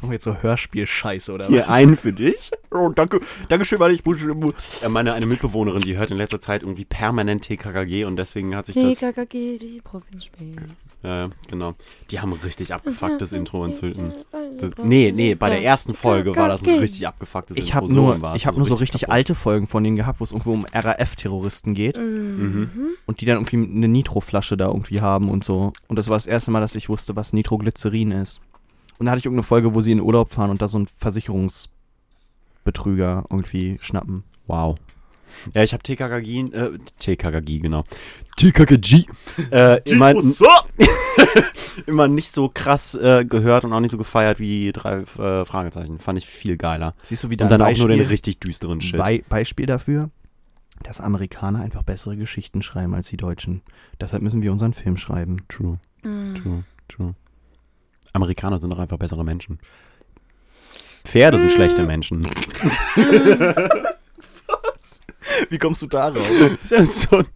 Machen 0.00 0.12
wir 0.12 0.14
jetzt 0.14 0.24
so 0.24 0.34
Hörspiel-Scheiße 0.40 1.30
oder 1.30 1.46
Hier 1.46 1.62
was? 1.62 1.68
einen 1.68 1.96
für 1.96 2.12
dich. 2.12 2.50
Oh, 2.72 2.88
danke. 2.88 3.20
Dankeschön, 3.48 3.80
weil 3.80 3.90
ich 3.90 4.04
muss. 4.32 4.82
Ja, 4.82 4.88
meine 4.88 5.12
eine 5.12 5.26
Mitbewohnerin, 5.26 5.80
die 5.82 5.96
hört 5.96 6.12
in 6.12 6.16
letzter 6.18 6.40
Zeit 6.40 6.62
irgendwie 6.62 6.84
permanent 6.84 7.42
TKKG 7.42 8.04
und 8.04 8.14
deswegen 8.14 8.54
hat 8.54 8.66
sich 8.66 8.76
das. 8.76 8.96
TKKG, 8.98 9.58
die 9.58 9.80
Provinz 9.82 10.24
spielt. 10.26 10.60
Ja, 11.02 11.30
genau. 11.48 11.72
Die 12.10 12.20
haben 12.20 12.34
ein 12.34 12.40
richtig 12.44 12.74
abgefucktes 12.74 13.32
Intro 13.32 13.64
inzwischen. 13.64 14.12
Das, 14.58 14.72
nee, 14.82 15.10
nee, 15.16 15.34
bei 15.34 15.48
der 15.48 15.62
ersten 15.64 15.94
Folge 15.94 16.36
war 16.36 16.48
das 16.48 16.62
ein 16.62 16.78
richtig 16.78 17.06
abgefucktes 17.06 17.56
Ich 17.56 17.68
Intro. 17.68 17.76
habe 17.76 17.88
so 17.88 17.94
nur, 17.94 18.20
war's. 18.20 18.36
ich 18.36 18.46
hab 18.46 18.54
nur 18.56 18.66
so 18.66 18.74
richtig 18.74 19.00
kaputt. 19.02 19.14
alte 19.14 19.34
Folgen 19.34 19.66
von 19.66 19.82
denen 19.82 19.96
gehabt, 19.96 20.20
wo 20.20 20.24
es 20.24 20.32
irgendwo 20.32 20.52
um 20.52 20.66
RAF-Terroristen 20.70 21.72
geht 21.72 21.96
Mhm. 21.96 22.68
und 23.06 23.22
die 23.22 23.24
dann 23.24 23.38
irgendwie 23.38 23.56
eine 23.76 23.88
Nitroflasche 23.88 24.58
da 24.58 24.66
irgendwie 24.66 25.00
haben 25.00 25.30
und 25.30 25.42
so. 25.42 25.72
Und 25.88 25.98
das 25.98 26.08
war 26.08 26.18
das 26.18 26.26
erste 26.26 26.50
Mal, 26.50 26.60
dass 26.60 26.74
ich 26.74 26.90
wusste, 26.90 27.16
was 27.16 27.32
Nitroglycerin 27.32 28.10
ist. 28.10 28.42
Und 28.98 29.06
da 29.06 29.12
hatte 29.12 29.20
ich 29.20 29.24
irgendeine 29.24 29.44
Folge, 29.44 29.74
wo 29.74 29.80
sie 29.80 29.92
in 29.92 30.00
Urlaub 30.02 30.34
fahren 30.34 30.50
und 30.50 30.60
da 30.60 30.68
so 30.68 30.76
einen 30.76 30.88
Versicherungsbetrüger 30.98 33.24
irgendwie 33.30 33.78
schnappen. 33.80 34.24
Wow. 34.46 34.76
Ja, 35.54 35.62
ich 35.62 35.72
habe 35.72 35.82
TKKG, 35.82 36.40
äh, 36.52 36.78
TKKG, 36.98 37.58
genau. 37.60 37.84
TKKG, 38.36 39.04
äh, 39.50 39.80
immer, 39.90 40.14
immer 41.86 42.08
nicht 42.08 42.32
so 42.32 42.50
krass 42.52 42.94
äh, 42.94 43.24
gehört 43.24 43.64
und 43.64 43.72
auch 43.72 43.80
nicht 43.80 43.90
so 43.90 43.98
gefeiert 43.98 44.38
wie 44.38 44.72
drei 44.72 44.98
äh, 45.00 45.44
Fragezeichen. 45.44 45.98
Fand 45.98 46.18
ich 46.18 46.26
viel 46.26 46.56
geiler. 46.56 46.94
Siehst 47.02 47.24
du 47.24 47.30
wieder 47.30 47.44
Und 47.46 47.50
dann 47.50 47.62
ein 47.62 47.74
auch 47.74 47.78
nur 47.78 47.88
den 47.88 47.98
Beispiel, 47.98 48.12
richtig 48.12 48.40
düsteren 48.40 48.80
Shit. 48.80 48.98
Bei 48.98 49.22
Beispiel 49.28 49.66
dafür, 49.66 50.10
dass 50.82 51.00
Amerikaner 51.00 51.60
einfach 51.60 51.82
bessere 51.82 52.16
Geschichten 52.16 52.62
schreiben 52.62 52.94
als 52.94 53.08
die 53.08 53.16
Deutschen. 53.18 53.62
Deshalb 54.00 54.22
müssen 54.22 54.40
wir 54.42 54.52
unseren 54.52 54.72
Film 54.72 54.96
schreiben. 54.96 55.38
True, 55.48 55.78
Mhm. 56.02 56.34
true, 56.36 56.64
true. 56.88 57.14
Amerikaner 58.14 58.58
sind 58.58 58.70
doch 58.70 58.78
einfach 58.78 58.96
bessere 58.98 59.24
Menschen. 59.24 59.58
Pferde 61.04 61.38
sind 61.38 61.52
schlechte 61.52 61.84
Menschen. 61.86 62.26
Wie 65.48 65.58
kommst 65.58 65.82
du 65.82 65.86
darauf? 65.86 66.28
Das 66.60 66.70
ist 66.72 67.08
so, 67.10 67.18
ein- 67.18 67.26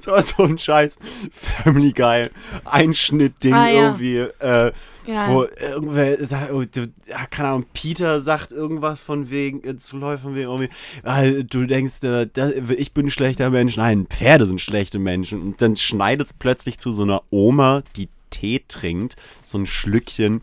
so, 0.00 0.18
so 0.20 0.42
ein 0.44 0.58
scheiß 0.58 0.98
Family 1.30 1.92
Guy 1.92 2.28
Einschnittding 2.64 3.54
Ah, 3.54 3.68
ja. 3.68 3.82
irgendwie, 3.86 4.16
äh, 4.40 4.72
Ja. 5.06 5.28
wo 5.30 5.44
irgendwer 5.60 6.24
sagt, 6.24 6.52
oh, 6.52 6.62
ja, 6.62 7.26
keine 7.30 7.48
Ahnung, 7.48 7.66
Peter 7.72 8.20
sagt 8.20 8.52
irgendwas 8.52 9.00
von 9.00 9.30
wegen, 9.30 9.64
äh, 9.66 9.76
zu 9.78 9.96
Läufen 9.96 10.22
von 10.22 10.34
wegen, 10.34 10.48
irgendwie, 10.50 10.68
ah, 11.04 11.22
du 11.24 11.66
denkst, 11.66 12.02
äh, 12.04 12.28
ich 12.76 12.92
bin 12.92 13.06
ein 13.06 13.10
schlechter 13.10 13.50
Mensch. 13.50 13.76
Nein, 13.76 14.06
Pferde 14.08 14.46
sind 14.46 14.60
schlechte 14.60 14.98
Menschen. 14.98 15.40
Und 15.42 15.62
dann 15.62 15.76
schneidet 15.76 16.26
es 16.28 16.32
plötzlich 16.34 16.78
zu 16.78 16.92
so 16.92 17.02
einer 17.04 17.22
Oma, 17.30 17.82
die 17.96 18.08
Tee 18.30 18.62
trinkt, 18.68 19.16
so 19.44 19.58
ein 19.58 19.66
Schlückchen. 19.66 20.40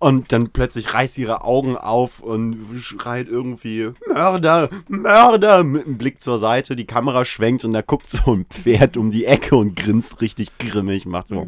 Und 0.00 0.30
dann 0.32 0.50
plötzlich 0.50 0.94
reißt 0.94 1.14
sie 1.14 1.22
ihre 1.22 1.42
Augen 1.42 1.76
auf 1.76 2.20
und 2.20 2.56
schreit 2.78 3.26
irgendwie 3.26 3.90
Mörder, 4.06 4.70
Mörder 4.86 5.64
mit 5.64 5.86
einem 5.86 5.98
Blick 5.98 6.20
zur 6.20 6.38
Seite. 6.38 6.76
Die 6.76 6.86
Kamera 6.86 7.24
schwenkt 7.24 7.64
und 7.64 7.72
da 7.72 7.82
guckt 7.82 8.08
so 8.08 8.32
ein 8.32 8.44
Pferd 8.44 8.96
um 8.96 9.10
die 9.10 9.24
Ecke 9.24 9.56
und 9.56 9.74
grinst 9.74 10.20
richtig 10.20 10.56
grimmig, 10.58 11.04
macht 11.06 11.28
so. 11.28 11.46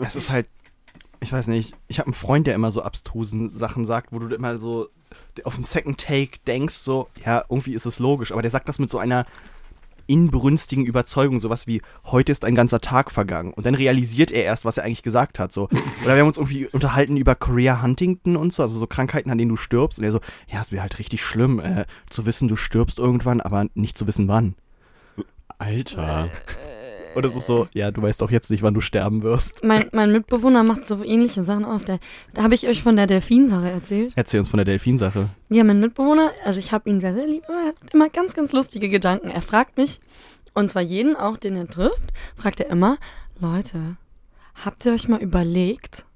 Es 0.00 0.14
ist 0.14 0.30
halt, 0.30 0.46
ich 1.18 1.32
weiß 1.32 1.48
nicht, 1.48 1.74
ich 1.88 1.98
habe 1.98 2.06
einen 2.06 2.14
Freund, 2.14 2.46
der 2.46 2.54
immer 2.54 2.70
so 2.70 2.82
abstrusen 2.82 3.50
Sachen 3.50 3.86
sagt, 3.86 4.12
wo 4.12 4.20
du 4.20 4.32
immer 4.34 4.58
so 4.58 4.88
auf 5.42 5.56
dem 5.56 5.64
Second 5.64 5.98
Take 5.98 6.38
denkst, 6.46 6.76
so, 6.76 7.08
ja, 7.24 7.44
irgendwie 7.48 7.74
ist 7.74 7.86
es 7.86 7.98
logisch, 7.98 8.30
aber 8.30 8.42
der 8.42 8.52
sagt 8.52 8.68
das 8.68 8.78
mit 8.78 8.90
so 8.90 8.98
einer 8.98 9.26
inbrünstigen 10.10 10.84
Überzeugung, 10.84 11.40
sowas 11.40 11.66
wie, 11.66 11.82
heute 12.06 12.32
ist 12.32 12.44
ein 12.44 12.54
ganzer 12.54 12.80
Tag 12.80 13.10
vergangen. 13.10 13.52
Und 13.54 13.64
dann 13.64 13.74
realisiert 13.74 14.30
er 14.30 14.44
erst, 14.44 14.64
was 14.64 14.76
er 14.76 14.84
eigentlich 14.84 15.02
gesagt 15.02 15.38
hat. 15.38 15.52
So. 15.52 15.64
Oder 16.04 16.14
wir 16.14 16.20
haben 16.20 16.26
uns 16.26 16.38
irgendwie 16.38 16.66
unterhalten 16.66 17.16
über 17.16 17.34
Korea 17.34 17.82
Huntington 17.82 18.36
und 18.36 18.52
so, 18.52 18.62
also 18.62 18.78
so 18.78 18.86
Krankheiten, 18.86 19.30
an 19.30 19.38
denen 19.38 19.50
du 19.50 19.56
stirbst. 19.56 19.98
Und 19.98 20.04
er 20.04 20.12
so, 20.12 20.20
ja, 20.48 20.60
es 20.60 20.72
wäre 20.72 20.82
halt 20.82 20.98
richtig 20.98 21.24
schlimm, 21.24 21.60
äh, 21.60 21.84
zu 22.08 22.26
wissen, 22.26 22.48
du 22.48 22.56
stirbst 22.56 22.98
irgendwann, 22.98 23.40
aber 23.40 23.66
nicht 23.74 23.96
zu 23.96 24.06
wissen, 24.06 24.26
wann. 24.28 24.54
Alter. 25.58 26.28
Und 27.14 27.24
es 27.24 27.34
ist 27.34 27.46
so, 27.46 27.66
ja, 27.74 27.90
du 27.90 28.02
weißt 28.02 28.22
auch 28.22 28.30
jetzt 28.30 28.50
nicht, 28.50 28.62
wann 28.62 28.74
du 28.74 28.80
sterben 28.80 29.22
wirst. 29.22 29.64
Mein, 29.64 29.86
mein 29.92 30.12
Mitbewohner 30.12 30.62
macht 30.62 30.84
so 30.84 31.02
ähnliche 31.02 31.42
Sachen 31.42 31.64
aus. 31.64 31.84
Der, 31.84 31.98
da 32.34 32.42
habe 32.42 32.54
ich 32.54 32.66
euch 32.68 32.82
von 32.82 32.96
der 32.96 33.06
Delfinsache 33.06 33.70
erzählt. 33.70 34.12
Erzähl 34.16 34.40
uns 34.40 34.48
von 34.48 34.58
der 34.58 34.64
Delfinsache. 34.64 35.28
Ja, 35.48 35.64
mein 35.64 35.80
Mitbewohner, 35.80 36.30
also 36.44 36.60
ich 36.60 36.72
habe 36.72 36.88
ihn 36.88 37.00
sehr, 37.00 37.14
sehr 37.14 37.26
lieb, 37.26 37.44
aber 37.48 37.58
er 37.58 37.68
hat 37.68 37.94
immer 37.94 38.08
ganz, 38.08 38.34
ganz 38.34 38.52
lustige 38.52 38.88
Gedanken. 38.88 39.28
Er 39.28 39.42
fragt 39.42 39.76
mich, 39.76 40.00
und 40.54 40.70
zwar 40.70 40.82
jeden 40.82 41.16
auch, 41.16 41.36
den 41.36 41.56
er 41.56 41.68
trifft, 41.68 42.12
fragt 42.36 42.60
er 42.60 42.70
immer, 42.70 42.96
Leute, 43.38 43.96
habt 44.64 44.84
ihr 44.86 44.92
euch 44.92 45.08
mal 45.08 45.20
überlegt, 45.20 46.06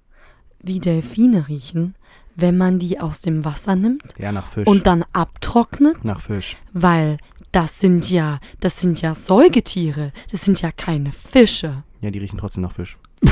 wie 0.62 0.80
Delfine 0.80 1.48
riechen, 1.48 1.94
wenn 2.36 2.56
man 2.56 2.78
die 2.78 3.00
aus 3.00 3.20
dem 3.20 3.44
Wasser 3.44 3.76
nimmt 3.76 4.02
Ja, 4.18 4.32
nach 4.32 4.46
Fisch. 4.48 4.66
und 4.66 4.86
dann 4.86 5.04
abtrocknet? 5.12 6.04
nach 6.04 6.20
Fisch. 6.20 6.56
Weil 6.72 7.18
das 7.52 7.78
sind 7.80 8.10
ja, 8.10 8.38
das 8.60 8.80
sind 8.80 9.00
ja 9.00 9.14
Säugetiere, 9.14 10.12
das 10.32 10.44
sind 10.44 10.60
ja 10.60 10.72
keine 10.72 11.12
Fische. 11.12 11.84
Ja, 12.00 12.10
die 12.10 12.18
riechen 12.18 12.38
trotzdem 12.38 12.62
nach 12.62 12.72
Fisch. 12.72 12.98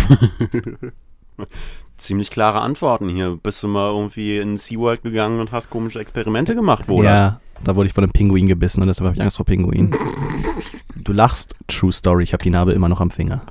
Ziemlich 1.98 2.30
klare 2.30 2.60
Antworten 2.60 3.08
hier. 3.08 3.38
Bist 3.42 3.62
du 3.62 3.68
mal 3.68 3.90
irgendwie 3.90 4.38
in 4.38 4.56
SeaWorld 4.56 5.02
gegangen 5.02 5.40
und 5.40 5.52
hast 5.52 5.70
komische 5.70 6.00
Experimente 6.00 6.54
gemacht, 6.54 6.88
Wohlert? 6.88 7.14
Ja, 7.14 7.40
da 7.62 7.76
wurde 7.76 7.86
ich 7.88 7.92
von 7.94 8.02
einem 8.04 8.12
Pinguin 8.12 8.46
gebissen 8.48 8.80
und 8.80 8.88
deshalb 8.88 9.06
habe 9.08 9.16
ich 9.16 9.22
Angst 9.22 9.36
vor 9.36 9.46
Pinguinen. 9.46 9.94
du 10.96 11.12
lachst, 11.12 11.54
True 11.68 11.92
Story, 11.92 12.24
ich 12.24 12.32
habe 12.32 12.42
die 12.42 12.50
Narbe 12.50 12.72
immer 12.72 12.88
noch 12.88 13.00
am 13.00 13.10
Finger. 13.10 13.42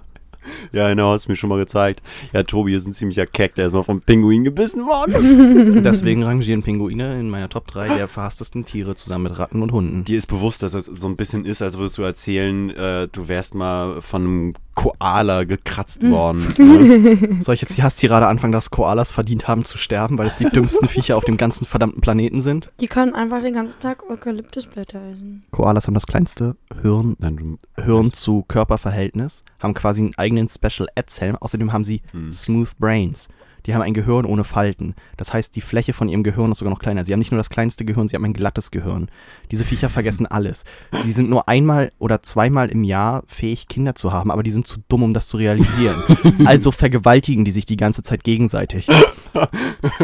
Ja, 0.72 0.88
genau, 0.90 1.12
hast 1.12 1.28
mir 1.28 1.36
schon 1.36 1.50
mal 1.50 1.58
gezeigt. 1.58 2.02
Ja, 2.34 2.44
Tobi 2.44 2.74
ist 2.74 2.88
ein 2.88 2.94
ziemlicher 2.94 3.26
Keck, 3.26 3.56
der 3.56 3.68
ist 3.68 3.74
mal 3.74 3.84
vom 3.84 4.02
Pinguin 4.02 4.44
gebissen 4.44 4.86
worden. 4.86 5.84
Deswegen 5.84 6.24
rangieren 6.24 6.64
Pinguine 6.64 7.20
in 7.20 7.30
meiner 7.30 7.50
Top 7.50 7.68
3 7.68 7.96
der 7.96 8.08
verhasstesten 8.08 8.64
Tiere 8.64 8.96
zusammen 8.96 9.26
mit 9.26 9.38
Ratten 9.38 9.62
und 9.62 9.72
Hunden. 9.72 10.06
Dir 10.06 10.18
ist 10.18 10.28
bewusst, 10.28 10.64
dass 10.64 10.74
es 10.74 10.86
so 10.86 11.08
ein 11.08 11.18
bisschen 11.18 11.46
ist, 11.46 11.62
als 11.62 11.78
würdest 11.78 11.98
du 11.98 12.04
erzählen, 12.04 12.70
äh, 12.70 13.08
du 13.12 13.28
wärst 13.28 13.56
mal 13.56 14.02
von 14.02 14.22
einem 14.22 14.54
Koala 14.82 15.44
gekratzt 15.44 16.02
worden. 16.10 16.54
ne? 16.58 17.42
Soll 17.44 17.56
ich 17.56 17.62
jetzt 17.62 17.78
die 17.78 17.84
Hasstirade 17.84 18.28
anfangen, 18.28 18.54
dass 18.54 18.70
Koalas 18.72 19.12
verdient 19.12 19.48
haben 19.48 19.64
zu 19.66 19.78
sterben, 19.78 20.18
weil 20.18 20.28
es 20.28 20.38
die 20.38 20.46
dümmsten 20.46 20.88
Viecher 20.88 21.18
auf 21.18 21.26
dem 21.26 21.38
ganzen 21.38 21.66
verdammten 21.66 22.02
Planeten 22.02 22.42
sind? 22.42 22.72
Die 22.80 22.88
können 22.88 23.14
einfach 23.14 23.42
den 23.42 23.54
ganzen 23.54 23.80
Tag 23.80 24.10
Eukalyptusblätter 24.10 25.00
essen. 25.12 25.44
Koalas 25.52 25.88
haben 25.88 25.94
das 25.94 26.08
kleinste 26.08 26.56
Hirn, 26.82 27.16
Nein, 27.20 27.60
Hirn 27.84 28.12
zu 28.14 28.44
Körperverhältnis, 28.48 29.44
haben 29.60 29.74
quasi 29.74 30.02
einen 30.02 30.16
eigenen 30.18 30.48
Special 30.50 30.88
Ed-Helm. 30.96 31.36
Außerdem 31.38 31.72
haben 31.74 31.84
sie 31.86 32.02
Hm. 32.12 32.32
Smooth 32.32 32.78
Brains. 32.80 33.28
Die 33.66 33.74
haben 33.74 33.82
ein 33.82 33.94
Gehirn 33.94 34.26
ohne 34.26 34.44
Falten. 34.44 34.96
Das 35.18 35.34
heißt, 35.34 35.56
die 35.56 35.62
Fläche 35.62 35.94
von 35.94 36.10
ihrem 36.10 36.24
Gehirn 36.24 36.52
ist 36.52 36.60
sogar 36.60 36.74
noch 36.74 36.80
kleiner. 36.80 37.04
Sie 37.04 37.14
haben 37.14 37.20
nicht 37.20 37.32
nur 37.32 37.40
das 37.40 37.50
kleinste 37.50 37.86
Gehirn, 37.86 38.08
sie 38.08 38.16
haben 38.16 38.26
ein 38.26 38.34
glattes 38.34 38.72
Gehirn. 38.72 39.10
Diese 39.52 39.64
Viecher 39.64 39.90
vergessen 39.90 40.26
alles. 40.26 40.64
Sie 41.04 41.12
sind 41.12 41.30
nur 41.30 41.48
einmal 41.48 41.92
oder 42.00 42.22
zweimal 42.24 42.70
im 42.70 42.84
Jahr 42.84 43.24
fähig, 43.28 43.68
Kinder 43.68 43.96
zu 43.96 44.12
haben, 44.12 44.32
aber 44.32 44.44
die 44.44 44.52
sind 44.52 44.68
zu 44.68 44.80
dumm, 44.88 45.04
um 45.04 45.14
das 45.14 45.28
zu 45.28 45.38
realisieren. 45.38 45.96
Also 46.46 46.72
vergewaltigen 46.72 47.46
die 47.46 47.52
sich 47.52 47.66
die 47.66 47.78
ganze 47.78 48.04
Zeit 48.04 48.24
gegenseitig. 48.24 48.88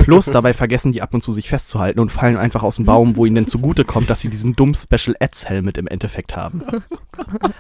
Plus 0.04 0.26
dabei 0.26 0.54
vergessen 0.54 0.92
die 0.92 1.02
ab 1.02 1.14
und 1.14 1.24
zu 1.24 1.32
sich 1.32 1.50
festzuhalten 1.50 2.00
und 2.00 2.12
fallen 2.12 2.38
einfach 2.38 2.64
aus 2.64 2.78
dem 2.78 2.86
Baum, 2.86 3.16
wo 3.16 3.26
ihnen 3.26 3.36
denn 3.36 3.48
zugute 3.48 3.86
kommt, 3.86 4.10
dass 4.10 4.22
sie 4.22 4.30
diesen 4.30 4.56
dummen 4.56 4.76
Special 4.76 5.16
Ads 5.20 5.50
Helmet 5.50 5.78
im 5.78 5.88
Endeffekt 5.88 6.36
haben. 6.36 6.64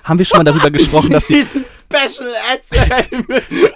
haben 0.04 0.18
wir 0.18 0.26
schon 0.26 0.38
mal 0.40 0.44
darüber 0.44 0.72
gesprochen, 0.72 1.12
dass 1.12 1.28
sie 1.28 1.34
Dieses 1.34 1.84
Special 1.90 2.34
Erzählen. 2.52 3.26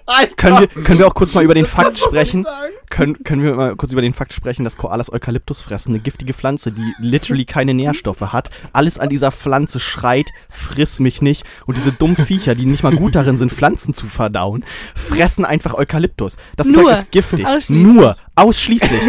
Alter. 0.05 0.35
können 0.35 0.59
wir, 0.59 0.67
können 0.67 0.99
wir 0.99 1.07
auch 1.07 1.13
kurz 1.13 1.33
mal 1.33 1.43
über 1.43 1.53
den 1.53 1.65
Fakt 1.65 1.97
sprechen? 1.97 2.45
Können, 2.91 3.23
können 3.23 3.41
wir 3.41 3.55
mal 3.55 3.75
kurz 3.77 3.93
über 3.93 4.01
den 4.01 4.13
Fakt 4.13 4.33
sprechen, 4.33 4.65
dass 4.65 4.75
Koalas 4.75 5.11
Eukalyptus 5.11 5.61
fressen, 5.61 5.91
eine 5.91 5.99
giftige 5.99 6.33
Pflanze, 6.33 6.73
die 6.73 6.93
literally 6.99 7.45
keine 7.45 7.73
Nährstoffe 7.73 8.33
hat. 8.33 8.49
Alles 8.73 8.99
an 8.99 9.09
dieser 9.09 9.31
Pflanze 9.31 9.79
schreit, 9.79 10.27
friss 10.49 10.99
mich 10.99 11.21
nicht. 11.21 11.45
Und 11.65 11.77
diese 11.77 11.93
dummen 11.93 12.17
Viecher, 12.17 12.53
die 12.53 12.65
nicht 12.65 12.83
mal 12.83 12.93
gut 12.93 13.15
darin 13.15 13.37
sind, 13.37 13.51
Pflanzen 13.51 13.93
zu 13.93 14.07
verdauen, 14.07 14.65
fressen 14.93 15.45
einfach 15.45 15.73
Eukalyptus. 15.73 16.35
Das 16.57 16.67
Nur. 16.67 16.83
Zeug 16.83 16.97
ist 16.97 17.11
giftig. 17.11 17.47
Ausschließlich. 17.47 17.93
Nur, 17.93 18.15
Ausschließlich. 18.35 19.01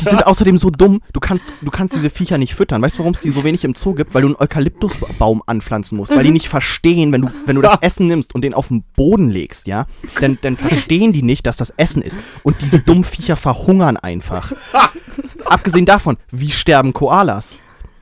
die 0.00 0.04
sind 0.04 0.26
außerdem 0.26 0.58
so 0.58 0.68
dumm, 0.68 1.00
du 1.12 1.20
kannst, 1.20 1.46
du 1.62 1.70
kannst 1.70 1.94
diese 1.94 2.10
Viecher 2.10 2.36
nicht 2.36 2.54
füttern. 2.54 2.82
Weißt 2.82 2.96
du, 2.96 3.00
warum 3.00 3.14
es 3.14 3.22
die 3.22 3.30
so 3.30 3.44
wenig 3.44 3.64
im 3.64 3.74
Zoo 3.74 3.94
gibt? 3.94 4.12
Weil 4.12 4.22
du 4.22 4.28
einen 4.28 4.36
Eukalyptusbaum 4.36 5.42
anpflanzen 5.46 5.96
musst. 5.96 6.10
Weil 6.10 6.24
die 6.24 6.30
nicht 6.30 6.48
verstehen, 6.48 7.12
wenn 7.12 7.22
du, 7.22 7.30
wenn 7.46 7.56
du 7.56 7.62
das 7.62 7.78
Essen 7.80 8.06
nimmst 8.06 8.34
und 8.34 8.42
den 8.42 8.52
auf 8.52 8.68
den 8.68 8.82
Boden 8.96 9.30
legst, 9.30 9.66
ja, 9.66 9.86
dann, 10.20 10.38
dann 10.42 10.56
verstehen 10.56 11.12
die 11.12 11.22
nicht, 11.22 11.46
dass 11.46 11.56
das 11.56 11.72
Essen 11.76 12.02
ist. 12.02 12.18
Und 12.42 12.60
diese 12.60 12.80
dummen 12.84 13.04
Viecher 13.04 13.36
verhungern 13.36 13.96
einfach. 13.96 14.52
Abgesehen 15.44 15.86
davon, 15.86 16.16
wie 16.30 16.50
sterben 16.50 16.92
Koalas? 16.92 17.56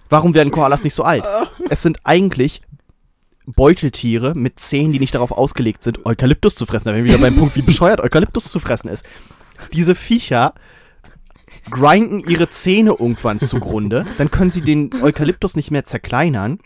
Warum 0.08 0.34
werden 0.34 0.50
Koalas 0.50 0.84
nicht 0.84 0.94
so 0.94 1.04
alt? 1.04 1.24
Es 1.70 1.82
sind 1.82 1.98
eigentlich 2.04 2.62
Beuteltiere 3.46 4.34
mit 4.34 4.60
Zähnen, 4.60 4.92
die 4.92 5.00
nicht 5.00 5.14
darauf 5.14 5.32
ausgelegt 5.32 5.82
sind, 5.82 6.06
Eukalyptus 6.06 6.54
zu 6.54 6.66
fressen. 6.66 6.86
Da 6.86 6.94
wären 6.94 7.04
wir 7.04 7.12
wieder 7.12 7.22
beim 7.22 7.36
Punkt, 7.36 7.56
wie 7.56 7.62
bescheuert 7.62 8.00
Eukalyptus 8.00 8.44
zu 8.44 8.60
fressen 8.60 8.88
ist. 8.88 9.04
Diese 9.72 9.94
Viecher 9.94 10.54
grinden 11.70 12.20
ihre 12.20 12.50
Zähne 12.50 12.90
irgendwann 12.90 13.40
zugrunde, 13.40 14.06
dann 14.18 14.30
können 14.30 14.50
sie 14.50 14.60
den 14.60 14.90
Eukalyptus 15.02 15.56
nicht 15.56 15.70
mehr 15.70 15.84
zerkleinern 15.84 16.58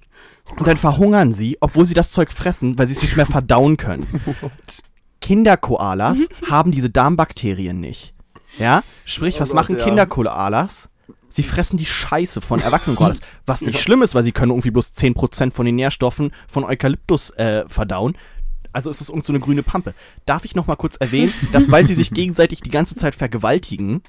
und 0.57 0.67
dann 0.67 0.77
verhungern 0.77 1.33
sie, 1.33 1.59
obwohl 1.61 1.85
sie 1.85 1.95
das 1.95 2.11
Zeug 2.11 2.33
fressen, 2.33 2.79
weil 2.79 2.87
sie 2.87 2.95
es 2.95 3.03
nicht 3.03 3.17
mehr 3.17 3.27
verdauen 3.27 3.77
können. 3.77 4.07
Kinderkoalas 5.27 6.21
haben 6.49 6.71
diese 6.71 6.89
Darmbakterien 6.89 7.81
nicht. 7.81 8.15
Ja? 8.59 8.85
Sprich, 9.05 9.37
Oh 9.37 9.41
was 9.41 9.49
Gott, 9.49 9.57
machen 9.57 9.77
ja. 9.77 9.85
Kinderkoalas? 9.85 10.89
Sie 11.29 11.43
fressen 11.43 11.77
die 11.77 11.85
Scheiße 11.85 12.41
von 12.41 12.61
erwachsenen 12.61 12.97
Koalas. 12.97 13.19
Was 13.45 13.61
nicht 13.63 13.81
schlimm 13.81 14.03
ist, 14.03 14.15
weil 14.15 14.23
sie 14.23 14.31
können 14.31 14.53
irgendwie 14.53 14.71
bloß 14.71 14.95
10% 14.95 15.53
von 15.53 15.67
den 15.67 15.75
Nährstoffen 15.75 16.31
von 16.47 16.63
Eukalyptus 16.63 17.31
äh, 17.31 17.65
verdauen. 17.69 18.17
Also 18.73 18.89
ist 18.89 19.01
es 19.01 19.09
irgend 19.09 19.27
so 19.27 19.33
eine 19.33 19.41
grüne 19.41 19.65
Pampe. 19.65 19.95
Darf 20.27 20.45
ich 20.45 20.55
noch 20.55 20.69
mal 20.69 20.77
kurz 20.77 20.95
erwähnen, 20.97 21.35
dass 21.51 21.73
weil 21.73 21.85
sie 21.87 21.95
sich 21.95 22.11
gegenseitig 22.13 22.61
die 22.61 22.71
ganze 22.71 22.95
Zeit 22.95 23.17
vergewaltigen, 23.17 24.03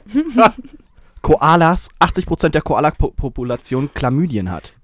Koalas, 1.24 1.90
80% 2.00 2.50
der 2.50 2.62
Koala-Population 2.62 3.90
Chlamydien 3.96 4.52
hat. 4.52 4.74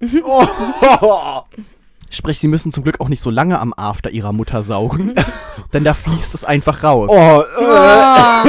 Sprich, 2.14 2.38
sie 2.38 2.48
müssen 2.48 2.72
zum 2.72 2.84
Glück 2.84 3.00
auch 3.00 3.08
nicht 3.08 3.20
so 3.20 3.30
lange 3.30 3.58
am 3.60 3.74
After 3.76 4.10
ihrer 4.10 4.32
Mutter 4.32 4.62
saugen, 4.62 5.14
denn 5.72 5.84
da 5.84 5.94
fließt 5.94 6.34
es 6.34 6.44
einfach 6.44 6.82
raus. 6.84 7.10
Oh, 7.12 7.42
äh, 7.60 7.64
Ah, 7.66 8.44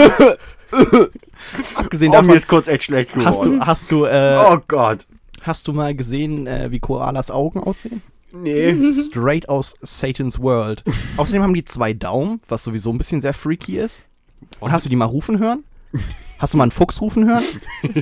Abgesehen 1.76 2.12
oh, 2.12 2.16
mir 2.16 2.22
davon, 2.22 2.38
ist 2.38 2.48
kurz 2.48 2.68
echt 2.68 2.84
schlecht 2.84 3.14
geworden. 3.14 3.28
hast 3.28 3.46
du, 3.46 3.60
hast 3.62 3.92
du, 3.92 4.06
äh, 4.06 4.38
oh 4.52 4.58
Gott. 4.68 5.06
hast 5.42 5.68
du 5.68 5.74
mal 5.74 5.96
gesehen, 5.96 6.48
äh, 6.48 6.70
wie 6.72 6.80
Koalas 6.80 7.32
Augen 7.32 7.60
aussehen? 7.60 8.02
Nee. 8.34 8.92
Straight 8.94 9.48
aus 9.48 9.76
Satan's 9.82 10.40
World. 10.42 10.84
Außerdem 11.18 11.42
haben 11.42 11.54
die 11.54 11.64
zwei 11.64 11.94
Daumen, 11.94 12.42
was 12.50 12.64
sowieso 12.64 12.92
ein 12.92 12.98
bisschen 12.98 13.22
sehr 13.22 13.34
freaky 13.34 13.78
ist. 13.78 14.04
Und 14.60 14.72
hast 14.72 14.86
du 14.86 14.90
die 14.90 14.96
mal 14.98 15.06
rufen 15.06 15.40
hören? 15.40 15.64
Hast 16.38 16.54
du 16.54 16.58
mal 16.58 16.66
einen 16.66 16.72
Fuchs 16.72 17.02
rufen 17.02 17.28
hören? 17.28 17.44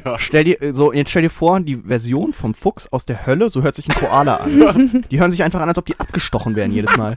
Ja. 0.06 0.18
Stell 0.18 0.44
dir, 0.44 0.62
äh, 0.62 0.74
so, 0.74 0.92
jetzt 0.92 1.10
stell 1.12 1.22
dir 1.22 1.30
vor, 1.30 1.60
die 1.60 1.76
Version 1.76 2.34
vom 2.34 2.54
Fuchs 2.54 2.88
aus 2.88 3.06
der 3.06 3.26
Hölle, 3.26 3.50
so 3.50 3.62
hört 3.62 3.76
sich 3.76 3.88
ein 3.88 3.96
Koala 3.96 4.38
an. 4.38 5.06
Die 5.12 5.20
hören 5.20 5.30
sich 5.30 5.44
einfach 5.44 5.62
an, 5.62 5.70
als 5.70 5.78
ob 5.78 5.86
die 5.86 6.00
abgestochen 6.00 6.56
werden 6.56 6.72
jedes 6.72 6.96
Mal. 6.98 7.16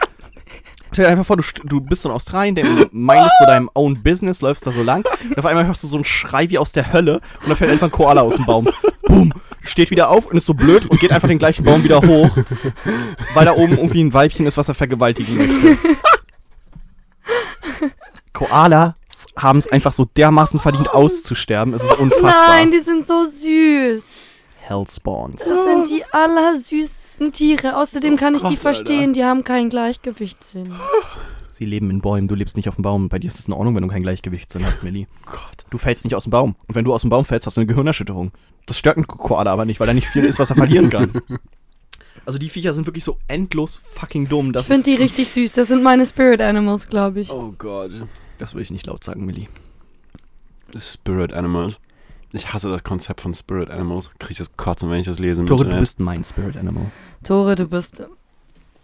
Stell 0.93 1.05
dir 1.07 1.11
einfach 1.11 1.25
vor, 1.25 1.37
du, 1.37 1.43
du 1.65 1.81
bist 1.81 2.03
so 2.03 2.09
in 2.09 2.15
Australien, 2.15 2.55
der 2.55 2.65
mindest 2.91 3.37
so 3.39 3.47
deinem 3.47 3.71
own 3.75 4.03
business, 4.03 4.41
läufst 4.41 4.67
da 4.67 4.73
so 4.73 4.83
lang, 4.83 5.05
und 5.29 5.39
auf 5.39 5.47
einmal 5.47 5.67
hörst 5.67 5.83
du 5.83 5.87
so 5.87 5.97
einen 5.97 6.05
Schrei 6.05 6.51
wie 6.51 6.59
aus 6.59 6.73
der 6.73 6.93
Hölle 6.93 7.21
und 7.41 7.49
dann 7.49 7.57
fällt 7.57 7.71
einfach 7.71 7.89
ein 7.89 7.93
Koala 7.93 8.23
aus 8.23 8.37
dem 8.37 8.47
Baum. 8.47 8.69
Boom! 9.07 9.33
Steht 9.63 9.91
wieder 9.91 10.11
auf 10.11 10.27
und 10.27 10.37
ist 10.37 10.47
so 10.47 10.55
blöd 10.55 10.87
und 10.87 11.01
geht 11.01 11.13
einfach 11.13 11.29
den 11.29 11.39
gleichen 11.39 11.65
Baum 11.65 11.83
wieder 11.83 12.01
hoch, 12.03 12.37
weil 13.35 13.45
da 13.45 13.53
oben 13.53 13.73
irgendwie 13.77 14.03
ein 14.03 14.15
Weibchen 14.15 14.47
ist, 14.47 14.57
was 14.57 14.69
er 14.69 14.75
vergewaltigen 14.75 15.37
möchte. 15.37 15.79
Haben 19.37 19.59
es 19.59 19.71
einfach 19.71 19.93
so 19.93 20.07
dermaßen 20.17 20.61
verdient 20.61 20.89
auszusterben, 20.89 21.75
es 21.75 21.83
ist 21.83 21.99
unfassbar. 21.99 22.49
nein, 22.49 22.71
die 22.71 22.81
sind 22.81 23.05
so 23.05 23.25
süß. 23.25 24.05
Hellspawns. 24.61 25.45
Das 25.45 25.65
sind 25.65 25.89
die 25.89 26.05
allersüßesten 26.13 27.33
Tiere. 27.33 27.77
Außerdem 27.77 28.17
kann 28.17 28.35
ich 28.35 28.43
die 28.43 28.57
verstehen, 28.57 29.13
die 29.13 29.25
haben 29.25 29.45
kein 29.45 29.71
Gleichgewichtssinn. 29.71 30.75
Sie 31.49 31.65
leben 31.65 31.89
in 31.89 32.01
Bäumen, 32.01 32.27
du 32.29 32.35
lebst 32.35 32.57
nicht 32.57 32.69
auf 32.69 32.75
dem 32.75 32.83
Baum. 32.83 33.09
Bei 33.09 33.19
dir 33.19 33.29
ist 33.29 33.39
es 33.39 33.47
in 33.47 33.55
Ordnung, 33.55 33.75
wenn 33.77 33.83
du 33.83 33.89
kein 33.89 34.03
Gleichgewichtssinn 34.03 34.67
hast, 34.67 34.83
Millie. 34.83 35.07
Gott. 35.25 35.65
Du 35.71 35.79
fällst 35.79 36.05
nicht 36.05 36.15
aus 36.15 36.25
dem 36.25 36.31
Baum. 36.31 36.57
Und 36.67 36.75
wenn 36.75 36.85
du 36.85 36.93
aus 36.93 37.01
dem 37.03 37.11
Baum 37.11 37.25
fällst, 37.25 37.47
hast 37.47 37.57
du 37.57 37.61
eine 37.61 37.67
Gehirnerschütterung. 37.69 38.33
Das 38.67 38.77
stört 38.77 38.97
einen 38.97 39.07
Koala 39.07 39.53
aber 39.53 39.65
nicht, 39.65 39.81
weil 39.81 39.87
da 39.87 39.95
nicht 39.95 40.09
viel 40.09 40.25
ist, 40.25 40.39
was 40.39 40.51
er 40.51 40.57
verlieren 40.57 40.91
kann. 40.91 41.13
Also 42.25 42.41
die 42.41 42.49
Viecher 42.49 42.75
sind 42.75 42.87
wirklich 42.89 43.05
so 43.05 43.19
endlos 43.29 43.81
fucking 43.95 44.29
dumm. 44.29 44.53
Das 44.53 44.63
Ich 44.63 44.69
finde 44.69 44.83
die 44.83 44.97
richtig 44.97 45.29
süß. 45.31 45.53
Das 45.53 45.69
sind 45.69 45.85
meine 45.85 46.05
Spirit 46.05 46.41
Animals, 46.41 46.89
glaube 46.89 47.21
ich. 47.21 47.31
Oh 47.31 47.55
Gott. 47.57 47.93
Das 48.39 48.55
will 48.55 48.63
ich 48.63 48.71
nicht 48.71 48.87
laut 48.87 49.05
sagen, 49.05 49.25
Millie. 49.25 49.49
Spirit 50.79 51.33
Animals. 51.33 51.79
Ich 52.33 52.53
hasse 52.53 52.69
das 52.69 52.85
Konzept 52.85 53.21
von 53.21 53.33
Spirit 53.35 53.71
Animals. 53.71 54.11
Krieg 54.19 54.33
ich 54.33 54.39
das 54.39 54.57
Kotzen, 54.57 54.91
wenn 54.91 55.01
ich 55.01 55.07
das 55.07 55.19
lese. 55.19 55.45
Tore, 55.45 55.65
du 55.65 55.79
bist 55.79 56.01
mein 56.01 56.25
Spirit 56.25 56.57
Animal. 56.57 56.91
Tore, 57.23 57.55
du 57.55 57.67
bist 57.67 58.07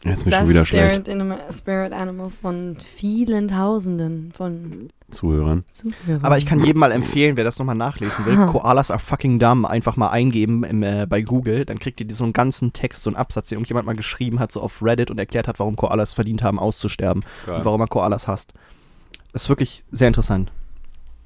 Jetzt 0.05 0.19
ist 0.19 0.24
mir 0.24 0.31
das 0.33 0.41
schon 0.41 0.49
wieder 0.49 0.65
schlecht. 0.65 0.95
Spirit 0.95 1.09
Animal, 1.09 1.39
Spirit 1.53 1.93
Animal 1.93 2.31
von 2.31 2.77
vielen 2.81 3.49
Tausenden 3.49 4.33
von 4.33 4.91
Zuhörern. 5.11 5.65
Zuhörern. 5.70 6.24
Aber 6.24 6.39
ich 6.39 6.47
kann 6.47 6.65
jedem 6.65 6.81
mal 6.81 6.91
empfehlen, 6.91 7.37
wer 7.37 7.45
das 7.45 7.59
nochmal 7.59 7.77
nachlesen 7.77 8.27
will, 8.27 8.35
Koalas 8.47 8.91
are 8.91 8.99
fucking 8.99 9.39
dumb, 9.39 9.65
einfach 9.65 9.97
mal 9.97 10.09
eingeben 10.09 10.65
im, 10.65 10.83
äh, 10.83 11.07
bei 11.09 11.23
Google. 11.23 11.65
Dann 11.65 11.79
kriegt 11.79 12.01
ihr 12.01 12.12
so 12.12 12.24
einen 12.24 12.33
ganzen 12.33 12.73
Text, 12.73 13.05
so 13.05 13.11
einen 13.11 13.16
Absatz, 13.16 13.51
den 13.51 13.57
irgendjemand 13.59 13.87
mal 13.87 13.95
geschrieben 13.95 14.41
hat, 14.41 14.51
so 14.51 14.61
auf 14.61 14.83
Reddit 14.83 15.11
und 15.11 15.19
erklärt 15.19 15.47
hat, 15.47 15.61
warum 15.61 15.77
Koalas 15.77 16.15
verdient 16.15 16.43
haben, 16.43 16.59
auszusterben. 16.59 17.23
Und 17.47 17.65
warum 17.65 17.81
er 17.81 17.87
Koalas 17.87 18.27
hasst. 18.27 18.53
Ist 19.32 19.48
wirklich 19.48 19.84
sehr 19.90 20.09
interessant. 20.09 20.50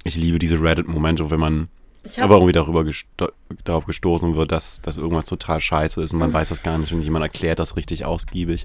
Ich 0.05 0.17
liebe 0.17 0.39
diese 0.39 0.61
Reddit-Momente, 0.61 1.31
wenn 1.31 1.41
man 1.41 1.69
aber 2.21 2.37
irgendwie 2.37 2.53
darüber 2.53 2.85
gesto 2.85 3.31
darauf 3.65 3.85
gestoßen 3.87 4.37
wird, 4.37 4.53
dass, 4.53 4.81
dass 4.81 4.97
irgendwas 4.97 5.27
total 5.27 5.61
scheiße 5.61 6.01
ist 6.03 6.13
und 6.13 6.19
Mhm. 6.19 6.27
man 6.27 6.33
weiß 6.33 6.51
das 6.51 6.63
gar 6.63 6.79
nicht 6.79 6.93
und 6.93 7.03
jemand 7.03 7.25
erklärt 7.25 7.59
das 7.59 7.75
richtig 7.77 8.05
ausgiebig. 8.05 8.65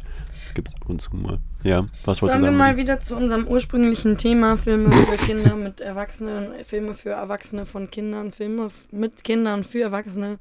Das 0.52 0.56
gibt 0.56 0.68
es 0.68 0.74
ab 0.76 0.90
und 0.90 1.00
zu 1.00 1.16
mal. 1.16 1.40
Ja, 1.64 1.86
was 2.04 2.22
wolltest 2.22 2.22
du 2.22 2.26
Sollen 2.26 2.42
wir 2.42 2.48
sagen? 2.48 2.58
mal 2.58 2.76
Willi? 2.76 2.84
wieder 2.84 3.00
zu 3.00 3.16
unserem 3.16 3.48
ursprünglichen 3.48 4.18
Thema 4.18 4.58
Filme 4.58 4.92
für 4.92 5.26
Kinder 5.34 5.56
mit 5.56 5.80
Erwachsenen, 5.80 6.50
Filme 6.66 6.94
für 6.94 7.12
Erwachsene 7.12 7.66
von 7.66 7.90
Kindern, 7.90 8.34
Filme 8.34 8.68
mit 8.92 9.24
Kindern 9.24 9.64
für 9.64 9.84
Erwachsene, 9.84 10.40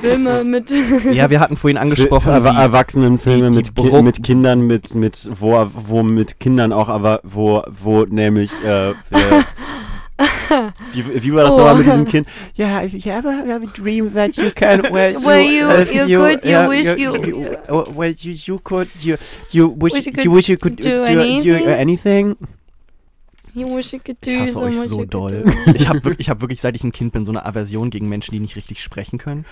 Filme 0.00 0.42
mit 0.42 0.72
Ja, 1.12 1.30
wir 1.30 1.38
hatten 1.38 1.56
vorhin 1.56 1.76
angesprochen, 1.78 2.32
Für, 2.32 2.42
für 2.42 2.52
wie, 2.52 2.56
Erwachsenenfilme 2.56 3.50
die 3.50 3.56
mit, 3.58 3.76
ki 3.76 4.02
mit 4.02 4.22
Kindern, 4.24 4.66
mit, 4.66 4.92
mit 4.96 5.30
wo, 5.32 5.70
wo 5.72 6.02
mit 6.02 6.40
Kindern 6.40 6.72
auch, 6.72 6.88
aber 6.88 7.20
wo, 7.22 7.62
wo 7.68 8.02
nämlich 8.06 8.50
äh, 8.64 8.92
wie, 10.94 11.22
wie 11.24 11.32
war 11.34 11.42
das 11.44 11.52
Oh. 11.52 11.58
nochmal 11.58 11.76
mit 11.76 11.86
diesem 11.86 12.04
Kind? 12.06 12.26
Yeah, 12.58 12.82
if 12.84 12.94
you 12.94 13.12
ever 13.12 13.30
have 13.32 13.62
a 13.62 13.66
dream 13.74 14.14
that 14.14 14.36
you 14.36 14.50
can, 14.54 14.82
well, 14.90 15.14
Where 15.22 15.42
you- 15.42 15.66
uh, 15.66 15.80
you 16.08 16.18
could, 16.20 16.44
you 16.44 16.50
yeah, 16.50 16.68
wish 16.68 16.86
you, 16.86 17.14
you- 17.16 17.56
oh, 17.68 17.84
well, 17.94 18.10
you, 18.18 18.32
you 18.32 18.58
could, 18.60 18.88
you, 19.00 19.16
you 19.50 19.68
wish, 19.76 19.92
Wish 19.94 20.06
you 20.06 20.12
you, 20.12 20.16
could 20.22 20.32
wish 20.32 20.48
you 20.48 20.56
could 20.56 20.76
do 20.76 20.82
do, 20.88 21.02
anything. 21.04 21.42
do 21.42 21.70
anything. 21.70 22.36
You 23.54 23.66
wish 23.74 23.92
you 23.92 24.00
could 24.00 24.16
do 24.22 24.30
ich 24.30 24.40
hasse 24.40 24.52
so 24.52 24.60
euch 24.62 24.74
so 24.80 24.98
you 25.00 25.04
doll. 25.06 25.42
do. 25.44 25.50
Ich 25.74 25.88
habe 25.88 26.02
wirklich, 26.04 26.20
ich 26.26 26.30
hab 26.30 26.40
wirklich, 26.40 26.60
seit 26.60 26.74
ich 26.76 26.84
ein 26.84 26.92
Kind 26.92 27.12
bin, 27.12 27.24
so 27.24 27.32
eine 27.32 27.44
Aversion 27.44 27.90
gegen 27.90 28.08
Menschen, 28.08 28.32
die 28.32 28.40
nicht 28.40 28.56
richtig 28.56 28.82
sprechen 28.82 29.18
können. 29.18 29.44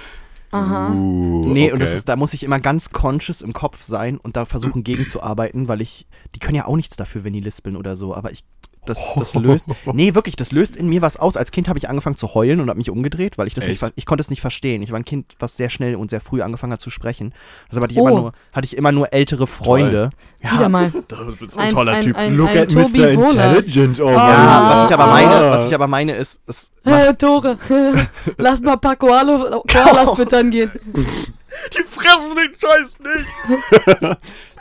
Aha. 0.51 0.93
Uh, 0.93 1.43
Nee, 1.47 1.65
okay. 1.65 1.73
und 1.73 1.81
das 1.81 1.93
ist, 1.95 2.09
da 2.09 2.15
muss 2.17 2.33
ich 2.35 2.43
immer 2.43 2.61
ganz 2.61 2.91
conscious 2.91 3.41
im 3.41 3.53
Kopf 3.53 3.83
sein 3.83 4.19
und 4.19 4.37
da 4.37 4.45
versuchen 4.45 4.85
gegenzuarbeiten, 4.85 5.69
weil 5.69 5.81
ich, 5.81 6.07
die 6.35 6.39
können 6.39 6.55
ja 6.57 6.67
auch 6.67 6.77
nichts 6.77 6.97
dafür, 6.97 7.25
wenn 7.25 7.33
die 7.33 7.41
lispeln 7.41 7.77
oder 7.77 7.97
so, 7.97 8.15
aber 8.15 8.31
ich, 8.31 8.45
das, 8.87 9.15
das 9.17 9.35
löst, 9.35 9.69
nee, 9.93 10.15
wirklich, 10.15 10.37
das 10.37 10.53
löst 10.53 10.77
in 10.77 10.89
mir 10.89 11.03
was 11.03 11.17
aus. 11.17 11.37
Als 11.37 11.51
Kind 11.51 11.69
habe 11.69 11.79
ich 11.79 11.89
angefangen 11.89 12.17
zu 12.17 12.35
heulen 12.35 12.61
und 12.61 12.69
habe 12.69 12.79
mich 12.79 12.91
umgedreht, 12.91 13.39
weil 13.39 13.47
ich 13.47 13.55
das 13.55 13.65
nicht, 13.65 13.73
Echt? 13.73 13.81
ver- 13.81 13.93
ich 13.97 14.07
konnte 14.07 14.21
es 14.23 14.31
nicht 14.31 14.41
verstehen. 14.41 14.83
Ich 14.83 14.91
war 14.93 14.99
ein 14.99 15.05
Kind, 15.05 15.35
was 15.39 15.57
sehr 15.57 15.71
schnell 15.71 15.97
und 15.97 16.11
sehr 16.11 16.21
früh 16.21 16.43
angefangen 16.43 16.73
hat 16.73 16.81
zu 16.81 16.91
sprechen. 16.91 17.33
Deshalb 17.71 17.85
hatte 17.85 17.95
ich, 17.95 18.01
Oh. 18.01 18.09
immer, 18.09 18.21
nur, 18.21 18.33
hatte 18.53 18.65
ich 18.67 18.77
immer 18.77 18.93
nur 18.93 19.13
ältere 19.13 19.47
Freunde. 19.47 20.11
Wieder 20.41 20.69
mal. 20.69 20.93
Das 21.09 21.21
ist 21.41 21.57
Ein, 21.59 21.77
ein, 21.77 21.89
ein, 21.89 22.15
ein, 22.17 22.37
Look 22.37 22.49
ein 22.51 22.59
at 22.59 22.69
Tobi 22.71 22.83
Mr. 22.99 23.09
Intelligent 23.11 24.01
over 24.01 24.13
Ja, 24.13 24.19
Ah. 24.21 24.77
was 24.83 24.89
ich 24.91 24.95
aber 24.95 25.07
meine, 25.07 25.31
Ah. 25.35 25.51
was 25.51 25.67
ich 25.67 25.75
aber 25.75 25.87
meine 25.87 26.15
ist, 26.17 26.41
es 26.47 26.71
Äh, 26.85 27.15
Tore, 27.15 27.59
lass 28.39 28.61
mal 28.61 28.75
ein 28.75 28.81
paar 28.81 28.97
Koala, 28.97 29.61
Koalas 29.71 30.13
füttern 30.15 30.51
gehen. 30.51 30.71
die 30.95 31.83
fressen 31.83 32.35
den 32.37 32.53
Scheiß 32.61 32.99
nicht. 33.01 34.17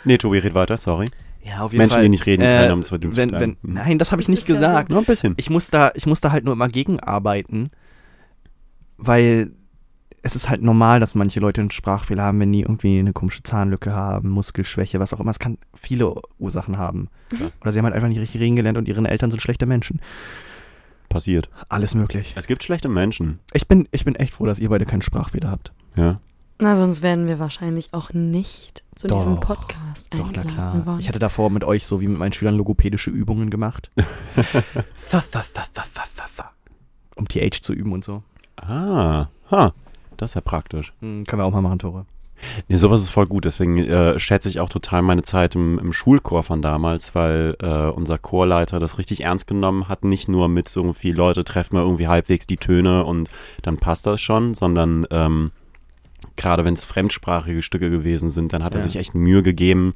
Nee, 0.06 0.18
Tobi, 0.18 0.40
red 0.40 0.54
weiter, 0.54 0.78
sorry. 0.78 1.08
Ja, 1.46 1.62
auf 1.62 1.72
jeden 1.74 1.80
Menschen, 1.80 1.94
Fall. 1.96 2.04
die 2.04 2.10
nicht 2.10 2.26
reden 2.26 2.42
Äh, 2.42 2.60
können, 2.60 2.72
um 2.74 2.80
es 2.80 2.90
verdient 2.90 3.14
zu 3.14 3.20
wenn, 3.20 3.32
wenn, 3.34 3.38
bleiben. 3.56 3.58
Nein, 3.64 4.00
das 4.00 4.12
habe 4.12 4.22
ich 4.22 4.28
Das 4.28 4.32
nicht 4.32 4.44
ist 4.44 4.50
ja 4.50 4.56
gesagt. 4.56 4.90
Nur 4.90 5.00
ein 5.00 5.06
bisschen. 5.06 5.34
ich 5.38 5.50
muss 5.50 5.70
da, 5.70 5.92
ich 5.96 6.06
muss 6.06 6.22
da 6.22 6.32
halt 6.32 6.46
nur 6.46 6.54
immer 6.54 6.68
gegenarbeiten, 6.70 7.70
weil 8.98 9.52
es 10.22 10.36
ist 10.38 10.50
halt 10.50 10.62
normal, 10.62 11.02
dass 11.02 11.16
manche 11.16 11.42
Leute 11.42 11.60
einen 11.60 11.72
Sprachfehler 11.72 12.24
haben, 12.24 12.40
wenn 12.40 12.54
die 12.54 12.62
irgendwie 12.62 12.98
eine 12.98 13.12
komische 13.12 13.44
Zahnlücke 13.44 13.92
haben, 13.94 14.30
Muskelschwäche, 14.30 15.00
was 15.02 15.14
auch 15.14 15.20
immer. 15.20 15.32
Es 15.32 15.40
kann 15.40 15.58
viele 15.76 16.14
Ursachen 16.40 16.78
haben. 16.78 17.10
Ja. 17.38 17.48
Oder 17.60 17.74
sie 17.74 17.80
haben 17.80 17.86
halt 17.86 17.96
einfach 17.96 18.08
nicht 18.08 18.20
richtig 18.22 18.40
reden 18.40 18.56
gelernt 18.56 18.78
und 18.78 18.88
ihre 18.88 19.06
Eltern 19.06 19.32
sind 19.32 19.42
schlechte 19.42 19.66
Menschen. 19.66 20.00
Passiert. 21.10 21.50
Alles 21.68 21.94
möglich. 21.94 22.34
Es 22.38 22.48
gibt 22.48 22.64
schlechte 22.64 22.88
Menschen. 22.88 23.40
Ich 23.52 23.68
bin, 23.68 23.88
ich 23.92 24.06
bin 24.06 24.16
echt 24.16 24.34
froh, 24.34 24.46
dass 24.46 24.60
ihr 24.60 24.70
beide 24.70 24.86
keinen 24.86 25.02
Sprachfehler 25.02 25.52
habt. 25.52 25.74
Ja. 25.98 26.22
Na, 26.60 26.76
sonst 26.76 27.02
werden 27.02 27.28
wir 27.28 27.40
wahrscheinlich 27.40 27.94
auch 27.94 28.14
nicht 28.14 28.84
zu 28.96 29.08
diesem 29.08 29.36
Doch. 29.36 29.42
Podcast 29.42 30.08
Doch, 30.12 30.20
na 30.20 30.26
eingeladen 30.26 30.52
klar. 30.52 30.86
worden. 30.86 31.00
Ich 31.00 31.10
hatte 31.10 31.20
davor 31.20 31.50
mit 31.50 31.64
euch 31.64 31.88
so 31.88 32.00
wie 32.00 32.08
mit 32.08 32.20
meinen 32.20 32.34
Schülern 32.34 32.56
logopädische 32.56 33.10
Übungen 33.10 33.50
gemacht. 33.50 33.92
Um 37.16 37.28
TH 37.28 37.62
zu 37.62 37.74
üben 37.74 37.92
und 37.92 38.04
so. 38.04 38.24
Ah, 38.56 39.28
ha, 39.52 39.74
das 40.18 40.32
ist 40.32 40.36
ja 40.36 40.42
praktisch. 40.42 40.94
Hm, 41.00 41.26
können 41.26 41.42
wir 41.42 41.46
auch 41.46 41.52
mal 41.52 41.62
machen, 41.62 41.80
Tore. 41.80 42.06
Nee, 42.68 42.78
sowas 42.78 43.02
ist 43.02 43.10
voll 43.10 43.28
gut. 43.28 43.46
Deswegen 43.46 43.78
äh, 43.78 44.20
schätze 44.20 44.50
ich 44.50 44.60
auch 44.60 44.70
total 44.70 45.02
meine 45.02 45.22
Zeit 45.24 45.56
im, 45.56 45.80
im 45.80 45.94
Schulchor 45.94 46.44
von 46.44 46.62
damals, 46.62 47.16
weil 47.16 47.56
äh, 47.62 47.88
unser 47.90 48.18
Chorleiter 48.18 48.80
das 48.80 48.98
richtig 48.98 49.22
ernst 49.22 49.48
genommen 49.48 49.88
hat. 49.88 50.04
Nicht 50.04 50.28
nur 50.28 50.50
mit 50.50 50.76
irgendwie 50.76 51.12
Leute, 51.12 51.44
trefft 51.44 51.74
mal 51.74 51.82
irgendwie 51.82 52.08
halbwegs 52.08 52.48
die 52.48 52.58
Töne 52.58 53.06
und 53.06 53.30
dann 53.62 53.78
passt 53.78 54.06
das 54.06 54.22
schon, 54.22 54.54
sondern 54.54 55.08
ähm, 55.12 55.52
gerade 56.36 56.66
wenn 56.66 56.74
es 56.74 56.84
fremdsprachige 56.84 57.62
Stücke 57.62 57.90
gewesen 57.90 58.30
sind, 58.30 58.54
dann 58.54 58.64
hat 58.64 58.74
er 58.74 58.80
Ja. 58.82 58.86
sich 58.88 58.96
echt 58.98 59.16
Mühe 59.16 59.44
gegeben, 59.44 59.94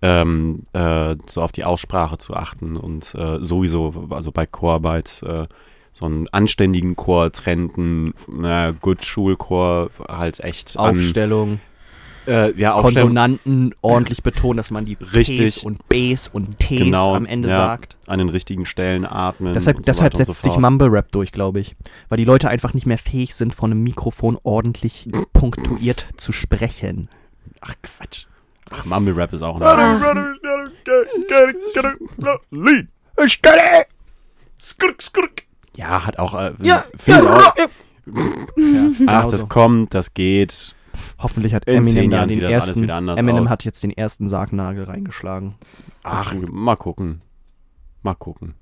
ähm, 0.00 0.64
äh, 0.72 1.16
so 1.26 1.42
auf 1.42 1.52
die 1.52 1.64
Aussprache 1.64 2.18
zu 2.18 2.34
achten 2.34 2.76
und 2.76 3.14
äh, 3.14 3.38
sowieso, 3.44 4.06
also 4.10 4.32
bei 4.32 4.46
Chorarbeit, 4.46 5.22
äh, 5.24 5.46
so 5.92 6.06
einen 6.06 6.26
anständigen 6.30 6.96
Chor 6.96 7.30
trennten, 7.32 8.14
na 8.26 8.70
gut, 8.72 9.04
Schulchor 9.04 9.90
halt 10.08 10.40
echt 10.40 10.76
an, 10.78 10.90
Aufstellung, 10.96 11.60
äh, 12.26 12.52
ja, 12.58 12.72
Konsonanten 12.80 13.74
ordentlich 13.82 14.22
betonen, 14.22 14.56
dass 14.56 14.70
man 14.70 14.84
die 14.84 14.96
Richtig. 15.00 15.56
Ps 15.56 15.62
und 15.64 15.88
Bs 15.88 16.28
und 16.28 16.58
Ts 16.58 16.78
Genau, 16.78 17.14
am 17.14 17.26
Ende 17.26 17.48
ja. 17.48 17.56
sagt. 17.56 17.96
an 18.06 18.18
den 18.18 18.28
richtigen 18.28 18.66
Stellen 18.66 19.04
atmen. 19.06 19.54
Deshalb, 19.54 19.78
und 19.78 19.86
so 19.86 19.90
deshalb 19.92 20.16
setzt 20.16 20.42
so 20.42 20.50
sich. 20.50 20.58
Mumble 20.58 20.88
Rap 20.90 21.10
durch, 21.12 21.32
glaube 21.32 21.60
ich. 21.60 21.74
Weil 22.08 22.18
die 22.18 22.24
Leute 22.24 22.48
einfach 22.48 22.74
nicht 22.74 22.86
mehr 22.86 22.98
fähig 22.98 23.34
sind, 23.34 23.54
von 23.54 23.70
einem 23.70 23.82
Mikrofon 23.82 24.38
ordentlich 24.42 25.08
punktuiert 25.32 25.98
zu 26.16 26.32
sprechen. 26.32 27.08
Ach 27.60 27.74
Quatsch. 27.82 28.26
Ach, 28.70 28.84
Mumble 28.84 29.14
Rap 29.14 29.32
ist 29.32 29.42
auch 29.42 29.60
Ach. 29.60 29.76
eine. 29.76 30.36
Ja, 35.74 36.06
hat 36.06 36.18
auch. 36.18 36.34
Äh, 36.34 36.52
Ja, 36.62 36.84
auch. 37.08 37.56
ja, 37.56 37.66
Ach, 38.14 38.98
genau 38.98 39.30
das 39.30 39.40
so. 39.40 39.46
kommt, 39.46 39.94
das 39.94 40.14
geht. 40.14 40.74
Hoffentlich 41.18 41.54
hat 41.54 41.64
In 41.64 41.76
Eminem 41.76 42.10
Jahren 42.10 42.28
den 42.28 42.40
das 42.40 42.50
ersten. 42.50 42.88
Eminem 42.88 43.44
aus. 43.44 43.50
hat 43.50 43.64
jetzt 43.64 43.82
den 43.82 43.90
ersten 43.90 44.28
Sargnagel 44.28 44.84
reingeschlagen. 44.84 45.54
Ach, 46.02 46.32
gut. 46.32 46.52
mal 46.52 46.76
gucken. 46.76 47.22
Mal 48.02 48.14
gucken. 48.14 48.54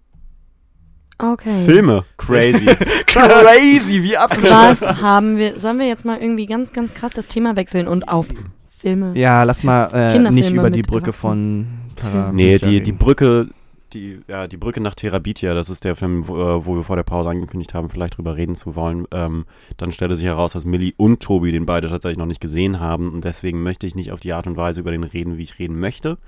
Okay. 1.18 1.64
Filme. 1.64 2.04
Crazy. 2.16 2.64
Crazy, 3.06 4.02
wie 4.02 4.16
ab. 4.16 4.36
Was 4.40 5.02
haben 5.02 5.36
wir? 5.36 5.58
Sollen 5.58 5.78
wir 5.78 5.86
jetzt 5.86 6.04
mal 6.04 6.18
irgendwie 6.18 6.46
ganz, 6.46 6.72
ganz 6.72 6.94
krass 6.94 7.12
das 7.12 7.28
Thema 7.28 7.56
wechseln 7.56 7.88
und 7.88 8.08
auf 8.08 8.28
Filme? 8.68 9.12
Ja, 9.14 9.42
lass 9.42 9.62
mal 9.62 9.90
äh, 9.92 10.30
nicht 10.30 10.52
über 10.52 10.70
die 10.70 10.82
Brücke 10.82 11.12
von 11.12 11.66
Tara 11.96 12.32
nee, 12.32 12.58
die, 12.58 12.80
die. 12.80 12.92
Brücke. 12.92 13.48
Die, 13.92 14.20
ja, 14.28 14.46
die 14.46 14.56
Brücke 14.56 14.80
nach 14.80 14.94
Therabitia, 14.94 15.52
das 15.52 15.68
ist 15.68 15.84
der 15.84 15.96
Film, 15.96 16.28
wo, 16.28 16.36
äh, 16.36 16.66
wo 16.66 16.76
wir 16.76 16.84
vor 16.84 16.96
der 16.96 17.02
Pause 17.02 17.30
angekündigt 17.30 17.74
haben, 17.74 17.90
vielleicht 17.90 18.16
drüber 18.16 18.36
reden 18.36 18.54
zu 18.54 18.76
wollen. 18.76 19.06
Ähm, 19.10 19.46
dann 19.78 19.90
stellte 19.90 20.14
sich 20.14 20.26
heraus, 20.26 20.52
dass 20.52 20.64
Millie 20.64 20.92
und 20.96 21.20
Tobi 21.20 21.50
den 21.50 21.66
beide 21.66 21.88
tatsächlich 21.88 22.18
noch 22.18 22.26
nicht 22.26 22.40
gesehen 22.40 22.78
haben. 22.78 23.10
Und 23.12 23.24
deswegen 23.24 23.62
möchte 23.62 23.86
ich 23.86 23.96
nicht 23.96 24.12
auf 24.12 24.20
die 24.20 24.32
Art 24.32 24.46
und 24.46 24.56
Weise 24.56 24.80
über 24.80 24.92
den 24.92 25.02
reden, 25.02 25.38
wie 25.38 25.42
ich 25.42 25.58
reden 25.58 25.80
möchte. 25.80 26.18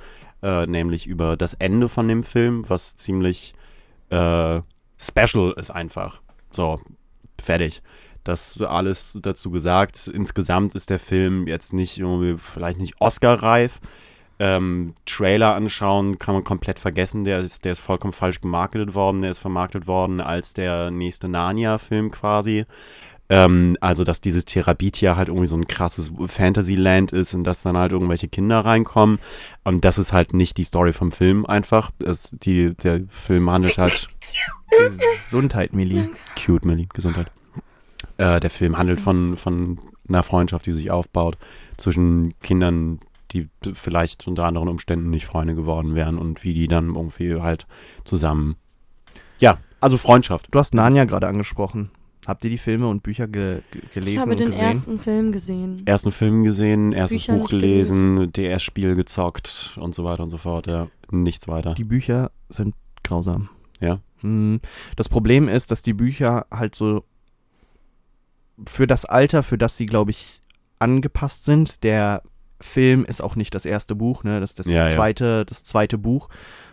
Äh, 0.42 0.66
nämlich 0.66 1.06
über 1.06 1.36
das 1.36 1.54
Ende 1.54 1.88
von 1.88 2.08
dem 2.08 2.24
Film, 2.24 2.68
was 2.68 2.96
ziemlich 2.96 3.54
äh, 4.10 4.60
special 4.98 5.54
ist 5.56 5.70
einfach. 5.70 6.20
So, 6.50 6.80
fertig. 7.40 7.82
Das 8.24 8.60
alles 8.60 9.18
dazu 9.20 9.50
gesagt. 9.50 10.08
Insgesamt 10.08 10.74
ist 10.74 10.90
der 10.90 11.00
Film 11.00 11.46
jetzt 11.46 11.72
nicht 11.72 11.98
irgendwie, 11.98 12.36
vielleicht 12.38 12.78
nicht 12.78 13.00
Oscar-reif. 13.00 13.80
Ähm, 14.42 14.94
Trailer 15.06 15.54
anschauen 15.54 16.18
kann 16.18 16.34
man 16.34 16.42
komplett 16.42 16.80
vergessen. 16.80 17.22
Der 17.22 17.38
ist, 17.38 17.64
der 17.64 17.70
ist 17.70 17.78
vollkommen 17.78 18.12
falsch 18.12 18.40
gemarketet 18.40 18.92
worden. 18.92 19.22
Der 19.22 19.30
ist 19.30 19.38
vermarktet 19.38 19.86
worden 19.86 20.20
als 20.20 20.52
der 20.52 20.90
nächste 20.90 21.28
Narnia-Film 21.28 22.10
quasi. 22.10 22.64
Ähm, 23.28 23.76
also, 23.80 24.02
dass 24.02 24.20
dieses 24.20 24.44
Therabitia 24.44 25.14
halt 25.14 25.28
irgendwie 25.28 25.46
so 25.46 25.54
ein 25.54 25.68
krasses 25.68 26.10
Fantasyland 26.26 27.12
ist, 27.12 27.34
in 27.34 27.44
das 27.44 27.62
dann 27.62 27.78
halt 27.78 27.92
irgendwelche 27.92 28.26
Kinder 28.26 28.58
reinkommen. 28.58 29.20
Und 29.62 29.84
das 29.84 29.96
ist 29.96 30.12
halt 30.12 30.34
nicht 30.34 30.56
die 30.56 30.64
Story 30.64 30.92
vom 30.92 31.12
Film 31.12 31.46
einfach. 31.46 31.92
Das, 32.00 32.36
die, 32.42 32.74
der 32.74 33.02
Film 33.10 33.48
handelt 33.48 33.78
halt 33.78 34.08
Gesundheit, 35.24 35.72
Millie. 35.72 36.10
Cute, 36.34 36.64
Millie, 36.64 36.88
Gesundheit. 36.92 37.30
Äh, 38.18 38.40
der 38.40 38.50
Film 38.50 38.76
handelt 38.76 39.00
von, 39.00 39.36
von 39.36 39.78
einer 40.08 40.24
Freundschaft, 40.24 40.66
die 40.66 40.72
sich 40.72 40.90
aufbaut 40.90 41.38
zwischen 41.76 42.34
Kindern, 42.42 42.98
die 43.32 43.48
vielleicht 43.74 44.26
unter 44.26 44.44
anderen 44.44 44.68
Umständen 44.68 45.10
nicht 45.10 45.26
Freunde 45.26 45.54
geworden 45.54 45.94
wären 45.94 46.18
und 46.18 46.44
wie 46.44 46.54
die 46.54 46.68
dann 46.68 46.94
irgendwie 46.94 47.40
halt 47.40 47.66
zusammen. 48.04 48.56
Ja, 49.38 49.56
also 49.80 49.96
Freundschaft. 49.98 50.48
Du 50.50 50.58
hast 50.58 50.74
Narnia 50.74 51.04
gerade 51.04 51.26
angesprochen. 51.26 51.90
Habt 52.26 52.44
ihr 52.44 52.50
die 52.50 52.58
Filme 52.58 52.86
und 52.86 53.02
Bücher 53.02 53.26
ge 53.26 53.62
ge 53.72 53.82
gelesen 53.92 54.12
Ich 54.14 54.18
habe 54.18 54.30
und 54.30 54.38
den 54.40 54.50
gesehen? 54.50 54.64
ersten 54.64 54.98
Film 55.00 55.32
gesehen. 55.32 55.82
Ersten 55.86 56.12
Film 56.12 56.44
gesehen, 56.44 56.92
erstes 56.92 57.26
Bücher 57.26 57.36
Buch 57.38 57.48
gelesen, 57.48 58.30
DS-Spiel 58.32 58.94
gezockt 58.94 59.76
und 59.80 59.92
so 59.92 60.04
weiter 60.04 60.22
und 60.22 60.30
so 60.30 60.38
fort. 60.38 60.68
Ja, 60.68 60.86
nichts 61.10 61.48
weiter. 61.48 61.74
Die 61.74 61.82
Bücher 61.82 62.30
sind 62.48 62.76
grausam. 63.02 63.48
Ja. 63.80 63.98
Hm, 64.20 64.60
Das 64.94 65.08
Problem 65.08 65.48
ist, 65.48 65.72
dass 65.72 65.82
die 65.82 65.94
Bücher 65.94 66.46
halt 66.52 66.76
so 66.76 67.02
für 68.68 68.86
das 68.86 69.04
Alter, 69.04 69.42
für 69.42 69.58
das 69.58 69.76
sie, 69.76 69.86
glaube 69.86 70.12
ich, 70.12 70.40
angepasst 70.78 71.44
sind. 71.44 71.82
Der 71.82 72.22
Film 72.62 73.04
ist 73.04 73.20
auch 73.20 73.36
nicht 73.36 73.54
das 73.54 73.64
erste 73.66 73.94
Buch, 73.94 74.24
ne? 74.24 74.40
Das 74.40 74.50
ist 74.50 74.58
das 74.60 74.66
Ja, 74.66 74.88
ja. 74.88 74.94
zweite, 74.94 75.44
das 75.44 75.64
zweite 75.64 75.98
Buch. 75.98 76.28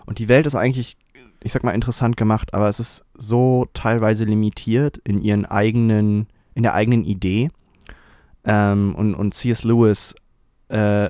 Und 0.06 0.20
die 0.20 0.28
Welt 0.30 0.45
ist 0.45 0.56
eigentlich, 0.56 0.98
ich 1.44 1.52
sag 1.52 1.64
mal, 1.64 1.72
interessant 1.72 2.16
gemacht, 2.18 2.53
aber 2.53 2.70
es 2.70 2.80
ist 2.80 3.03
so 3.18 3.68
teilweise 3.74 4.26
limitiert 4.26 4.98
in 4.99 5.20
ihren 5.22 5.45
eigenen, 5.45 6.28
in 6.56 6.64
der 6.64 6.74
eigenen 6.74 7.03
Idee. 7.06 7.49
Ähm, 8.45 8.95
und, 8.95 9.16
und 9.16 9.34
C.S. 9.34 9.64
Lewis, 9.64 10.16
äh, 10.70 11.10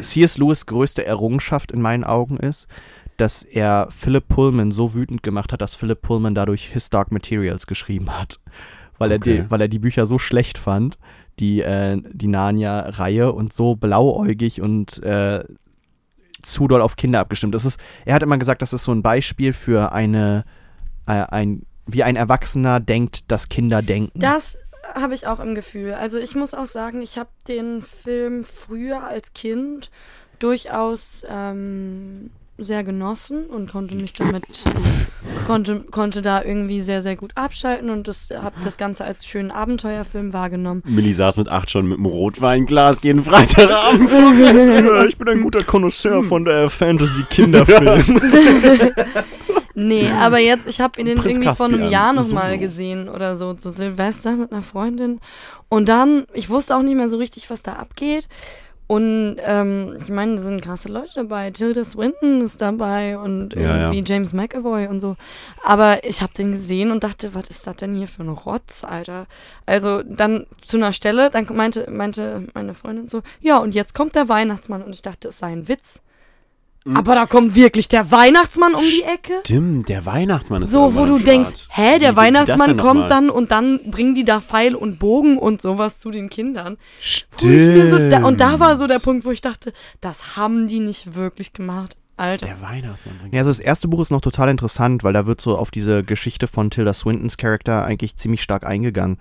C.S. 0.00 0.38
Lewis 0.38 0.66
größte 0.66 1.04
Errungenschaft 1.04 1.70
in 1.70 1.80
meinen 1.82 2.04
Augen 2.04 2.36
ist, 2.38 2.66
dass 3.18 3.42
er 3.42 3.88
Philip 3.90 4.26
Pullman 4.26 4.72
so 4.72 4.94
wütend 4.94 5.22
gemacht 5.22 5.52
hat, 5.52 5.60
dass 5.60 5.74
Philip 5.74 6.00
Pullman 6.00 6.34
dadurch 6.34 6.68
His 6.72 6.90
Dark 6.90 7.12
Materials 7.12 7.66
geschrieben 7.66 8.10
hat. 8.18 8.40
Weil, 8.98 9.12
Okay. 9.12 9.36
er, 9.38 9.42
die, 9.44 9.50
weil 9.50 9.60
er 9.60 9.68
die 9.68 9.78
Bücher 9.78 10.06
so 10.06 10.18
schlecht 10.18 10.58
fand, 10.58 10.96
die, 11.38 11.62
äh, 11.62 12.00
die 12.12 12.28
Narnia-Reihe, 12.28 13.32
und 13.32 13.52
so 13.52 13.74
blauäugig 13.74 14.60
und 14.60 15.02
äh, 15.02 15.44
zu 16.42 16.68
doll 16.68 16.82
auf 16.82 16.96
Kinder 16.96 17.20
abgestimmt. 17.20 17.54
Das 17.54 17.64
ist, 17.64 17.80
er 18.04 18.14
hat 18.14 18.22
immer 18.22 18.38
gesagt, 18.38 18.62
das 18.62 18.72
ist 18.72 18.84
so 18.84 18.92
ein 18.92 19.02
Beispiel 19.02 19.52
für 19.52 19.92
eine, 19.92 20.44
äh, 21.06 21.12
ein, 21.12 21.66
wie 21.86 22.02
ein 22.02 22.16
Erwachsener 22.16 22.80
denkt, 22.80 23.30
dass 23.30 23.48
Kinder 23.48 23.82
denken. 23.82 24.18
Das 24.18 24.58
habe 24.94 25.14
ich 25.14 25.26
auch 25.26 25.40
im 25.40 25.54
Gefühl. 25.54 25.94
Also 25.94 26.18
ich 26.18 26.34
muss 26.34 26.54
auch 26.54 26.66
sagen, 26.66 27.00
ich 27.00 27.18
habe 27.18 27.30
den 27.48 27.82
Film 27.82 28.44
früher 28.44 29.04
als 29.04 29.32
Kind 29.32 29.90
durchaus 30.38 31.24
ähm, 31.28 32.30
sehr 32.62 32.84
genossen 32.84 33.46
und 33.46 33.70
konnte 33.70 33.94
mich 33.94 34.12
damit, 34.18 34.44
konnte, 35.46 35.80
konnte 35.90 36.22
da 36.22 36.42
irgendwie 36.42 36.80
sehr, 36.80 37.02
sehr 37.02 37.16
gut 37.16 37.32
abschalten 37.34 37.90
und 37.90 38.08
das 38.08 38.30
habe 38.30 38.56
das 38.64 38.76
Ganze 38.76 39.04
als 39.04 39.26
schönen 39.26 39.50
Abenteuerfilm 39.50 40.32
wahrgenommen. 40.32 40.82
Millie 40.86 41.14
saß 41.14 41.36
mit 41.36 41.48
acht 41.48 41.70
schon 41.70 41.88
mit 41.88 41.98
einem 41.98 42.06
Rotweinglas 42.06 43.02
jeden 43.02 43.24
Freitagabend. 43.24 44.10
ich 45.08 45.18
bin 45.18 45.28
ein 45.28 45.42
guter 45.42 45.64
Connoisseur 45.64 46.22
von 46.22 46.44
der 46.44 46.70
Fantasy-Kinderfilm. 46.70 48.20
Nee, 49.74 50.10
aber 50.10 50.38
jetzt, 50.38 50.66
ich 50.66 50.80
habe 50.80 51.00
ihn 51.00 51.06
den 51.06 51.18
irgendwie 51.18 51.54
vor 51.54 51.66
einem. 51.66 51.90
Jahr 51.90 52.14
So. 52.14 52.20
nochmal 52.20 52.58
gesehen 52.58 53.08
oder 53.08 53.36
so, 53.36 53.54
zu 53.54 53.70
Silvester 53.70 54.32
mit 54.32 54.52
einer 54.52 54.62
Freundin. 54.62 55.20
Und 55.68 55.88
dann, 55.88 56.26
ich 56.34 56.50
wusste 56.50 56.76
auch 56.76 56.82
nicht 56.82 56.96
mehr 56.96 57.08
so 57.08 57.16
richtig, 57.16 57.48
was 57.48 57.62
da 57.62 57.74
abgeht. 57.74 58.28
Und 58.92 59.36
ähm, 59.38 59.96
ich 60.02 60.10
meine, 60.10 60.36
da 60.36 60.42
sind 60.42 60.60
krasse 60.60 60.90
Leute 60.90 61.12
dabei. 61.14 61.50
Tilda 61.50 61.82
Swinton 61.82 62.42
ist 62.42 62.60
dabei 62.60 63.16
und 63.16 63.54
Ja, 63.54 63.62
ja. 63.62 63.76
irgendwie 63.84 64.04
James 64.06 64.34
McAvoy 64.34 64.86
und 64.86 65.00
so. 65.00 65.16
Aber 65.64 66.04
ich 66.04 66.20
habe 66.20 66.34
den 66.34 66.52
gesehen 66.52 66.90
und 66.90 67.02
dachte, 67.02 67.34
was 67.34 67.48
ist 67.48 67.66
das 67.66 67.76
denn 67.76 67.94
hier 67.94 68.06
für 68.06 68.22
ein 68.22 68.28
Rotz, 68.28 68.84
Alter? 68.84 69.28
Also 69.64 70.02
dann 70.02 70.44
zu 70.62 70.76
einer 70.76 70.92
Stelle, 70.92 71.30
dann 71.30 71.46
meinte, 71.54 71.90
meinte 71.90 72.46
meine 72.52 72.74
Freundin 72.74 73.08
so, 73.08 73.22
ja, 73.40 73.56
und 73.56 73.74
jetzt 73.74 73.94
kommt 73.94 74.14
der 74.14 74.28
Weihnachtsmann. 74.28 74.82
Und 74.82 74.94
ich 74.94 75.00
dachte, 75.00 75.28
es 75.28 75.38
sei 75.38 75.52
ein 75.52 75.68
Witz. 75.68 76.02
Mhm. 76.84 76.96
Aber 76.96 77.14
da 77.14 77.26
kommt 77.26 77.54
wirklich 77.54 77.88
der 77.88 78.10
Weihnachtsmann 78.10 78.74
um 78.74 78.82
die 78.82 79.02
Ecke. 79.02 79.40
Stimmt, 79.44 79.88
der 79.88 80.04
Weihnachtsmann 80.04 80.62
ist 80.62 80.70
So, 80.70 80.94
wo 80.94 81.06
du 81.06 81.18
denkst, 81.18 81.68
hä, 81.70 81.94
Wie 81.94 81.98
der 82.00 82.08
das 82.10 82.16
Weihnachtsmann 82.16 82.76
kommt 82.76 83.10
dann 83.10 83.30
und 83.30 83.50
dann 83.50 83.80
bringen 83.90 84.14
die 84.14 84.24
da 84.24 84.40
Pfeil 84.40 84.74
und 84.74 84.98
Bogen 84.98 85.38
und 85.38 85.62
sowas 85.62 86.00
zu 86.00 86.10
den 86.10 86.28
Kindern. 86.28 86.76
Stimmt. 87.00 87.90
so 87.90 88.10
da, 88.10 88.24
und 88.24 88.40
da 88.40 88.58
war 88.60 88.76
so 88.76 88.86
der 88.86 88.98
Punkt, 88.98 89.24
wo 89.24 89.30
ich 89.30 89.40
dachte, 89.40 89.72
das 90.00 90.36
haben 90.36 90.66
die 90.66 90.80
nicht 90.80 91.14
wirklich 91.14 91.52
gemacht. 91.52 91.96
Alter. 92.16 92.46
Der 92.46 92.60
Weihnachtsmann 92.60 93.18
bringt. 93.18 93.32
Ja, 93.32 93.40
also 93.40 93.50
das 93.50 93.60
erste 93.60 93.88
Buch 93.88 94.00
ist 94.00 94.10
noch 94.10 94.20
total 94.20 94.48
interessant, 94.50 95.02
weil 95.02 95.12
da 95.12 95.26
wird 95.26 95.40
so 95.40 95.56
auf 95.56 95.70
diese 95.70 96.04
Geschichte 96.04 96.46
von 96.46 96.70
Tilda 96.70 96.92
Swintons 96.92 97.36
Charakter 97.36 97.84
eigentlich 97.84 98.16
ziemlich 98.16 98.42
stark 98.42 98.66
eingegangen. 98.66 99.18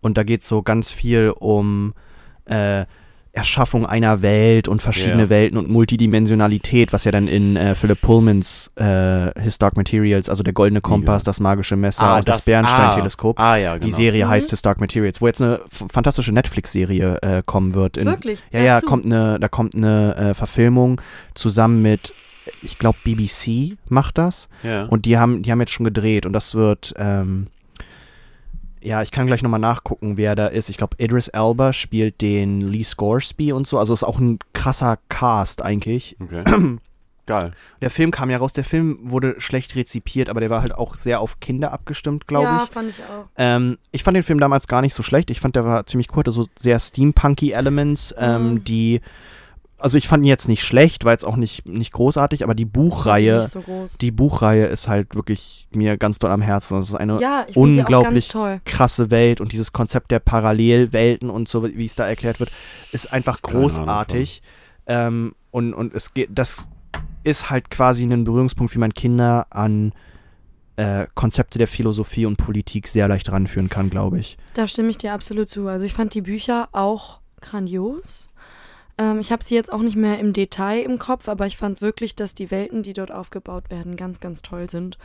Und 0.00 0.16
da 0.16 0.22
geht 0.22 0.42
es 0.42 0.48
so 0.48 0.62
ganz 0.62 0.90
viel 0.90 1.30
um, 1.30 1.94
äh, 2.44 2.84
Erschaffung 3.36 3.84
einer 3.86 4.22
Welt 4.22 4.66
und 4.66 4.80
verschiedene 4.82 5.24
Ja. 5.24 5.28
Welten 5.28 5.58
und 5.58 5.68
Multidimensionalität, 5.68 6.92
was 6.92 7.04
ja 7.04 7.12
dann 7.12 7.28
in 7.28 7.56
äh, 7.56 7.74
Philip 7.74 8.00
Pullmans 8.00 8.70
äh, 8.76 9.38
His 9.40 9.58
Dark 9.58 9.76
Materials, 9.76 10.28
also 10.28 10.42
der 10.42 10.52
goldene 10.54 10.80
Kompass, 10.80 11.22
das 11.22 11.38
magische 11.38 11.76
Messer 11.76 12.16
und 12.16 12.26
das, 12.28 12.44
Bernstein-Teleskop. 12.46 13.38
Ah, 13.38 13.56
ja, 13.56 13.74
genau. 13.74 13.84
Die 13.86 13.92
Serie 13.92 14.24
Mhm. 14.24 14.30
heißt 14.30 14.50
His 14.50 14.62
Dark 14.62 14.80
Materials, 14.80 15.20
wo 15.20 15.26
jetzt 15.26 15.42
eine 15.42 15.60
fantastische 15.68 16.32
Netflix-Serie 16.32 17.18
äh, 17.22 17.42
kommen 17.44 17.74
wird. 17.74 17.96
In, 17.96 18.06
Wirklich? 18.06 18.42
Ja, 18.52 18.60
ja, 18.60 18.74
Dazu? 18.76 18.86
kommt 18.86 19.04
eine, 19.06 19.38
da 19.38 19.48
kommt 19.48 19.74
eine 19.74 20.16
äh, 20.16 20.34
Verfilmung 20.34 21.00
zusammen 21.34 21.82
mit, 21.82 22.14
ich 22.62 22.78
glaube, 22.78 22.98
BBC 23.04 23.76
macht 23.88 24.18
das. 24.18 24.48
Ja. 24.62 24.84
Und 24.84 25.04
die 25.04 25.18
haben, 25.18 25.42
die 25.42 25.50
haben 25.52 25.60
jetzt 25.60 25.72
schon 25.72 25.84
gedreht 25.84 26.24
und 26.26 26.32
das 26.32 26.54
wird, 26.54 26.94
ähm, 26.96 27.48
ja, 28.86 29.02
ich 29.02 29.10
kann 29.10 29.26
gleich 29.26 29.42
nochmal 29.42 29.58
nachgucken, 29.60 30.16
wer 30.16 30.36
da 30.36 30.46
ist. 30.46 30.70
Ich 30.70 30.76
glaube, 30.76 30.96
Idris 30.98 31.28
Elba 31.28 31.72
spielt 31.72 32.20
den 32.20 32.60
Lee 32.60 32.84
Scoresby 32.84 33.52
und 33.52 33.66
so. 33.66 33.78
Also 33.78 33.92
ist 33.92 34.04
auch 34.04 34.18
ein 34.18 34.38
krasser 34.52 34.98
Cast 35.08 35.60
eigentlich. 35.62 36.16
okay. 36.20 36.44
Geil. 37.26 37.50
Der 37.80 37.90
Film 37.90 38.12
kam 38.12 38.30
ja 38.30 38.38
raus, 38.38 38.52
der 38.52 38.62
Film 38.64 38.98
wurde 39.02 39.34
schlecht 39.40 39.74
rezipiert, 39.74 40.28
aber 40.28 40.38
der 40.38 40.48
war 40.48 40.60
halt 40.62 40.72
auch 40.72 40.94
sehr 40.94 41.18
auf 41.20 41.40
Kinder 41.40 41.72
abgestimmt, 41.72 42.28
glaube 42.28 42.44
ja, 42.44 42.62
ich. 42.62 42.70
fand 42.70 42.88
ich 42.90 43.00
auch. 43.02 43.24
Ähm, 43.36 43.78
ich 43.90 44.04
fand 44.04 44.14
den 44.16 44.22
Film 44.22 44.38
damals 44.38 44.68
gar 44.68 44.80
nicht 44.80 44.94
so 44.94 45.02
schlecht. 45.02 45.30
Ich 45.30 45.40
fand, 45.40 45.56
der 45.56 45.64
war 45.64 45.84
ziemlich 45.86 46.06
cool, 46.12 46.20
hatte 46.20 46.30
so 46.30 46.46
sehr 46.56 46.78
steampunky 46.78 47.50
Elements, 47.50 48.14
ähm, 48.16 48.52
Mhm. 48.52 48.64
die, 48.64 49.00
also 49.78 49.98
ich 49.98 50.08
fand 50.08 50.24
ihn 50.24 50.28
jetzt 50.28 50.48
nicht 50.48 50.64
schlecht, 50.64 51.04
war 51.04 51.12
jetzt 51.12 51.24
auch 51.24 51.36
nicht, 51.36 51.66
nicht 51.66 51.92
großartig, 51.92 52.42
aber 52.44 52.54
die 52.54 52.64
Buchreihe, 52.64 53.40
Nicht 53.40 53.50
so 53.50 53.62
die 54.00 54.10
Buchreihe 54.10 54.66
ist 54.66 54.88
halt 54.88 55.14
wirklich 55.14 55.68
mir 55.70 55.96
ganz 55.98 56.18
doll 56.18 56.30
am 56.30 56.42
Herzen. 56.42 56.78
Das 56.78 56.88
ist 56.88 56.94
eine 56.94 57.20
ja, 57.20 57.46
unglaublich 57.54 58.32
krasse 58.64 59.10
Welt 59.10 59.40
und 59.40 59.52
dieses 59.52 59.72
Konzept 59.72 60.10
der 60.10 60.20
Parallelwelten 60.20 61.28
und 61.28 61.48
so, 61.48 61.62
wie 61.64 61.84
es 61.84 61.94
da 61.94 62.06
erklärt 62.06 62.40
wird, 62.40 62.50
ist 62.92 63.12
einfach 63.12 63.42
großartig. 63.42 64.42
Ähm, 64.86 65.34
und, 65.50 65.74
und 65.74 65.94
es 65.94 66.14
geht, 66.14 66.30
das 66.32 66.68
ist 67.24 67.50
halt 67.50 67.70
quasi 67.70 68.04
ein 68.04 68.24
Berührungspunkt, 68.24 68.74
wie 68.74 68.78
man 68.78 68.94
Kinder 68.94 69.46
an 69.50 69.92
äh, 70.76 71.06
Konzepte 71.14 71.58
der 71.58 71.68
Philosophie 71.68 72.26
und 72.26 72.36
Politik 72.36 72.88
sehr 72.88 73.08
leicht 73.08 73.30
ranführen 73.30 73.68
kann, 73.68 73.90
glaube 73.90 74.18
ich. 74.18 74.36
Da 74.54 74.68
stimme 74.68 74.90
ich 74.90 74.98
dir 74.98 75.12
absolut 75.12 75.48
zu. 75.48 75.68
Also 75.68 75.84
ich 75.84 75.94
fand 75.94 76.14
die 76.14 76.22
Bücher 76.22 76.68
auch 76.72 77.20
grandios. 77.40 78.28
Ähm, 78.98 79.20
ich 79.20 79.30
habe 79.32 79.44
sie 79.44 79.54
jetzt 79.54 79.72
auch 79.72 79.82
nicht 79.82 79.96
mehr 79.96 80.18
im 80.18 80.32
Detail 80.32 80.80
im 80.82 80.98
Kopf, 80.98 81.28
aber 81.28 81.46
ich 81.46 81.56
fand 81.56 81.80
wirklich, 81.82 82.14
dass 82.16 82.34
die 82.34 82.50
Welten, 82.50 82.82
die 82.82 82.92
dort 82.92 83.12
aufgebaut 83.12 83.70
werden, 83.70 83.96
ganz, 83.96 84.20
ganz 84.20 84.42
toll 84.42 84.70
sind. 84.70 84.98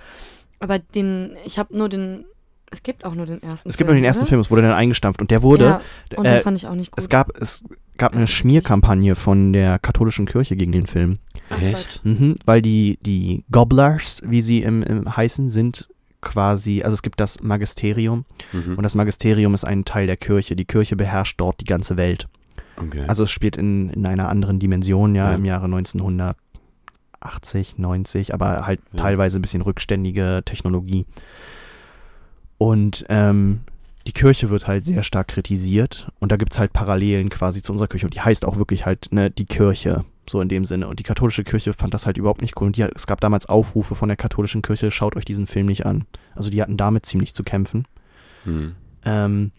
Aber 0.59 0.79
den, 0.79 1.35
ich 1.45 1.57
habe 1.59 1.75
nur 1.77 1.89
den, 1.89 2.25
es 2.69 2.83
gibt 2.83 3.03
auch 3.03 3.15
nur 3.15 3.25
den 3.25 3.41
ersten 3.43 3.67
Es 3.69 3.77
gibt 3.77 3.87
nur 3.89 3.95
den 3.95 4.03
ersten 4.05 4.21
oder? 4.21 4.29
Film, 4.29 4.41
es 4.41 4.49
wurde 4.51 4.61
dann 4.61 4.73
eingestampft 4.73 5.19
und 5.21 5.29
der 5.31 5.41
wurde, 5.41 5.65
Ja, 5.65 5.81
und 6.17 6.25
äh, 6.25 6.35
den 6.35 6.41
fand 6.41 6.57
ich 6.57 6.67
auch 6.67 6.75
nicht 6.75 6.91
gut. 6.91 6.99
es 7.03 7.09
gab, 7.09 7.35
es 7.41 7.63
gab 7.97 8.13
eine 8.13 8.21
Also 8.21 8.31
Schmierkampagne 8.33 9.15
von 9.15 9.51
der 9.53 9.77
katholischen 9.79 10.25
Kirche 10.25 10.55
gegen 10.55 10.71
den 10.71 10.87
Film. 10.87 11.17
Ach, 11.49 11.61
Echt? 11.61 11.99
Mhm, 12.05 12.35
weil 12.45 12.61
die, 12.61 12.97
die 13.01 13.43
Gobblers, 13.51 14.21
wie 14.25 14.41
sie 14.41 14.61
im, 14.61 14.83
im 14.83 15.17
heißen, 15.17 15.49
sind 15.49 15.89
quasi, 16.21 16.83
also 16.83 16.93
es 16.93 17.01
gibt 17.01 17.19
das 17.19 17.41
Magisterium 17.41 18.25
Mhm. 18.53 18.75
und 18.77 18.83
das 18.83 18.95
Magisterium 18.95 19.53
ist 19.55 19.65
ein 19.65 19.83
Teil 19.85 20.05
der 20.07 20.17
Kirche. 20.17 20.55
Die 20.55 20.65
Kirche 20.65 20.95
beherrscht 20.95 21.39
dort 21.41 21.59
die 21.59 21.65
ganze 21.65 21.97
Welt. 21.97 22.27
Okay. 22.81 23.05
Also 23.07 23.23
es 23.23 23.31
spielt 23.31 23.57
in, 23.57 23.89
in 23.89 24.05
einer 24.05 24.29
anderen 24.29 24.59
Dimension, 24.59 25.15
ja, 25.15 25.29
Ja. 25.31 25.35
im 25.35 25.45
Jahre 25.45 25.65
1980, 25.65 27.77
90, 27.77 28.33
aber 28.33 28.65
halt 28.65 28.79
Ja. 28.93 28.99
teilweise 28.99 29.39
ein 29.39 29.41
bisschen 29.41 29.61
rückständige 29.61 30.41
Technologie. 30.45 31.05
Und 32.57 33.05
ähm, 33.09 33.61
die 34.07 34.11
Kirche 34.13 34.49
wird 34.49 34.67
halt 34.67 34.85
sehr 34.85 35.03
stark 35.03 35.27
kritisiert 35.29 36.11
und 36.19 36.31
da 36.31 36.37
gibt 36.37 36.53
es 36.53 36.59
halt 36.59 36.73
Parallelen 36.73 37.29
quasi 37.29 37.61
zu 37.61 37.71
unserer 37.71 37.87
Kirche 37.87 38.05
und 38.07 38.15
die 38.15 38.21
heißt 38.21 38.45
auch 38.45 38.57
wirklich 38.57 38.85
halt 38.85 39.07
ne, 39.11 39.29
die 39.31 39.45
Kirche, 39.45 40.05
so 40.29 40.41
in 40.41 40.49
dem 40.49 40.65
Sinne. 40.65 40.87
Und 40.87 40.99
die 40.99 41.03
katholische 41.03 41.43
Kirche 41.43 41.73
fand 41.73 41.93
das 41.93 42.05
halt 42.05 42.17
überhaupt 42.17 42.41
nicht 42.41 42.59
cool 42.59 42.67
und 42.67 42.77
die, 42.77 42.83
hat- 42.83 42.91
es 42.95 43.07
gab 43.07 43.21
damals 43.21 43.47
Aufrufe 43.47 43.95
von 43.95 44.09
der 44.09 44.17
katholischen 44.17 44.61
Kirche, 44.61 44.91
schaut 44.91 45.15
euch 45.15 45.25
diesen 45.25 45.47
Film 45.47 45.67
nicht 45.67 45.85
an. 45.85 46.05
Also 46.35 46.49
die 46.49 46.61
hatten 46.61 46.77
damit 46.77 47.05
ziemlich 47.05 47.33
zu 47.33 47.43
kämpfen. 47.43 47.87
Mhm. 48.45 48.75
Ähm, 49.05 49.51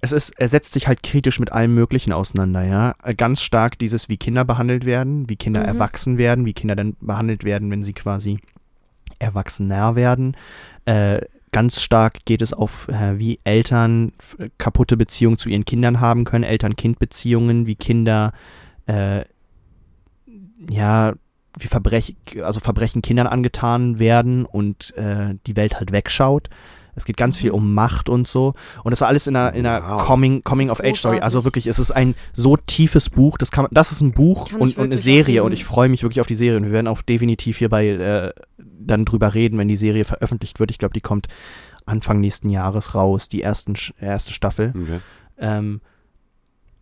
es 0.00 0.12
ist, 0.12 0.32
er 0.38 0.48
setzt 0.48 0.72
sich 0.72 0.88
halt 0.88 1.02
kritisch 1.02 1.38
mit 1.40 1.52
allem 1.52 1.74
Möglichen 1.74 2.12
auseinander, 2.12 2.62
ja. 2.64 2.94
Äh, 3.02 3.14
Ganz 3.14 3.42
stark 3.42 3.78
dieses, 3.78 4.08
wie 4.08 4.16
Kinder 4.16 4.44
behandelt 4.44 4.84
werden, 4.84 5.28
wie 5.28 5.36
Kinder 5.36 5.60
Mhm. 5.60 5.66
erwachsen 5.66 6.18
werden, 6.18 6.44
wie 6.46 6.52
Kinder 6.54 6.76
dann 6.76 6.96
behandelt 7.00 7.44
werden, 7.44 7.70
wenn 7.70 7.84
sie 7.84 7.92
quasi 7.92 8.38
erwachsener 9.18 9.96
werden. 9.96 10.36
Äh, 10.86 11.20
ganz 11.52 11.82
stark 11.82 12.24
geht 12.24 12.42
es 12.42 12.52
auf, 12.52 12.88
äh, 12.88 13.18
wie 13.18 13.40
Eltern 13.44 14.12
f- 14.18 14.36
kaputte 14.58 14.96
Beziehungen 14.96 15.36
zu 15.36 15.48
ihren 15.48 15.64
Kindern 15.64 16.00
haben 16.00 16.24
können, 16.24 16.44
Eltern-Kind-Beziehungen, 16.44 17.66
wie 17.66 17.74
Kinder, 17.74 18.32
äh, 18.86 19.24
ja, 20.70 21.14
wie 21.58 21.66
Verbrech 21.66 22.16
also 22.42 22.60
Verbrechen 22.60 23.02
Kindern 23.02 23.26
angetan 23.26 23.98
werden 23.98 24.44
und 24.46 24.96
äh, 24.96 25.34
die 25.46 25.56
Welt 25.56 25.76
halt 25.76 25.90
wegschaut. 25.92 26.48
Es 27.00 27.04
geht 27.06 27.16
ganz 27.16 27.36
viel 27.36 27.50
um 27.50 27.74
Macht 27.74 28.08
und 28.08 28.28
so. 28.28 28.54
Und 28.84 28.90
das 28.90 29.00
ist 29.00 29.06
alles 29.06 29.26
in 29.26 29.36
einer, 29.36 29.54
in 29.54 29.66
einer 29.66 29.82
Wow. 29.82 30.06
Coming, 30.06 30.44
Coming 30.44 30.70
of 30.70 30.80
Age 30.80 30.98
Story. 30.98 31.20
Also 31.20 31.44
wirklich, 31.44 31.66
es 31.66 31.78
ist 31.78 31.90
ein 31.90 32.14
so 32.32 32.56
tiefes 32.56 33.10
Buch. 33.10 33.38
Das, 33.38 33.50
kann 33.50 33.66
das 33.70 33.92
ist 33.92 34.00
ein 34.00 34.12
Buch 34.12 34.52
und, 34.52 34.76
und 34.76 34.84
eine 34.84 34.98
Serie. 34.98 35.42
auch 35.42 35.46
Und 35.46 35.52
ich 35.52 35.64
freue 35.64 35.88
mich 35.88 36.02
wirklich 36.02 36.20
auf 36.20 36.26
die 36.26 36.34
Serie. 36.34 36.58
Und 36.58 36.64
wir 36.64 36.72
werden 36.72 36.88
auch 36.88 37.02
definitiv 37.02 37.58
hierbei 37.58 37.88
äh, 37.88 38.32
dann 38.58 39.04
drüber 39.04 39.34
reden, 39.34 39.58
wenn 39.58 39.68
die 39.68 39.76
Serie 39.76 40.04
veröffentlicht 40.04 40.60
wird. 40.60 40.70
Ich 40.70 40.78
glaube, 40.78 40.94
die 40.94 41.00
kommt 41.00 41.28
Anfang 41.86 42.20
nächsten 42.20 42.48
Jahres 42.50 42.94
raus, 42.94 43.28
die 43.28 43.42
ersten, 43.42 43.74
erste 44.00 44.32
Staffel. 44.32 44.72
okay. 44.74 45.00
Ähm, 45.38 45.80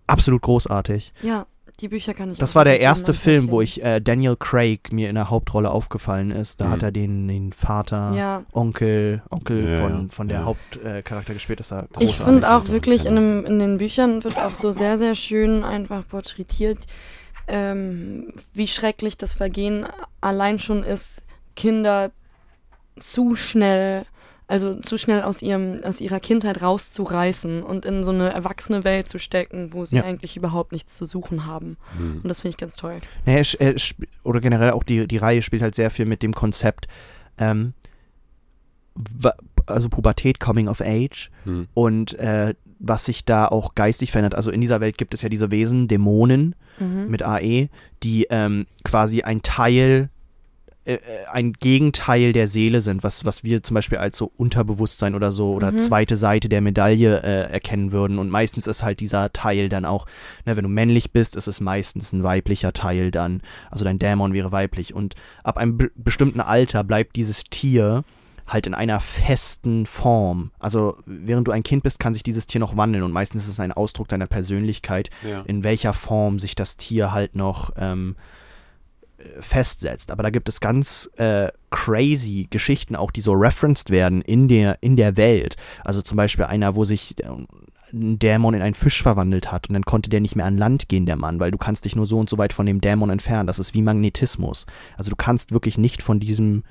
absolut 0.07 0.43
großartig. 0.43 1.13
Ja, 1.23 1.47
die 1.81 1.89
Bücher 1.89 2.13
kann 2.15 2.33
ich 2.33 2.39
Das 2.39 2.53
auch 2.53 2.55
war 2.57 2.65
der 2.65 2.81
erste 2.81 3.15
Film, 3.15 3.51
wo 3.51 3.61
ich 3.61 3.83
äh, 3.83 4.01
Daniel 4.01 4.37
Craig 4.37 4.93
mir 4.93 5.09
in 5.09 5.15
der 5.15 5.31
Hauptrolle 5.31 5.71
aufgefallen 5.71 6.31
ist. 6.31 6.61
Da 6.61 6.67
Mhm. 6.67 6.71
hat 6.73 6.83
er 6.83 6.93
den, 6.93 7.29
den 7.29 7.53
Vater, 7.53 8.13
Ja, 8.17 8.43
Onkel, 8.53 9.23
Onkel 9.31 9.71
Ja, 9.71 9.77
von, 9.79 10.11
von 10.11 10.29
der 10.29 10.39
Ja. 10.41 10.45
Hauptcharakter 10.47 11.31
äh, 11.31 11.35
gespielt. 11.35 11.61
Das 11.61 11.71
war 11.71 11.83
großartig. 11.87 12.09
ich 12.11 12.17
finde 12.17 12.51
auch 12.55 12.69
wirklich 12.69 13.07
in, 13.07 13.15
dem, 13.15 13.45
in 13.47 13.59
den 13.59 13.79
Büchern 13.79 14.25
wird 14.25 14.39
auch 14.39 14.55
so 14.55 14.71
sehr, 14.73 14.97
sehr 14.97 15.15
schön 15.15 15.63
einfach 15.65 16.07
porträtiert, 16.09 16.79
ähm, 17.47 18.33
wie 18.53 18.67
schrecklich 18.69 19.17
das 19.17 19.35
Vergehen 19.35 19.87
allein 20.21 20.59
schon 20.59 20.83
ist, 20.83 21.25
Kinder 21.57 22.11
zu 22.99 23.35
schnell, 23.37 24.05
also 24.49 24.77
zu 24.81 24.97
schnell 24.99 25.23
aus 25.23 25.43
ihrem, 25.43 25.85
aus 25.85 26.01
ihrer 26.01 26.19
Kindheit 26.21 26.61
rauszureißen 26.63 27.63
und 27.63 27.85
in 27.85 28.03
so 28.03 28.11
eine 28.11 28.31
erwachsene 28.33 28.83
Welt 28.83 29.09
zu 29.09 29.19
stecken, 29.19 29.73
wo 29.73 29.85
sie 29.85 29.97
Ja. 29.97 30.05
eigentlich 30.05 30.37
überhaupt 30.37 30.73
nichts 30.73 30.97
zu 30.97 31.05
suchen 31.05 31.47
haben. 31.47 31.77
Mhm. 31.99 32.21
Und 32.23 32.29
das 32.29 32.41
finde 32.41 32.51
ich 32.51 32.57
ganz 32.57 32.77
toll. 32.77 32.99
Naja, 33.27 33.43
er 33.59 33.75
oder 34.25 34.41
generell 34.41 34.71
auch 34.73 34.83
die, 34.85 35.07
die 35.07 35.19
Reihe 35.19 35.43
spielt 35.43 35.63
halt 35.63 35.75
sehr 35.75 35.91
viel 35.91 36.07
mit 36.07 36.23
dem 36.23 36.35
Konzept, 36.35 36.89
ähm, 37.39 37.75
wa- 38.95 39.37
also 39.67 39.89
Pubertät, 39.89 40.41
Coming 40.41 40.69
of 40.69 40.81
Age 40.81 41.31
Mhm. 41.45 41.69
und 41.75 42.19
äh, 42.19 42.55
was 42.81 43.05
sich 43.05 43.25
da 43.25 43.47
auch 43.49 43.75
geistig 43.75 44.13
verändert. 44.13 44.35
Also 44.35 44.51
in 44.51 44.61
dieser 44.61 44.81
Welt 44.81 44.99
gibt 44.99 45.13
es 45.13 45.23
ja 45.23 45.29
diese 45.29 45.51
Wesen, 45.51 45.89
Dämonen 45.89 46.55
Mhm. 46.79 47.09
mit 47.11 47.23
AE, 47.23 47.69
die 48.03 48.27
ähm, 48.31 48.67
quasi 48.85 49.23
ein 49.23 49.43
Teil, 49.43 50.11
äh, 50.95 50.99
ein 51.31 51.53
Gegenteil 51.53 52.33
der 52.33 52.49
Seele 52.49 52.81
sind, 52.81 53.03
was, 53.05 53.25
was 53.25 53.45
wir 53.45 53.63
zum 53.63 53.75
Beispiel 53.75 53.99
als 53.99 54.17
so 54.19 54.33
Unterbewusstsein 54.37 55.15
oder 55.15 55.31
so 55.33 55.53
oder 55.53 55.73
Mhm. 55.73 55.79
zweite 55.79 56.17
Seite 56.17 56.49
der 56.49 56.61
Medaille 56.61 57.23
äh, 57.23 57.53
erkennen 57.53 57.93
würden. 57.93 58.19
Und 58.19 58.31
meistens 58.31 58.67
ist 58.67 58.83
halt 58.83 59.01
dieser 59.01 59.33
Teil 59.33 59.69
dann 59.69 59.85
auch, 59.85 60.07
ne, 60.47 60.57
wenn 60.57 60.63
du 60.65 60.69
männlich 60.71 61.13
bist, 61.13 61.37
ist 61.37 61.47
es 61.47 61.61
meistens 61.61 62.13
ein 62.13 62.23
weiblicher 62.23 62.73
Teil 62.73 63.11
dann. 63.11 63.43
Also 63.71 63.85
dein 63.85 63.99
Dämon 63.99 64.33
wäre 64.33 64.51
weiblich. 64.53 64.95
Und 64.95 65.15
ab 65.45 65.57
einem 65.59 65.77
be 65.77 65.91
bestimmten 65.95 66.41
Alter 66.41 66.85
bleibt 66.85 67.17
dieses 67.17 67.45
Tier 67.45 68.05
halt 68.47 68.67
in 68.67 68.73
einer 68.73 68.99
festen 68.99 69.85
Form. 69.85 70.53
Also 70.59 70.97
während 71.05 71.47
du 71.47 71.53
ein 71.53 71.63
Kind 71.63 71.83
bist, 71.83 71.99
kann 71.99 72.15
sich 72.15 72.23
dieses 72.23 72.47
Tier 72.47 72.61
noch 72.61 72.79
wandeln 72.79 73.05
und 73.05 73.13
meistens 73.13 73.45
ist 73.45 73.51
es 73.51 73.61
ein 73.61 73.73
Ausdruck 73.73 74.09
deiner 74.09 74.27
Persönlichkeit 74.27 75.11
Ja. 75.29 75.43
in 75.43 75.65
welcher 75.65 75.93
Form 75.93 76.39
sich 76.39 76.55
das 76.55 76.79
Tier 76.79 77.13
halt 77.13 77.37
noch 77.37 77.73
ähm, 77.77 78.17
äh, 78.17 78.38
festsetzt. 79.41 80.11
Aber 80.11 80.23
da 80.23 80.31
gibt 80.31 80.49
es 80.49 80.61
ganz 80.61 81.11
äh, 81.17 81.49
crazy 81.71 82.47
Geschichten 82.51 82.97
auch, 82.97 83.11
die 83.11 83.21
so 83.21 83.33
referenced 83.33 83.91
werden 83.91 84.23
in 84.23 84.49
der, 84.49 84.79
in 84.81 84.97
der 84.97 85.17
Welt. 85.17 85.57
Also 85.85 86.03
zum 86.03 86.17
Beispiel 86.17 86.45
einer, 86.45 86.75
wo 86.75 86.85
sich 86.85 87.23
äh, 87.23 87.29
ein 87.93 88.19
Dämon 88.19 88.55
in 88.55 88.63
einen 88.63 88.75
Fisch 88.75 89.03
verwandelt 89.03 89.51
hat 89.51 89.69
und 89.69 89.73
dann 89.73 89.85
konnte 89.85 90.11
der 90.11 90.21
nicht 90.21 90.37
mehr 90.37 90.47
an 90.47 90.59
Land 90.59 90.89
gehen, 90.89 91.07
der 91.07 91.17
Mann, 91.17 91.41
weil 91.41 91.51
du 91.51 91.59
kannst 91.59 91.85
dich 91.85 91.97
nur 91.97 92.07
so 92.07 92.19
und 92.19 92.29
so 92.29 92.37
weit 92.39 92.53
von 92.53 92.67
dem 92.67 92.81
Dämon 92.81 93.11
entfernen. 93.11 93.47
Das 93.47 93.59
ist 93.59 93.75
wie 93.75 93.83
Magnetismus. 93.83 94.67
Also 94.97 95.11
du 95.11 95.17
kannst 95.17 95.53
wirklich 95.53 95.79
nicht 95.79 96.03
von 96.03 96.21
diesem 96.21 96.65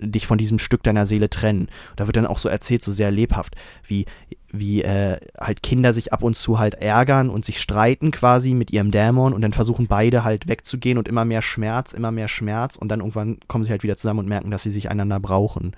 dich 0.00 0.28
von 0.28 0.38
diesem 0.38 0.60
Stück 0.60 0.84
deiner 0.84 1.06
Seele 1.06 1.28
trennen. 1.28 1.68
Da 1.96 2.06
wird 2.06 2.16
dann 2.16 2.26
auch 2.26 2.38
so 2.38 2.48
erzählt, 2.48 2.82
so 2.82 2.92
sehr 2.92 3.10
lebhaft, 3.10 3.56
wie, 3.84 4.06
wie 4.50 4.82
äh, 4.82 5.18
halt 5.38 5.62
Kinder 5.62 5.92
sich 5.92 6.12
ab 6.12 6.22
und 6.22 6.36
zu 6.36 6.58
halt 6.58 6.74
ärgern 6.74 7.28
und 7.30 7.44
sich 7.44 7.60
streiten 7.60 8.10
quasi 8.10 8.54
mit 8.54 8.70
ihrem 8.72 8.90
Dämon 8.90 9.32
und 9.34 9.42
dann 9.42 9.52
versuchen 9.52 9.86
beide 9.88 10.24
halt 10.24 10.48
wegzugehen 10.48 10.96
und 10.98 11.06
immer 11.08 11.24
mehr 11.24 11.42
Schmerz, 11.42 11.92
immer 11.92 12.10
mehr 12.10 12.28
Schmerz 12.28 12.76
und 12.76 12.88
dann 12.88 13.00
irgendwann 13.00 13.38
kommen 13.46 13.64
sie 13.64 13.70
halt 13.70 13.82
wieder 13.82 13.96
zusammen 13.96 14.20
und 14.20 14.28
merken, 14.28 14.50
dass 14.50 14.62
sie 14.62 14.70
sich 14.70 14.90
einander 14.90 15.20
brauchen. 15.20 15.76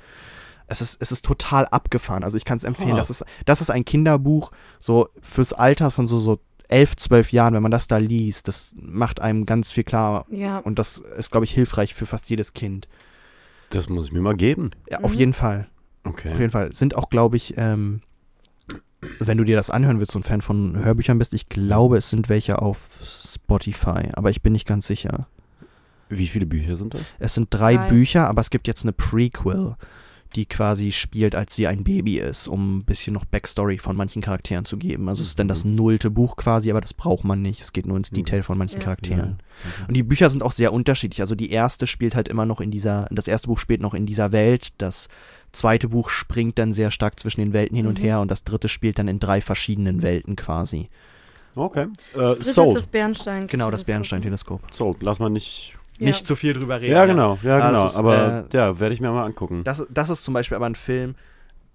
Es 0.69 0.81
ist, 0.81 1.03
es 1.03 1.11
ist 1.11 1.25
total 1.25 1.67
abgefahren. 1.67 2.23
Also 2.23 2.37
ich 2.37 2.45
kann 2.45 2.59
es 2.59 2.63
empfehlen. 2.65 2.93
Ah. 2.93 2.97
Das, 2.99 3.11
ist, 3.11 3.25
das 3.45 3.61
ist 3.61 3.71
ein 3.71 3.85
Kinderbuch, 3.85 4.53
so 4.79 5.09
fürs 5.21 5.53
Alter 5.53 5.91
von 5.91 6.07
so, 6.07 6.21
so 6.21 6.39
elf, 6.69 6.95
zwölf 6.95 7.33
Jahren, 7.33 7.55
wenn 7.55 7.63
man 7.63 7.73
das 7.73 7.89
da 7.89 7.97
liest, 7.97 8.47
das 8.47 8.73
macht 8.81 9.19
einem 9.21 9.47
ganz 9.47 9.73
viel 9.73 9.83
klar. 9.83 10.25
Ja. 10.31 10.59
Und 10.59 10.79
das 10.79 10.99
ist, 10.99 11.33
glaube 11.33 11.45
ich, 11.45 11.51
hilfreich 11.51 11.93
für 11.95 12.07
fast 12.07 12.31
jedes 12.31 12.55
Kind. 12.55 12.87
Das 13.71 13.89
muss 13.89 14.07
ich 14.07 14.13
mir 14.13 14.21
mal 14.21 14.37
geben. 14.37 14.71
Ja, 14.89 15.01
auf 15.01 15.13
Mhm. 15.15 15.19
jeden 15.19 15.33
Fall. 15.33 15.67
Okay. 16.05 16.31
Auf 16.33 16.39
jeden 16.39 16.53
Fall. 16.53 16.73
Sind 16.73 16.95
auch, 16.95 17.11
glaube 17.11 17.37
ich, 17.37 17.55
ähm, 17.57 18.03
wenn 19.19 19.39
du 19.39 19.45
dir 19.45 19.57
das 19.57 19.71
anhören 19.71 19.99
willst 19.99 20.15
und 20.17 20.27
Fan 20.27 20.43
von 20.43 20.77
Hörbüchern 20.77 21.19
bist, 21.19 21.35
ich 21.35 21.49
glaube, 21.49 21.97
es 21.99 22.11
sind 22.11 22.29
welche 22.29 22.61
auf 22.61 23.03
Spotify, 23.05 24.11
aber 24.13 24.31
ich 24.31 24.43
bin 24.43 24.53
nicht 24.53 24.67
ganz 24.67 24.87
sicher. 24.87 25.27
Wie 26.09 26.27
viele 26.27 26.47
Bücher 26.47 26.77
sind 26.77 26.95
das? 26.95 27.03
Es 27.19 27.35
sind 27.35 27.49
drei, 27.51 27.77
Drei. 27.77 27.89
Bücher, 27.89 28.29
aber 28.29 28.41
es 28.41 28.51
gibt 28.51 28.67
jetzt 28.67 28.83
eine 28.83 28.93
Prequel, 28.93 29.77
die 30.37 30.47
quasi 30.47 30.93
spielt, 30.93 31.35
als 31.35 31.57
sie 31.57 31.67
ein 31.67 31.83
Baby 31.83 32.19
ist, 32.19 32.47
um 32.47 32.79
ein 32.79 32.85
bisschen 32.85 33.15
noch 33.15 33.25
Backstory 33.25 33.79
von 33.79 33.97
manchen 33.97 34.23
Charakteren 34.23 34.65
zu 34.65 34.77
geben. 34.77 35.09
Also 35.09 35.23
es 35.23 35.29
ist 35.29 35.39
dann 35.41 35.49
das 35.49 35.65
nullte 35.65 36.09
Buch 36.11 36.37
quasi, 36.37 36.71
aber 36.71 36.81
das 36.81 36.95
braucht 36.95 37.25
man 37.25 37.43
nicht. 37.43 37.61
Es 37.61 37.73
geht 37.73 37.87
nur 37.87 37.97
ins 37.97 38.13
Mhm. 38.13 38.17
Detail 38.17 38.43
von 38.45 38.57
manchen 38.59 38.79
Ja. 38.79 38.85
Charakteren. 38.85 39.39
Und 39.89 39.97
die 39.97 40.05
Bücher 40.05 40.31
sind 40.31 40.43
auch 40.45 40.53
sehr 40.53 40.73
unterschiedlich. 40.73 41.21
Also 41.21 41.35
die 41.35 41.51
erste 41.51 41.87
spielt 41.89 42.15
halt 42.15 42.29
immer 42.29 42.47
noch 42.47 42.61
in 42.61 42.71
dieser, 42.71 43.09
das 43.11 43.27
erste 43.27 43.49
Buch 43.49 43.59
spielt 43.59 43.81
noch 43.81 43.95
in 43.95 44.07
dieser 44.07 44.31
Welt, 44.31 44.73
das 44.79 45.09
zweite 45.53 45.89
Buch 45.89 46.09
springt 46.11 46.59
dann 46.59 46.73
sehr 46.73 46.91
stark 46.91 47.19
zwischen 47.21 47.41
den 47.41 47.53
Welten 47.53 47.77
hin 47.77 47.87
und 47.87 47.99
Mhm. 47.99 48.03
her 48.03 48.21
und 48.21 48.31
das 48.31 48.45
dritte 48.45 48.69
spielt 48.69 48.99
dann 48.99 49.09
in 49.09 49.19
drei 49.21 49.41
verschiedenen 49.41 50.03
Welten 50.03 50.37
quasi. 50.37 50.89
Okay. 51.55 51.87
Äh, 52.15 52.19
Das 52.19 52.39
dritte 52.41 52.63
ist 52.63 52.75
das 52.75 52.87
Bernstein. 52.87 53.47
Genau, 53.49 53.71
das 53.71 53.85
Bernstein-Teleskop. 53.85 54.63
Sold. 54.73 54.99
Lass 55.03 55.19
mal 55.19 55.29
nicht. 55.31 55.77
Ja. 55.99 56.07
Nicht 56.07 56.27
zu 56.27 56.35
viel 56.37 56.55
drüber 56.55 56.81
reden. 56.81 56.93
Ja, 56.95 57.05
genau. 57.05 57.39
Ja, 57.43 57.59
Ah, 57.59 57.69
genau. 57.69 57.85
ist, 57.85 57.97
Aber 57.97 58.47
äh, 58.51 58.57
ja, 58.57 58.79
werde 58.81 58.95
ich 58.95 59.01
mir 59.01 59.11
mal 59.11 59.25
angucken. 59.25 59.65
Das, 59.65 59.87
das 59.91 60.09
ist 60.09 60.25
zum 60.25 60.33
Beispiel 60.33 60.57
aber 60.57 60.67
ein 60.67 60.75
Film. 60.77 61.15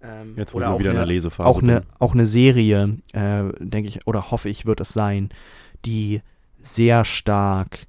Ähm, 0.01 0.33
Jetzt, 0.35 0.53
auch 0.55 0.79
wieder 0.79 0.91
in 0.91 0.97
eine, 0.97 1.05
der 1.05 1.05
Lesephase 1.05 1.47
auch 1.47 1.61
eine, 1.61 1.83
auch 1.99 2.13
eine 2.13 2.25
Serie, 2.25 2.97
äh, 3.13 3.43
denke 3.59 3.87
ich, 3.89 4.07
oder 4.07 4.31
hoffe 4.31 4.49
ich, 4.49 4.65
wird 4.65 4.79
es 4.81 4.89
sein, 4.89 5.29
die 5.85 6.21
sehr 6.59 7.05
stark 7.05 7.85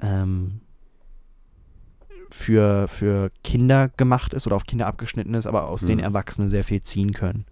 ähm, 0.00 0.60
für, 2.30 2.88
für 2.88 3.30
Kinder 3.44 3.88
gemacht 3.96 4.34
ist 4.34 4.46
oder 4.46 4.56
auf 4.56 4.64
Kinder 4.66 4.86
abgeschnitten 4.86 5.34
ist, 5.34 5.46
aber 5.46 5.68
aus 5.68 5.82
Mhm. 5.82 5.86
denen 5.86 6.00
Erwachsene 6.00 6.48
sehr 6.48 6.64
viel 6.64 6.82
ziehen 6.82 7.12
können. 7.12 7.44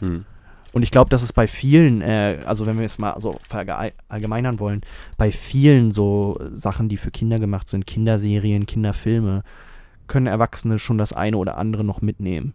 Hm. 0.00 0.24
Und 0.72 0.82
ich 0.82 0.90
glaube, 0.90 1.08
dass 1.10 1.22
es 1.22 1.32
bei 1.32 1.46
vielen, 1.46 2.02
äh, 2.02 2.40
also 2.44 2.66
wenn 2.66 2.78
wir 2.78 2.84
es 2.84 2.98
mal 2.98 3.18
so 3.20 3.38
verallgemeinern 3.48 4.60
wollen, 4.60 4.82
bei 5.16 5.32
vielen 5.32 5.92
so 5.92 6.38
Sachen, 6.54 6.88
die 6.88 6.98
für 6.98 7.10
Kinder 7.10 7.38
gemacht 7.38 7.68
sind, 7.68 7.86
Kinderserien, 7.86 8.66
Kinderfilme, 8.66 9.42
können 10.06 10.26
Erwachsene 10.26 10.78
schon 10.78 10.98
das 10.98 11.12
eine 11.12 11.36
oder 11.38 11.56
andere 11.56 11.84
noch 11.84 12.02
mitnehmen. 12.02 12.54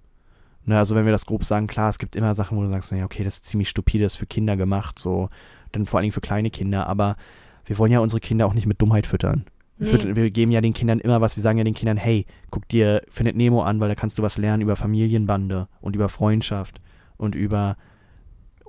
Ne, 0.66 0.78
also 0.78 0.96
wenn 0.96 1.06
wir 1.06 1.12
das 1.12 1.26
grob 1.26 1.44
sagen, 1.44 1.68
klar, 1.68 1.90
es 1.90 1.98
gibt 2.00 2.16
immer 2.16 2.36
Sachen, 2.36 2.58
wo 2.58 2.62
du 2.62 2.70
sagst, 2.70 2.92
naja, 2.92 3.04
okay, 3.04 3.24
das 3.24 3.36
ist 3.36 3.46
ziemlich 3.46 3.68
stupide, 3.68 4.06
das 4.06 4.14
ist 4.14 4.20
für 4.20 4.26
Kinder 4.26 4.56
gemacht, 4.56 4.98
so, 4.98 5.30
dann 5.72 5.86
vor 5.86 5.98
allen 5.98 6.04
Dingen 6.04 6.14
für 6.14 6.22
kleine 6.22 6.52
Kinder, 6.52 6.88
aber 6.88 7.18
wir 7.66 7.78
wollen 7.78 7.92
ja 7.92 8.00
unsere 8.00 8.22
Kinder 8.22 8.46
auch 8.46 8.54
nicht 8.54 8.68
mit 8.68 8.82
Dummheit 8.82 9.06
füttern. 9.08 9.44
Wir, 9.84 9.92
Nee. 9.92 9.98
füttern, 9.98 10.16
wir 10.16 10.32
geben 10.32 10.52
ja 10.52 10.62
den 10.62 10.74
Kindern 10.74 11.00
immer 11.00 11.22
was, 11.22 11.36
wir 11.36 11.44
sagen 11.44 11.58
ja 11.58 11.64
den 11.64 11.74
Kindern, 11.74 11.98
hey, 11.98 12.26
guck 12.50 12.68
dir 12.70 13.02
Findet 13.10 13.36
Nemo 13.36 13.64
an, 13.64 13.80
weil 13.80 13.90
da 13.90 13.96
kannst 13.96 14.18
du 14.18 14.24
was 14.24 14.38
lernen 14.38 14.62
über 14.62 14.76
Familienbande 14.76 15.68
und 15.82 15.96
über 15.96 16.10
Freundschaft 16.10 16.80
und 17.18 17.36
über 17.36 17.78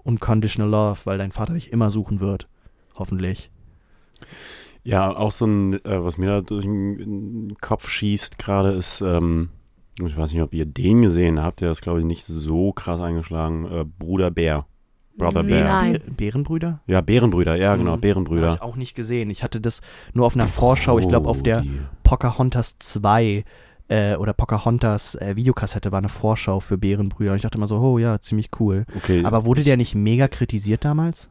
unconditional 0.02 0.70
love, 0.70 1.00
weil 1.04 1.18
dein 1.18 1.32
Vater 1.32 1.54
dich 1.54 1.72
immer 1.72 1.90
suchen 1.90 2.20
wird. 2.20 2.48
Hoffentlich. 2.96 3.50
Ja, 4.82 5.16
auch 5.16 5.32
so 5.32 5.46
ein, 5.46 5.74
äh, 5.84 6.04
was 6.04 6.18
mir 6.18 6.26
da 6.26 6.40
durch 6.42 6.64
den 6.64 7.56
Kopf 7.60 7.88
schießt 7.88 8.38
gerade, 8.38 8.72
ist, 8.72 9.00
ähm, 9.00 9.48
ich 10.04 10.16
weiß 10.16 10.32
nicht, 10.32 10.42
ob 10.42 10.52
ihr 10.52 10.66
den 10.66 11.02
gesehen 11.02 11.40
habt, 11.40 11.60
der 11.60 11.70
ist, 11.70 11.80
glaube 11.82 12.00
ich, 12.00 12.04
nicht 12.04 12.26
so 12.26 12.72
krass 12.72 13.00
eingeschlagen. 13.00 13.64
Äh, 13.66 13.84
Bruder 13.98 14.30
Bär. 14.30 14.66
Brother 15.16 15.42
Bear. 15.44 15.64
Nein. 15.68 15.94
Bär- 15.96 16.00
Bärenbrüder? 16.16 16.80
Ja, 16.86 17.00
Bärenbrüder, 17.00 17.54
ja, 17.56 17.72
genau, 17.76 17.84
Mhm. 17.84 17.88
Habe 17.92 18.00
Bärenbrüder. 18.00 18.54
ich 18.54 18.62
auch 18.62 18.76
nicht 18.76 18.94
gesehen. 18.94 19.30
Ich 19.30 19.42
hatte 19.42 19.60
das 19.60 19.80
nur 20.12 20.26
auf 20.26 20.34
einer 20.34 20.48
Vorschau, 20.48 20.98
ich 20.98 21.08
glaube 21.08 21.28
auf 21.28 21.42
der 21.42 21.58
Oh, 21.58 21.62
die- 21.62 21.80
Pocahontas 22.02 22.76
2 22.80 23.44
äh, 23.88 24.16
oder 24.16 24.32
Pocahontas 24.32 25.14
äh, 25.16 25.36
Videokassette 25.36 25.92
war 25.92 25.98
eine 25.98 26.08
Vorschau 26.08 26.60
für 26.60 26.78
Bärenbrüder. 26.78 27.32
Und 27.32 27.36
ich 27.36 27.42
dachte 27.42 27.58
immer 27.58 27.66
so, 27.68 27.76
oh 27.78 27.98
ja, 27.98 28.18
ziemlich 28.20 28.48
cool. 28.58 28.86
Okay. 28.96 29.24
Aber 29.24 29.44
wurde 29.44 29.62
der 29.62 29.76
nicht 29.76 29.94
mega 29.94 30.26
kritisiert 30.28 30.84
damals? 30.84 31.28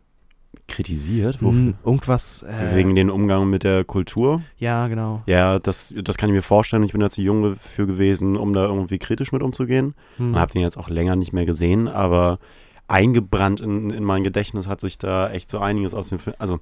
kritisiert? 0.67 1.41
Wofür? 1.41 1.59
Hm, 1.59 1.73
irgendwas. 1.83 2.43
Äh, 2.43 2.75
Wegen 2.75 2.95
den 2.95 3.09
Umgang 3.09 3.49
mit 3.49 3.63
der 3.63 3.83
Kultur? 3.83 4.41
ja, 4.57 4.87
genau. 4.87 5.21
Ja, 5.25 5.59
das, 5.59 5.93
das 6.03 6.17
kann 6.17 6.29
ich 6.29 6.35
mir 6.35 6.41
vorstellen. 6.41 6.83
Ich 6.83 6.91
bin 6.93 7.01
da 7.01 7.09
zu 7.09 7.21
jung 7.21 7.57
für 7.59 7.85
gewesen, 7.87 8.37
um 8.37 8.53
da 8.53 8.65
irgendwie 8.65 8.97
kritisch 8.97 9.31
mit 9.31 9.41
umzugehen. 9.41 9.93
Hm. 10.17 10.29
Und 10.33 10.39
habe 10.39 10.53
den 10.53 10.61
jetzt 10.61 10.77
auch 10.77 10.89
länger 10.89 11.15
nicht 11.15 11.33
mehr 11.33 11.45
gesehen, 11.45 11.87
aber 11.87 12.39
eingebrannt 12.87 13.61
in, 13.61 13.89
in 13.89 14.03
mein 14.03 14.23
Gedächtnis 14.23 14.67
hat 14.67 14.81
sich 14.81 14.97
da 14.97 15.29
echt 15.31 15.49
so 15.49 15.59
einiges 15.59 15.93
aus 15.93 16.09
dem 16.09 16.19
Film. 16.19 16.35
Also 16.39 16.59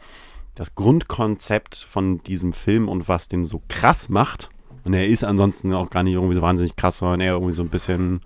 das 0.55 0.75
Grundkonzept 0.75 1.75
von 1.75 2.21
diesem 2.23 2.53
Film 2.53 2.89
und 2.89 3.07
was 3.07 3.27
den 3.27 3.45
so 3.45 3.61
krass 3.67 4.09
macht, 4.09 4.49
und 4.83 4.93
er 4.93 5.05
ist 5.05 5.23
ansonsten 5.23 5.73
auch 5.73 5.89
gar 5.89 6.03
nicht 6.03 6.13
irgendwie 6.13 6.35
so 6.35 6.41
wahnsinnig 6.41 6.75
krass, 6.75 6.97
sondern 6.97 7.21
eher 7.21 7.33
irgendwie 7.33 7.53
so 7.53 7.61
ein 7.61 7.69
bisschen 7.69 8.21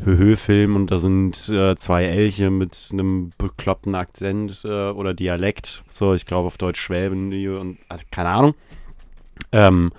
Höhö-Film 0.00 0.74
und 0.74 0.90
da 0.90 0.98
sind 0.98 1.48
äh, 1.50 1.76
zwei 1.76 2.04
Elche 2.04 2.50
mit 2.50 2.88
einem 2.92 3.30
bekloppten 3.38 3.94
Akzent 3.94 4.62
äh, 4.64 4.90
oder 4.90 5.14
Dialekt, 5.14 5.84
so 5.88 6.14
ich 6.14 6.26
glaube 6.26 6.48
auf 6.48 6.58
Deutsch 6.58 6.80
Schwäben 6.80 7.32
und 7.56 7.78
also 7.88 8.04
keine 8.10 8.30
Ahnung. 8.30 8.54
Ähm, 9.52 9.92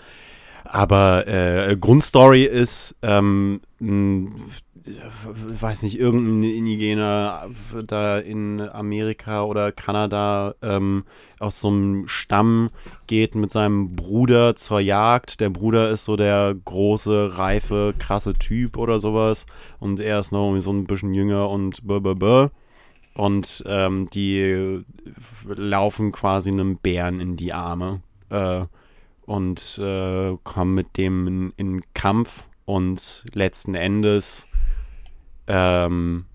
aber 0.65 1.27
äh, 1.27 1.77
Grundstory 1.79 2.43
ist, 2.43 2.95
ähm, 3.01 3.61
ein, 3.79 4.43
äh, 4.87 5.61
weiß 5.61 5.83
nicht, 5.83 5.99
irgendein 5.99 6.49
Indigener 6.49 7.49
da 7.85 8.19
in 8.19 8.61
Amerika 8.61 9.43
oder 9.43 9.71
Kanada 9.71 10.55
ähm, 10.61 11.05
aus 11.39 11.59
so 11.59 11.69
einem 11.69 12.07
Stamm 12.07 12.69
geht 13.07 13.35
mit 13.35 13.51
seinem 13.51 13.95
Bruder 13.95 14.55
zur 14.55 14.79
Jagd. 14.79 15.41
Der 15.41 15.49
Bruder 15.49 15.89
ist 15.89 16.05
so 16.05 16.15
der 16.15 16.55
große, 16.65 17.37
reife, 17.37 17.93
krasse 17.97 18.33
Typ 18.33 18.77
oder 18.77 18.99
sowas 18.99 19.45
und 19.79 19.99
er 19.99 20.19
ist 20.19 20.31
noch 20.31 20.59
so 20.59 20.71
ein 20.71 20.85
bisschen 20.85 21.13
jünger 21.13 21.49
und 21.49 21.85
blah, 21.85 21.99
blah, 21.99 22.13
blah. 22.13 22.51
Und 23.15 23.63
ähm, 23.65 24.07
die 24.13 24.83
laufen 25.45 26.11
quasi 26.11 26.51
einem 26.51 26.77
Bären 26.77 27.21
in 27.21 27.37
die 27.37 27.53
Arme. 27.53 28.01
Äh, 28.29 28.65
und 29.25 29.79
äh, 29.79 30.35
kommen 30.43 30.75
mit 30.75 30.97
dem 30.97 31.27
in, 31.27 31.53
in 31.57 31.81
Kampf 31.93 32.47
und 32.65 33.23
letzten 33.33 33.75
Endes 33.75 34.47
ähm, 35.47 36.25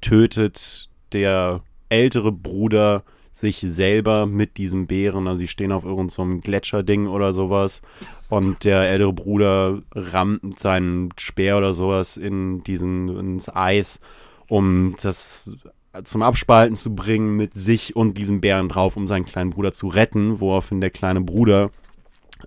tötet 0.00 0.88
der 1.12 1.62
ältere 1.88 2.32
Bruder 2.32 3.04
sich 3.32 3.64
selber 3.66 4.26
mit 4.26 4.58
diesem 4.58 4.86
Bären. 4.86 5.26
Also 5.26 5.40
sie 5.40 5.48
stehen 5.48 5.72
auf 5.72 5.84
irgendeinem 5.84 6.36
so 6.36 6.40
Gletscherding 6.40 7.08
oder 7.08 7.32
sowas 7.32 7.82
und 8.28 8.64
der 8.64 8.82
ältere 8.82 9.12
Bruder 9.12 9.82
rammt 9.92 10.58
seinen 10.58 11.10
Speer 11.18 11.58
oder 11.58 11.72
sowas 11.72 12.16
in 12.16 12.62
diesen 12.62 13.08
ins 13.08 13.48
Eis, 13.48 14.00
um 14.48 14.94
das 15.02 15.56
zum 16.04 16.22
Abspalten 16.22 16.76
zu 16.76 16.94
bringen 16.94 17.36
mit 17.36 17.54
sich 17.54 17.96
und 17.96 18.18
diesem 18.18 18.40
Bären 18.40 18.68
drauf, 18.68 18.96
um 18.96 19.06
seinen 19.06 19.26
kleinen 19.26 19.50
Bruder 19.50 19.72
zu 19.72 19.88
retten, 19.88 20.40
woraufhin 20.40 20.80
der 20.80 20.90
kleine 20.90 21.20
Bruder 21.20 21.70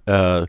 äh, 0.06 0.46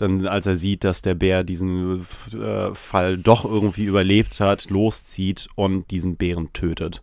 dann, 0.00 0.26
als 0.26 0.46
er 0.46 0.56
sieht, 0.56 0.84
dass 0.84 1.02
der 1.02 1.14
Bär 1.14 1.44
diesen 1.44 2.06
äh, 2.32 2.74
Fall 2.74 3.18
doch 3.18 3.44
irgendwie 3.44 3.84
überlebt 3.84 4.40
hat, 4.40 4.70
loszieht 4.70 5.48
und 5.56 5.90
diesen 5.90 6.16
Bären 6.16 6.52
tötet. 6.52 7.02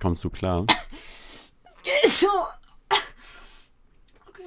Kommst 0.00 0.24
du 0.24 0.30
klar? 0.30 0.64
Geht 1.84 2.10
so. 2.10 2.26
Okay. 4.26 4.44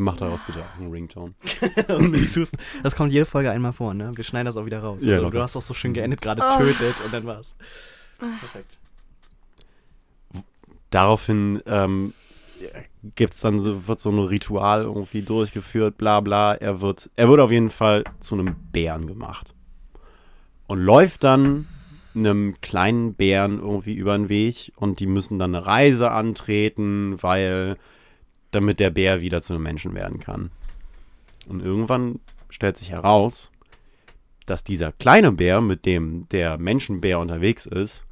Mach 0.00 0.16
daraus 0.16 0.40
bitte 0.46 0.60
auch 0.60 0.80
einen 0.80 0.90
Ringtone. 0.92 1.34
Das 2.82 2.94
kommt 2.96 3.12
jede 3.12 3.24
Folge 3.26 3.50
einmal 3.50 3.72
vor, 3.72 3.94
ne? 3.94 4.12
Wir 4.14 4.22
schneiden 4.24 4.46
das 4.46 4.56
auch 4.56 4.64
wieder 4.64 4.80
raus. 4.80 5.00
Ja, 5.02 5.16
also, 5.16 5.30
du 5.30 5.40
hast 5.40 5.56
doch 5.56 5.60
so 5.62 5.74
schön 5.74 5.92
geendet, 5.92 6.20
gerade 6.20 6.40
Oh. 6.42 6.58
tötet 6.58 7.00
und 7.04 7.12
dann 7.12 7.24
war's. 7.26 7.56
Perfekt. 8.18 8.78
Daraufhin 10.90 11.60
ähm, 11.66 12.14
gibt's 13.14 13.40
dann 13.40 13.60
so, 13.60 13.86
wird 13.86 14.00
so 14.00 14.10
ein 14.10 14.18
Ritual 14.18 14.82
irgendwie 14.82 15.22
durchgeführt, 15.22 15.98
bla 15.98 16.20
bla. 16.20 16.54
Er 16.54 16.80
wird, 16.80 17.10
er 17.16 17.28
wird 17.28 17.40
auf 17.40 17.50
jeden 17.50 17.70
Fall 17.70 18.04
zu 18.20 18.34
einem 18.34 18.54
Bären 18.72 19.06
gemacht. 19.06 19.54
Und 20.66 20.78
läuft 20.80 21.24
dann 21.24 21.66
einem 22.14 22.54
kleinen 22.60 23.14
Bären 23.14 23.58
irgendwie 23.58 23.94
über 23.94 24.16
den 24.16 24.28
Weg 24.28 24.72
und 24.76 25.00
die 25.00 25.06
müssen 25.06 25.38
dann 25.38 25.54
eine 25.54 25.66
Reise 25.66 26.10
antreten, 26.10 27.22
weil 27.22 27.76
damit 28.50 28.80
der 28.80 28.90
Bär 28.90 29.20
wieder 29.20 29.40
zu 29.42 29.54
einem 29.54 29.62
Menschen 29.62 29.94
werden 29.94 30.20
kann. 30.20 30.50
Und 31.48 31.62
irgendwann 31.62 32.20
stellt 32.50 32.76
sich 32.76 32.90
heraus, 32.90 33.50
dass 34.46 34.64
dieser 34.64 34.92
kleine 34.92 35.32
Bär, 35.32 35.60
mit 35.60 35.84
dem 35.86 36.28
der 36.30 36.58
Menschenbär 36.58 37.18
unterwegs 37.18 37.66
ist, 37.66 38.04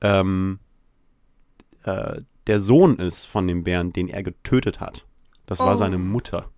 ähm, 0.00 0.58
äh, 1.84 2.20
der 2.46 2.60
Sohn 2.60 2.96
ist 2.96 3.24
von 3.26 3.46
dem 3.48 3.64
Bären, 3.64 3.92
den 3.92 4.08
er 4.08 4.22
getötet 4.22 4.80
hat. 4.80 5.04
Das 5.46 5.60
war 5.60 5.72
Oh. 5.72 5.76
seine 5.76 5.98
Mutter. 5.98 6.48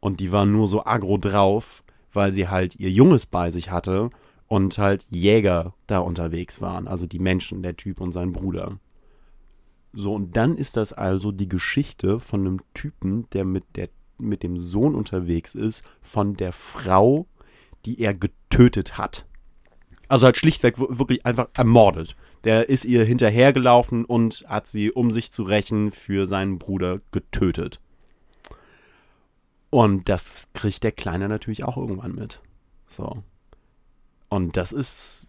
Und 0.00 0.20
die 0.20 0.32
war 0.32 0.44
nur 0.46 0.68
so 0.68 0.84
aggro 0.84 1.16
drauf, 1.18 1.82
weil 2.12 2.32
sie 2.32 2.48
halt 2.48 2.76
ihr 2.76 2.90
Junges 2.90 3.26
bei 3.26 3.50
sich 3.50 3.70
hatte 3.70 4.10
und 4.46 4.76
halt 4.78 5.06
Jäger 5.10 5.74
da 5.86 5.98
unterwegs 5.98 6.60
waren. 6.60 6.86
Also 6.86 7.06
die 7.06 7.18
Menschen, 7.18 7.62
der 7.62 7.76
Typ 7.76 8.00
und 8.00 8.12
sein 8.12 8.32
Bruder. 8.32 8.78
So, 9.94 10.12
und 10.12 10.36
dann 10.36 10.56
ist 10.56 10.76
das 10.76 10.92
also 10.92 11.30
die 11.30 11.48
Geschichte 11.48 12.18
von 12.18 12.40
einem 12.40 12.60
Typen, 12.74 13.30
der 13.30 13.44
mit, 13.44 13.64
der 13.76 13.88
mit 14.18 14.42
dem 14.42 14.58
Sohn 14.58 14.94
unterwegs 14.94 15.54
ist, 15.54 15.82
von 16.00 16.36
der 16.36 16.52
Frau, 16.52 17.26
die 17.84 18.00
er 18.00 18.12
getötet 18.12 18.98
hat. 18.98 19.24
Also 20.08 20.26
halt 20.26 20.36
schlichtweg 20.36 20.78
wirklich 20.78 21.24
einfach 21.24 21.48
ermordet. 21.54 22.16
Der 22.42 22.68
ist 22.68 22.84
ihr 22.84 23.04
hinterhergelaufen 23.04 24.04
und 24.04 24.44
hat 24.48 24.66
sie, 24.66 24.90
um 24.90 25.12
sich 25.12 25.30
zu 25.30 25.44
rächen, 25.44 25.92
für 25.92 26.26
seinen 26.26 26.58
Bruder 26.58 26.98
getötet. 27.10 27.80
Und 29.70 30.08
das 30.08 30.50
kriegt 30.54 30.84
der 30.84 30.92
Kleine 30.92 31.28
natürlich 31.28 31.64
auch 31.64 31.76
irgendwann 31.76 32.14
mit. 32.14 32.40
So. 32.86 33.22
Und 34.28 34.56
das 34.56 34.72
ist, 34.72 35.26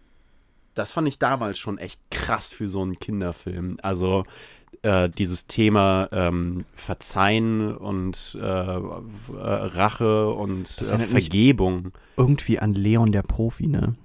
das 0.76 0.92
fand 0.92 1.08
ich 1.08 1.18
damals 1.18 1.58
schon 1.58 1.78
echt 1.78 2.00
krass 2.10 2.52
für 2.52 2.68
so 2.68 2.82
einen 2.82 2.98
Kinderfilm. 2.98 3.78
Also 3.82 4.24
äh, 4.82 5.08
dieses 5.08 5.46
Thema 5.46 6.08
ähm, 6.12 6.66
Verzeihen 6.74 7.74
und 7.74 8.38
äh, 8.40 8.44
äh, 8.44 8.80
Rache 9.32 10.28
und 10.28 10.66
äh, 10.80 10.98
Vergebung. 10.98 11.92
Irgendwie 12.16 12.58
an 12.58 12.74
Leon 12.74 13.10
der 13.10 13.22
Profi, 13.22 13.66
ne? 13.66 13.96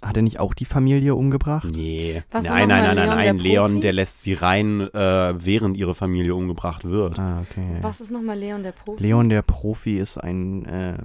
Hat 0.00 0.16
er 0.16 0.22
nicht 0.22 0.38
auch 0.38 0.54
die 0.54 0.66
Familie 0.66 1.14
umgebracht? 1.14 1.66
Nee. 1.70 2.22
Was 2.30 2.44
nein, 2.44 2.68
nein, 2.68 2.84
nein, 2.84 2.96
nein, 2.96 3.06
Leon, 3.06 3.08
nein. 3.08 3.24
der 3.24 3.34
Leon, 3.42 3.70
Profi? 3.72 3.80
der 3.80 3.92
lässt 3.94 4.22
sie 4.22 4.34
rein, 4.34 4.80
äh, 4.80 5.34
während 5.44 5.76
ihre 5.76 5.94
Familie 5.94 6.34
umgebracht 6.34 6.84
wird. 6.84 7.18
Ah, 7.18 7.40
okay. 7.40 7.78
Was 7.80 8.00
ist 8.00 8.10
nochmal 8.10 8.38
Leon 8.38 8.62
der 8.62 8.72
Profi? 8.72 9.02
Leon 9.02 9.28
der 9.28 9.42
Profi 9.42 9.98
ist 9.98 10.18
ein 10.18 10.66
äh, 10.66 10.98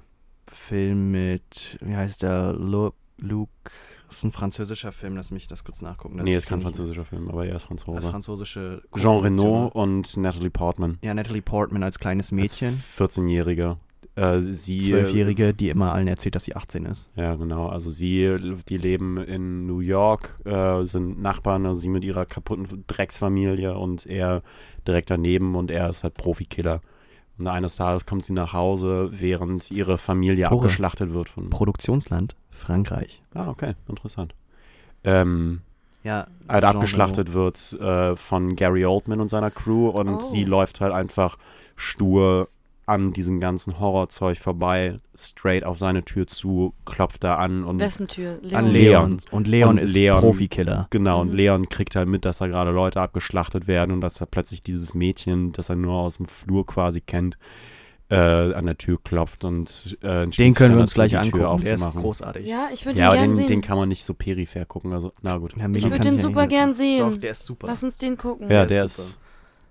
Film 0.47 1.11
mit, 1.11 1.77
wie 1.81 1.95
heißt 1.95 2.23
der? 2.23 2.53
Lu 2.53 2.91
Luke. 3.17 3.71
Das 4.10 4.18
ist 4.18 4.23
ein 4.23 4.31
französischer 4.31 4.91
Film, 4.91 5.15
lass 5.15 5.31
mich 5.31 5.48
das 5.48 5.64
kurz 5.64 5.81
nachgucken. 5.81 6.18
Das 6.18 6.26
nee, 6.26 6.36
ist 6.36 6.48
kein 6.48 6.61
französischer 6.61 7.06
Film, 7.06 7.30
aber 7.30 7.45
er 7.45 7.56
ist 7.56 7.68
Das 7.69 7.84
Franzose. 7.84 8.02
französische 8.02 8.81
Jean 8.95 9.18
Reno 9.18 9.68
und 9.68 10.18
Natalie 10.18 10.49
Portman. 10.49 10.98
Ja, 11.02 11.14
Natalie 11.14 11.41
Portman 11.44 11.84
als 11.84 11.99
kleines 11.99 12.31
Mädchen. 12.31 12.69
Als 12.69 12.98
14-Jährige. 12.98 13.77
Äh, 14.15 14.41
sie. 14.41 14.80
Zwölfjährige, 14.80 15.53
die 15.53 15.69
immer 15.69 15.94
allen 15.94 16.07
erzählt, 16.07 16.36
dass 16.36 16.44
sie 16.44 16.56
18 16.56 16.86
ist. 16.86 17.10
Ja, 17.15 17.36
genau. 17.36 17.68
Also 17.68 17.90
sie, 17.90 18.36
die 18.68 18.77
leben 18.77 19.18
in 19.18 19.65
New 19.68 19.80
York, 19.80 20.41
äh, 20.44 20.84
sind 20.86 21.22
Nachbarn, 21.22 21.65
also 21.65 21.80
sie 21.80 21.90
mit 21.90 22.03
ihrer 22.03 22.26
kaputten 22.26 22.84
Drecksfamilie 22.88 23.77
und 23.77 24.06
er 24.06 24.41
direkt 24.88 25.10
daneben 25.10 25.56
und 25.56 25.72
er 25.72 25.90
ist 25.90 26.03
halt 26.03 26.15
Profikiller. 26.15 26.81
Und 27.38 27.48
eines 27.48 27.77
Tages 27.77 28.06
kommt 28.06 28.26
sie 28.26 28.34
nach 28.34 28.52
Hause, 28.52 29.11
während 29.14 29.72
ihre 29.72 29.98
Familie 29.98 30.45
Tore. 30.45 30.56
abgeschlachtet 30.65 31.14
wird 31.14 31.30
von. 31.30 31.49
Produktionsland 31.49 32.36
Frankreich. 32.60 33.22
ah, 33.34 33.48
okay, 33.49 33.73
interessant. 33.88 34.34
Ähm, 35.03 35.61
Ja, 36.03 36.27
halt 36.48 36.64
Jean 36.64 36.76
abgeschlachtet 36.76 37.34
wird 37.34 37.73
äh, 37.80 38.15
von 38.15 38.56
Gary 38.56 38.86
Oldman 38.86 39.19
und 39.22 39.30
seiner 39.30 39.52
Crew 39.52 39.90
und 39.90 40.10
Oh. 40.10 40.19
sie 40.19 40.45
läuft 40.45 40.80
halt 40.81 40.94
einfach 40.94 41.38
stur 41.76 42.49
an 42.86 43.14
diesem 43.14 43.40
ganzen 43.40 43.80
Horrorzeug 43.80 44.40
vorbei, 44.40 44.99
straight 45.14 45.64
auf 45.64 45.77
seine 45.77 46.03
Tür 46.03 46.26
zu, 46.26 46.73
klopft 46.86 47.23
da 47.23 47.36
an 47.36 47.64
und 47.64 47.80
Wessen 47.80 48.07
Tür? 48.07 48.40
Leon. 48.41 48.56
An 48.56 48.72
Leon. 48.72 49.18
Und 49.30 49.48
Leon 49.48 49.69
Und 49.69 49.77
ist 49.77 49.94
Leon- 49.94 50.22
Profikiller. 50.22 50.88
Genau, 50.90 51.22
und 51.22 51.30
Mhm. 51.30 51.36
Leon 51.36 51.69
kriegt 51.69 51.95
halt 51.95 52.07
mit, 52.10 52.26
dass 52.26 52.40
da 52.40 52.48
gerade 52.48 52.72
Leute 52.72 52.99
abgeschlachtet 52.99 53.68
werden 53.68 53.91
und 53.91 54.02
dass 54.02 54.19
er 54.19 54.26
plötzlich 54.26 54.64
dieses 54.64 54.95
Mädchen, 54.95 55.52
das 55.52 55.69
er 55.69 55.76
nur 55.76 55.94
aus 55.94 56.18
dem 56.18 56.26
Flur 56.26 56.65
quasi 56.65 56.99
kennt, 57.02 57.38
äh, 58.10 58.15
an 58.15 58.65
der 58.65 58.77
Tür 58.77 58.98
klopft 59.03 59.44
und 59.44 59.98
äh, 60.02 60.26
Den 60.27 60.53
können 60.53 60.76
wir 60.76 60.81
uns 60.81 60.94
gleich 60.94 61.11
die 61.11 61.30
Tür 61.30 61.49
angucken. 61.49 61.64
Der 61.65 61.76
ist 61.76 61.91
großartig. 61.91 62.45
Ja, 62.48 62.69
ich 62.73 62.86
würde 62.86 62.98
Ja, 62.99 63.06
ihn 63.06 63.07
aber 63.07 63.15
gern 63.18 63.30
den, 63.30 63.34
sehen. 63.36 63.48
den 63.48 63.61
kann 63.61 63.77
man 63.77 63.90
nicht 63.90 64.03
so 64.03 64.14
peripher 64.14 64.65
gucken. 64.65 64.94
Also, 64.94 65.14
na 65.22 65.38
gut. 65.38 65.56
Ja, 65.57 65.69
ich 65.69 65.84
würde 65.84 65.99
den 65.99 66.15
ja 66.15 66.22
super 66.22 66.48
gern 66.48 66.73
sehen. 66.73 67.10
Doch, 67.11 67.18
der 67.18 67.31
ist 67.31 67.45
super. 67.45 67.68
Lass 67.68 67.84
uns 67.84 67.98
den 67.98 68.18
gucken. 68.18 68.49
Ja, 68.49 68.64
ist 68.64 68.72
der 68.72 68.88
super. 68.88 69.03
ist. 69.10 69.19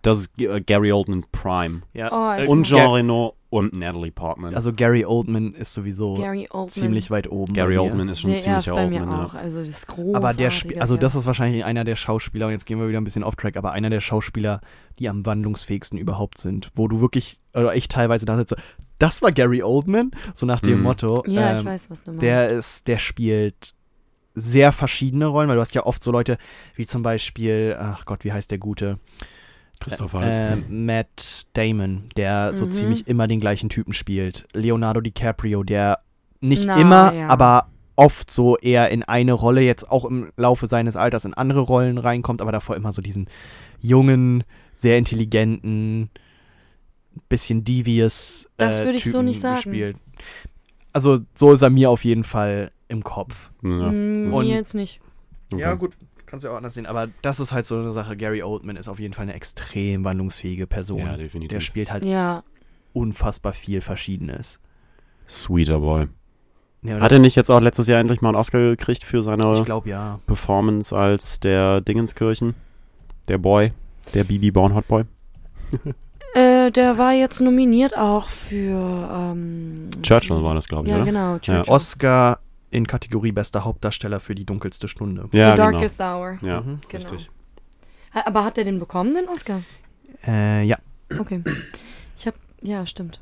Das 0.09 0.19
ist 0.19 0.41
äh, 0.41 0.61
Gary 0.61 0.93
Oldman 0.93 1.25
Prime. 1.33 1.83
ja. 1.95 2.11
Oh, 2.13 2.41
ich 2.43 2.49
Und 2.49 2.65
Jean 2.65 2.79
Gar- 2.79 2.95
Reno 2.95 3.35
und 3.51 3.73
Natalie 3.73 4.11
Portman. 4.11 4.55
Also 4.55 4.73
Gary 4.75 5.05
Oldman 5.07 5.55
ist 5.55 5.73
sowieso 5.73 6.17
Oldman. 6.19 6.69
ziemlich 6.69 7.11
weit 7.11 7.31
oben. 7.31 7.55
Gary. 7.55 7.79
Oldman 7.79 8.09
ist 8.11 8.21
schon 8.21 8.31
Sehr 8.37 8.61
ziemlich 8.61 8.67
mir 8.67 8.75
Oldman, 8.75 9.09
auch. 9.27 9.35
ja. 9.35 9.41
Also 9.41 9.61
das 9.61 9.69
ist 9.69 9.87
großartig. 9.87 10.17
Aber 10.17 10.35
der 10.35 10.49
Sp 10.53 10.77
also 10.79 10.97
das 10.99 11.15
ist 11.15 11.25
wahrscheinlich 11.27 11.65
einer 11.65 11.85
der 11.85 11.97
Schauspieler, 11.97 12.47
und 12.47 12.53
jetzt 12.53 12.67
gehen 12.67 12.79
wir 12.79 12.89
wieder 12.89 13.01
ein 13.01 13.05
bisschen 13.05 13.25
off-track, 13.25 13.57
aber 13.57 13.73
einer 13.73 13.89
der 13.91 14.01
Schauspieler, 14.01 14.61
die 14.99 15.09
am 15.09 15.25
wandlungsfähigsten 15.25 15.99
überhaupt 15.99 16.39
sind. 16.39 16.71
Wo 16.75 16.89
du 16.89 17.01
wirklich, 17.01 17.41
oder 17.55 17.75
ich 17.75 17.89
teilweise 17.89 18.27
da 18.27 18.37
sitze, 18.37 18.57
das 18.99 19.23
war 19.23 19.33
Gary 19.33 19.63
Oldman, 19.63 20.11
so 20.35 20.45
nach 20.45 20.61
dem 20.61 20.79
Mhm. 20.79 20.83
Motto. 20.83 21.25
Ja, 21.27 21.55
ich 21.55 21.61
ähm, 21.61 21.67
weiß, 21.67 21.89
was 21.91 22.05
du 22.05 22.11
meinst. 22.11 22.23
Der 22.23 22.51
ist, 22.51 22.87
der 22.87 22.99
spielt 22.99 23.75
sehr 24.35 24.73
verschiedene 24.73 25.27
Rollen, 25.27 25.49
weil 25.49 25.57
du 25.57 25.63
hast 25.63 25.75
ja 25.75 25.87
oft 25.87 26.03
so 26.03 26.13
Leute 26.13 26.37
wie 26.75 26.85
zum 26.87 27.03
Beispiel, 27.03 27.77
ach 27.79 28.05
Gott, 28.05 28.25
wie 28.25 28.33
heißt 28.33 28.51
der 28.51 28.59
Gute? 28.59 28.99
Christoph 29.81 30.13
Waltz. 30.15 30.39
Äh, 30.39 30.57
Matt 30.69 31.47
Damon, 31.55 32.05
der 32.17 32.55
so 32.55 32.67
Mhm. 32.67 32.73
ziemlich 32.73 33.07
immer 33.09 33.27
den 33.29 33.41
gleichen 33.41 33.69
Typen 33.69 33.93
spielt. 33.93 34.47
Leonardo 34.53 35.01
DiCaprio, 35.01 35.63
der 35.63 36.01
nicht 36.41 36.65
Na, 36.67 36.77
immer, 36.81 37.13
ja. 37.15 37.29
aber 37.29 37.69
oft 37.97 38.31
so 38.31 38.57
eher 38.57 38.91
in 38.91 39.03
eine 39.03 39.33
Rolle, 39.33 39.61
jetzt 39.61 39.91
auch 39.91 40.05
im 40.05 40.31
Laufe 40.37 40.67
seines 40.67 40.95
Alters 40.97 41.25
in 41.25 41.35
andere 41.35 41.61
Rollen 41.61 41.99
reinkommt, 41.99 42.41
aber 42.41 42.53
davor 42.53 42.77
immer 42.77 42.93
so 42.93 43.03
diesen 43.03 43.29
jungen, 43.81 44.45
sehr 44.73 44.99
intelligenten, 44.99 46.11
bisschen 47.29 47.65
devious 47.65 48.49
Das 48.57 48.81
äh, 48.81 48.85
würde 48.85 48.99
ich 48.99 49.05
so 49.05 49.11
Typen 49.13 49.25
nicht 49.27 49.41
sagen. 49.41 49.57
gespielt. 49.57 49.97
Also 50.93 51.19
so 51.35 51.53
ist 51.53 51.63
er 51.63 51.71
mir 51.71 51.91
auf 51.91 52.05
jeden 52.05 52.25
Fall 52.25 52.71
im 52.89 53.03
Kopf. 53.03 53.51
ja. 53.63 53.69
Mm, 53.91 54.33
Und- 54.33 54.47
mir 54.47 54.55
jetzt 54.55 54.75
nicht. 54.75 55.01
okay. 55.53 55.61
Ja, 55.63 55.75
gut, 55.75 55.95
kannst 56.29 56.45
du 56.45 56.49
ja 56.49 56.53
auch 56.55 56.59
anders 56.59 56.75
sehen. 56.75 56.87
Aber 56.87 57.09
das 57.23 57.41
ist 57.41 57.53
halt 57.53 57.67
so 57.67 57.77
eine 57.77 57.91
Sache. 57.93 58.17
Gary 58.17 58.43
Oldman 58.43 58.77
ist 58.77 58.89
auf 58.89 58.99
jeden 59.01 59.15
Fall 59.15 59.25
eine 59.25 59.35
extrem 59.35 60.05
wandlungsfähige 60.05 60.67
Person. 60.67 61.01
Ja, 61.01 61.17
definitiv. 61.17 61.51
Der 61.51 61.61
spielt 61.61 61.91
halt 61.91 62.05
Ja. 62.05 62.43
unfassbar 62.93 63.53
viel 63.53 63.81
Verschiedenes. 63.81 64.61
Sweeter 65.29 65.81
Boy. 65.81 66.07
Ja, 66.83 67.01
Hat 67.01 67.11
er 67.13 67.19
nicht 67.19 67.35
jetzt 67.37 67.51
auch 67.51 67.61
letztes 67.61 67.87
Jahr 67.89 67.99
endlich 68.01 68.21
mal 68.23 68.29
einen 68.31 68.37
Oscar 68.37 68.59
gekriegt 68.61 69.03
für 69.05 69.23
seine 69.23 69.53
Ich 69.59 69.65
glaube 69.65 69.89
ja. 69.89 70.21
Performance 70.27 70.97
als 70.97 71.41
der 71.41 71.81
Dingenskirchen? 71.81 72.55
Der 73.27 73.39
Boy? 73.39 73.73
Der 74.15 74.25
Bibi 74.25 74.51
Born 74.51 74.75
Hot 74.75 74.87
Boy? 74.89 75.03
Äh, 76.35 76.71
der 76.71 76.99
war 76.99 77.13
jetzt 77.15 77.41
nominiert 77.41 77.97
auch 77.97 78.29
für 78.29 79.09
ähm, 79.13 79.89
Churchill 80.03 80.43
war 80.45 80.55
das, 80.55 80.69
glaube 80.69 80.85
ich, 80.87 80.91
Ja, 80.91 80.97
oder? 80.99 81.05
genau. 81.07 81.39
Churchill. 81.39 81.73
Oscar 81.73 82.39
in 82.71 82.87
Kategorie 82.87 83.33
bester 83.33 83.65
Hauptdarsteller 83.65 84.21
für 84.21 84.35
die 84.35 84.45
dunkelste 84.45 84.89
Stunde. 84.89 85.29
Ja, 85.33 85.51
The 85.53 85.57
genau. 85.57 85.71
Darkest 85.73 86.01
Hour. 86.01 86.39
Ja, 86.43 86.61
Mhm. 86.61 86.81
Genau. 86.89 87.09
richtig. 87.11 87.31
Aber 88.25 88.45
hat 88.45 88.59
er 88.59 88.65
den 88.65 88.79
bekommen, 88.79 89.15
den 89.15 89.29
Oscar? 89.29 89.63
Äh, 90.27 90.65
ja. 90.65 90.79
Okay. 91.19 91.43
Ich 92.17 92.27
hab, 92.27 92.35
ja, 92.63 92.85
stimmt. 92.87 93.21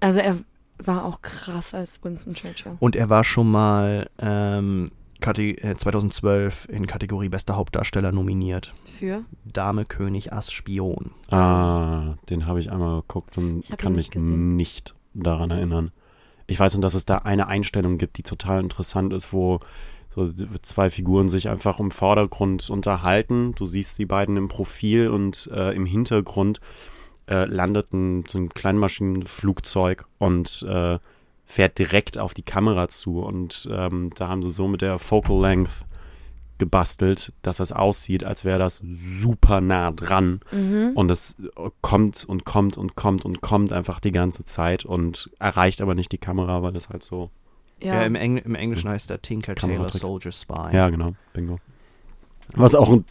Also 0.00 0.20
er 0.20 0.36
war 0.78 1.04
auch 1.04 1.22
krass 1.22 1.74
als 1.74 2.02
Winston 2.04 2.34
Churchill. 2.34 2.76
Und 2.80 2.96
er 2.96 3.08
war 3.08 3.24
schon 3.24 3.50
mal 3.50 4.08
ähm, 4.18 4.90
Kate 5.20 5.42
äh, 5.62 5.76
2012 5.76 6.68
in 6.68 6.86
Kategorie 6.86 7.28
bester 7.28 7.56
Hauptdarsteller 7.56 8.10
nominiert. 8.12 8.74
Für? 8.98 9.24
Dame, 9.44 9.84
König, 9.84 10.32
Ass, 10.32 10.50
Spion. 10.52 11.12
Ah, 11.30 12.14
den 12.28 12.46
habe 12.46 12.58
ich 12.60 12.70
einmal 12.72 13.00
geguckt 13.02 13.38
und 13.38 13.64
kann 13.78 13.92
mich 13.94 14.10
gesehen. 14.10 14.56
nicht 14.56 14.94
daran 15.14 15.50
erinnern. 15.52 15.92
Ich 16.46 16.58
weiß 16.58 16.74
nur, 16.74 16.82
dass 16.82 16.94
es 16.94 17.06
da 17.06 17.18
eine 17.18 17.46
Einstellung 17.48 17.98
gibt, 17.98 18.18
die 18.18 18.22
total 18.22 18.60
interessant 18.60 19.12
ist, 19.12 19.32
wo 19.32 19.60
so 20.14 20.30
zwei 20.60 20.90
Figuren 20.90 21.28
sich 21.28 21.48
einfach 21.48 21.80
im 21.80 21.90
Vordergrund 21.90 22.68
unterhalten. 22.68 23.54
Du 23.54 23.64
siehst 23.66 23.98
die 23.98 24.06
beiden 24.06 24.36
im 24.36 24.48
Profil 24.48 25.08
und 25.08 25.50
äh, 25.52 25.74
im 25.74 25.86
Hintergrund 25.86 26.60
äh, 27.28 27.46
landet 27.46 27.92
ein, 27.92 28.24
so 28.28 28.38
ein 28.38 28.50
Kleinmaschinenflugzeug 28.50 30.04
und 30.18 30.66
äh, 30.68 30.98
fährt 31.44 31.78
direkt 31.78 32.18
auf 32.18 32.34
die 32.34 32.42
Kamera 32.42 32.88
zu. 32.88 33.20
Und 33.20 33.68
ähm, 33.72 34.10
da 34.14 34.28
haben 34.28 34.42
sie 34.42 34.50
so 34.50 34.68
mit 34.68 34.82
der 34.82 34.98
Focal 34.98 35.40
Length 35.40 35.86
gebastelt, 36.58 37.32
dass 37.42 37.56
das 37.56 37.72
aussieht, 37.72 38.24
als 38.24 38.44
wäre 38.44 38.58
das 38.58 38.80
super 38.84 39.60
nah 39.60 39.90
dran. 39.90 40.40
Mhm. 40.52 40.92
Und 40.94 41.10
es 41.10 41.36
kommt 41.80 42.24
und 42.24 42.44
kommt 42.44 42.76
und 42.78 42.94
kommt 42.94 43.24
und 43.24 43.40
kommt 43.40 43.72
einfach 43.72 44.00
die 44.00 44.12
ganze 44.12 44.44
Zeit 44.44 44.84
und 44.84 45.30
erreicht 45.38 45.80
aber 45.80 45.94
nicht 45.94 46.12
die 46.12 46.18
Kamera, 46.18 46.62
weil 46.62 46.76
es 46.76 46.88
halt 46.88 47.02
so. 47.02 47.30
Ja, 47.80 47.94
Ja. 47.94 48.02
im, 48.04 48.14
Engl 48.14 48.42
im 48.44 48.54
Englischen 48.54 48.88
heißt 48.88 49.10
er 49.10 49.20
Tinker 49.20 49.54
Tailor. 49.56 49.88
Soldier 49.90 50.30
Spy. 50.30 50.70
Ja, 50.72 50.88
genau. 50.88 51.14
Bingo. 51.32 51.58
Was 52.54 52.74
auch 52.74 52.90
ein 52.90 53.04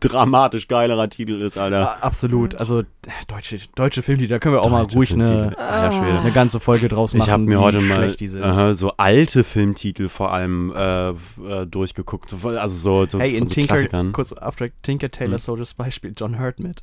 dramatisch 0.00 0.68
geilerer 0.68 1.10
Titel 1.10 1.42
ist, 1.42 1.58
Alter. 1.58 1.96
Ah, 1.96 1.98
absolut. 2.00 2.54
Also 2.54 2.82
deutsche, 3.28 3.58
deutsche 3.74 4.02
Filmtitel, 4.02 4.30
da 4.30 4.38
können 4.38 4.54
wir 4.54 4.62
auch 4.62 4.70
mal 4.70 4.82
Deutsche 4.84 4.96
ruhig 4.96 5.08
Filmtitel. 5.10 5.38
eine, 5.38 5.56
Ja, 5.58 5.92
Schwede. 5.92 6.18
eine 6.20 6.32
ganze 6.32 6.60
Folge 6.60 6.88
draus 6.88 7.12
machen. 7.12 7.26
Ich 7.26 7.30
habe 7.32 7.42
mir 7.42 7.60
heute 7.60 7.80
mal 7.82 8.14
aha, 8.42 8.74
so 8.74 8.92
alte 8.96 9.44
Filmtitel 9.44 10.08
vor 10.08 10.32
allem 10.32 10.72
äh, 10.74 11.10
äh, 11.10 11.66
durchgeguckt. 11.66 12.30
So- 12.30 12.48
Also 12.48 12.74
so, 12.76 13.06
so 13.06 13.20
Hey, 13.20 13.36
in 13.36 13.48
so 13.48 13.54
Tinker, 13.54 13.74
Klassikern. 13.74 14.12
kurz 14.12 14.32
After 14.32 14.68
Tinker 14.82 15.10
Taylor 15.10 15.32
Hm. 15.32 15.38
Soldiers 15.38 15.74
Beispiel, 15.74 16.14
John 16.16 16.38
Hurt 16.40 16.58
mit. 16.58 16.82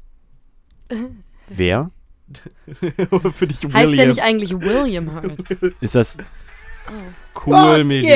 Wer? 1.49 1.89
Für 3.35 3.47
dich 3.47 3.63
Heißt 3.63 3.73
der 3.73 3.87
William. 3.89 4.09
nicht 4.09 4.21
eigentlich 4.21 4.51
William 4.59 5.13
Hurt? 5.15 5.39
Ist 5.81 5.95
das 5.95 6.17
cool, 7.45 7.83
Medi. 7.83 8.07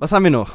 Was 0.00 0.12
haben 0.12 0.24
wir 0.24 0.30
noch? 0.30 0.54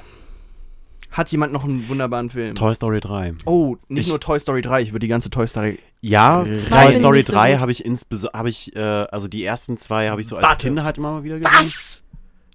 Hat 1.12 1.32
jemand 1.32 1.54
noch 1.54 1.64
einen 1.64 1.88
wunderbaren 1.88 2.30
Film? 2.32 2.56
Toy 2.56 2.74
Story 2.74 3.00
3? 3.00 3.36
Oh, 3.46 3.78
nicht 3.88 4.08
Ich- 4.08 4.10
nur 4.10 4.20
Toy 4.20 4.40
Story 4.40 4.62
3, 4.62 4.82
ich 4.82 4.90
würde 4.92 5.00
die 5.06 5.08
ganze 5.08 5.30
Toy 5.30 5.48
Story. 5.48 5.80
Ja, 6.02 6.44
Toy 6.44 6.94
Story 6.94 7.18
nicht 7.20 7.28
so 7.28 7.34
3 7.34 7.52
gut. 7.54 7.62
habe 7.62 7.72
ich 7.72 7.86
insbesondere, 7.86 8.38
habe 8.38 8.50
ich, 8.50 8.76
äh, 8.76 8.80
also 8.80 9.28
die 9.28 9.46
ersten 9.46 9.78
zwei 9.78 10.10
habe 10.10 10.20
ich 10.22 10.28
so 10.28 10.36
als 10.36 10.44
Warte. 10.44 10.68
Kind 10.68 10.82
halt 10.84 10.98
immer 10.98 11.12
mal 11.12 11.24
wieder 11.24 11.38
gesehen. 11.40 11.54
Was? 11.58 12.02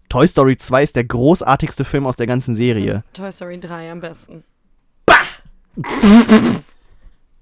Toy 0.08 0.26
Story 0.26 0.56
2 0.58 0.82
ist 0.82 0.96
der 0.96 1.04
großartigste 1.04 1.84
Film 1.84 2.06
aus 2.06 2.16
der 2.16 2.26
ganzen 2.26 2.54
Serie. 2.56 3.04
Toy 3.14 3.30
Story 3.32 3.58
3 3.60 3.92
am 3.92 4.00
besten. 4.00 4.42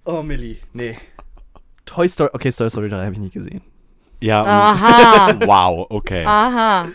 Oh, 0.04 0.22
Millie. 0.22 0.58
Nee. 0.74 0.96
Toy 1.86 2.08
Story. 2.08 2.30
Okay, 2.34 2.52
Toy 2.52 2.70
Story 2.70 2.88
3 2.90 3.04
habe 3.04 3.14
ich 3.14 3.18
nicht 3.20 3.32
gesehen. 3.34 3.62
Ja, 4.20 4.42
und- 4.42 4.48
Aha. 4.48 5.34
wow, 5.46 5.86
okay. 5.90 6.24
Aha. 6.26 6.88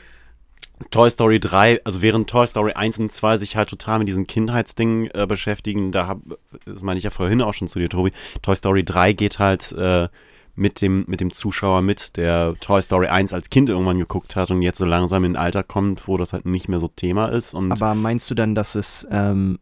Toy 0.91 1.09
Story 1.09 1.39
3, 1.39 1.81
also 1.83 2.01
während 2.01 2.29
Toy 2.29 2.45
Story 2.45 2.73
1 2.73 2.99
und 2.99 3.11
2 3.11 3.37
sich 3.37 3.55
halt 3.55 3.69
total 3.69 3.99
mit 3.99 4.07
diesen 4.07 4.27
Kindheitsdingen 4.27 5.09
äh, 5.13 5.25
beschäftigen, 5.27 5.91
da 5.91 6.07
hab, 6.07 6.19
das 6.65 6.81
meine 6.81 6.97
ich 6.97 7.03
ja 7.03 7.09
vorhin 7.09 7.41
auch 7.41 7.53
schon 7.53 7.67
zu 7.67 7.79
dir, 7.79 7.89
Tobi, 7.89 8.11
Toy 8.41 8.55
Story 8.55 8.83
3 8.83 9.13
geht 9.13 9.39
halt 9.39 9.71
äh, 9.73 10.09
mit, 10.55 10.81
dem, 10.81 11.05
mit 11.07 11.19
dem 11.19 11.31
Zuschauer 11.31 11.81
mit, 11.81 12.17
der 12.17 12.55
Toy 12.59 12.81
Story 12.81 13.07
1 13.07 13.33
als 13.33 13.49
Kind 13.49 13.69
irgendwann 13.69 13.97
geguckt 13.97 14.35
hat 14.35 14.51
und 14.51 14.61
jetzt 14.61 14.77
so 14.77 14.85
langsam 14.85 15.23
in 15.23 15.35
ein 15.35 15.41
Alter 15.41 15.63
kommt, 15.63 16.07
wo 16.07 16.17
das 16.17 16.33
halt 16.33 16.45
nicht 16.45 16.67
mehr 16.67 16.79
so 16.79 16.87
Thema 16.87 17.27
ist. 17.27 17.53
Und 17.53 17.71
Aber 17.71 17.95
meinst 17.95 18.29
du 18.29 18.35
dann, 18.35 18.55
dass 18.55 18.75
es. 18.75 19.07
Ähm, 19.09 19.59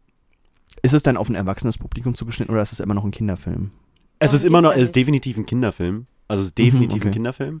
ist 0.82 0.94
es 0.94 1.02
dann 1.02 1.16
auf 1.16 1.28
ein 1.28 1.36
erwachsenes 1.36 1.78
Publikum 1.78 2.14
zugeschnitten 2.14 2.52
oder 2.52 2.62
ist 2.62 2.72
es 2.72 2.80
immer 2.80 2.94
noch 2.94 3.04
ein 3.04 3.12
Kinderfilm? 3.12 3.70
es 4.18 4.32
ist 4.32 4.44
immer 4.44 4.62
noch, 4.62 4.72
es 4.72 4.82
ist 4.82 4.96
definitiv 4.96 5.36
ein 5.36 5.46
Kinderfilm. 5.46 6.06
Also 6.28 6.42
es 6.42 6.48
ist 6.48 6.58
definitiv 6.58 6.98
okay. 6.98 7.08
ein 7.08 7.12
Kinderfilm, 7.12 7.60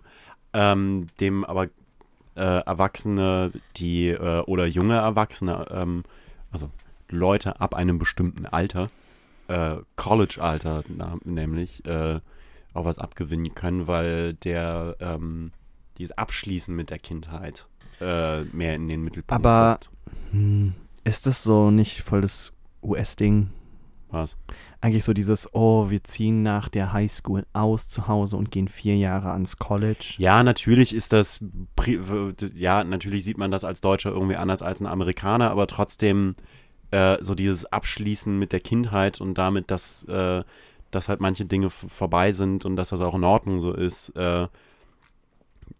ähm, 0.52 1.06
dem 1.20 1.44
aber 1.44 1.68
Erwachsene, 2.40 3.52
die 3.76 4.08
äh, 4.08 4.40
oder 4.40 4.66
junge 4.66 4.96
Erwachsene, 4.96 5.66
ähm, 5.70 6.04
also 6.50 6.70
Leute 7.08 7.60
ab 7.60 7.74
einem 7.74 7.98
bestimmten 7.98 8.46
Alter, 8.46 8.90
äh, 9.48 9.76
College-Alter 9.96 10.84
nämlich, 11.24 11.84
äh, 11.84 12.20
auch 12.74 12.84
was 12.86 12.98
abgewinnen 12.98 13.54
können, 13.54 13.86
weil 13.86 14.32
der 14.34 14.96
ähm, 15.00 15.52
dieses 15.98 16.16
Abschließen 16.16 16.74
mit 16.74 16.88
der 16.90 16.98
Kindheit 16.98 17.66
äh, 18.00 18.42
mehr 18.44 18.74
in 18.74 18.86
den 18.86 19.02
Mittelpunkt 19.04 19.32
Aber- 19.32 19.72
rückt. 19.74 19.90
Hm, 20.30 20.74
ist 21.04 21.26
das 21.26 21.42
so 21.42 21.70
nicht 21.70 22.02
voll 22.02 22.22
das 22.22 22.52
US-Ding? 22.82 23.50
Was? 24.12 24.36
Eigentlich 24.80 25.04
so 25.04 25.12
dieses, 25.12 25.52
oh, 25.54 25.90
wir 25.90 26.02
ziehen 26.04 26.42
nach 26.42 26.68
der 26.68 26.92
Highschool 26.92 27.46
aus 27.52 27.88
zu 27.88 28.08
Hause 28.08 28.36
und 28.36 28.50
gehen 28.50 28.68
vier 28.68 28.96
Jahre 28.96 29.30
ans 29.30 29.56
College. 29.56 30.14
Ja, 30.18 30.42
natürlich 30.42 30.94
ist 30.94 31.12
das, 31.12 31.44
ja, 32.54 32.84
natürlich 32.84 33.24
sieht 33.24 33.38
man 33.38 33.50
das 33.50 33.64
als 33.64 33.80
Deutscher 33.80 34.10
irgendwie 34.10 34.36
anders 34.36 34.62
als 34.62 34.80
ein 34.80 34.86
Amerikaner, 34.86 35.50
aber 35.50 35.66
trotzdem 35.66 36.34
äh, 36.90 37.18
so 37.22 37.34
dieses 37.34 37.64
Abschließen 37.66 38.38
mit 38.38 38.52
der 38.52 38.60
Kindheit 38.60 39.20
und 39.20 39.38
damit, 39.38 39.70
dass, 39.70 40.04
äh, 40.04 40.44
dass 40.90 41.08
halt 41.08 41.20
manche 41.20 41.44
Dinge 41.44 41.70
vorbei 41.70 42.32
sind 42.32 42.64
und 42.64 42.76
dass 42.76 42.90
das 42.90 43.00
auch 43.00 43.14
in 43.14 43.24
Ordnung 43.24 43.60
so 43.60 43.72
ist, 43.72 44.10
äh, 44.10 44.46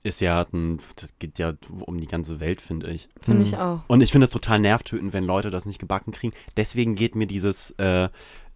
ist 0.03 0.21
ja, 0.21 0.45
ein, 0.53 0.81
das 0.97 1.19
geht 1.19 1.39
ja 1.39 1.53
um 1.81 2.01
die 2.01 2.07
ganze 2.07 2.41
Welt, 2.41 2.61
finde 2.61 2.91
ich. 2.91 3.09
Finde 3.21 3.41
Hm. 3.41 3.47
ich 3.47 3.57
auch. 3.57 3.81
Und 3.87 4.01
ich 4.01 4.11
finde 4.13 4.25
es 4.27 4.31
total 4.33 4.59
nervtötend, 4.59 5.13
wenn 5.13 5.25
Leute 5.25 5.51
das 5.51 5.65
nicht 5.67 5.79
gebacken 5.79 6.13
kriegen. 6.13 6.33
Deswegen 6.57 6.95
geht 6.95 7.15
mir 7.15 7.27
dieses 7.27 7.71
äh, 7.79 8.09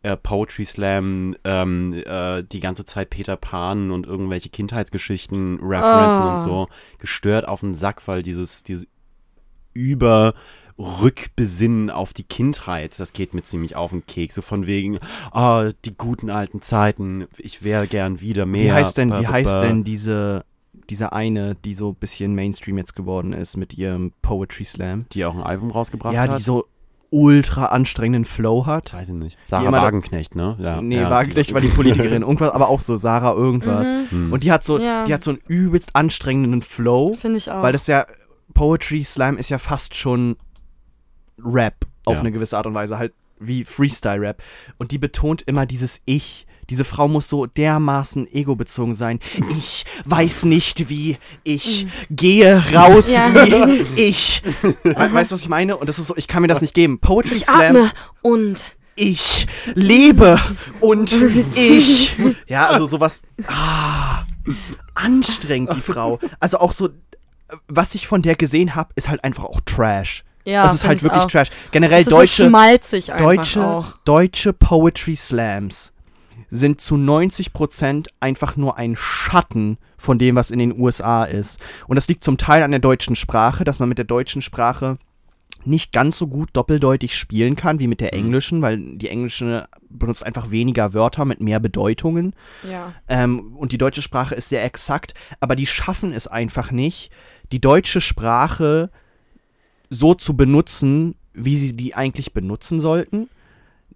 äh, 0.03 0.17
Poetry 0.17 0.65
Slam, 0.65 1.37
ähm, 1.45 1.93
äh, 2.05 2.43
die 2.43 2.61
ganze 2.61 2.85
Zeit 2.85 3.11
Peter 3.11 3.37
Pan 3.37 3.91
und 3.91 4.07
irgendwelche 4.07 4.49
Kindheitsgeschichten 4.51 5.59
referenzen 5.61 6.23
Ah. 6.23 6.33
und 6.35 6.39
so 6.39 6.69
gestört 6.99 7.47
auf 7.49 7.61
den 7.61 7.75
Sack, 7.75 8.07
weil 8.07 8.23
dieses, 8.23 8.63
dieses 8.65 8.87
über 9.73 10.35
Rückbesinnen 10.79 11.91
auf 11.91 12.13
die 12.13 12.23
Kindheit, 12.25 12.99
das 12.99 13.13
geht 13.13 13.35
mir 13.35 13.43
ziemlich 13.43 13.77
auf 13.77 13.91
den 13.93 14.05
Keks. 14.07 14.35
So 14.35 14.43
von 14.43 14.67
wegen, 14.67 14.99
ah, 15.33 15.71
die 15.85 15.97
guten 15.97 16.31
alten 16.31 16.61
Zeiten, 16.61 17.27
ich 17.39 17.63
wäre 17.63 17.87
gern 17.87 18.21
wieder 18.21 18.47
mehr. 18.47 18.65
Wie 18.65 18.73
heißt 18.73 18.97
denn, 18.99 19.11
wie 19.13 19.27
heißt 19.27 19.63
denn 19.63 19.85
diese, 19.85 20.45
diese 20.91 21.13
eine, 21.13 21.55
die 21.55 21.75
so 21.75 21.91
ein 21.91 21.95
bisschen 21.97 22.35
Mainstream 22.35 22.79
jetzt 22.79 22.95
geworden 22.95 23.33
ist 23.33 23.57
mit 23.57 23.75
ihrem 23.75 24.13
Poetry 24.23 24.65
Slam? 24.65 25.07
Die 25.13 25.25
auch 25.25 25.35
ein 25.35 25.43
Album 25.43 25.71
rausgebracht 25.71 26.15
ja, 26.15 26.23
hat? 26.23 26.39
die 26.39 26.43
so 26.43 26.67
ultra 27.11 27.67
anstrengenden 27.67 28.25
Flow 28.25 28.67
hat. 28.67 28.93
Weiß 28.93 29.09
ich 29.11 29.15
nicht. 29.15 29.39
Sarah 29.45 29.71
Wagenknecht, 29.71 30.35
ne? 30.35 30.57
Ja, 30.59 30.81
nee, 30.83 30.97
ja, 30.97 31.09
Wagenknecht 31.11 31.55
war 31.55 31.61
die 31.61 31.69
Politikerin. 31.69 32.23
Irgendwas, 32.23 32.51
aber 32.51 32.69
auch 32.69 32.81
so 32.81 32.97
Sarah 32.97 33.33
irgendwas. 33.35 33.89
Mhm. 33.89 34.11
Hm. 34.11 34.33
Und 34.33 34.43
die 34.43 34.51
hat 34.53 34.65
so, 34.65 34.79
Ja. 34.79 35.05
die 35.05 35.15
hat 35.15 35.23
so 35.23 35.31
einen 35.31 35.41
übelst 35.47 35.95
anstrengenden 35.95 36.63
Flow, 36.63 37.15
Finde 37.15 37.39
ich 37.39 37.51
auch. 37.51 37.63
weil 37.63 37.73
das 37.73 37.87
ja 37.87 38.07
Poetry 38.55 39.05
Slam 39.05 39.39
ist 39.39 39.51
ja 39.51 39.59
fast 39.59 39.95
schon 39.95 40.37
Rap 41.43 41.87
auf 42.05 42.15
Ja. 42.15 42.21
eine 42.21 42.33
gewisse 42.33 42.57
Art 42.57 42.67
und 42.67 42.75
Weise, 42.75 42.99
halt 42.99 43.13
wie 43.39 43.65
Freestyle 43.65 44.21
Rap. 44.21 44.43
Und 44.79 44.91
die 44.91 44.99
betont 44.99 45.43
immer 45.43 45.67
dieses 45.67 46.01
Ich. 46.07 46.46
Diese 46.71 46.85
Frau 46.85 47.07
muss 47.09 47.29
so 47.29 47.47
dermaßen 47.47 48.27
egobezogen 48.33 48.95
sein. 48.95 49.21
Ich 49.57 49.85
weiß 50.05 50.45
nicht 50.47 50.89
wie. 50.89 51.17
Ich 51.45 51.87
gehe 52.11 52.63
raus 52.75 53.09
Ja. 53.11 53.31
wie 53.35 53.83
ich. 54.01 54.43
We 54.83 54.95
weißt 55.13 55.31
du, 55.31 55.35
was 55.35 55.43
ich 55.43 55.49
meine? 55.49 55.77
Und 55.77 55.89
das 55.89 55.99
ist 55.99 56.09
so, 56.09 56.17
ich 56.17 56.27
kann 56.29 56.43
mir 56.43 56.49
das 56.49 56.61
nicht 56.61 56.75
geben. 56.75 56.99
Poetry 56.99 57.37
ich 57.37 57.45
Slam 57.45 57.77
atme 57.77 57.91
und 58.23 58.65
ich 58.97 59.47
lebe 59.75 60.41
und 60.81 61.13
ich. 61.55 62.13
Ja, 62.49 62.67
also 62.69 62.87
sowas. 62.87 63.21
Ah, 63.47 64.23
anstrengend, 64.95 65.75
die 65.75 65.81
Frau. 65.83 66.19
Also 66.41 66.59
auch 66.59 66.73
so, 66.73 66.89
was 67.69 67.95
ich 67.95 68.07
von 68.07 68.23
der 68.23 68.35
gesehen 68.37 68.75
habe, 68.75 68.91
ist 68.97 69.09
halt 69.09 69.23
einfach 69.23 69.45
auch 69.45 69.61
Trash. 69.65 70.25
ja, 70.45 70.63
das 70.65 70.75
ist 70.75 70.85
halt 70.85 70.99
ich 70.99 71.03
wirklich 71.03 71.23
auch. 71.23 71.27
Trash. 71.31 71.49
Generell 71.73 72.05
Das 72.05 72.07
ist 72.07 72.11
so 72.11 72.17
deutsche, 72.19 72.47
schmalzig 72.49 73.13
einfach 73.13 73.25
deutsche, 73.25 73.65
auch. 73.67 73.97
deutsche 74.05 74.53
Poetry 74.53 75.15
Slams 75.17 75.93
sind 76.51 76.81
zu 76.81 76.97
90% 76.97 78.09
einfach 78.21 78.57
nur 78.57 78.77
ein 78.79 78.97
Schatten 78.97 79.79
von 79.99 80.19
dem, 80.19 80.37
was 80.37 80.51
in 80.51 80.59
den 80.59 80.79
USA 80.79 81.25
ist. 81.25 81.59
Und 81.87 81.97
das 81.97 82.09
liegt 82.09 82.23
zum 82.25 82.39
Teil 82.39 82.63
an 82.63 82.71
der 82.71 82.81
deutschen 82.81 83.17
Sprache, 83.17 83.65
dass 83.65 83.79
man 83.79 83.89
mit 83.89 83.99
der 83.99 84.05
deutschen 84.05 84.43
Sprache 84.43 84.99
nicht 85.65 85.91
ganz 85.93 86.17
so 86.19 86.29
gut 86.29 86.51
doppeldeutig 86.53 87.17
spielen 87.17 87.57
kann 87.57 87.81
wie 87.81 87.89
mit 87.89 88.01
der 88.01 88.15
Mhm. 88.15 88.21
englischen, 88.21 88.63
weil 88.63 88.79
die 88.79 89.09
englische 89.09 89.67
benutzt 89.89 90.25
einfach 90.25 90.51
weniger 90.53 90.95
Wörter 90.95 91.25
mit 91.25 91.41
mehr 91.41 91.59
Bedeutungen. 91.59 92.35
Ja. 92.69 92.93
Ähm, 93.09 93.57
und 93.57 93.73
die 93.73 93.79
deutsche 93.79 94.03
Sprache 94.03 94.35
ist 94.37 94.49
sehr 94.49 94.63
exakt, 94.65 95.15
aber 95.41 95.57
die 95.57 95.67
schaffen 95.67 96.13
es 96.13 96.29
einfach 96.29 96.71
nicht, 96.71 97.11
die 97.51 97.61
deutsche 97.61 98.01
Sprache 98.01 98.91
so 99.91 100.15
zu 100.15 100.37
benutzen, 100.37 101.17
wie 101.33 101.57
sie 101.57 101.77
die 101.77 101.95
eigentlich 101.95 102.33
benutzen 102.33 102.81
sollten. 102.81 103.29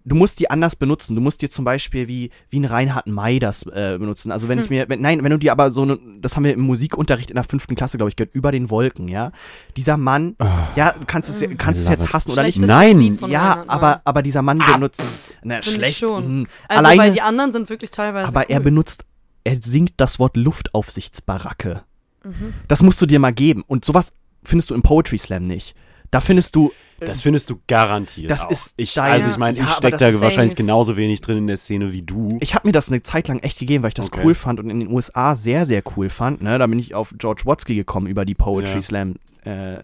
Du 0.03 0.15
musst 0.15 0.39
die 0.39 0.49
anders 0.49 0.75
benutzen. 0.75 1.13
Du 1.15 1.21
musst 1.21 1.41
dir 1.41 1.49
zum 1.49 1.63
Beispiel 1.63 2.07
wie, 2.07 2.31
wie 2.49 2.59
ein 2.59 2.65
Reinhard 2.65 3.05
May 3.07 3.37
das 3.39 3.63
äh, 3.67 3.97
benutzen. 3.99 4.31
Also 4.31 4.47
wenn 4.49 4.59
ich 4.59 4.69
mir, 4.69 4.89
wenn, 4.89 5.01
nein, 5.01 5.23
wenn 5.23 5.31
du 5.31 5.37
dir 5.37 5.51
aber 5.51 5.69
so 5.71 5.83
eine, 5.83 5.99
das 6.19 6.35
haben 6.35 6.43
wir 6.43 6.53
im 6.53 6.61
Musikunterricht 6.61 7.29
in 7.29 7.35
der 7.35 7.43
fünften 7.43 7.75
Klasse, 7.75 7.97
glaube 7.97 8.09
ich, 8.09 8.15
gehört, 8.15 8.33
über 8.33 8.51
den 8.51 8.69
Wolken, 8.69 9.07
ja. 9.07 9.31
Dieser 9.77 9.97
Mann, 9.97 10.35
ja, 10.75 10.93
du 10.93 11.05
kannst 11.05 11.29
es, 11.29 11.39
ja- 11.41 11.53
kannst 11.55 11.83
es 11.83 11.89
jetzt 11.89 12.13
hassen 12.13 12.31
oder 12.31 12.43
nicht. 12.43 12.59
Nein. 12.59 13.17
Ja, 13.27 13.51
Reinhard 13.51 13.69
aber, 13.69 14.01
aber 14.05 14.21
dieser 14.23 14.41
Mann 14.41 14.57
benutzt, 14.59 15.03
na, 15.43 15.55
Find 15.55 15.67
ich 15.67 15.73
schlecht, 15.73 15.97
schon. 15.99 16.41
mh. 16.41 16.47
Also, 16.67 16.79
alleine, 16.79 17.01
weil 17.03 17.11
die 17.11 17.21
anderen 17.21 17.51
sind 17.51 17.69
wirklich 17.69 17.91
teilweise 17.91 18.27
aber 18.27 18.41
cool. 18.41 18.45
er 18.49 18.59
benutzt, 18.59 19.05
er 19.43 19.61
singt 19.61 19.93
das 19.97 20.17
Wort 20.19 20.35
Luftaufsichtsbaracke. 20.37 21.83
Mhm. 22.23 22.53
Das 22.67 22.81
musst 22.81 23.01
du 23.01 23.05
dir 23.05 23.19
mal 23.19 23.33
geben. 23.33 23.63
Und 23.67 23.85
sowas 23.85 24.13
findest 24.43 24.69
du 24.69 24.75
im 24.75 24.81
Poetry 24.81 25.17
Slam 25.17 25.45
nicht. 25.45 25.75
Da 26.11 26.19
findest 26.19 26.55
du, 26.55 26.71
Das 26.99 27.21
findest 27.21 27.49
du 27.49 27.59
garantiert. 27.67 28.29
Das 28.29 28.45
auch. 28.45 28.51
ist 28.51 28.73
ich, 28.75 28.93
dein- 28.93 29.11
Also 29.13 29.29
ich 29.29 29.37
meine, 29.37 29.57
Ja, 29.57 29.63
ich 29.63 29.71
stecke 29.71 29.97
da 29.97 30.05
wahrscheinlich 30.21 30.51
safe. 30.51 30.63
genauso 30.63 30.97
wenig 30.97 31.21
drin 31.21 31.37
in 31.39 31.47
der 31.47 31.57
Szene 31.57 31.91
wie 31.93 32.01
du. 32.03 32.37
ich 32.41 32.53
habe 32.53 32.67
mir 32.67 32.73
das 32.73 32.89
eine 32.89 33.01
Zeit 33.01 33.27
lang 33.27 33.39
echt 33.39 33.57
gegeben, 33.59 33.81
weil 33.83 33.87
ich 33.89 33.93
das 33.95 34.07
Okay. 34.11 34.21
cool 34.23 34.35
fand 34.35 34.59
und 34.59 34.69
in 34.69 34.79
den 34.81 34.91
USA 34.91 35.35
sehr, 35.35 35.65
sehr 35.65 35.81
cool 35.95 36.09
fand. 36.09 36.41
Ne? 36.43 36.59
Da 36.59 36.67
bin 36.67 36.77
ich 36.77 36.93
auf 36.93 37.13
George 37.17 37.43
Watsky 37.45 37.73
gekommen 37.75 38.05
über 38.07 38.23
die 38.25 38.35
Poetry 38.35 38.75
Ja. 38.75 38.81
Slam 38.81 39.15
äh, 39.45 39.77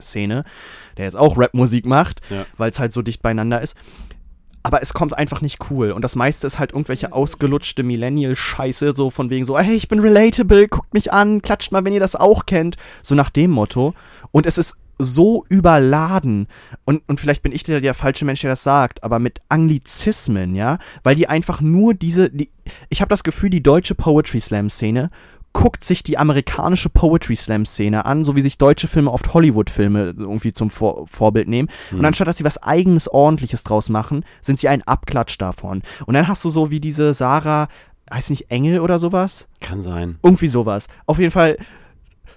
Szene, 0.00 0.44
der 0.96 1.04
jetzt 1.04 1.16
auch 1.16 1.38
Rapmusik 1.38 1.86
macht, 1.86 2.20
Ja. 2.30 2.46
weil 2.56 2.70
es 2.72 2.80
halt 2.80 2.92
so 2.92 3.00
dicht 3.02 3.22
beieinander 3.22 3.60
ist. 3.60 3.76
Aber 4.64 4.80
es 4.82 4.94
kommt 4.94 5.16
einfach 5.16 5.42
nicht 5.42 5.58
cool. 5.70 5.92
Und 5.92 6.00
das 6.02 6.16
meiste 6.16 6.46
ist 6.46 6.58
halt 6.58 6.72
irgendwelche 6.72 7.12
ausgelutschte 7.12 7.82
Millennial-Scheiße, 7.82 8.94
so 8.96 9.10
von 9.10 9.28
wegen 9.30 9.44
so, 9.44 9.58
hey, 9.58 9.74
ich 9.76 9.88
bin 9.88 10.00
relatable, 10.00 10.66
guckt 10.68 10.94
mich 10.94 11.12
an, 11.12 11.42
klatscht 11.42 11.70
mal, 11.70 11.84
wenn 11.84 11.92
ihr 11.92 12.00
das 12.00 12.16
auch 12.16 12.46
kennt. 12.46 12.76
So 13.02 13.14
nach 13.14 13.28
dem 13.30 13.50
Motto. 13.50 13.94
Und 14.32 14.46
es 14.46 14.56
ist 14.58 14.76
so 14.98 15.44
überladen 15.48 16.46
und, 16.84 17.02
und 17.08 17.20
vielleicht 17.20 17.42
bin 17.42 17.52
ich 17.52 17.62
der, 17.62 17.80
der 17.80 17.94
falsche 17.94 18.24
Mensch, 18.24 18.40
der 18.40 18.50
das 18.50 18.62
sagt, 18.62 19.02
aber 19.02 19.18
mit 19.18 19.40
Anglizismen, 19.48 20.54
ja, 20.54 20.78
weil 21.02 21.16
die 21.16 21.28
einfach 21.28 21.60
nur 21.60 21.94
diese, 21.94 22.30
die, 22.30 22.50
ich 22.88 23.00
habe 23.00 23.08
das 23.08 23.24
Gefühl, 23.24 23.50
die 23.50 23.62
deutsche 23.62 23.94
Poetry 23.94 24.40
Slam 24.40 24.70
Szene 24.70 25.10
guckt 25.54 25.84
sich 25.84 26.02
die 26.02 26.18
amerikanische 26.18 26.90
Poetry 26.90 27.36
Slam 27.36 27.64
Szene 27.64 28.04
an, 28.04 28.24
so 28.24 28.36
wie 28.36 28.42
sich 28.42 28.58
deutsche 28.58 28.88
Filme 28.88 29.10
oft 29.10 29.32
Hollywood-Filme 29.32 30.14
irgendwie 30.18 30.52
zum 30.52 30.68
Vor 30.68 31.06
Vorbild 31.06 31.48
nehmen. 31.48 31.68
Hm. 31.90 32.00
Und 32.00 32.04
anstatt 32.04 32.26
dass 32.26 32.36
sie 32.36 32.44
was 32.44 32.62
eigenes, 32.62 33.08
ordentliches 33.08 33.62
draus 33.62 33.88
machen, 33.88 34.24
sind 34.42 34.58
sie 34.58 34.68
ein 34.68 34.82
Abklatsch 34.82 35.38
davon. 35.38 35.82
Und 36.06 36.14
dann 36.14 36.28
hast 36.28 36.44
du 36.44 36.50
so 36.50 36.70
wie 36.70 36.80
diese 36.80 37.14
Sarah, 37.14 37.68
heißt 38.12 38.30
nicht 38.30 38.50
Engel 38.50 38.80
oder 38.80 38.98
sowas? 38.98 39.48
Kann 39.60 39.80
sein. 39.80 40.18
Irgendwie 40.22 40.48
sowas. 40.48 40.88
Auf 41.06 41.18
jeden 41.18 41.30
Fall, 41.30 41.56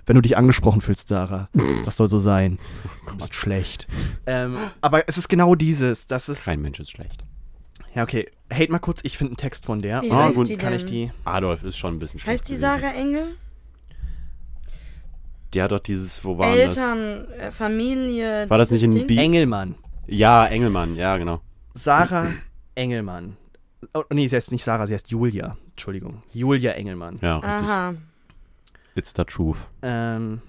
wenn 0.07 0.15
du 0.15 0.21
dich 0.21 0.35
angesprochen 0.37 0.81
fühlst, 0.81 1.09
Sarah, 1.09 1.49
das 1.85 1.95
soll 1.97 2.07
so 2.09 2.17
sein. 2.19 2.57
Du 3.07 3.15
bist 3.17 3.33
schlecht. 3.35 3.87
ähm, 4.25 4.57
aber 4.81 5.07
es 5.07 5.17
ist 5.17 5.27
genau 5.29 5.53
dieses, 5.55 6.07
das 6.07 6.27
ist. 6.29 6.43
Kein 6.45 6.61
Mensch 6.61 6.79
ist 6.79 6.91
schlecht. 6.91 7.21
Ja, 7.95 8.03
okay. 8.03 8.29
Hate 8.51 8.71
mal 8.71 8.79
kurz, 8.79 8.99
ich 9.03 9.17
finde 9.17 9.31
einen 9.31 9.37
Text 9.37 9.65
von 9.65 9.79
der. 9.79 10.01
Wie 10.01 10.11
Ah, 10.11 10.25
heißt 10.25 10.35
gut, 10.35 10.49
die 10.49 10.57
Kann 10.57 10.71
denn? 10.71 10.77
ich 10.79 10.85
die. 10.85 11.11
Adolf 11.25 11.63
ist 11.63 11.77
schon 11.77 11.93
ein 11.93 11.99
bisschen 11.99 12.19
schlecht. 12.19 12.41
heißt 12.41 12.49
die 12.49 12.55
gewesen. 12.55 12.81
Sarah 12.81 12.93
Engel? 12.93 13.27
Die 15.53 15.61
hat 15.61 15.71
doch 15.71 15.79
dieses, 15.79 16.23
wo 16.25 16.37
waren 16.37 16.57
Eltern, 16.57 17.25
äh, 17.39 17.51
Familie. 17.51 18.49
War 18.49 18.57
das 18.57 18.69
nicht 18.71 18.83
in 18.83 18.91
Ding? 18.91 19.07
Bi- 19.07 19.17
Engelmann. 19.17 19.75
das? 20.05 20.15
Ja, 20.17 20.45
Engelmann, 20.45 20.95
ja, 20.95 21.17
genau. 21.17 21.39
Sarah 21.73 22.33
Engelmann. 22.75 23.37
Oh, 23.93 24.03
nee, 24.11 24.27
sie 24.27 24.35
heißt 24.35 24.51
nicht 24.51 24.63
Sarah, 24.63 24.85
sie 24.87 24.93
heißt 24.93 25.09
Julia. 25.09 25.57
Entschuldigung. 25.71 26.21
Julia 26.33 26.71
Engelmann. 26.73 27.17
Ja, 27.21 27.37
richtig. 27.37 27.69
Aha. 27.69 27.93
It's 28.97 29.13
the 29.15 29.23
truth. 29.23 29.69
Ähm, 29.81 30.41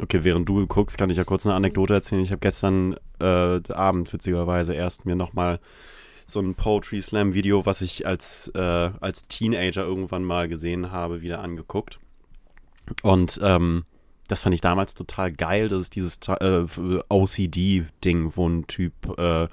Okay, 0.00 0.24
während 0.24 0.48
du 0.48 0.66
guckst, 0.66 0.98
kann 0.98 1.10
ich 1.10 1.16
ja 1.16 1.24
kurz 1.24 1.46
eine 1.46 1.54
Anekdote 1.54 1.94
erzählen. 1.94 2.20
Ich 2.20 2.32
habe 2.32 2.40
gestern 2.40 2.96
äh, 3.20 3.60
Abend 3.72 4.12
witzigerweise 4.12 4.74
erst 4.74 5.06
mir 5.06 5.14
nochmal 5.14 5.60
so 6.26 6.40
ein 6.40 6.54
Poetry 6.54 7.00
Slam 7.00 7.34
Video, 7.34 7.64
was 7.64 7.80
ich 7.80 8.06
als, 8.06 8.50
äh, 8.54 8.58
als 8.58 9.28
Teenager 9.28 9.84
irgendwann 9.84 10.24
mal 10.24 10.48
gesehen 10.48 10.90
habe, 10.90 11.22
wieder 11.22 11.40
angeguckt. 11.40 12.00
Und 13.02 13.38
ähm, 13.42 13.84
das 14.26 14.42
fand 14.42 14.54
ich 14.54 14.60
damals 14.60 14.94
total 14.94 15.32
geil. 15.32 15.68
Das 15.68 15.80
ist 15.80 15.94
dieses 15.94 16.18
äh, 16.28 16.64
OCD-Ding, 17.08 18.32
wo 18.36 18.48
ein 18.48 18.66
Typ 18.66 18.94
äh, 19.16 19.44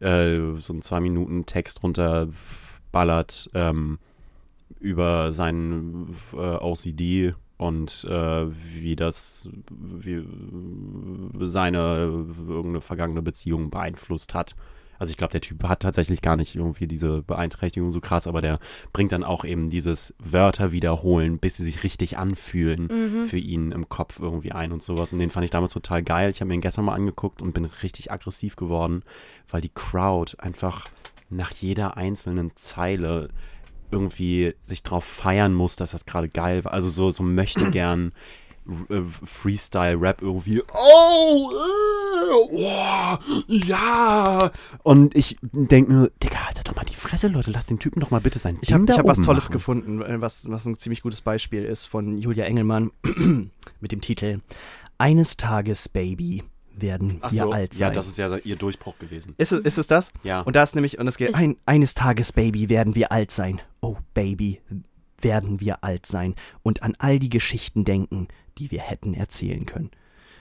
äh, 0.00 0.56
so 0.60 0.72
einen 0.72 0.82
zwei 0.82 1.00
Minuten 1.00 1.44
Text 1.44 1.82
runterballert 1.82 3.50
ähm, 3.54 3.98
über 4.80 5.32
seinen 5.32 6.16
äh, 6.32 6.36
OCD 6.36 7.34
und 7.56 8.06
äh, 8.08 8.46
wie 8.74 8.96
das 8.96 9.50
wie 9.70 10.24
seine 11.40 12.26
irgendeine 12.46 12.80
vergangene 12.80 13.22
Beziehung 13.22 13.70
beeinflusst 13.70 14.34
hat. 14.34 14.54
Also 14.98 15.12
ich 15.12 15.16
glaube, 15.16 15.32
der 15.32 15.40
Typ 15.40 15.62
hat 15.64 15.80
tatsächlich 15.80 16.22
gar 16.22 16.36
nicht 16.36 16.56
irgendwie 16.56 16.88
diese 16.88 17.22
Beeinträchtigung 17.22 17.92
so 17.92 18.00
krass, 18.00 18.26
aber 18.26 18.42
der 18.42 18.58
bringt 18.92 19.12
dann 19.12 19.22
auch 19.22 19.44
eben 19.44 19.70
dieses 19.70 20.14
Wörter 20.18 20.72
wiederholen, 20.72 21.38
bis 21.38 21.56
sie 21.56 21.64
sich 21.64 21.84
richtig 21.84 22.18
anfühlen 22.18 22.88
für 23.26 23.38
ihn 23.38 23.70
im 23.70 23.88
Kopf 23.88 24.18
irgendwie 24.18 24.50
ein 24.50 24.72
und 24.72 24.82
sowas. 24.82 25.12
Und 25.12 25.20
den 25.20 25.30
fand 25.30 25.44
ich 25.44 25.52
damals 25.52 25.72
total 25.72 26.02
geil. 26.02 26.30
Ich 26.30 26.40
habe 26.40 26.48
mir 26.48 26.54
ihn 26.54 26.60
gestern 26.60 26.84
mal 26.84 26.94
angeguckt 26.94 27.42
und 27.42 27.54
bin 27.54 27.64
richtig 27.64 28.10
aggressiv 28.10 28.56
geworden, 28.56 29.04
weil 29.48 29.60
die 29.60 29.70
Crowd 29.72 30.36
einfach 30.38 30.86
nach 31.30 31.52
jeder 31.52 31.96
einzelnen 31.96 32.56
Zeile 32.56 33.28
irgendwie 33.90 34.54
sich 34.60 34.82
drauf 34.82 35.04
feiern 35.04 35.54
muss, 35.54 35.76
dass 35.76 35.92
das 35.92 36.06
gerade 36.06 36.28
geil 36.28 36.64
war. 36.64 36.72
Also 36.72 36.88
so, 36.88 37.10
so 37.10 37.22
möchte 37.22 37.70
gern 37.70 38.12
äh, 38.90 39.00
Freestyle-Rap 39.24 40.20
irgendwie. 40.20 40.62
Oh, 40.72 41.50
äh, 41.50 42.32
oh, 42.52 43.18
ja. 43.46 44.50
Und 44.82 45.16
ich 45.16 45.38
denke 45.42 45.92
mir, 45.92 46.10
Digga, 46.22 46.46
halt 46.46 46.60
doch 46.68 46.76
mal 46.76 46.84
die 46.84 46.94
Fresse, 46.94 47.28
Leute, 47.28 47.50
lass 47.50 47.66
den 47.66 47.78
Typen 47.78 48.00
doch 48.00 48.10
mal 48.10 48.20
bitte 48.20 48.38
sein 48.38 48.58
ich 48.60 48.72
habe 48.72 48.84
hab 48.92 49.06
was 49.06 49.20
Tolles 49.20 49.44
machen. 49.44 49.52
gefunden, 49.52 50.20
was, 50.20 50.48
was 50.50 50.66
ein 50.66 50.76
ziemlich 50.78 51.02
gutes 51.02 51.22
Beispiel 51.22 51.64
ist 51.64 51.86
von 51.86 52.18
Julia 52.18 52.44
Engelmann 52.44 52.90
mit 53.80 53.92
dem 53.92 54.00
Titel 54.00 54.38
Eines 54.98 55.36
Tages, 55.36 55.88
Baby, 55.88 56.44
werden 56.80 57.18
Ach 57.20 57.32
wir 57.32 57.44
so, 57.44 57.52
alt 57.52 57.74
sein. 57.74 57.80
ja, 57.80 57.90
das 57.90 58.06
ist 58.06 58.18
ja 58.18 58.36
ihr 58.36 58.56
Durchbruch 58.56 58.98
gewesen. 58.98 59.34
ist, 59.38 59.52
es, 59.52 59.60
ist 59.60 59.78
es 59.78 59.86
das? 59.86 60.12
Ja. 60.22 60.40
Und 60.42 60.56
da 60.56 60.62
ist 60.62 60.74
nämlich, 60.74 60.98
und 60.98 61.06
es 61.06 61.16
geht, 61.16 61.34
ein, 61.34 61.56
eines 61.66 61.94
Tages, 61.94 62.32
Baby, 62.32 62.68
werden 62.68 62.94
wir 62.94 63.12
alt 63.12 63.30
sein. 63.30 63.60
Oh, 63.80 63.96
Baby, 64.14 64.60
werden 65.20 65.60
wir 65.60 65.84
alt 65.84 66.06
sein. 66.06 66.34
Und 66.62 66.82
an 66.82 66.94
all 66.98 67.18
die 67.18 67.30
Geschichten 67.30 67.84
denken, 67.84 68.28
die 68.58 68.70
wir 68.70 68.80
hätten 68.80 69.14
erzählen 69.14 69.66
können. 69.66 69.90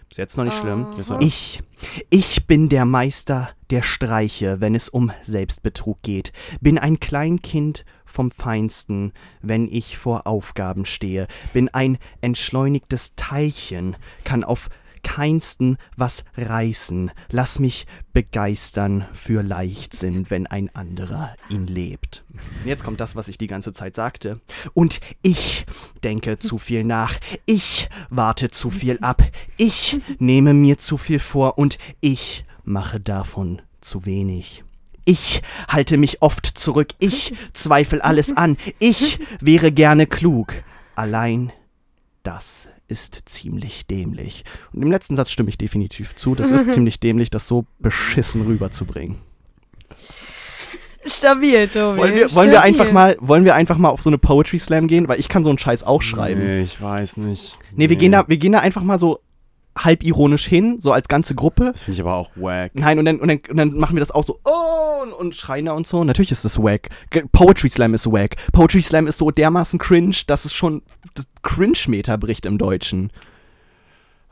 Bis 0.10 0.18
jetzt 0.18 0.38
noch 0.38 0.46
nicht 0.46 0.58
schlimm. 0.58 0.86
Aha. 0.86 1.20
Ich, 1.20 1.62
ich 2.10 2.48
bin 2.48 2.70
der 2.70 2.86
Meister 2.86 3.50
der 3.70 3.82
Streiche, 3.82 4.62
wenn 4.62 4.74
es 4.74 4.88
um 4.88 5.12
Selbstbetrug 5.22 6.02
geht. 6.02 6.32
Bin 6.62 6.78
ein 6.78 7.02
Kleinkind 7.02 7.84
vom 8.06 8.32
Feinsten, 8.32 9.12
wenn 9.42 9.68
ich 9.70 9.98
vor 9.98 10.26
Aufgaben 10.26 10.86
stehe. 10.86 11.28
Bin 11.52 11.68
ein 11.70 11.98
entschleunigtes 12.22 13.16
Teilchen, 13.18 13.98
kann 14.24 14.46
auf 14.46 14.70
keinsten 15.04 15.78
was 15.96 16.24
reißen. 16.36 17.12
Lass 17.30 17.60
mich 17.60 17.88
begeistern 18.14 19.06
für 19.14 19.44
Leichtsinn, 19.44 20.30
wenn 20.30 20.48
ein 20.48 20.74
anderer 20.76 21.36
ihn 21.50 21.68
lebt. 21.68 22.24
Jetzt 22.66 22.84
kommt 22.84 23.00
das, 23.00 23.16
was 23.16 23.28
ich 23.28 23.38
die 23.38 23.48
ganze 23.48 23.74
Zeit 23.74 23.96
sagte. 23.96 24.40
Und 24.74 25.00
ich 25.22 25.66
denke 26.04 26.40
zu 26.40 26.58
viel 26.58 26.84
nach. 26.84 27.16
Ich 27.46 27.90
warte 28.10 28.50
zu 28.50 28.70
viel 28.70 29.00
ab. 29.00 29.24
Ich 29.58 30.00
nehme 30.20 30.54
mir 30.54 30.78
zu 30.78 30.98
viel 30.98 31.20
vor 31.20 31.58
und 31.58 31.78
ich 32.02 32.46
mache 32.64 33.00
davon 33.00 33.62
zu 33.82 34.06
wenig. 34.06 34.64
Ich 35.06 35.42
halte 35.70 35.98
mich 35.98 36.22
oft 36.22 36.46
zurück. 36.46 36.90
Ich 37.00 37.34
zweifle 37.54 38.04
alles 38.04 38.36
an. 38.36 38.58
Ich 38.80 39.20
wäre 39.40 39.72
gerne 39.72 40.06
klug. 40.06 40.54
Allein 40.96 41.54
das 42.24 42.68
ist 42.88 43.22
ziemlich 43.26 43.86
dämlich. 43.88 44.44
Und 44.74 44.82
im 44.82 44.92
letzten 44.92 45.16
Satz 45.16 45.32
stimme 45.32 45.50
ich 45.50 45.58
definitiv 45.58 46.16
zu. 46.16 46.36
Das 46.36 46.52
ist 46.52 46.70
ziemlich 46.74 47.00
dämlich, 47.00 47.30
das 47.30 47.48
so 47.48 47.66
beschissen 47.80 48.42
rüberzubringen. 48.44 49.18
Stabil, 51.06 51.68
Tobi. 51.70 51.98
Wollen 52.00 52.16
wir, 52.16 52.22
wollen 52.22 52.30
stabil. 52.30 52.52
wir 52.52 52.62
einfach 52.64 52.92
mal, 52.92 53.16
wollen 53.22 53.46
wir 53.46 53.56
einfach 53.56 53.78
mal 53.78 53.90
auf 53.90 54.02
so 54.02 54.10
eine 54.10 54.18
Poetry 54.18 54.60
Slam 54.60 54.88
gehen, 54.88 55.08
weil 55.08 55.20
ich 55.20 55.30
kann 55.30 55.44
so 55.44 55.50
einen 55.50 55.58
Scheiß 55.60 55.84
auch 55.84 56.02
schreiben. 56.02 56.42
Nee, 56.42 56.58
Nee, 56.58 56.64
ich 56.64 56.82
weiß 56.82 57.18
nicht. 57.18 57.58
wir 57.76 57.88
gehen 57.96 58.12
da, 58.12 58.28
wir 58.28 58.38
gehen 58.38 58.52
da 58.52 58.60
einfach 58.60 58.84
mal 58.84 59.00
so 59.00 59.20
halb 59.78 60.04
ironisch 60.04 60.46
hin, 60.46 60.80
so 60.82 60.92
als 60.92 61.08
ganze 61.08 61.36
Gruppe. 61.36 61.72
Das 61.74 61.84
finde 61.84 61.96
ich 61.96 62.02
aber 62.02 62.16
auch 62.16 62.32
wack. 62.36 62.72
Nein, 62.74 63.00
und 63.00 63.06
dann, 63.06 63.20
und, 63.20 63.28
dann, 63.28 63.40
und 63.50 63.58
dann 63.58 63.74
machen 63.78 63.96
wir 63.96 64.00
das 64.00 64.12
auch 64.12 64.24
so, 64.24 64.40
oh, 64.44 65.04
und, 65.04 65.14
und 65.14 65.36
schreien 65.36 65.66
da 65.66 65.74
und 65.74 65.88
so. 65.88 66.04
Natürlich 66.04 66.32
ist 66.32 66.46
das 66.46 66.58
wack. 66.58 66.90
Poetry 67.32 67.70
Slam 67.70 67.94
ist 67.94 68.08
wack. 68.08 68.36
Poetry 68.52 68.82
Slam 68.82 69.08
ist 69.08 69.18
so 69.18 69.32
dermaßen 69.32 69.80
cringe, 69.80 70.16
dass 70.28 70.46
es 70.46 70.54
schon 70.54 70.82
das 71.14 71.26
Cringe-Meter 71.44 72.18
bricht 72.18 72.46
im 72.46 72.58
Deutschen. 72.58 73.12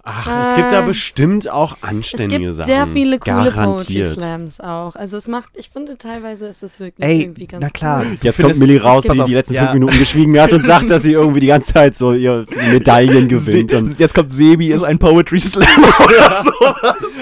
Ach, 0.07 0.27
es 0.43 0.55
gibt 0.55 0.71
da 0.71 0.83
Äh, 0.83 0.85
bestimmt 0.85 1.49
auch 1.49 1.77
Es 1.77 1.83
anständige 1.83 2.39
gibt 2.43 2.55
Sachen. 2.55 2.67
sehr 2.67 2.85
viele 2.87 3.17
coole 3.17 3.51
Poetry. 3.51 4.03
Slams 4.05 4.59
auch. 4.59 4.95
Also 4.95 5.17
es 5.17 5.27
macht, 5.27 5.57
ich 5.57 5.71
finde 5.71 5.97
teilweise 5.97 6.45
ist 6.45 6.61
es 6.61 6.79
wirklich 6.79 7.03
Ey, 7.09 7.21
irgendwie 7.23 7.47
ganz 7.47 7.61
na 7.63 7.69
klar. 7.69 8.01
cool. 8.05 8.17
Jetzt 8.21 8.39
kommt 8.39 8.57
Millie 8.59 8.79
raus, 8.79 9.05
die 9.11 9.19
die 9.23 9.33
letzten 9.33 9.55
ja. 9.55 9.61
fünf 9.63 9.73
Minuten 9.73 9.97
geschwiegen 9.97 10.39
hat 10.39 10.53
und 10.53 10.63
sagt, 10.63 10.91
dass 10.91 11.01
sie 11.01 11.13
irgendwie 11.13 11.39
die 11.39 11.47
ganze 11.47 11.73
Zeit 11.73 11.97
so 11.97 12.13
ihr 12.13 12.45
Medaillen 12.71 13.27
gewinnt. 13.27 13.71
Se 13.71 13.77
Und 13.79 13.99
jetzt 13.99 14.13
kommt 14.13 14.31
Sebi, 14.31 14.71
ist 14.71 14.83
ein 14.83 14.99
Poetry 14.99 15.39
Slam 15.39 15.65
oder 16.03 16.43
so. 16.43 16.51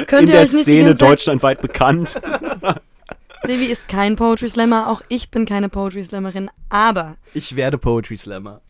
Könnt 0.05 0.23
in 0.23 0.27
ihr 0.27 0.33
der 0.35 0.45
Szene 0.45 0.93
deutschlandweit 0.93 1.61
bekannt. 1.61 2.19
Sevi 3.45 3.65
ist 3.65 3.87
kein 3.87 4.17
Poetry 4.17 4.49
Slammer, 4.49 4.89
auch 4.89 5.01
ich 5.07 5.29
bin 5.31 5.45
keine 5.45 5.69
Poetry 5.69 6.03
Slammerin, 6.03 6.49
aber 6.69 7.15
Ich 7.33 7.55
werde 7.55 7.77
Poetry 7.77 8.17
Slammer. 8.17 8.61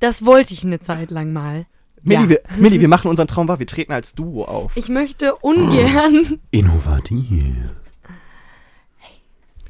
das 0.00 0.24
wollte 0.26 0.52
ich 0.54 0.64
eine 0.64 0.80
Zeit 0.80 1.10
lang 1.10 1.32
mal. 1.32 1.64
Milli, 2.04 2.22
Ja. 2.22 2.28
wir, 2.28 2.40
Milli, 2.58 2.80
wir 2.80 2.88
machen 2.88 3.08
unseren 3.08 3.26
Traum 3.26 3.48
wahr, 3.48 3.58
wir 3.58 3.66
treten 3.66 3.92
als 3.92 4.14
Duo 4.14 4.44
auf. 4.44 4.72
Ich 4.76 4.88
möchte 4.88 5.34
ungern. 5.36 6.38
Innovativ. 6.50 7.54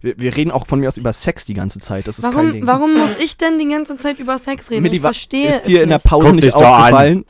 Wir, 0.03 0.19
wir 0.19 0.37
reden 0.37 0.51
auch 0.51 0.67
von 0.67 0.81
mir 0.81 0.89
aus 0.89 0.99
über 0.99 1.13
Sex 1.15 1.45
die 1.47 1.55
ganze 1.55 1.79
Zeit, 1.79 2.07
das 2.09 2.19
ist 2.19 2.25
kein 2.27 2.35
Warum, 2.35 2.53
Ding. 2.53 2.67
warum 2.67 2.93
muss 2.95 3.17
ich 3.21 3.39
denn 3.39 3.59
die 3.59 3.67
ganze 3.69 3.97
Zeit 3.97 4.19
über 4.19 4.37
Sex 4.39 4.71
reden? 4.71 4.83
Milli, 4.83 4.97
ich 4.97 5.01
verstehe 5.03 5.49
ist 5.49 5.57
es 5.57 5.63
dir 5.63 5.83
in 5.83 5.89
der. 5.89 5.99
Pause 5.99 6.27
Guck 6.27 6.35
nicht 6.37 6.55
aufgefallen? 6.55 7.25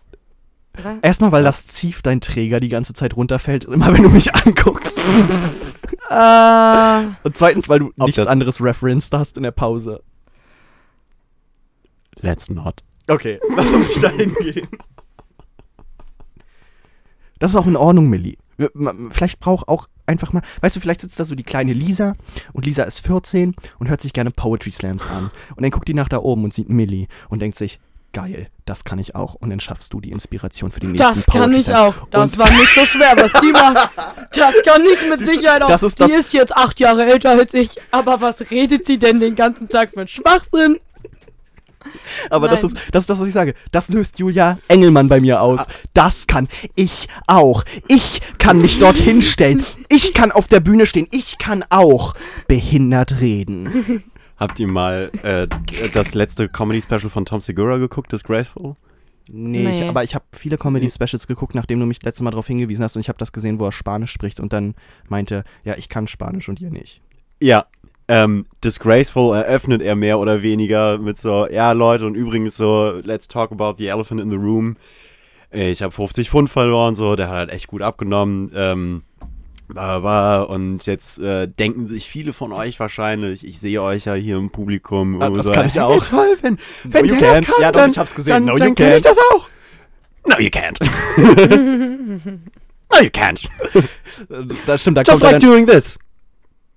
Was? 0.83 0.95
Erstmal, 1.03 1.31
weil 1.31 1.45
das 1.45 1.69
Zief 1.69 2.03
dein 2.03 2.21
Träger 2.21 2.59
die 2.59 2.69
ganze 2.69 2.95
Zeit 2.95 3.15
runterfällt, 3.15 3.65
immer 3.67 3.93
wenn 3.95 4.03
du 4.03 4.09
mich 4.09 4.35
anguckst. 4.35 4.99
Äh, 6.11 7.05
Und 7.23 7.37
zweitens, 7.37 7.69
weil 7.69 7.79
du 7.79 7.93
Ob 7.97 8.07
nichts 8.07 8.27
anderes 8.27 8.61
referenced 8.61 9.13
hast 9.13 9.37
in 9.37 9.45
der 9.45 9.53
Pause. 9.53 10.03
Let's 12.21 12.51
not. 12.51 12.83
Okay, 13.07 13.39
lass 13.57 13.71
uns 13.71 13.89
nicht 13.91 14.03
dahin 14.03 14.35
gehen. 14.35 14.67
Das 17.39 17.51
ist 17.53 17.57
auch 17.57 17.67
in 17.67 17.77
Ordnung, 17.77 18.09
Millie. 18.09 18.37
Vielleicht 19.11 19.41
braucht 19.41 19.67
auch 19.69 19.89
einfach 20.07 20.33
mal, 20.33 20.43
weißt 20.61 20.77
du, 20.77 20.81
vielleicht 20.81 21.01
sitzt 21.01 21.19
da 21.19 21.25
so 21.25 21.35
die 21.35 21.43
kleine 21.43 21.73
Lisa 21.73 22.15
und 22.53 22.67
Lisa 22.67 22.85
ist 22.85 23.01
14 23.01 23.55
und 23.79 23.89
hört 23.89 24.01
sich 24.01 24.13
gerne 24.13 24.31
Poetry 24.31 24.71
Slams 24.71 25.05
an. 25.07 25.31
Und 25.57 25.63
dann 25.63 25.71
guckt 25.71 25.89
die 25.89 25.95
nach 25.95 26.09
da 26.09 26.19
oben 26.19 26.45
und 26.45 26.55
sieht 26.55 26.69
Millie 26.69 27.07
und 27.29 27.41
denkt 27.43 27.59
sich, 27.59 27.81
geil, 28.13 28.47
das 28.65 28.85
kann 28.85 29.01
ich 29.01 29.17
auch. 29.17 29.35
Und 29.35 29.51
dann 29.51 29.59
schaffst 29.59 29.93
du 29.93 30.01
die 30.01 30.13
Inspiration 30.13 30.71
für 30.71 30.79
die 30.79 30.87
nächsten 30.87 31.03
Das 31.15 31.27
kann 31.27 31.41
Poetry 31.43 31.59
ich 31.59 31.65
Slam. 31.65 31.77
auch. 31.89 31.95
Das 32.13 32.33
Und- 32.35 32.39
war 32.39 32.51
nicht 32.51 32.75
so 32.75 32.87
schwer, 32.87 33.13
was 33.17 33.33
die 33.41 33.51
macht. 33.53 33.91
Das 34.37 34.55
kann 34.65 34.83
ich 34.85 35.09
mit 35.11 35.19
Sicherheit 35.27 35.63
auch. 35.63 35.69
das 35.69 35.83
ist 35.83 35.99
die 35.99 36.03
das- 36.05 36.13
ist 36.13 36.33
jetzt 36.33 36.57
acht 36.57 36.79
Jahre 36.79 37.07
älter 37.07 37.31
als 37.31 37.53
ich. 37.55 37.71
Aber 37.91 38.21
was 38.21 38.53
redet 38.53 38.87
sie 38.87 38.99
denn 38.99 39.19
den 39.19 39.35
ganzen 39.35 39.69
Tag 39.69 39.91
für 39.91 39.99
einen 40.01 40.09
Schwachsinn? 40.09 40.79
Aber 42.31 42.49
das 42.49 42.63
ist, 42.63 42.77
das 42.93 43.05
ist 43.05 43.11
das, 43.11 43.21
was 43.21 43.29
ich 43.29 43.35
sage. 43.35 43.55
Das 43.73 43.89
löst 43.89 44.19
Julia 44.19 44.59
Engelmann 44.69 45.09
bei 45.09 45.21
mir 45.21 45.41
aus. 45.41 45.61
Das 45.93 46.27
kann 46.27 46.49
ich 46.75 47.09
auch. 47.27 47.65
Ich 47.89 48.21
kann 48.39 48.61
mich 48.61 48.79
dort 48.81 48.97
hinstellen. 48.97 49.65
Ich 49.89 50.15
kann 50.15 50.33
auf 50.33 50.47
der 50.47 50.61
Bühne 50.61 50.87
stehen. 50.87 51.09
Ich 51.11 51.39
kann 51.39 51.65
auch 51.71 52.15
behindert 52.49 53.21
reden. 53.21 54.03
Habt 54.37 54.59
ihr 54.59 54.67
mal 54.67 55.11
äh, 55.23 55.47
das 55.93 56.15
letzte 56.15 56.49
Comedy-Special 56.49 57.09
von 57.09 57.25
Tom 57.25 57.41
Segura 57.41 57.77
geguckt, 57.77 58.13
Disgraceful? 58.13 58.75
Nee, 59.29 59.65
Nee. 59.65 59.83
Ich, 59.83 59.89
aber 59.89 60.05
ich 60.05 60.15
habe 60.15 60.25
viele 60.33 60.59
Comedy-Specials 60.59 61.27
geguckt, 61.27 61.55
nachdem 61.55 61.81
du 61.81 61.87
mich 61.87 62.03
letztes 62.03 62.23
Mal 62.23 62.31
darauf 62.31 62.47
hingewiesen 62.47 62.83
hast 62.85 62.97
und 62.97 63.01
ich 63.01 63.09
habe 63.09 63.19
das 63.19 63.33
gesehen, 63.33 63.59
wo 63.59 63.65
er 63.65 63.73
Spanisch 63.73 64.13
spricht 64.13 64.41
und 64.41 64.53
dann 64.53 64.75
meinte, 65.09 65.45
ja, 65.65 65.77
ich 65.77 65.89
kann 65.89 66.09
Spanisch 66.09 66.49
und 66.49 66.61
ihr 66.61 66.71
nicht. 66.71 67.01
Ja. 67.41 67.67
Ähm, 68.07 68.47
Disgraceful 68.63 69.35
eröffnet 69.37 69.81
er 69.81 69.97
mehr 69.97 70.19
oder 70.19 70.43
weniger 70.43 70.99
mit 70.99 71.17
so, 71.17 71.47
ja 71.49 71.73
Leute, 71.73 72.07
und 72.07 72.15
übrigens 72.15 72.57
so, 72.57 72.93
let's 73.03 73.29
talk 73.29 73.51
about 73.51 73.77
the 73.79 73.87
elephant 73.87 74.21
in 74.21 74.31
the 74.31 74.37
room. 74.37 74.77
Ich 75.51 75.83
habe 75.83 75.93
50 75.93 76.29
Pfund 76.29 76.51
verloren, 76.51 76.95
so, 76.97 77.15
der 77.17 77.29
hat 77.29 77.35
halt 77.35 77.51
echt 77.51 77.69
gut 77.69 77.81
abgenommen. 77.81 78.51
Ähm, 78.55 79.03
und 80.49 80.85
jetzt 80.85 81.19
äh, 81.21 81.49
denken 81.49 81.87
sich 81.87 82.07
viele 82.09 82.33
von 82.33 82.53
euch 82.53 82.79
wahrscheinlich, 82.81 83.47
ich 83.47 83.59
sehe 83.59 83.81
euch 83.81 84.05
ja 84.05 84.15
hier 84.15 84.37
im 84.37 84.51
Publikum. 84.51 85.23
Ah, 85.23 85.31
das 85.31 85.47
so, 85.47 85.53
kann 85.53 85.67
ich 85.67 85.75
hey, 85.75 85.83
auch. 85.83 86.05
Toll, 86.05 86.37
wenn, 86.43 86.59
wenn 86.85 87.07
you 87.07 87.17
der 87.17 87.41
das 87.41 87.47
kann, 87.47 87.55
Ja, 87.61 87.73
doch, 87.73 87.81
dann, 87.81 87.91
ich 87.91 87.99
hab's 87.99 88.15
gesehen. 88.15 88.33
dann, 88.33 88.45
No, 88.45 88.53
you 88.53 88.59
dann 88.59 88.75
can't. 88.75 88.97
ich 88.97 89.03
das 89.03 89.17
auch. 89.19 89.49
No, 90.27 90.39
you 90.39 90.49
can't. 90.49 90.79
no, 92.91 93.01
you 93.01 93.11
can't. 93.11 93.49
Das 94.67 94.83
stimmt, 94.83 94.99
da 94.99 95.03
Just 95.03 95.23
like 95.23 95.41
doing 95.41 95.67
this. 95.67 95.99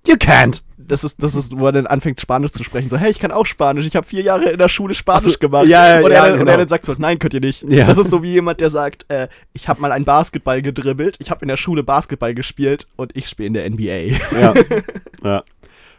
You 0.08 0.14
can't. 0.14 0.62
das 0.78 1.04
ist, 1.04 1.22
das 1.22 1.34
ist, 1.34 1.58
wo 1.58 1.66
er 1.66 1.72
dann 1.72 1.86
anfängt 1.86 2.20
Spanisch 2.20 2.52
zu 2.52 2.64
sprechen. 2.64 2.88
So, 2.88 2.96
hey, 2.96 3.10
ich 3.10 3.18
kann 3.18 3.30
auch 3.30 3.44
Spanisch. 3.44 3.84
Ich 3.86 3.94
habe 3.94 4.06
vier 4.06 4.22
Jahre 4.22 4.50
in 4.50 4.58
der 4.58 4.68
Schule 4.70 4.94
Spanisch 4.94 5.24
Ach 5.28 5.32
so, 5.32 5.38
gemacht. 5.38 5.66
ja, 5.66 6.00
ja, 6.00 6.04
und, 6.04 6.10
ja, 6.10 6.16
er, 6.18 6.22
dann- 6.22 6.32
und 6.32 6.38
genau. 6.40 6.50
er 6.52 6.56
dann 6.58 6.68
sagt 6.68 6.86
so, 6.86 6.94
nein, 6.96 7.18
könnt 7.18 7.34
ihr 7.34 7.40
nicht. 7.40 7.62
Ja. 7.68 7.86
Das 7.86 7.98
ist 7.98 8.08
so 8.10 8.22
wie 8.22 8.32
jemand, 8.32 8.60
der 8.60 8.70
sagt, 8.70 9.04
äh, 9.10 9.28
ich 9.52 9.68
habe 9.68 9.80
mal 9.82 9.92
einen 9.92 10.04
Basketball 10.06 10.62
gedribbelt. 10.62 11.16
Ich 11.18 11.30
habe 11.30 11.42
in 11.42 11.48
der 11.48 11.58
Schule 11.58 11.82
Basketball 11.82 12.34
gespielt 12.34 12.86
und 12.96 13.14
ich 13.16 13.28
spiele 13.28 13.48
in 13.48 13.54
der 13.54 13.68
NBA. 13.68 14.16
Ja. 14.40 14.54
ja. 15.24 15.42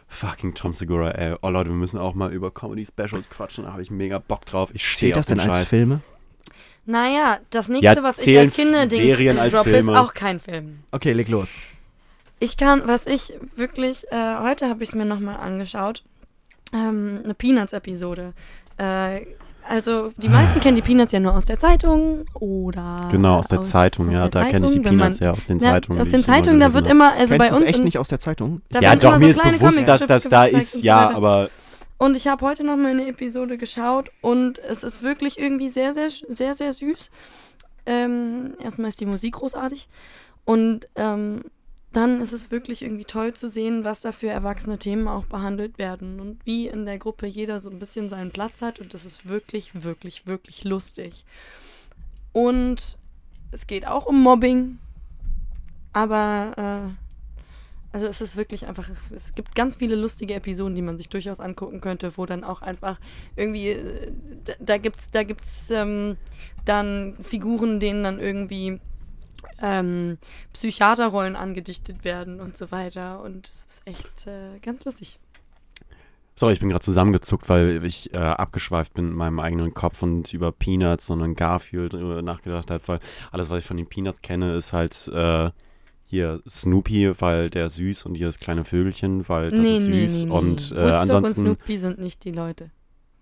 Fucking 0.08 0.54
Tom 0.54 0.72
Segura, 0.72 1.12
ey. 1.12 1.36
Oh 1.40 1.50
Leute, 1.50 1.70
wir 1.70 1.76
müssen 1.76 1.98
auch 1.98 2.14
mal 2.14 2.32
über 2.32 2.50
Comedy-Specials 2.50 3.30
quatschen. 3.30 3.64
Da 3.64 3.72
habe 3.72 3.82
ich 3.82 3.92
mega 3.92 4.18
Bock 4.18 4.44
drauf. 4.44 4.70
Ich 4.72 4.84
stehe 4.84 5.12
das 5.12 5.26
denn 5.26 5.38
den 5.38 5.48
als 5.48 5.58
Scheiß. 5.60 5.68
Filme? 5.68 6.00
Naja, 6.84 7.38
das 7.50 7.68
nächste, 7.68 7.84
Ja, 7.86 8.02
was 8.02 8.18
ich 8.26 8.36
als 8.36 8.54
Kinderding 8.54 8.98
Serien 9.00 9.38
als 9.38 9.54
droppe, 9.54 9.70
Filme. 9.70 9.92
ist 9.92 9.98
auch 9.98 10.12
kein 10.14 10.40
Film. 10.40 10.80
Okay, 10.90 11.12
leg 11.12 11.28
los. 11.28 11.50
Ich 12.42 12.56
kann, 12.56 12.82
was 12.86 13.06
ich 13.06 13.34
wirklich, 13.54 14.10
äh, 14.10 14.36
heute 14.40 14.68
habe 14.68 14.82
ich 14.82 14.88
es 14.88 14.94
mir 14.94 15.04
nochmal 15.04 15.36
angeschaut, 15.36 16.02
ähm, 16.72 17.20
eine 17.22 17.34
Peanuts-Episode. 17.34 18.32
Äh, 18.78 19.26
also 19.68 20.10
die 20.16 20.30
meisten 20.30 20.58
kennen 20.58 20.74
die 20.76 20.82
Peanuts 20.82 21.12
ja 21.12 21.20
nur 21.20 21.34
aus 21.36 21.44
der 21.44 21.58
Zeitung 21.58 22.24
oder 22.34 23.08
Genau, 23.10 23.38
aus 23.38 23.48
der 23.48 23.60
Zeitung, 23.60 24.08
aus 24.08 24.14
ja. 24.14 24.20
der 24.22 24.30
Da 24.30 24.44
kenne 24.46 24.66
ich 24.66 24.72
die 24.72 24.80
Peanuts 24.80 25.20
man- 25.20 25.26
ja 25.28 25.32
aus 25.34 25.46
den 25.46 25.58
Ja, 25.58 25.72
Zeitungen. 25.72 26.00
aus 26.00 26.08
den 26.08 26.24
Zeitungen, 26.24 26.58
da 26.60 26.72
wird 26.72 26.86
immer, 26.86 27.12
also 27.12 27.36
Kennst 27.36 27.50
bei 27.50 27.56
uns 27.56 27.66
echt 27.66 27.84
nicht 27.84 27.98
aus 27.98 28.08
der 28.08 28.18
Zeitung? 28.18 28.62
da 28.70 28.80
Ja, 28.80 28.96
doch, 28.96 29.18
mir 29.18 29.26
so 29.34 29.42
ist 29.42 29.42
bewusst, 29.42 29.86
dass 29.86 30.06
das 30.06 30.24
da 30.30 30.46
ist, 30.46 30.82
ja, 30.82 31.08
und 31.08 31.10
so 31.12 31.16
aber 31.18 31.50
Und 31.98 32.16
ich 32.16 32.26
habe 32.26 32.44
heute 32.46 32.64
noch 32.64 32.76
mal 32.78 32.90
eine 32.92 33.06
Episode 33.06 33.58
geschaut 33.58 34.10
und 34.22 34.58
es 34.58 34.82
ist 34.82 35.02
wirklich 35.02 35.38
irgendwie 35.38 35.68
sehr, 35.68 35.92
sehr, 35.92 36.08
sehr, 36.10 36.54
sehr 36.54 36.72
süß. 36.72 37.10
Ähm, 37.84 38.54
erstmal 38.62 38.88
ist 38.88 39.00
die 39.02 39.06
Musik 39.06 39.34
großartig 39.34 39.88
und 40.46 40.88
ähm, 40.96 41.42
dann 41.92 42.20
ist 42.20 42.32
es 42.32 42.50
wirklich 42.50 42.82
irgendwie 42.82 43.04
toll 43.04 43.34
zu 43.34 43.48
sehen, 43.48 43.84
was 43.84 44.00
da 44.00 44.12
für 44.12 44.28
erwachsene 44.28 44.78
Themen 44.78 45.08
auch 45.08 45.24
behandelt 45.24 45.78
werden 45.78 46.20
und 46.20 46.44
wie 46.46 46.68
in 46.68 46.86
der 46.86 46.98
Gruppe 46.98 47.26
jeder 47.26 47.58
so 47.58 47.68
ein 47.68 47.80
bisschen 47.80 48.08
seinen 48.08 48.30
Platz 48.30 48.62
hat 48.62 48.78
und 48.78 48.94
das 48.94 49.04
ist 49.04 49.26
wirklich, 49.26 49.82
wirklich, 49.82 50.26
wirklich 50.26 50.62
lustig. 50.64 51.24
Und 52.32 52.96
es 53.50 53.66
geht 53.66 53.86
auch 53.86 54.06
um 54.06 54.22
Mobbing, 54.22 54.78
aber 55.92 56.52
äh, 56.56 57.10
also 57.92 58.06
es 58.06 58.20
ist 58.20 58.36
wirklich 58.36 58.68
einfach, 58.68 58.88
es 59.10 59.34
gibt 59.34 59.56
ganz 59.56 59.76
viele 59.76 59.96
lustige 59.96 60.34
Episoden, 60.34 60.76
die 60.76 60.82
man 60.82 60.96
sich 60.96 61.08
durchaus 61.08 61.40
angucken 61.40 61.80
könnte, 61.80 62.16
wo 62.16 62.24
dann 62.24 62.44
auch 62.44 62.62
einfach 62.62 63.00
irgendwie, 63.34 63.70
äh, 63.70 64.12
da, 64.60 64.78
gibt's, 64.78 65.10
da 65.10 65.24
gibt's 65.24 65.70
ähm, 65.70 66.16
dann 66.64 67.16
Figuren, 67.20 67.80
denen 67.80 68.04
dann 68.04 68.20
irgendwie 68.20 68.80
ähm, 69.62 70.18
Psychiaterrollen 70.52 71.36
angedichtet 71.36 72.04
werden 72.04 72.40
und 72.40 72.56
so 72.56 72.70
weiter. 72.70 73.22
Und 73.22 73.48
es 73.48 73.64
ist 73.66 73.82
echt 73.86 74.26
äh, 74.26 74.58
ganz 74.60 74.84
lustig. 74.84 75.18
Sorry, 76.36 76.54
ich 76.54 76.60
bin 76.60 76.70
gerade 76.70 76.82
zusammengezuckt, 76.82 77.50
weil 77.50 77.84
ich 77.84 78.14
äh, 78.14 78.16
abgeschweift 78.16 78.94
bin 78.94 79.08
in 79.08 79.14
meinem 79.14 79.40
eigenen 79.40 79.74
Kopf 79.74 80.02
und 80.02 80.32
über 80.32 80.52
Peanuts 80.52 81.10
und 81.10 81.34
Garfield 81.34 81.92
äh, 81.92 82.22
nachgedacht 82.22 82.70
habe, 82.70 82.82
weil 82.88 83.00
alles, 83.30 83.50
was 83.50 83.58
ich 83.58 83.66
von 83.66 83.76
den 83.76 83.86
Peanuts 83.86 84.22
kenne, 84.22 84.54
ist 84.54 84.72
halt 84.72 85.08
äh, 85.08 85.50
hier 86.06 86.40
Snoopy, 86.48 87.20
weil 87.20 87.50
der 87.50 87.68
süß 87.68 88.06
und 88.06 88.14
hier 88.14 88.26
das 88.26 88.38
kleine 88.38 88.64
Vögelchen, 88.64 89.28
weil 89.28 89.50
das 89.50 89.60
ist 89.68 89.84
süß 89.84 90.22
und 90.24 90.72
äh, 90.72 90.76
Woodstock 90.76 90.98
ansonsten 90.98 91.46
und 91.46 91.56
Snoopy 91.56 91.78
sind 91.78 91.98
nicht 91.98 92.24
die 92.24 92.32
Leute, 92.32 92.70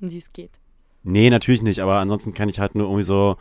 um 0.01 0.09
die 0.09 0.19
es 0.19 0.33
geht. 0.33 0.53
Nee, 1.03 1.29
natürlich 1.29 1.63
nicht, 1.63 1.81
aber 1.81 1.99
ansonsten 1.99 2.35
kann 2.35 2.49
ich 2.49 2.61
halt 2.61 2.77
nur 2.77 2.87
irgendwie 2.87 3.03
so 3.03 3.37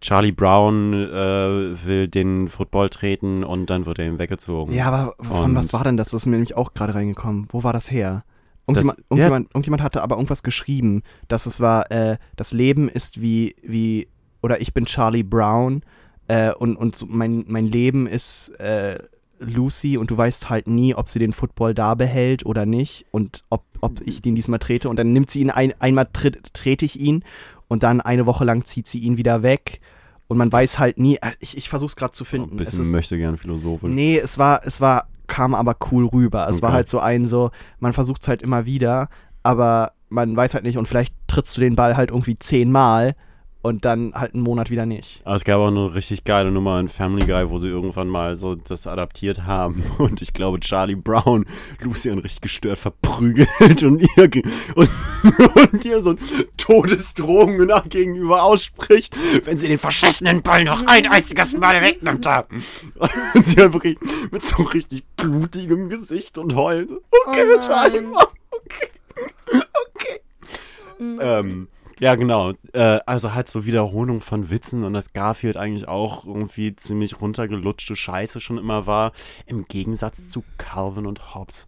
Charlie 0.00 0.32
Brown 0.32 0.92
äh, 0.92 1.86
will 1.86 2.08
den 2.08 2.48
Football 2.48 2.88
treten 2.90 3.44
und 3.44 3.66
dann 3.70 3.86
wird 3.86 3.98
er 3.98 4.06
ihm 4.06 4.18
weggezogen. 4.18 4.72
Ja, 4.72 4.86
aber 4.86 5.14
von 5.22 5.50
Und- 5.50 5.54
was 5.54 5.72
war 5.72 5.84
denn 5.84 5.96
das? 5.96 6.08
Das 6.08 6.22
ist 6.22 6.26
mir 6.26 6.32
nämlich 6.32 6.56
auch 6.56 6.74
gerade 6.74 6.94
reingekommen. 6.94 7.46
Wo 7.50 7.62
war 7.64 7.72
das 7.72 7.90
her? 7.90 8.24
Das- 8.66 8.76
Irgendjemand, 8.76 8.98
ja. 8.98 9.04
irgendjemand, 9.10 9.46
irgendjemand 9.54 9.82
hatte 9.82 10.02
aber 10.02 10.16
irgendwas 10.16 10.42
geschrieben, 10.42 11.02
dass 11.28 11.46
es 11.46 11.60
war, 11.60 11.90
äh, 11.90 12.16
das 12.36 12.52
Leben 12.52 12.88
ist 12.88 13.20
wie, 13.20 13.54
wie, 13.62 14.08
oder 14.42 14.60
ich 14.60 14.72
bin 14.72 14.86
Charlie 14.86 15.24
Brown 15.24 15.82
äh, 16.28 16.52
und, 16.52 16.76
und 16.76 16.94
so 16.96 17.06
mein, 17.08 17.44
mein 17.48 17.66
Leben 17.66 18.06
ist 18.06 18.50
äh, 18.60 18.98
Lucy 19.40 19.96
und 19.98 20.12
du 20.12 20.16
weißt 20.16 20.48
halt 20.48 20.68
nie, 20.68 20.94
ob 20.94 21.08
sie 21.08 21.18
den 21.18 21.32
Football 21.32 21.74
da 21.74 21.96
behält 21.96 22.46
oder 22.46 22.64
nicht 22.64 23.04
und 23.10 23.42
ob, 23.50 23.64
ob 23.80 24.00
ich 24.02 24.22
den 24.22 24.36
diesmal 24.36 24.60
trete 24.60 24.88
und 24.88 24.94
dann 24.96 25.12
nimmt 25.12 25.30
sie 25.30 25.40
ihn 25.40 25.50
ein, 25.50 25.74
einmal 25.80 26.06
tritt, 26.12 26.54
trete 26.54 26.84
ich 26.84 27.00
ihn 27.00 27.24
und 27.72 27.82
dann 27.82 28.00
eine 28.02 28.26
Woche 28.26 28.44
lang 28.44 28.64
zieht 28.66 28.86
sie 28.86 28.98
ihn 28.98 29.16
wieder 29.16 29.42
weg 29.42 29.80
und 30.28 30.36
man 30.36 30.52
weiß 30.52 30.78
halt 30.78 30.98
nie, 30.98 31.16
äh, 31.16 31.30
ich, 31.40 31.56
ich 31.56 31.68
versuch's 31.70 31.96
gerade 31.96 32.12
zu 32.12 32.24
ein 32.24 32.26
finden. 32.26 32.58
Es 32.58 32.66
bisschen 32.66 32.82
ist, 32.82 32.90
möchte 32.90 33.16
gern 33.16 33.38
Philosophin. 33.38 33.94
Nee, 33.94 34.18
es 34.18 34.36
war, 34.38 34.60
es 34.66 34.80
war, 34.82 35.06
kam 35.26 35.54
aber 35.54 35.76
cool 35.90 36.06
rüber. 36.06 36.46
Es 36.50 36.60
war 36.60 36.68
Okay. 36.68 36.76
halt 36.76 36.88
so 36.88 36.98
ein 37.00 37.26
so, 37.26 37.50
man 37.80 37.94
versucht 37.94 38.20
es 38.22 38.28
halt 38.28 38.42
immer 38.42 38.66
wieder, 38.66 39.08
aber 39.42 39.92
man 40.10 40.36
weiß 40.36 40.52
halt 40.52 40.64
nicht 40.64 40.76
und 40.76 40.86
vielleicht 40.86 41.14
trittst 41.28 41.56
du 41.56 41.62
den 41.62 41.74
Ball 41.76 41.96
halt 41.96 42.10
irgendwie 42.10 42.38
zehnmal 42.38 43.14
und 43.62 43.84
dann 43.84 44.12
halt 44.14 44.34
einen 44.34 44.42
Monat 44.42 44.70
wieder 44.70 44.86
nicht. 44.86 45.20
Aber 45.24 45.36
es 45.36 45.44
gab 45.44 45.58
auch 45.60 45.68
eine 45.68 45.94
richtig 45.94 46.24
geile 46.24 46.50
Nummer 46.50 46.80
in 46.80 46.88
Family 46.88 47.24
Guy, 47.26 47.48
wo 47.48 47.58
sie 47.58 47.68
irgendwann 47.68 48.08
mal 48.08 48.36
so 48.36 48.56
das 48.56 48.86
adaptiert 48.86 49.46
haben. 49.46 49.82
Und 49.98 50.20
ich 50.20 50.32
glaube, 50.32 50.58
Charlie 50.60 50.96
Brown 50.96 51.46
Lucian 51.80 52.18
richtig 52.18 52.42
gestört 52.42 52.78
verprügelt 52.78 53.82
und 53.84 54.02
ihr, 54.16 54.28
ge- 54.28 54.42
und, 54.74 54.90
und 55.72 55.84
ihr 55.84 56.02
so 56.02 56.16
Todesdrohungen 56.56 57.66
nach 57.68 57.88
gegenüber 57.88 58.42
ausspricht, 58.42 59.14
wenn 59.44 59.58
sie 59.58 59.68
den 59.68 59.78
verschissenen 59.78 60.42
Ball 60.42 60.64
noch 60.64 60.84
ein 60.86 61.06
einziges 61.06 61.56
Mal 61.56 61.80
wegnimmt 61.82 62.26
haben. 62.26 62.64
Und 63.34 63.46
sie 63.46 63.60
halt 63.60 63.72
wirklich 63.72 63.96
mit 64.30 64.42
so 64.44 64.62
richtig 64.64 65.04
blutigem 65.16 65.88
Gesicht 65.88 66.36
und 66.38 66.54
heult. 66.54 66.90
Okay, 67.26 67.44
Oh 67.56 67.60
Charlie. 67.60 68.00
Brown, 68.00 68.26
okay. 68.66 69.60
Okay. 69.94 70.20
Ähm, 71.20 71.68
ja, 72.00 72.14
genau. 72.14 72.52
Äh, 72.72 73.00
also 73.06 73.34
halt 73.34 73.48
so 73.48 73.64
Wiederholung 73.64 74.20
von 74.20 74.50
Witzen 74.50 74.84
und 74.84 74.94
dass 74.94 75.12
Garfield 75.12 75.56
eigentlich 75.56 75.88
auch 75.88 76.26
irgendwie 76.26 76.74
ziemlich 76.76 77.20
runtergelutschte 77.20 77.96
Scheiße 77.96 78.40
schon 78.40 78.58
immer 78.58 78.86
war, 78.86 79.12
im 79.46 79.66
Gegensatz 79.66 80.28
zu 80.28 80.44
Calvin 80.58 81.06
und 81.06 81.34
Hobbes. 81.34 81.66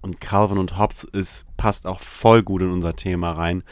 Und 0.00 0.20
Calvin 0.20 0.58
und 0.58 0.78
Hobbes 0.78 1.04
ist, 1.04 1.46
passt 1.56 1.86
auch 1.86 2.00
voll 2.00 2.42
gut 2.42 2.62
in 2.62 2.70
unser 2.70 2.96
Thema 2.96 3.32
rein. 3.32 3.62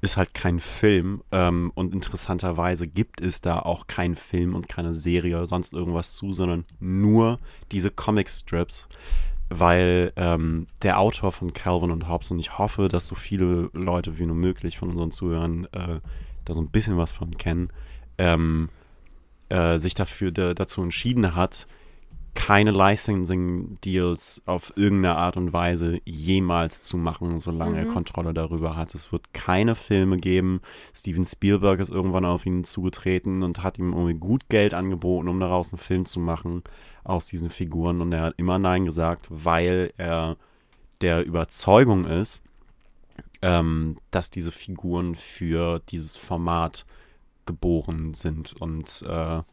Ist 0.00 0.16
halt 0.16 0.34
kein 0.34 0.60
Film. 0.60 1.22
Ähm, 1.32 1.72
und 1.74 1.92
interessanterweise 1.92 2.86
gibt 2.86 3.20
es 3.20 3.40
da 3.40 3.58
auch 3.58 3.86
keinen 3.86 4.16
Film 4.16 4.54
und 4.54 4.68
keine 4.68 4.94
Serie 4.94 5.36
oder 5.36 5.46
sonst 5.46 5.72
irgendwas 5.72 6.14
zu, 6.14 6.32
sondern 6.32 6.64
nur 6.78 7.38
diese 7.72 7.90
Comic-Strips 7.90 8.88
weil 9.48 10.12
ähm, 10.16 10.66
der 10.82 10.98
Autor 10.98 11.32
von 11.32 11.52
Calvin 11.52 11.90
und 11.90 12.08
Hobbes, 12.08 12.30
und 12.30 12.38
ich 12.38 12.58
hoffe, 12.58 12.88
dass 12.88 13.06
so 13.06 13.14
viele 13.14 13.70
Leute 13.72 14.18
wie 14.18 14.26
nur 14.26 14.36
möglich 14.36 14.78
von 14.78 14.90
unseren 14.90 15.10
Zuhörern 15.10 15.66
äh, 15.72 16.00
da 16.44 16.54
so 16.54 16.60
ein 16.60 16.70
bisschen 16.70 16.96
was 16.96 17.12
von 17.12 17.36
kennen, 17.36 17.68
ähm, 18.18 18.68
äh, 19.48 19.78
sich 19.78 19.94
dafür 19.94 20.32
da, 20.32 20.54
dazu 20.54 20.82
entschieden 20.82 21.34
hat, 21.34 21.66
keine 22.34 22.72
Licensing-Deals 22.72 24.42
auf 24.46 24.72
irgendeine 24.76 25.16
Art 25.16 25.36
und 25.36 25.52
Weise 25.52 26.00
jemals 26.04 26.82
zu 26.82 26.96
machen, 26.96 27.40
solange 27.40 27.78
er 27.78 27.86
Mhm. 27.86 27.92
Kontrolle 27.92 28.34
darüber 28.34 28.76
hat. 28.76 28.94
Es 28.94 29.12
wird 29.12 29.32
keine 29.32 29.74
Filme 29.74 30.16
geben. 30.16 30.60
Steven 30.94 31.24
Spielberg 31.24 31.80
ist 31.80 31.90
irgendwann 31.90 32.24
auf 32.24 32.44
ihn 32.44 32.64
zugetreten 32.64 33.42
und 33.42 33.62
hat 33.62 33.78
ihm 33.78 33.92
irgendwie 33.92 34.14
gut 34.14 34.48
Geld 34.48 34.74
angeboten, 34.74 35.28
um 35.28 35.40
daraus 35.40 35.72
einen 35.72 35.78
Film 35.78 36.04
zu 36.04 36.20
machen 36.20 36.62
aus 37.04 37.26
diesen 37.26 37.50
Figuren. 37.50 38.00
Und 38.00 38.12
er 38.12 38.22
hat 38.22 38.34
immer 38.36 38.58
Nein 38.58 38.84
gesagt, 38.84 39.26
weil 39.30 39.92
er 39.96 40.36
der 41.00 41.24
Überzeugung 41.24 42.04
ist, 42.04 42.42
ähm, 43.42 43.98
dass 44.10 44.30
diese 44.30 44.52
Figuren 44.52 45.14
für 45.14 45.80
dieses 45.90 46.16
Format 46.16 46.84
geboren 47.46 48.14
sind 48.14 48.54
und 48.60 49.04
äh, 49.06 49.08
er 49.08 49.44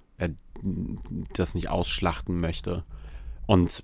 das 1.33 1.55
nicht 1.55 1.69
ausschlachten 1.69 2.39
möchte. 2.39 2.83
Und 3.47 3.83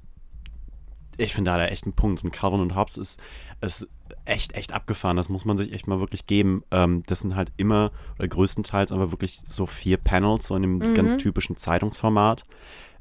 ich 1.18 1.34
finde, 1.34 1.50
da 1.50 1.56
hat 1.56 1.62
er 1.62 1.72
echt 1.72 1.86
einen 1.86 1.94
Punkt. 1.94 2.24
Und 2.24 2.32
Calvin 2.32 2.60
und 2.60 2.76
Hobbes 2.76 2.98
ist, 2.98 3.20
ist 3.62 3.88
echt, 4.26 4.54
echt 4.54 4.74
abgefahren. 4.74 5.18
Das 5.18 5.30
muss 5.30 5.46
man 5.46 5.58
sich 5.58 5.74
echt 5.74 5.88
mal 5.88 6.00
wirklich 6.00 6.28
geben. 6.28 6.64
Ähm, 6.70 7.04
das 7.08 7.22
sind 7.22 7.36
halt 7.36 7.52
immer, 7.58 7.92
oder 8.20 8.28
größtenteils 8.28 8.92
aber 8.92 9.12
wirklich 9.12 9.42
so 9.48 9.66
vier 9.66 9.98
Panels, 9.98 10.48
so 10.48 10.56
in 10.56 10.62
dem 10.62 10.78
Mhm. 10.78 10.94
ganz 10.94 11.18
typischen 11.18 11.58
Zeitungsformat. 11.58 12.44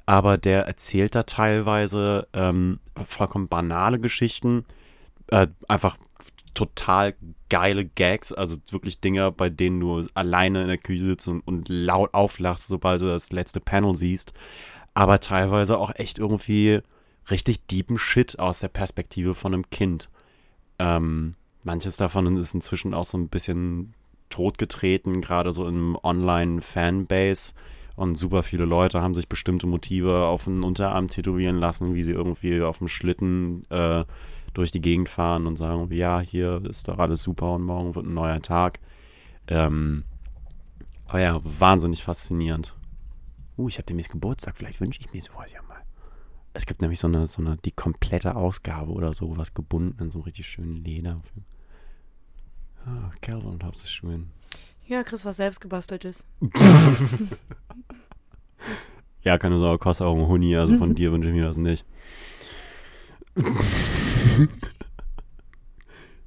Aber 0.07 0.39
der 0.39 0.67
erzählt 0.67 1.15
da 1.15 1.25
teilweise 1.25 2.29
ähm, 2.33 2.81
vollkommen 3.05 3.49
banale 3.49 3.99
Geschichten. 4.01 4.65
Äh, 5.29 5.49
einfach 5.69 5.99
total 6.57 7.15
geile 7.49 7.85
Gags, 7.85 8.33
also 8.33 8.57
wirklich 8.71 9.01
Dinger, 9.01 9.31
bei 9.31 9.51
denen 9.51 9.79
du 9.79 10.07
alleine 10.15 10.63
in 10.63 10.69
der 10.69 10.79
Küche 10.79 11.05
sitzt 11.05 11.29
und, 11.29 11.41
und 11.41 11.69
laut 11.69 12.13
auflachst, 12.15 12.67
sobald 12.67 13.03
du 13.03 13.07
das 13.07 13.31
letzte 13.31 13.61
Panel 13.61 13.95
siehst. 13.95 14.33
Aber 14.95 15.21
teilweise 15.21 15.79
auch 15.79 15.95
echt 15.95 16.19
irgendwie 16.19 16.81
richtig 17.31 17.67
deepen 17.67 17.99
Shit 17.99 18.39
aus 18.39 18.61
der 18.61 18.69
Perspektive 18.69 19.35
von 19.35 19.53
einem 19.53 19.71
Kind. 19.71 20.09
Ähm, 20.79 21.35
manches 21.63 21.99
davon 21.99 22.37
ist 22.37 22.55
inzwischen 22.55 22.95
auch 22.95 23.05
so 23.05 23.19
ein 23.19 23.29
bisschen 23.29 23.95
totgetreten, 24.31 25.21
gerade 25.21 25.53
so 25.53 25.69
im 25.69 25.97
Online-Fanbase. 26.03 27.53
Und 27.97 28.17
super 28.17 28.43
viele 28.43 28.65
Leute 28.65 29.03
haben 29.03 29.15
sich 29.15 29.29
bestimmte 29.29 29.67
Motive 29.67 30.25
auf 30.25 30.45
den 30.45 30.63
Unterarm 30.63 31.09
tätowieren 31.09 31.59
lassen, 31.59 31.95
wie 31.95 32.03
sie 32.03 32.13
irgendwie 32.13 32.63
auf 32.63 32.79
dem 32.79 32.89
Schlitten 32.89 33.65
äh, 33.71 34.05
durch 34.57 34.71
die 34.73 34.81
Gegend 34.81 35.09
fahren 35.09 35.47
und 35.47 35.57
sagen, 35.57 35.93
ja, 35.93 36.21
hier 36.21 36.63
ist 36.69 36.89
doch 36.89 36.99
alles 36.99 37.23
super 37.23 37.55
und 37.55 37.63
morgen 37.63 37.95
wird 37.95 38.07
ein 38.07 38.15
neuer 38.15 38.41
Tag. 38.41 38.81
Ähm, 39.49 40.05
aber 41.07 41.21
ja, 41.21 41.41
wahnsinnig 41.43 42.03
faszinierend. 42.03 42.75
Uh, 43.57 43.69
ich 43.69 43.77
habe 43.77 43.87
demnächst 43.87 44.13
Geburtstag, 44.13 44.57
vielleicht 44.57 44.81
wünsche 44.81 45.01
ich 45.01 45.13
mir 45.13 45.23
sowas 45.23 45.53
ja 45.53 45.63
mal. 45.63 45.83
Es 46.53 46.67
gibt 46.67 46.81
nämlich 46.81 46.99
so 46.99 47.07
eine, 47.07 47.27
so 47.27 47.43
eine, 47.43 47.57
die 47.59 47.71
komplette 47.71 48.35
Ausgabe 48.35 48.93
oder 48.93 49.13
so, 49.13 49.37
was 49.37 49.55
gebunden 49.55 50.03
in 50.03 50.11
so 50.11 50.19
einem 50.19 50.25
richtig 50.25 50.47
schönen 50.49 50.77
Leder. 50.77 51.17
Ah, 52.87 53.11
Calvin 53.21 53.51
und 53.51 53.65
Hobbes 53.65 53.91
Schuhen. 53.91 54.31
Ja, 54.87 55.03
Chris, 55.03 55.25
was 55.25 55.37
selbst 55.37 55.61
gebastelt 55.61 56.05
ist. 56.05 56.27
Ja, 59.27 59.39
keine 59.39 59.59
Sorge, 59.59 59.79
kostet 59.79 60.07
auch 60.07 60.15
ein 60.15 60.29
Huni, 60.29 60.55
also 60.55 60.77
von 60.77 60.95
dir 60.95 61.11
wünsche 61.11 61.31
ich 61.31 61.35
mir 61.35 61.43
das 61.43 61.57
nicht. 61.57 61.85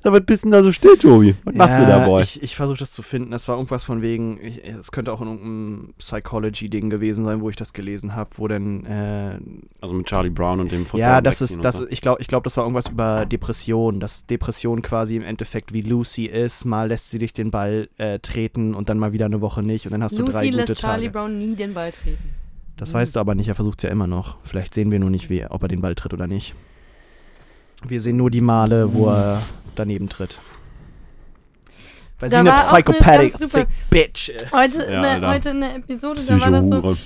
Da 0.01 0.13
wird 0.13 0.27
bisschen 0.27 0.49
da 0.49 0.63
so 0.63 0.71
still, 0.71 0.97
Tobi. 0.97 1.35
Was 1.43 1.55
machst 1.55 1.79
du 1.79 1.85
da, 1.85 2.05
Boy? 2.05 2.23
Ich, 2.23 2.41
ich 2.41 2.55
versuche 2.55 2.77
das 2.77 2.91
zu 2.91 3.01
finden. 3.01 3.33
Es 3.33 3.49
war 3.49 3.57
irgendwas 3.57 3.83
von 3.83 4.01
wegen, 4.01 4.39
es 4.39 4.93
könnte 4.93 5.11
auch 5.11 5.19
in 5.19 5.27
irgendeinem 5.27 5.93
Psychology-Ding 5.97 6.89
gewesen 6.89 7.25
sein, 7.25 7.41
wo 7.41 7.49
ich 7.49 7.57
das 7.57 7.73
gelesen 7.73 8.15
habe, 8.15 8.29
wo 8.37 8.47
dann, 8.47 8.85
äh, 8.85 9.37
Also 9.81 9.95
mit 9.95 10.05
Charlie 10.07 10.29
Brown 10.29 10.61
und 10.61 10.71
dem 10.71 10.85
Football 10.85 11.01
ja, 11.01 11.19
das 11.19 11.41
ist, 11.41 11.61
das, 11.65 11.79
so. 11.79 11.87
ich 11.89 11.99
glaube, 11.99 12.21
ich 12.21 12.27
glaub, 12.27 12.45
das 12.45 12.55
war 12.55 12.63
irgendwas 12.63 12.87
über 12.87 13.25
Depression, 13.25 13.99
dass 13.99 14.25
Depression 14.25 14.81
quasi 14.81 15.17
im 15.17 15.23
Endeffekt 15.23 15.73
wie 15.73 15.81
Lucy 15.81 16.27
ist. 16.27 16.63
Mal 16.63 16.87
lässt 16.87 17.09
sie 17.09 17.19
dich 17.19 17.33
den 17.33 17.51
Ball 17.51 17.89
äh, 17.97 18.19
treten 18.19 18.75
und 18.75 18.87
dann 18.87 18.99
mal 18.99 19.11
wieder 19.11 19.25
eine 19.25 19.41
Woche 19.41 19.63
nicht 19.63 19.85
und 19.85 19.91
dann 19.91 20.01
hast 20.01 20.17
du 20.17 20.23
drei 20.23 20.45
Lucy 20.45 20.51
gute 20.51 20.71
lässt 20.71 20.81
Charlie 20.81 21.07
Tage. 21.07 21.11
Brown 21.11 21.37
nie 21.37 21.57
den 21.57 21.73
Ball 21.73 21.91
treten. 21.91 22.23
Das 22.77 22.93
weißt 22.93 23.17
du 23.17 23.19
aber 23.19 23.35
nicht, 23.35 23.49
er 23.49 23.55
versucht 23.55 23.79
es 23.79 23.83
ja 23.83 23.89
immer 23.89 24.07
noch. 24.07 24.37
Vielleicht 24.43 24.73
sehen 24.73 24.91
wir 24.91 24.99
nur 24.99 25.09
nicht, 25.09 25.29
wie, 25.29 25.45
ob 25.45 25.61
er 25.61 25.67
den 25.67 25.81
Ball 25.81 25.95
tritt 25.95 26.13
oder 26.13 26.27
nicht. 26.27 26.55
Wir 27.87 28.01
sehen 28.01 28.17
nur 28.17 28.29
die 28.29 28.41
Male, 28.41 28.93
wo 28.93 29.07
er 29.09 29.41
daneben 29.75 30.09
tritt. 30.09 30.39
Weil 32.19 32.29
Da 32.29 32.35
sie 32.35 32.39
eine 32.39 32.49
war 32.49 32.57
auch 32.59 32.73
eine 32.73 32.83
psychopathic 32.83 33.29
ganz 33.31 33.39
super- 33.39 33.59
thick 33.65 33.69
bitch 33.89 34.29
ist. 34.29 34.51
Heute, 34.51 34.77
Ja, 34.79 34.83
in 34.95 35.01
der, 35.01 35.11
Alter. 35.11 35.27
heute 35.29 35.49
in 35.51 35.61
der 35.61 35.75
Episode, 35.75 36.21
da 36.25 36.41
war 36.41 36.51
das 36.51 36.65
so. 36.65 36.97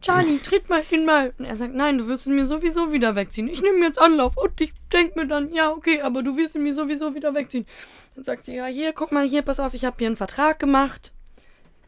Charlie, 0.00 0.38
tritt 0.38 0.68
mal 0.68 0.82
ihn 0.90 1.04
mal. 1.04 1.32
Und 1.38 1.44
er 1.44 1.56
sagt, 1.56 1.74
nein, 1.74 1.98
du 1.98 2.08
wirst 2.08 2.26
ihn 2.26 2.34
mir 2.34 2.46
sowieso 2.46 2.92
wieder 2.92 3.14
wegziehen. 3.14 3.48
Ich 3.48 3.62
nehme 3.62 3.84
jetzt 3.84 4.00
Anlauf 4.00 4.36
und 4.36 4.60
ich 4.60 4.72
denke 4.92 5.18
mir 5.20 5.26
dann, 5.28 5.52
ja, 5.52 5.70
okay, 5.70 6.00
aber 6.02 6.22
du 6.22 6.36
wirst 6.36 6.54
ihn 6.56 6.62
mir 6.64 6.74
sowieso 6.74 7.14
wieder 7.14 7.34
wegziehen. 7.34 7.66
Dann 8.14 8.24
sagt 8.24 8.44
sie, 8.44 8.54
ja, 8.56 8.66
hier, 8.66 8.92
guck 8.92 9.12
mal, 9.12 9.24
hier, 9.26 9.42
pass 9.42 9.60
auf, 9.60 9.74
ich 9.74 9.84
habe 9.84 9.96
hier 9.98 10.08
einen 10.08 10.16
Vertrag 10.16 10.58
gemacht, 10.58 11.12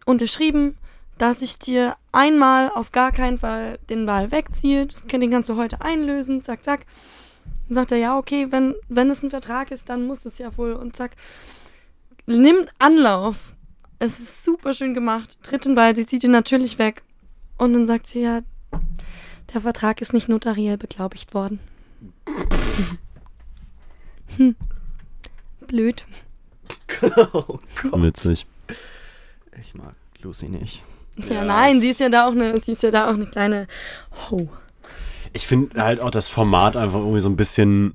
unterschrieben, 0.06 0.76
dass 1.18 1.42
ich 1.42 1.58
dir 1.58 1.96
einmal 2.12 2.70
auf 2.72 2.92
gar 2.92 3.10
keinen 3.12 3.38
Fall 3.38 3.78
den 3.90 4.06
Ball 4.06 4.30
wegziehe. 4.32 4.86
Das, 4.86 5.04
den 5.06 5.30
kannst 5.30 5.48
du 5.48 5.56
heute 5.56 5.80
einlösen, 5.80 6.42
zack, 6.42 6.62
zack. 6.64 6.86
Dann 7.68 7.74
sagt 7.74 7.92
er, 7.92 7.98
ja, 7.98 8.18
okay, 8.18 8.48
wenn, 8.50 8.74
wenn 8.88 9.10
es 9.10 9.22
ein 9.22 9.30
Vertrag 9.30 9.70
ist, 9.70 9.88
dann 9.88 10.06
muss 10.06 10.24
es 10.26 10.38
ja 10.38 10.56
wohl. 10.56 10.72
Und 10.72 10.96
zack, 10.96 11.12
nimmt 12.26 12.70
Anlauf. 12.78 13.54
Es 13.98 14.18
ist 14.20 14.44
super 14.44 14.74
schön 14.74 14.92
gemacht. 14.92 15.38
Tritt 15.42 15.64
den 15.64 15.74
Ball, 15.74 15.96
sie 15.96 16.04
zieht 16.06 16.24
ihn 16.24 16.30
natürlich 16.30 16.78
weg. 16.78 17.02
Und 17.56 17.72
dann 17.72 17.86
sagt 17.86 18.06
sie 18.06 18.20
ja, 18.22 18.40
der 19.54 19.60
Vertrag 19.60 20.00
ist 20.00 20.12
nicht 20.12 20.28
notariell 20.28 20.76
beglaubigt 20.76 21.32
worden. 21.32 21.60
hm. 24.36 24.56
Blöd. 25.66 26.04
oh 27.32 27.58
Gott. 27.82 28.02
Witzig. 28.02 28.46
Ich 29.60 29.74
mag 29.74 29.94
Lucy 30.20 30.48
nicht. 30.48 30.82
Ja, 31.16 31.36
Ja. 31.36 31.44
nein, 31.44 31.80
sie 31.80 31.90
ist 31.90 32.00
ja 32.00 32.08
da 32.08 32.26
auch 32.26 32.32
eine, 32.32 32.60
sie 32.60 32.72
ist 32.72 32.82
ja 32.82 32.90
da 32.90 33.08
auch 33.08 33.14
eine 33.14 33.26
kleine 33.26 33.66
Ho. 34.30 34.48
Ich 35.34 35.46
finde 35.46 35.82
halt 35.82 36.00
auch 36.00 36.10
das 36.10 36.28
Format 36.28 36.76
einfach 36.76 37.00
irgendwie 37.00 37.20
so 37.20 37.28
ein 37.28 37.36
bisschen, 37.36 37.94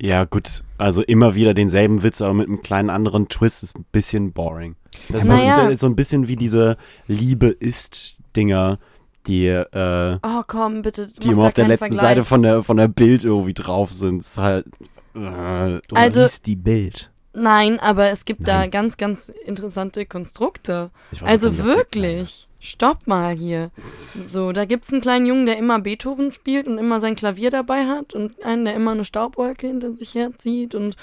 ja 0.00 0.24
gut, 0.24 0.62
also 0.78 1.02
immer 1.02 1.34
wieder 1.34 1.52
denselben 1.54 2.02
Witz, 2.02 2.22
aber 2.22 2.32
mit 2.34 2.46
einem 2.48 2.62
kleinen 2.62 2.88
anderen 2.88 3.28
Twist 3.28 3.62
ist 3.62 3.76
ein 3.76 3.84
bisschen 3.92 4.32
boring. 4.32 4.76
Das 5.08 5.24
Naja. 5.24 5.68
ist 5.68 5.80
so 5.80 5.86
ein 5.86 5.96
bisschen 5.96 6.28
wie 6.28 6.36
diese 6.36 6.76
Liebe 7.06 7.48
ist 7.48 8.22
Dinger, 8.36 8.78
die, 9.26 9.46
äh, 9.48 10.18
Oh, 10.22 10.42
komm, 10.46 10.82
bitte. 10.82 11.08
die 11.08 11.28
immer 11.28 11.44
auf 11.48 11.54
der 11.54 11.68
letzten 11.68 11.86
Vergleich. 11.88 12.00
Seite 12.00 12.24
von 12.24 12.42
der, 12.42 12.62
von 12.62 12.76
der 12.78 12.88
Bild 12.88 13.24
irgendwie 13.24 13.52
drauf 13.54 13.92
sind. 13.92 14.18
Ist 14.20 14.38
halt, 14.38 14.66
äh, 15.14 15.80
Du 15.88 15.94
Also- 15.96 16.22
liest 16.22 16.46
die 16.46 16.56
Bild. 16.56 17.10
Nein, 17.40 17.80
aber 17.80 18.10
es 18.10 18.26
gibt 18.26 18.46
da 18.46 18.58
Nein. 18.58 18.70
ganz, 18.70 18.96
ganz 18.98 19.30
interessante 19.30 20.04
Konstrukte. 20.04 20.90
Also 21.22 21.56
wirklich. 21.58 22.48
Stopp 22.60 23.06
mal 23.06 23.34
hier. 23.34 23.70
So, 23.88 24.52
da 24.52 24.66
gibt's 24.66 24.92
einen 24.92 25.00
kleinen 25.00 25.24
Jungen, 25.24 25.46
der 25.46 25.56
immer 25.56 25.80
Beethoven 25.80 26.32
spielt 26.32 26.66
und 26.66 26.76
immer 26.76 27.00
sein 27.00 27.16
Klavier 27.16 27.50
dabei 27.50 27.86
hat 27.86 28.12
und 28.12 28.44
einen, 28.44 28.66
der 28.66 28.74
immer 28.74 28.90
eine 28.90 29.06
Staubwolke 29.06 29.66
hinter 29.66 29.94
sich 29.94 30.14
herzieht 30.14 30.74
und 30.74 30.96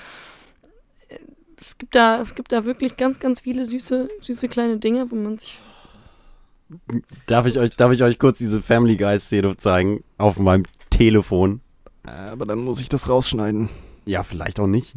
äh, 1.09 1.17
es 1.59 1.79
gibt 1.79 1.95
da, 1.95 2.21
es 2.21 2.35
gibt 2.35 2.51
da 2.51 2.65
wirklich 2.65 2.95
ganz, 2.95 3.19
ganz 3.19 3.39
viele 3.39 3.65
süße, 3.65 4.07
süße 4.21 4.47
kleine 4.47 4.77
Dinge, 4.77 5.09
wo 5.09 5.15
man 5.15 5.39
sich. 5.39 5.57
Darf 7.25 7.47
ich 7.47 7.57
euch, 7.57 7.71
darf 7.71 7.91
ich 7.91 8.03
euch 8.03 8.19
kurz 8.19 8.37
diese 8.37 8.61
Family 8.61 8.95
Guy 8.95 9.17
Szene 9.17 9.57
zeigen 9.57 10.03
auf 10.19 10.37
meinem 10.37 10.65
Telefon? 10.91 11.61
Äh, 12.05 12.11
aber 12.11 12.45
dann 12.45 12.59
muss 12.59 12.79
ich 12.79 12.89
das 12.89 13.09
rausschneiden. 13.09 13.69
Ja, 14.05 14.21
vielleicht 14.21 14.59
auch 14.59 14.67
nicht. 14.67 14.95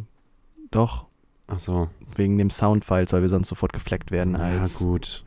Doch, 0.71 1.07
Ach 1.51 1.59
so. 1.59 1.89
wegen 2.17 2.39
dem 2.39 2.51
Soundfiles, 2.51 3.13
weil 3.13 3.23
wir 3.23 3.29
sonst 3.29 3.49
sofort 3.49 3.73
gefleckt 3.73 4.11
werden. 4.11 4.35
Ja, 4.35 4.67
gut. 4.79 5.25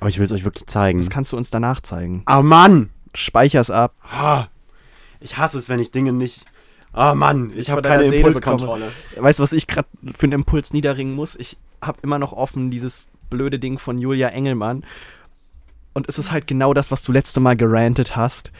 Aber 0.00 0.08
ich 0.08 0.18
will 0.18 0.26
es 0.26 0.32
euch 0.32 0.44
wirklich 0.44 0.66
zeigen. 0.66 0.98
Das 0.98 1.10
kannst 1.10 1.32
du 1.32 1.36
uns 1.36 1.50
danach 1.50 1.80
zeigen. 1.80 2.22
Ah, 2.26 2.42
Mann! 2.42 2.90
Speicher's 3.14 3.70
ab. 3.70 3.94
Ich 5.20 5.38
hasse 5.38 5.58
es, 5.58 5.68
wenn 5.68 5.80
ich 5.80 5.90
Dinge 5.90 6.12
nicht. 6.12 6.44
Ah, 6.92 7.14
Mann, 7.14 7.52
ich 7.54 7.70
habe 7.70 7.82
von 7.82 7.90
deiner 7.90 8.02
keine 8.04 8.16
Impulskontrolle. 8.16 8.92
Weißt 9.16 9.38
du, 9.38 9.42
was 9.42 9.52
ich 9.52 9.66
gerade 9.66 9.88
für 10.16 10.24
einen 10.24 10.32
Impuls 10.32 10.72
niederringen 10.72 11.14
muss? 11.14 11.36
Ich 11.36 11.56
habe 11.82 11.98
immer 12.02 12.18
noch 12.18 12.32
offen 12.32 12.70
dieses 12.70 13.06
blöde 13.30 13.58
Ding 13.58 13.78
von 13.78 13.98
Julia 13.98 14.28
Engelmann. 14.28 14.84
Und 15.94 16.08
es 16.08 16.18
ist 16.18 16.30
halt 16.30 16.46
genau 16.46 16.74
das, 16.74 16.90
was 16.90 17.02
du 17.02 17.12
letzte 17.12 17.40
Mal 17.40 17.56
gerantet 17.56 18.16
hast. 18.16 18.52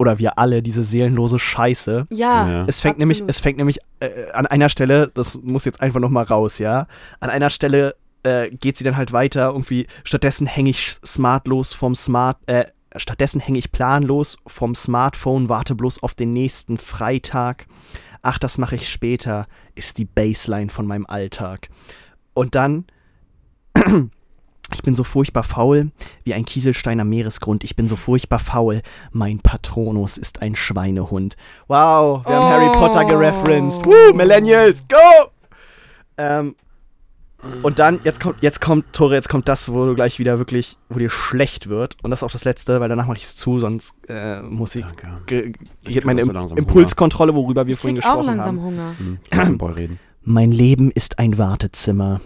Oder 0.00 0.18
wir 0.18 0.38
alle, 0.38 0.62
diese 0.62 0.82
seelenlose 0.82 1.38
Scheiße. 1.38 2.06
Ja. 2.08 2.48
Ja. 2.48 2.64
Es 2.66 2.80
fängt 2.80 2.94
Absolut. 2.94 2.98
nämlich, 2.98 3.22
es 3.26 3.38
fängt 3.38 3.58
nämlich 3.58 3.80
äh, 4.00 4.30
an 4.32 4.46
einer 4.46 4.70
Stelle, 4.70 5.10
das 5.12 5.38
muss 5.42 5.66
jetzt 5.66 5.82
einfach 5.82 6.00
noch 6.00 6.08
mal 6.08 6.24
raus, 6.24 6.58
ja. 6.58 6.86
An 7.20 7.28
einer 7.28 7.50
Stelle 7.50 7.96
äh, 8.22 8.48
geht 8.48 8.78
sie 8.78 8.84
dann 8.84 8.96
halt 8.96 9.12
weiter, 9.12 9.48
irgendwie, 9.48 9.86
stattdessen 10.04 10.46
hänge 10.46 10.70
ich 10.70 10.96
smartlos 11.04 11.74
vom 11.74 11.94
Smart, 11.94 12.38
äh, 12.46 12.64
stattdessen 12.96 13.42
hänge 13.42 13.58
ich 13.58 13.72
planlos 13.72 14.38
vom 14.46 14.74
Smartphone, 14.74 15.50
warte 15.50 15.74
bloß 15.74 16.02
auf 16.02 16.14
den 16.14 16.32
nächsten 16.32 16.78
Freitag. 16.78 17.66
Ach, 18.22 18.38
das 18.38 18.56
mache 18.56 18.76
ich 18.76 18.88
später, 18.88 19.48
ist 19.74 19.98
die 19.98 20.06
Baseline 20.06 20.70
von 20.70 20.86
meinem 20.86 21.04
Alltag. 21.04 21.68
Und 22.32 22.54
dann 22.54 22.86
Ich 24.72 24.82
bin 24.82 24.94
so 24.96 25.04
furchtbar 25.04 25.42
faul 25.42 25.90
wie 26.24 26.34
ein 26.34 26.44
Kieselstein 26.44 27.00
am 27.00 27.08
Meeresgrund. 27.08 27.64
Ich 27.64 27.76
bin 27.76 27.88
so 27.88 27.96
furchtbar 27.96 28.38
faul. 28.38 28.82
Mein 29.12 29.38
Patronus 29.40 30.16
ist 30.18 30.42
ein 30.42 30.56
Schweinehund. 30.56 31.36
Wow, 31.68 32.24
wir 32.26 32.34
haben 32.36 32.48
Harry 32.48 32.68
Oh. 32.68 32.72
Potter 32.72 33.04
gereferenced. 33.04 33.84
Woo, 33.84 34.14
Millennials, 34.14 34.84
go! 34.88 35.30
Ähm, 36.16 36.54
und 37.62 37.78
dann, 37.78 38.00
jetzt 38.04 38.20
kommt, 38.20 38.42
jetzt 38.42 38.60
kommt, 38.60 38.92
Tore, 38.92 39.14
jetzt 39.14 39.30
kommt 39.30 39.48
das, 39.48 39.72
wo 39.72 39.86
du 39.86 39.94
gleich 39.94 40.18
wieder 40.18 40.36
wirklich, 40.38 40.76
wo 40.90 40.98
dir 40.98 41.08
schlecht 41.08 41.68
wird. 41.70 41.96
Und 42.02 42.10
das 42.10 42.20
ist 42.20 42.22
auch 42.24 42.30
das 42.30 42.44
Letzte, 42.44 42.80
weil 42.80 42.90
danach 42.90 43.06
mache 43.06 43.16
ich 43.16 43.24
es 43.24 43.34
zu, 43.34 43.58
sonst 43.58 43.94
äh, 44.08 44.42
muss 44.42 44.74
ich, 44.74 44.82
Danke. 44.84 45.08
ge, 45.24 45.52
Ich 45.84 45.94
geht 45.94 46.04
meine 46.04 46.22
auch 46.22 46.46
so 46.48 46.54
Impulskontrolle, 46.54 47.34
worüber 47.34 47.66
wir 47.66 47.74
Ich 47.74 47.80
vorhin 47.80 47.96
krieg 47.96 48.04
auch 48.04 48.16
gesprochen 48.18 48.26
langsam 48.26 48.58
haben. 48.58 48.62
Hunger. 48.66 48.94
Hm, 48.98 49.18
den 49.46 49.58
Boy 49.58 49.72
reden. 49.72 49.98
Mein 50.22 50.52
Leben 50.52 50.90
ist 50.90 51.18
ein 51.18 51.38
Wartezimmer. 51.38 52.20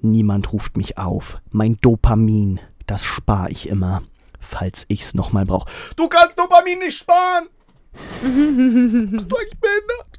Niemand 0.00 0.52
ruft 0.52 0.76
mich 0.76 0.98
auf. 0.98 1.38
Mein 1.50 1.76
Dopamin, 1.80 2.60
das 2.86 3.04
spare 3.04 3.50
ich 3.50 3.68
immer, 3.68 4.02
falls 4.40 4.84
ich's 4.88 5.14
nochmal 5.14 5.44
brauche. 5.44 5.68
Du 5.96 6.08
kannst 6.08 6.38
Dopamin 6.38 6.78
nicht 6.78 6.98
sparen! 6.98 7.48
Bist 8.22 9.30
du 9.30 9.36
eigentlich 9.36 9.60
behindert? 9.60 10.18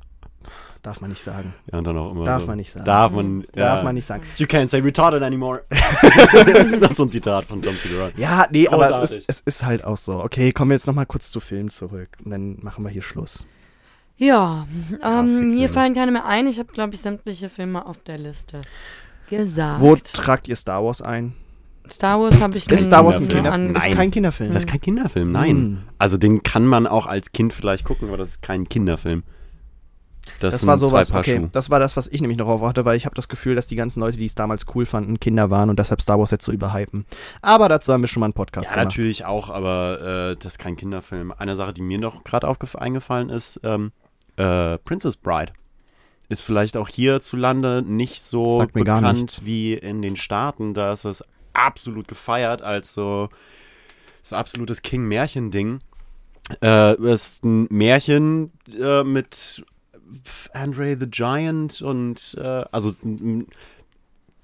Darf 0.82 1.02
man 1.02 1.10
nicht 1.10 1.24
sagen. 1.24 1.54
Ja, 1.72 1.78
und 1.78 1.84
dann 1.84 1.98
auch 1.98 2.12
immer 2.12 2.24
Darf 2.24 2.42
so. 2.42 2.48
man 2.48 2.58
nicht 2.58 2.72
sagen. 2.72 2.86
Darf 2.86 3.12
man, 3.12 3.42
ja. 3.54 3.76
Darf 3.76 3.84
man 3.84 3.96
nicht 3.96 4.06
sagen. 4.06 4.24
You 4.38 4.46
can't 4.46 4.70
say 4.70 4.80
retarded 4.80 5.22
anymore. 5.24 5.64
das 5.70 6.74
ist 6.74 6.96
so 6.96 7.04
ein 7.04 7.10
Zitat 7.10 7.46
von 7.46 7.62
John 7.62 7.76
C. 7.76 7.90
Ja, 8.16 8.48
nee, 8.50 8.68
aber 8.68 8.84
es 8.84 8.90
Großartig. 8.92 9.18
ist, 9.18 9.30
es 9.30 9.40
ist 9.42 9.66
halt 9.66 9.84
auch 9.84 9.98
so. 9.98 10.24
Okay, 10.24 10.54
kommen 10.54 10.72
wir 10.72 10.76
jetzt 10.76 10.88
nochmal 10.88 11.06
kurz 11.06 11.32
zu 11.32 11.42
Film 11.42 11.70
zurück. 11.70 12.10
Und 12.24 12.32
dann 12.32 12.58
machen 12.62 12.84
wir 12.86 12.90
hier 12.90 13.02
Schluss. 13.02 13.46
Ja, 14.16 14.68
ähm, 15.04 15.28
Fickfilme. 15.28 15.56
mir 15.56 15.70
fallen 15.70 15.94
keine 15.94 16.12
mehr 16.12 16.26
ein. 16.26 16.48
Ich 16.48 16.60
habe, 16.60 16.72
glaube 16.72 16.94
ich, 16.94 17.02
sämtliche 17.02 17.50
Filme 17.50 17.86
auf 17.86 18.02
der 18.04 18.18
Liste 18.18 18.62
gesagt. 19.30 19.82
Wo 19.82 19.96
tragt 19.96 20.48
ihr 20.48 20.56
Star 20.56 20.84
Wars 20.84 21.02
ein? 21.02 21.34
Star 21.90 22.20
Wars 22.20 22.40
habe 22.42 22.56
ich 22.58 22.70
Ist 22.70 22.86
Star 22.86 23.06
Wars 23.06 23.18
ein 23.18 23.28
Kinderfilm? 23.28 23.76
Ist 23.76 23.92
kein 23.96 24.12
Kinderfilm. 24.12 24.52
Das 24.52 24.64
ist 24.64 24.70
kein 24.70 24.82
Kinderfilm, 24.82 25.32
nein. 25.32 25.56
Hm. 25.58 25.78
Also 25.98 26.18
den 26.18 26.44
kann 26.44 26.66
man 26.66 26.86
auch 26.88 27.06
als 27.06 27.32
Kind 27.32 27.54
vielleicht 27.54 27.84
gucken, 27.84 28.10
aber 28.10 28.18
das 28.18 28.30
ist 28.30 28.42
kein 28.42 28.70
Kinderfilm. 28.70 29.24
Das, 30.40 30.54
Das 30.56 30.68
war 30.68 30.78
sowas, 30.78 31.12
okay. 31.12 31.38
Schuhe. 31.38 31.50
Das 31.52 31.70
war 31.70 31.80
das, 31.80 31.98
was 31.98 32.08
ich 32.08 32.22
nämlich 32.22 32.38
noch 32.38 32.48
auf 32.48 32.62
hatte, 32.62 32.86
weil 32.86 32.96
ich 32.96 33.06
habe 33.06 33.16
das 33.16 33.28
Gefühl, 33.30 33.56
dass 33.56 33.66
die 33.66 33.76
ganzen 33.76 34.00
Leute, 34.00 34.18
die 34.18 34.26
es 34.28 34.36
damals 34.36 34.66
cool 34.76 34.86
fanden, 34.86 35.20
Kinder 35.20 35.50
waren 35.50 35.70
und 35.70 35.80
deshalb 35.80 36.02
Star 36.02 36.20
Wars 36.20 36.30
jetzt 36.32 36.46
so 36.46 36.52
überhypen. 36.52 37.06
Aber 37.42 37.68
dazu 37.68 37.92
haben 37.92 38.02
wir 38.02 38.08
schon 38.08 38.20
mal 38.22 38.28
einen 38.28 38.34
Podcast 38.34 38.66
Ja, 38.70 38.74
gemacht. 38.76 38.86
natürlich 38.90 39.26
auch, 39.26 39.50
aber 39.50 40.32
äh, 40.32 40.36
das 40.36 40.54
ist 40.54 40.60
kein 40.60 40.76
Kinderfilm. 40.76 41.34
Eine 41.36 41.56
Sache, 41.56 41.74
die 41.74 41.82
mir 41.82 41.98
noch 41.98 42.24
gerade 42.24 42.48
eingefallen 42.78 43.30
ist, 43.30 43.60
ähm, 43.64 43.92
äh, 44.38 44.78
Princess 44.80 45.18
Bride. 45.18 45.54
Ist 46.30 46.42
vielleicht 46.42 46.78
auch 46.78 46.90
hierzulande 46.90 47.84
nicht 47.86 48.22
so 48.22 48.66
bekannt 48.72 49.42
wie 49.44 49.74
in 49.74 50.02
den 50.02 50.16
Staaten. 50.16 50.74
Da 50.74 50.94
ist 50.94 51.06
es 51.06 51.24
absolut 51.54 52.08
gefeiert 52.08 52.62
als 52.62 52.94
so, 52.94 53.30
so 54.24 54.36
absolutes 54.36 54.82
King-Märchen-Ding. 54.82 55.82
Äh, 56.62 56.94
es 57.04 57.34
ist 57.34 57.44
ein 57.44 57.68
Märchen 57.70 58.52
äh, 58.80 59.04
mit 59.04 59.64
Andre 60.54 60.98
the 61.00 61.08
Giant 61.08 61.82
und 61.82 62.36
äh, 62.40 62.66
also 62.72 62.92
ein, 63.04 63.48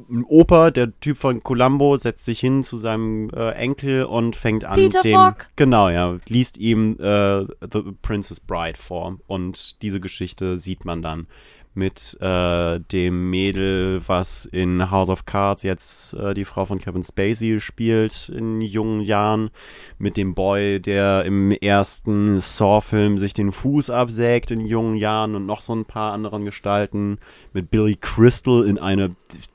ein 0.09 0.23
Opa, 0.27 0.71
der 0.71 0.99
Typ 0.99 1.17
von 1.17 1.41
Columbo, 1.41 1.97
setzt 1.97 2.25
sich 2.25 2.39
hin 2.39 2.63
zu 2.63 2.77
seinem 2.77 3.29
äh, 3.29 3.51
Enkel 3.51 4.05
und 4.05 4.35
fängt 4.35 4.65
an, 4.65 4.75
Peter 4.75 5.01
dem 5.01 5.13
Falk. 5.13 5.49
genau 5.55 5.89
ja 5.89 6.17
liest 6.27 6.57
ihm 6.57 6.97
äh, 6.99 7.45
The 7.71 7.93
Princess 8.01 8.39
Bride 8.39 8.77
vor 8.77 9.17
und 9.27 9.81
diese 9.81 9.99
Geschichte 9.99 10.57
sieht 10.57 10.85
man 10.85 11.01
dann 11.01 11.27
mit 11.76 12.18
äh, 12.22 12.80
dem 12.80 13.30
Mädel, 13.30 14.02
was 14.07 14.45
in 14.45 14.89
House 14.91 15.10
of 15.10 15.26
Cards 15.26 15.64
jetzt 15.64 16.14
äh, 16.14 16.34
die 16.34 16.45
Frau 16.45 16.65
von 16.65 16.80
Kevin 16.80 17.03
Spacey 17.03 17.60
spielt 17.60 18.30
in 18.30 18.61
jungen 18.61 19.02
Jahren, 19.02 19.52
mit 19.97 20.18
dem 20.18 20.34
Boy, 20.34 20.80
der 20.80 21.26
im 21.26 21.52
ersten 21.52 22.39
Saw-Film 22.39 23.18
sich 23.18 23.34
den 23.34 23.52
Fuß 23.52 23.89
absägt 23.89 24.52
in 24.52 24.65
jungen 24.65 24.95
Jahren 24.95 25.35
und 25.35 25.45
noch 25.45 25.61
so 25.61 25.76
ein 25.76 25.85
paar 25.85 26.14
anderen 26.14 26.45
Gestalten, 26.45 27.19
mit 27.53 27.69
Billy 27.69 27.97
Crystal 27.99 28.65
in 28.65 28.77
einer 28.77 29.10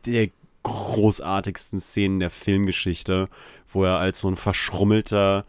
der 0.06 0.28
großartigsten 0.62 1.80
Szenen 1.80 2.20
der 2.20 2.30
Filmgeschichte, 2.30 3.28
wo 3.72 3.84
er 3.84 3.98
als 3.98 4.20
so 4.20 4.28
ein 4.28 4.36
verschrummelter 4.36 5.44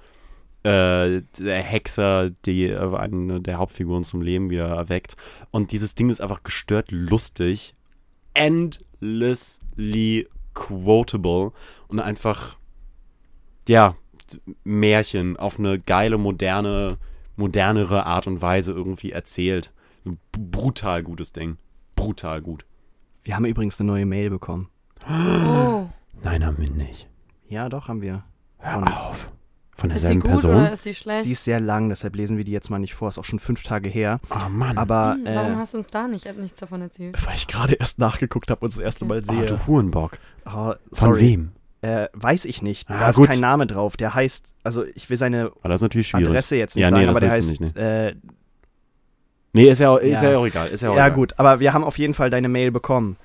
äh, 0.63 1.21
der 1.39 1.61
Hexer, 1.63 2.29
die 2.45 2.65
äh, 2.67 2.95
eine 2.95 3.41
der 3.41 3.57
Hauptfiguren 3.57 4.03
zum 4.03 4.21
Leben 4.21 4.49
wieder 4.49 4.67
erweckt. 4.67 5.15
Und 5.51 5.71
dieses 5.71 5.95
Ding 5.95 6.09
ist 6.09 6.21
einfach 6.21 6.43
gestört 6.43 6.91
lustig, 6.91 7.75
endlessly 8.33 10.27
quotable 10.53 11.51
und 11.87 11.99
einfach, 11.99 12.57
ja, 13.67 13.95
Märchen 14.63 15.35
auf 15.37 15.59
eine 15.59 15.79
geile, 15.79 16.17
moderne, 16.17 16.97
modernere 17.35 18.05
Art 18.05 18.27
und 18.27 18.41
Weise 18.41 18.71
irgendwie 18.71 19.11
erzählt. 19.11 19.73
Ein 20.05 20.19
brutal 20.31 21.03
gutes 21.03 21.33
Ding. 21.33 21.57
Brutal 21.95 22.41
gut. 22.41 22.65
Wir 23.23 23.35
haben 23.35 23.45
übrigens 23.45 23.79
eine 23.79 23.87
neue 23.87 24.05
Mail 24.05 24.29
bekommen. 24.29 24.69
Oh. 25.07 25.89
Nein, 26.23 26.45
haben 26.45 26.57
wir 26.57 26.69
nicht. 26.69 27.07
Ja, 27.49 27.67
doch, 27.69 27.87
haben 27.87 28.01
wir. 28.01 28.23
Hör 28.57 28.73
Von- 28.79 28.87
auf. 28.87 29.31
Von 29.81 29.89
Ist 29.89 29.95
sie 29.97 30.01
derselben 30.01 30.19
gut 30.21 30.29
Person? 30.31 30.55
oder 30.55 30.71
ist 30.71 30.83
sie 30.83 30.93
schlecht? 30.93 31.23
Sie 31.23 31.31
ist 31.31 31.43
sehr 31.43 31.59
lang, 31.59 31.89
deshalb 31.89 32.15
lesen 32.15 32.37
wir 32.37 32.43
die 32.43 32.51
jetzt 32.51 32.69
mal 32.69 32.77
nicht 32.79 32.93
vor. 32.93 33.09
Ist 33.09 33.17
auch 33.17 33.25
schon 33.25 33.39
fünf 33.39 33.63
Tage 33.63 33.89
her. 33.89 34.19
Oh 34.29 34.47
Mann. 34.49 34.77
Aber 34.77 35.13
Hm, 35.15 35.25
Warum 35.25 35.53
äh, 35.53 35.55
hast 35.55 35.73
du 35.73 35.79
uns 35.79 35.89
da 35.89 36.07
nicht 36.07 36.25
nichts 36.37 36.59
davon 36.59 36.81
erzählt? 36.81 37.15
weil 37.25 37.33
ich 37.35 37.47
gerade 37.47 37.73
erst 37.73 37.97
nachgeguckt 37.99 38.51
habe 38.51 38.63
und 38.63 38.71
das 38.71 38.79
erste 38.79 39.05
Mal 39.05 39.21
oh, 39.27 39.33
sehe. 39.33 39.45
du 39.47 39.67
Hurenbock. 39.67 40.19
Oh, 40.45 40.73
Von 40.93 41.19
wem? 41.19 41.51
Äh, 41.81 42.07
weiß 42.13 42.45
ich 42.45 42.61
nicht. 42.61 42.89
Ah, 42.91 42.99
da 42.99 43.09
ist 43.09 43.15
gut. 43.15 43.29
kein 43.29 43.39
Name 43.39 43.65
drauf. 43.65 43.97
Der 43.97 44.13
heißt, 44.13 44.45
also 44.63 44.85
ich 44.93 45.09
will 45.09 45.17
seine 45.17 45.51
Aber 45.61 45.69
das 45.69 45.79
ist 45.79 45.83
natürlich 45.83 46.07
schwierig. 46.09 46.27
Adresse 46.27 46.55
jetzt 46.57 46.75
nicht 46.75 46.83
Ja, 46.83 46.91
nee, 46.91 46.97
sagen, 46.97 47.07
das 47.07 47.17
aber 47.17 47.25
der 47.25 47.31
heißt. 47.31 47.61
nicht, 47.61 47.75
äh, 47.77 48.15
Nee, 49.53 49.69
ist 49.69 49.79
ja, 49.79 49.97
ist 49.97 50.21
Ja. 50.21 50.31
ja. 50.31 50.37
auch 50.37 50.45
egal. 50.45 50.67
Ist 50.69 50.81
ja, 50.81 50.91
auch 50.91 50.95
ja, 50.95 51.07
egal. 51.07 51.15
gut, 51.15 51.33
aber 51.37 51.59
wir 51.59 51.73
haben 51.73 51.83
auf 51.83 51.97
jeden 51.97 52.13
Fall 52.13 52.29
deine 52.29 52.47
Mail 52.47 52.71
bekommen. 52.71 53.17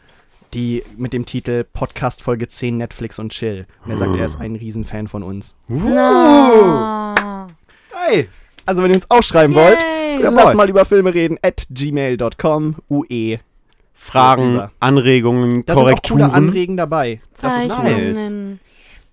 Die 0.55 0.83
mit 0.97 1.13
dem 1.13 1.27
Titel 1.27 1.65
Podcast 1.65 2.23
Folge 2.23 2.49
10 2.49 2.77
Netflix 2.79 3.19
und 3.19 3.33
Chill. 3.33 3.67
Und 3.85 3.91
er 3.91 3.97
sagt, 3.97 4.17
er 4.17 4.25
ist 4.25 4.41
ein 4.41 4.57
Riesenfan 4.57 5.09
von 5.09 5.23
uns. 5.23 5.55
Na. 5.69 7.47
Hey! 7.93 8.29
Also, 8.65 8.83
wenn 8.83 8.91
ihr 8.91 8.97
uns 8.97 9.11
auch 9.11 9.23
schreiben 9.23 9.55
wollt, 9.55 9.79
Yay. 9.81 10.23
dann 10.23 10.35
lass 10.35 10.55
mal 10.55 10.69
über 10.69 10.85
Filme 10.85 11.13
reden. 11.15 11.39
At 11.43 11.67
gmail.com, 11.71 12.77
UE. 12.91 13.39
Fragen, 13.93 14.53
Rüber. 14.53 14.73
Anregungen, 14.81 15.65
Da 15.67 15.73
sind 15.75 15.79
auch 15.83 15.87
Korrekturen. 15.87 16.21
coole 16.23 16.33
Anregen 16.33 16.77
dabei. 16.77 17.21
Das 17.41 17.57
ist 17.57 17.69
Zeichnungen, 17.71 18.61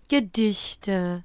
Gedichte. 0.09 1.23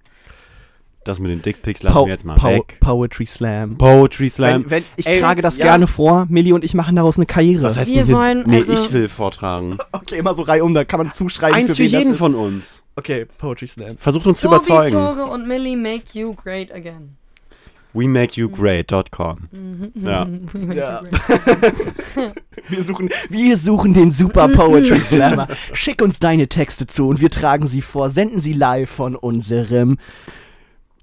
Das 1.08 1.20
mit 1.20 1.30
den 1.30 1.40
Dickpics 1.40 1.82
lassen 1.82 1.94
Po 1.96 2.04
wir 2.04 2.12
jetzt 2.12 2.26
mal 2.26 2.34
Po 2.36 2.48
weg. 2.48 2.76
Poetry 2.80 3.24
Slam. 3.24 3.78
Poetry 3.78 4.28
Slam. 4.28 4.64
Wenn, 4.64 4.70
wenn, 4.70 4.84
ich 4.96 5.06
Ey, 5.06 5.20
trage 5.20 5.40
das 5.40 5.56
ja. 5.56 5.64
gerne 5.64 5.86
vor. 5.86 6.26
Millie 6.28 6.54
und 6.54 6.62
ich 6.64 6.74
machen 6.74 6.96
daraus 6.96 7.16
eine 7.16 7.24
Karriere. 7.24 7.62
Was 7.62 7.78
heißt 7.78 7.90
Wir 7.90 8.04
denn 8.04 8.14
wollen 8.14 8.44
nee, 8.46 8.56
also- 8.56 8.74
ich 8.74 8.92
will 8.92 9.08
vortragen. 9.08 9.78
Okay, 9.92 10.18
immer 10.18 10.34
so 10.34 10.42
reihum, 10.42 10.74
da 10.74 10.84
kann 10.84 10.98
man 10.98 11.10
zuschreiben. 11.10 11.54
Eins 11.56 11.78
für 11.78 11.82
das 11.84 11.92
jeden 11.92 12.14
von 12.14 12.34
uns. 12.34 12.84
Okay, 12.96 13.26
Poetry 13.38 13.66
Slam. 13.66 13.96
Versucht 13.96 14.26
uns 14.26 14.40
zu 14.40 14.48
Tobi, 14.48 14.56
überzeugen. 14.56 14.92
Tore 14.92 15.26
und 15.30 15.48
Millie 15.48 15.76
make 15.78 16.04
you 16.12 16.34
great 16.34 16.70
again. 16.72 17.16
WeMakeYouGreat.com. 17.94 19.48
Ja. 20.04 20.26
We 20.52 20.58
make 20.58 20.78
Ja. 20.78 21.00
you 21.02 21.08
great. 22.14 22.34
Wir 22.68 22.82
suchen, 22.84 23.08
wir 23.30 23.56
suchen 23.56 23.94
den 23.94 24.10
Super 24.10 24.48
Poetry 24.48 24.98
Slammer. 25.00 25.48
Schick 25.72 26.02
uns 26.02 26.18
deine 26.18 26.48
Texte 26.48 26.86
zu 26.86 27.08
und 27.08 27.18
wir 27.22 27.30
tragen 27.30 27.66
sie 27.66 27.80
vor, 27.80 28.10
senden 28.10 28.40
sie 28.40 28.52
live 28.52 28.90
von 28.90 29.16
unserem 29.16 29.96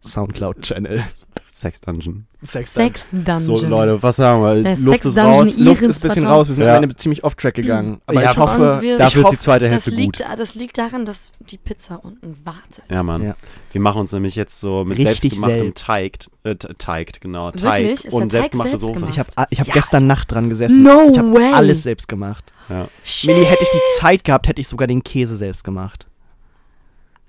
Soundcloud-Channel. 0.05 1.03
Sex 1.47 1.79
Dungeon. 1.79 2.27
Sex, 2.43 2.73
Sex 2.73 3.11
Dungeon. 3.11 3.39
So, 3.39 3.65
Leute, 3.65 4.03
was 4.03 4.17
sagen 4.17 4.41
wir? 4.43 4.61
Der 4.61 4.75
Luft 4.75 4.87
Sex 5.03 5.05
ist 5.05 5.17
Dungeon 5.17 5.33
raus. 5.35 5.57
Luft 5.57 5.81
ist 5.83 6.03
ein 6.03 6.07
bisschen 6.09 6.27
raus, 6.27 6.47
wir 6.49 6.53
sind 6.55 6.65
Ja. 6.65 6.75
am 6.77 6.83
Ende 6.83 6.95
ziemlich 6.97 7.23
off-track 7.23 7.53
gegangen. 7.53 8.01
Aber 8.07 8.21
Ja, 8.21 8.31
ich 8.31 8.37
hoffe, 8.37 8.77
wir- 8.81 8.97
Dafür 8.97 9.21
ich 9.21 9.27
ist 9.27 9.31
die 9.31 9.37
zweite 9.37 9.65
Das 9.65 9.71
Hälfte 9.71 9.91
liegt, 9.91 10.17
gut. 10.17 10.25
das 10.37 10.55
liegt 10.55 10.77
daran, 10.77 11.05
dass 11.05 11.31
die 11.39 11.57
Pizza 11.57 12.03
unten 12.03 12.35
wartet. 12.43 12.83
Ja, 12.89 13.03
Mann. 13.03 13.23
Ja. 13.23 13.35
Wir 13.71 13.79
machen 13.79 14.01
uns 14.01 14.11
nämlich 14.11 14.35
jetzt 14.35 14.59
so 14.59 14.83
mit 14.83 14.97
Richtig 14.97 15.19
selbstgemachtem 15.21 15.59
selbst. 15.59 15.85
Teig, 15.85 16.17
äh, 16.43 16.55
Te- 16.55 16.75
Teig, 16.77 17.21
genau, 17.21 17.45
Wirklich? 17.47 17.61
Teig 17.63 17.91
Ist 17.91 18.03
der 18.03 18.13
und 18.13 18.21
Teig 18.23 18.31
selbstgemachte 18.31 18.77
selbst 18.77 18.99
Soße. 18.99 19.09
ich 19.11 19.19
habe 19.19 19.29
ich 19.49 19.59
hab 19.61 19.67
Ja, 19.67 19.73
gestern 19.73 20.07
Nacht 20.07 20.31
dran 20.33 20.49
gesessen. 20.49 20.83
No 20.83 21.09
ich 21.11 21.17
habe 21.17 21.55
alles 21.55 21.83
selbst 21.83 22.07
gemacht. 22.09 22.51
Ja. 22.67 22.89
Millie, 23.27 23.45
hätte 23.45 23.63
ich 23.63 23.69
die 23.69 23.79
Zeit 24.01 24.23
gehabt, 24.25 24.47
hätte 24.49 24.59
ich 24.59 24.67
sogar 24.67 24.87
den 24.87 25.03
Käse 25.03 25.37
selbst 25.37 25.63
gemacht. 25.63 26.07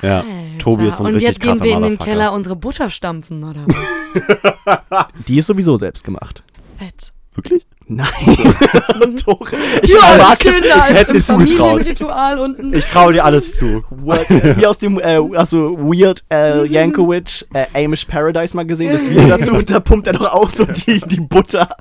Ja. 0.03 0.21
Alter. 0.21 0.59
Tobi 0.59 0.87
ist 0.89 0.97
so 0.99 1.05
ein 1.05 1.09
Und 1.09 1.15
richtig 1.15 1.35
jetzt 1.35 1.41
gehen 1.41 1.63
wir 1.63 1.77
in 1.77 1.83
den. 1.83 1.99
Keller 1.99 2.33
unsere 2.33 2.57
Butter 2.57 2.91
stampfen, 2.91 3.45
oder 3.45 3.65
was? 3.67 5.07
Die 5.29 5.39
ist 5.39 5.47
sowieso 5.47 5.77
selbst 5.77 6.05
gemacht. 6.05 6.43
Fett. 6.79 7.13
Wirklich? 7.35 7.67
Nein. 7.89 8.07
Tore. 9.25 9.51
Ich 9.83 9.91
Ja, 9.93 10.17
mag 10.19 10.43
schön 10.43 10.63
es. 10.63 10.69
da 10.69 10.89
ich 10.91 10.95
hätt's 10.97 11.11
im 11.11 11.17
dir 11.19 11.25
zugetraut. 11.25 12.75
Ich 12.75 12.87
traue 12.89 13.13
dir 13.13 13.25
alles 13.25 13.57
zu. 13.57 13.85
What, 13.91 14.29
äh, 14.29 14.57
wie 14.59 14.67
aus 14.67 14.79
dem, 14.79 14.99
äh, 14.99 15.21
also 15.37 15.79
Weird 15.79 16.25
äh, 16.29 16.65
Yankovic, 16.67 17.47
äh, 17.55 17.85
Amish 17.85 18.05
Paradise 18.07 18.57
mal 18.57 18.67
gesehen, 18.67 18.93
das 18.93 19.09
Video 19.09 19.29
dazu, 19.39 19.53
und 19.53 19.71
da 19.71 19.79
pumpt 19.79 20.09
er 20.09 20.15
doch 20.15 20.33
auch 20.33 20.51
so 20.51 20.65
die, 20.65 20.99
die 21.01 21.21
Butter. 21.21 21.77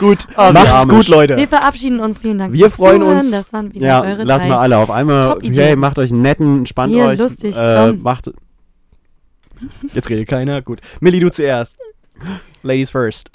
Gut, 0.00 0.26
Ah, 0.34 0.50
macht's 0.50 0.84
Amish. 0.84 0.96
gut, 0.96 1.08
Leute. 1.08 1.36
Wir 1.36 1.46
verabschieden 1.48 2.00
uns. 2.00 2.18
Vielen 2.18 2.38
Dank 2.38 2.52
Wir 2.52 2.64
fürs 2.68 2.74
freuen 2.74 3.00
Zuhören. 3.00 3.18
uns. 3.18 3.30
Das 3.30 3.52
waren 3.52 3.72
wieder 3.72 3.86
Ja, 3.86 4.02
eure 4.02 4.24
lass 4.24 4.44
mal 4.48 4.58
alle 4.58 4.78
auf 4.78 4.90
einmal. 4.90 5.38
Hey, 5.44 5.76
macht 5.76 5.98
euch 6.00 6.10
einen 6.10 6.22
netten, 6.22 6.58
entspannt 6.58 6.92
Hier, 6.92 7.04
euch. 7.06 7.20
lustig, 7.20 7.54
äh, 7.56 7.92
macht, 7.92 8.30
Jetzt 9.94 10.08
redet 10.08 10.26
keiner. 10.28 10.60
Gut. 10.62 10.80
Millie, 11.00 11.20
du 11.20 11.30
zuerst. 11.30 11.76
Ladies 12.62 12.90
first. 12.90 13.28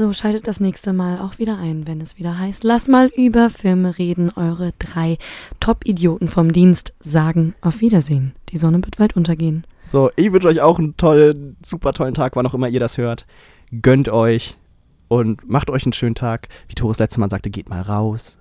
So, 0.00 0.14
schaltet 0.14 0.46
das 0.46 0.60
nächste 0.60 0.94
Mal 0.94 1.18
auch 1.18 1.38
wieder 1.38 1.58
ein, 1.58 1.86
wenn 1.86 2.00
es 2.00 2.16
wieder 2.16 2.38
heißt, 2.38 2.64
lass 2.64 2.88
mal 2.88 3.10
über 3.14 3.50
Filme 3.50 3.98
reden. 3.98 4.32
Eure 4.34 4.72
drei 4.78 5.18
Top-Idioten 5.60 6.28
vom 6.28 6.54
Dienst 6.54 6.94
sagen 7.00 7.54
auf 7.60 7.82
Wiedersehen. 7.82 8.32
Die 8.48 8.56
Sonne 8.56 8.78
wird 8.82 8.96
bald 8.96 9.14
untergehen. 9.14 9.66
So, 9.84 10.10
ich 10.16 10.32
wünsche 10.32 10.48
euch 10.48 10.62
auch 10.62 10.78
einen 10.78 10.96
tollen, 10.96 11.58
super 11.62 11.92
tollen 11.92 12.14
Tag, 12.14 12.34
wann 12.34 12.46
auch 12.46 12.54
immer 12.54 12.70
ihr 12.70 12.80
das 12.80 12.96
hört. 12.96 13.26
Gönnt 13.82 14.08
euch 14.08 14.56
und 15.08 15.46
macht 15.46 15.68
euch 15.68 15.84
einen 15.84 15.92
schönen 15.92 16.14
Tag. 16.14 16.48
Wie 16.68 16.74
Tores 16.74 16.98
letztes 16.98 17.18
Mal 17.18 17.28
sagte, 17.28 17.50
geht 17.50 17.68
mal 17.68 17.82
raus. 17.82 18.38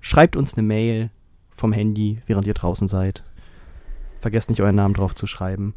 Schreibt 0.00 0.36
uns 0.36 0.54
eine 0.54 0.62
Mail 0.62 1.10
vom 1.56 1.72
Handy, 1.72 2.22
während 2.28 2.46
ihr 2.46 2.54
draußen 2.54 2.86
seid. 2.86 3.24
Vergesst 4.20 4.48
nicht, 4.48 4.62
euren 4.62 4.76
Namen 4.76 4.94
drauf 4.94 5.16
zu 5.16 5.26
schreiben. 5.26 5.74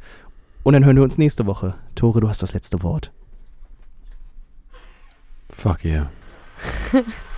Und 0.61 0.73
dann 0.73 0.85
hören 0.85 0.97
wir 0.97 1.03
uns 1.03 1.18
nächste 1.18 1.47
Woche. 1.47 1.73
Tore, 1.95 2.22
du 2.22 2.30
hast 2.30 2.43
das 2.43 2.53
letzte 2.53 2.84
Wort. 2.84 3.11
Fuck 5.53 5.84
yeah. 5.84 6.07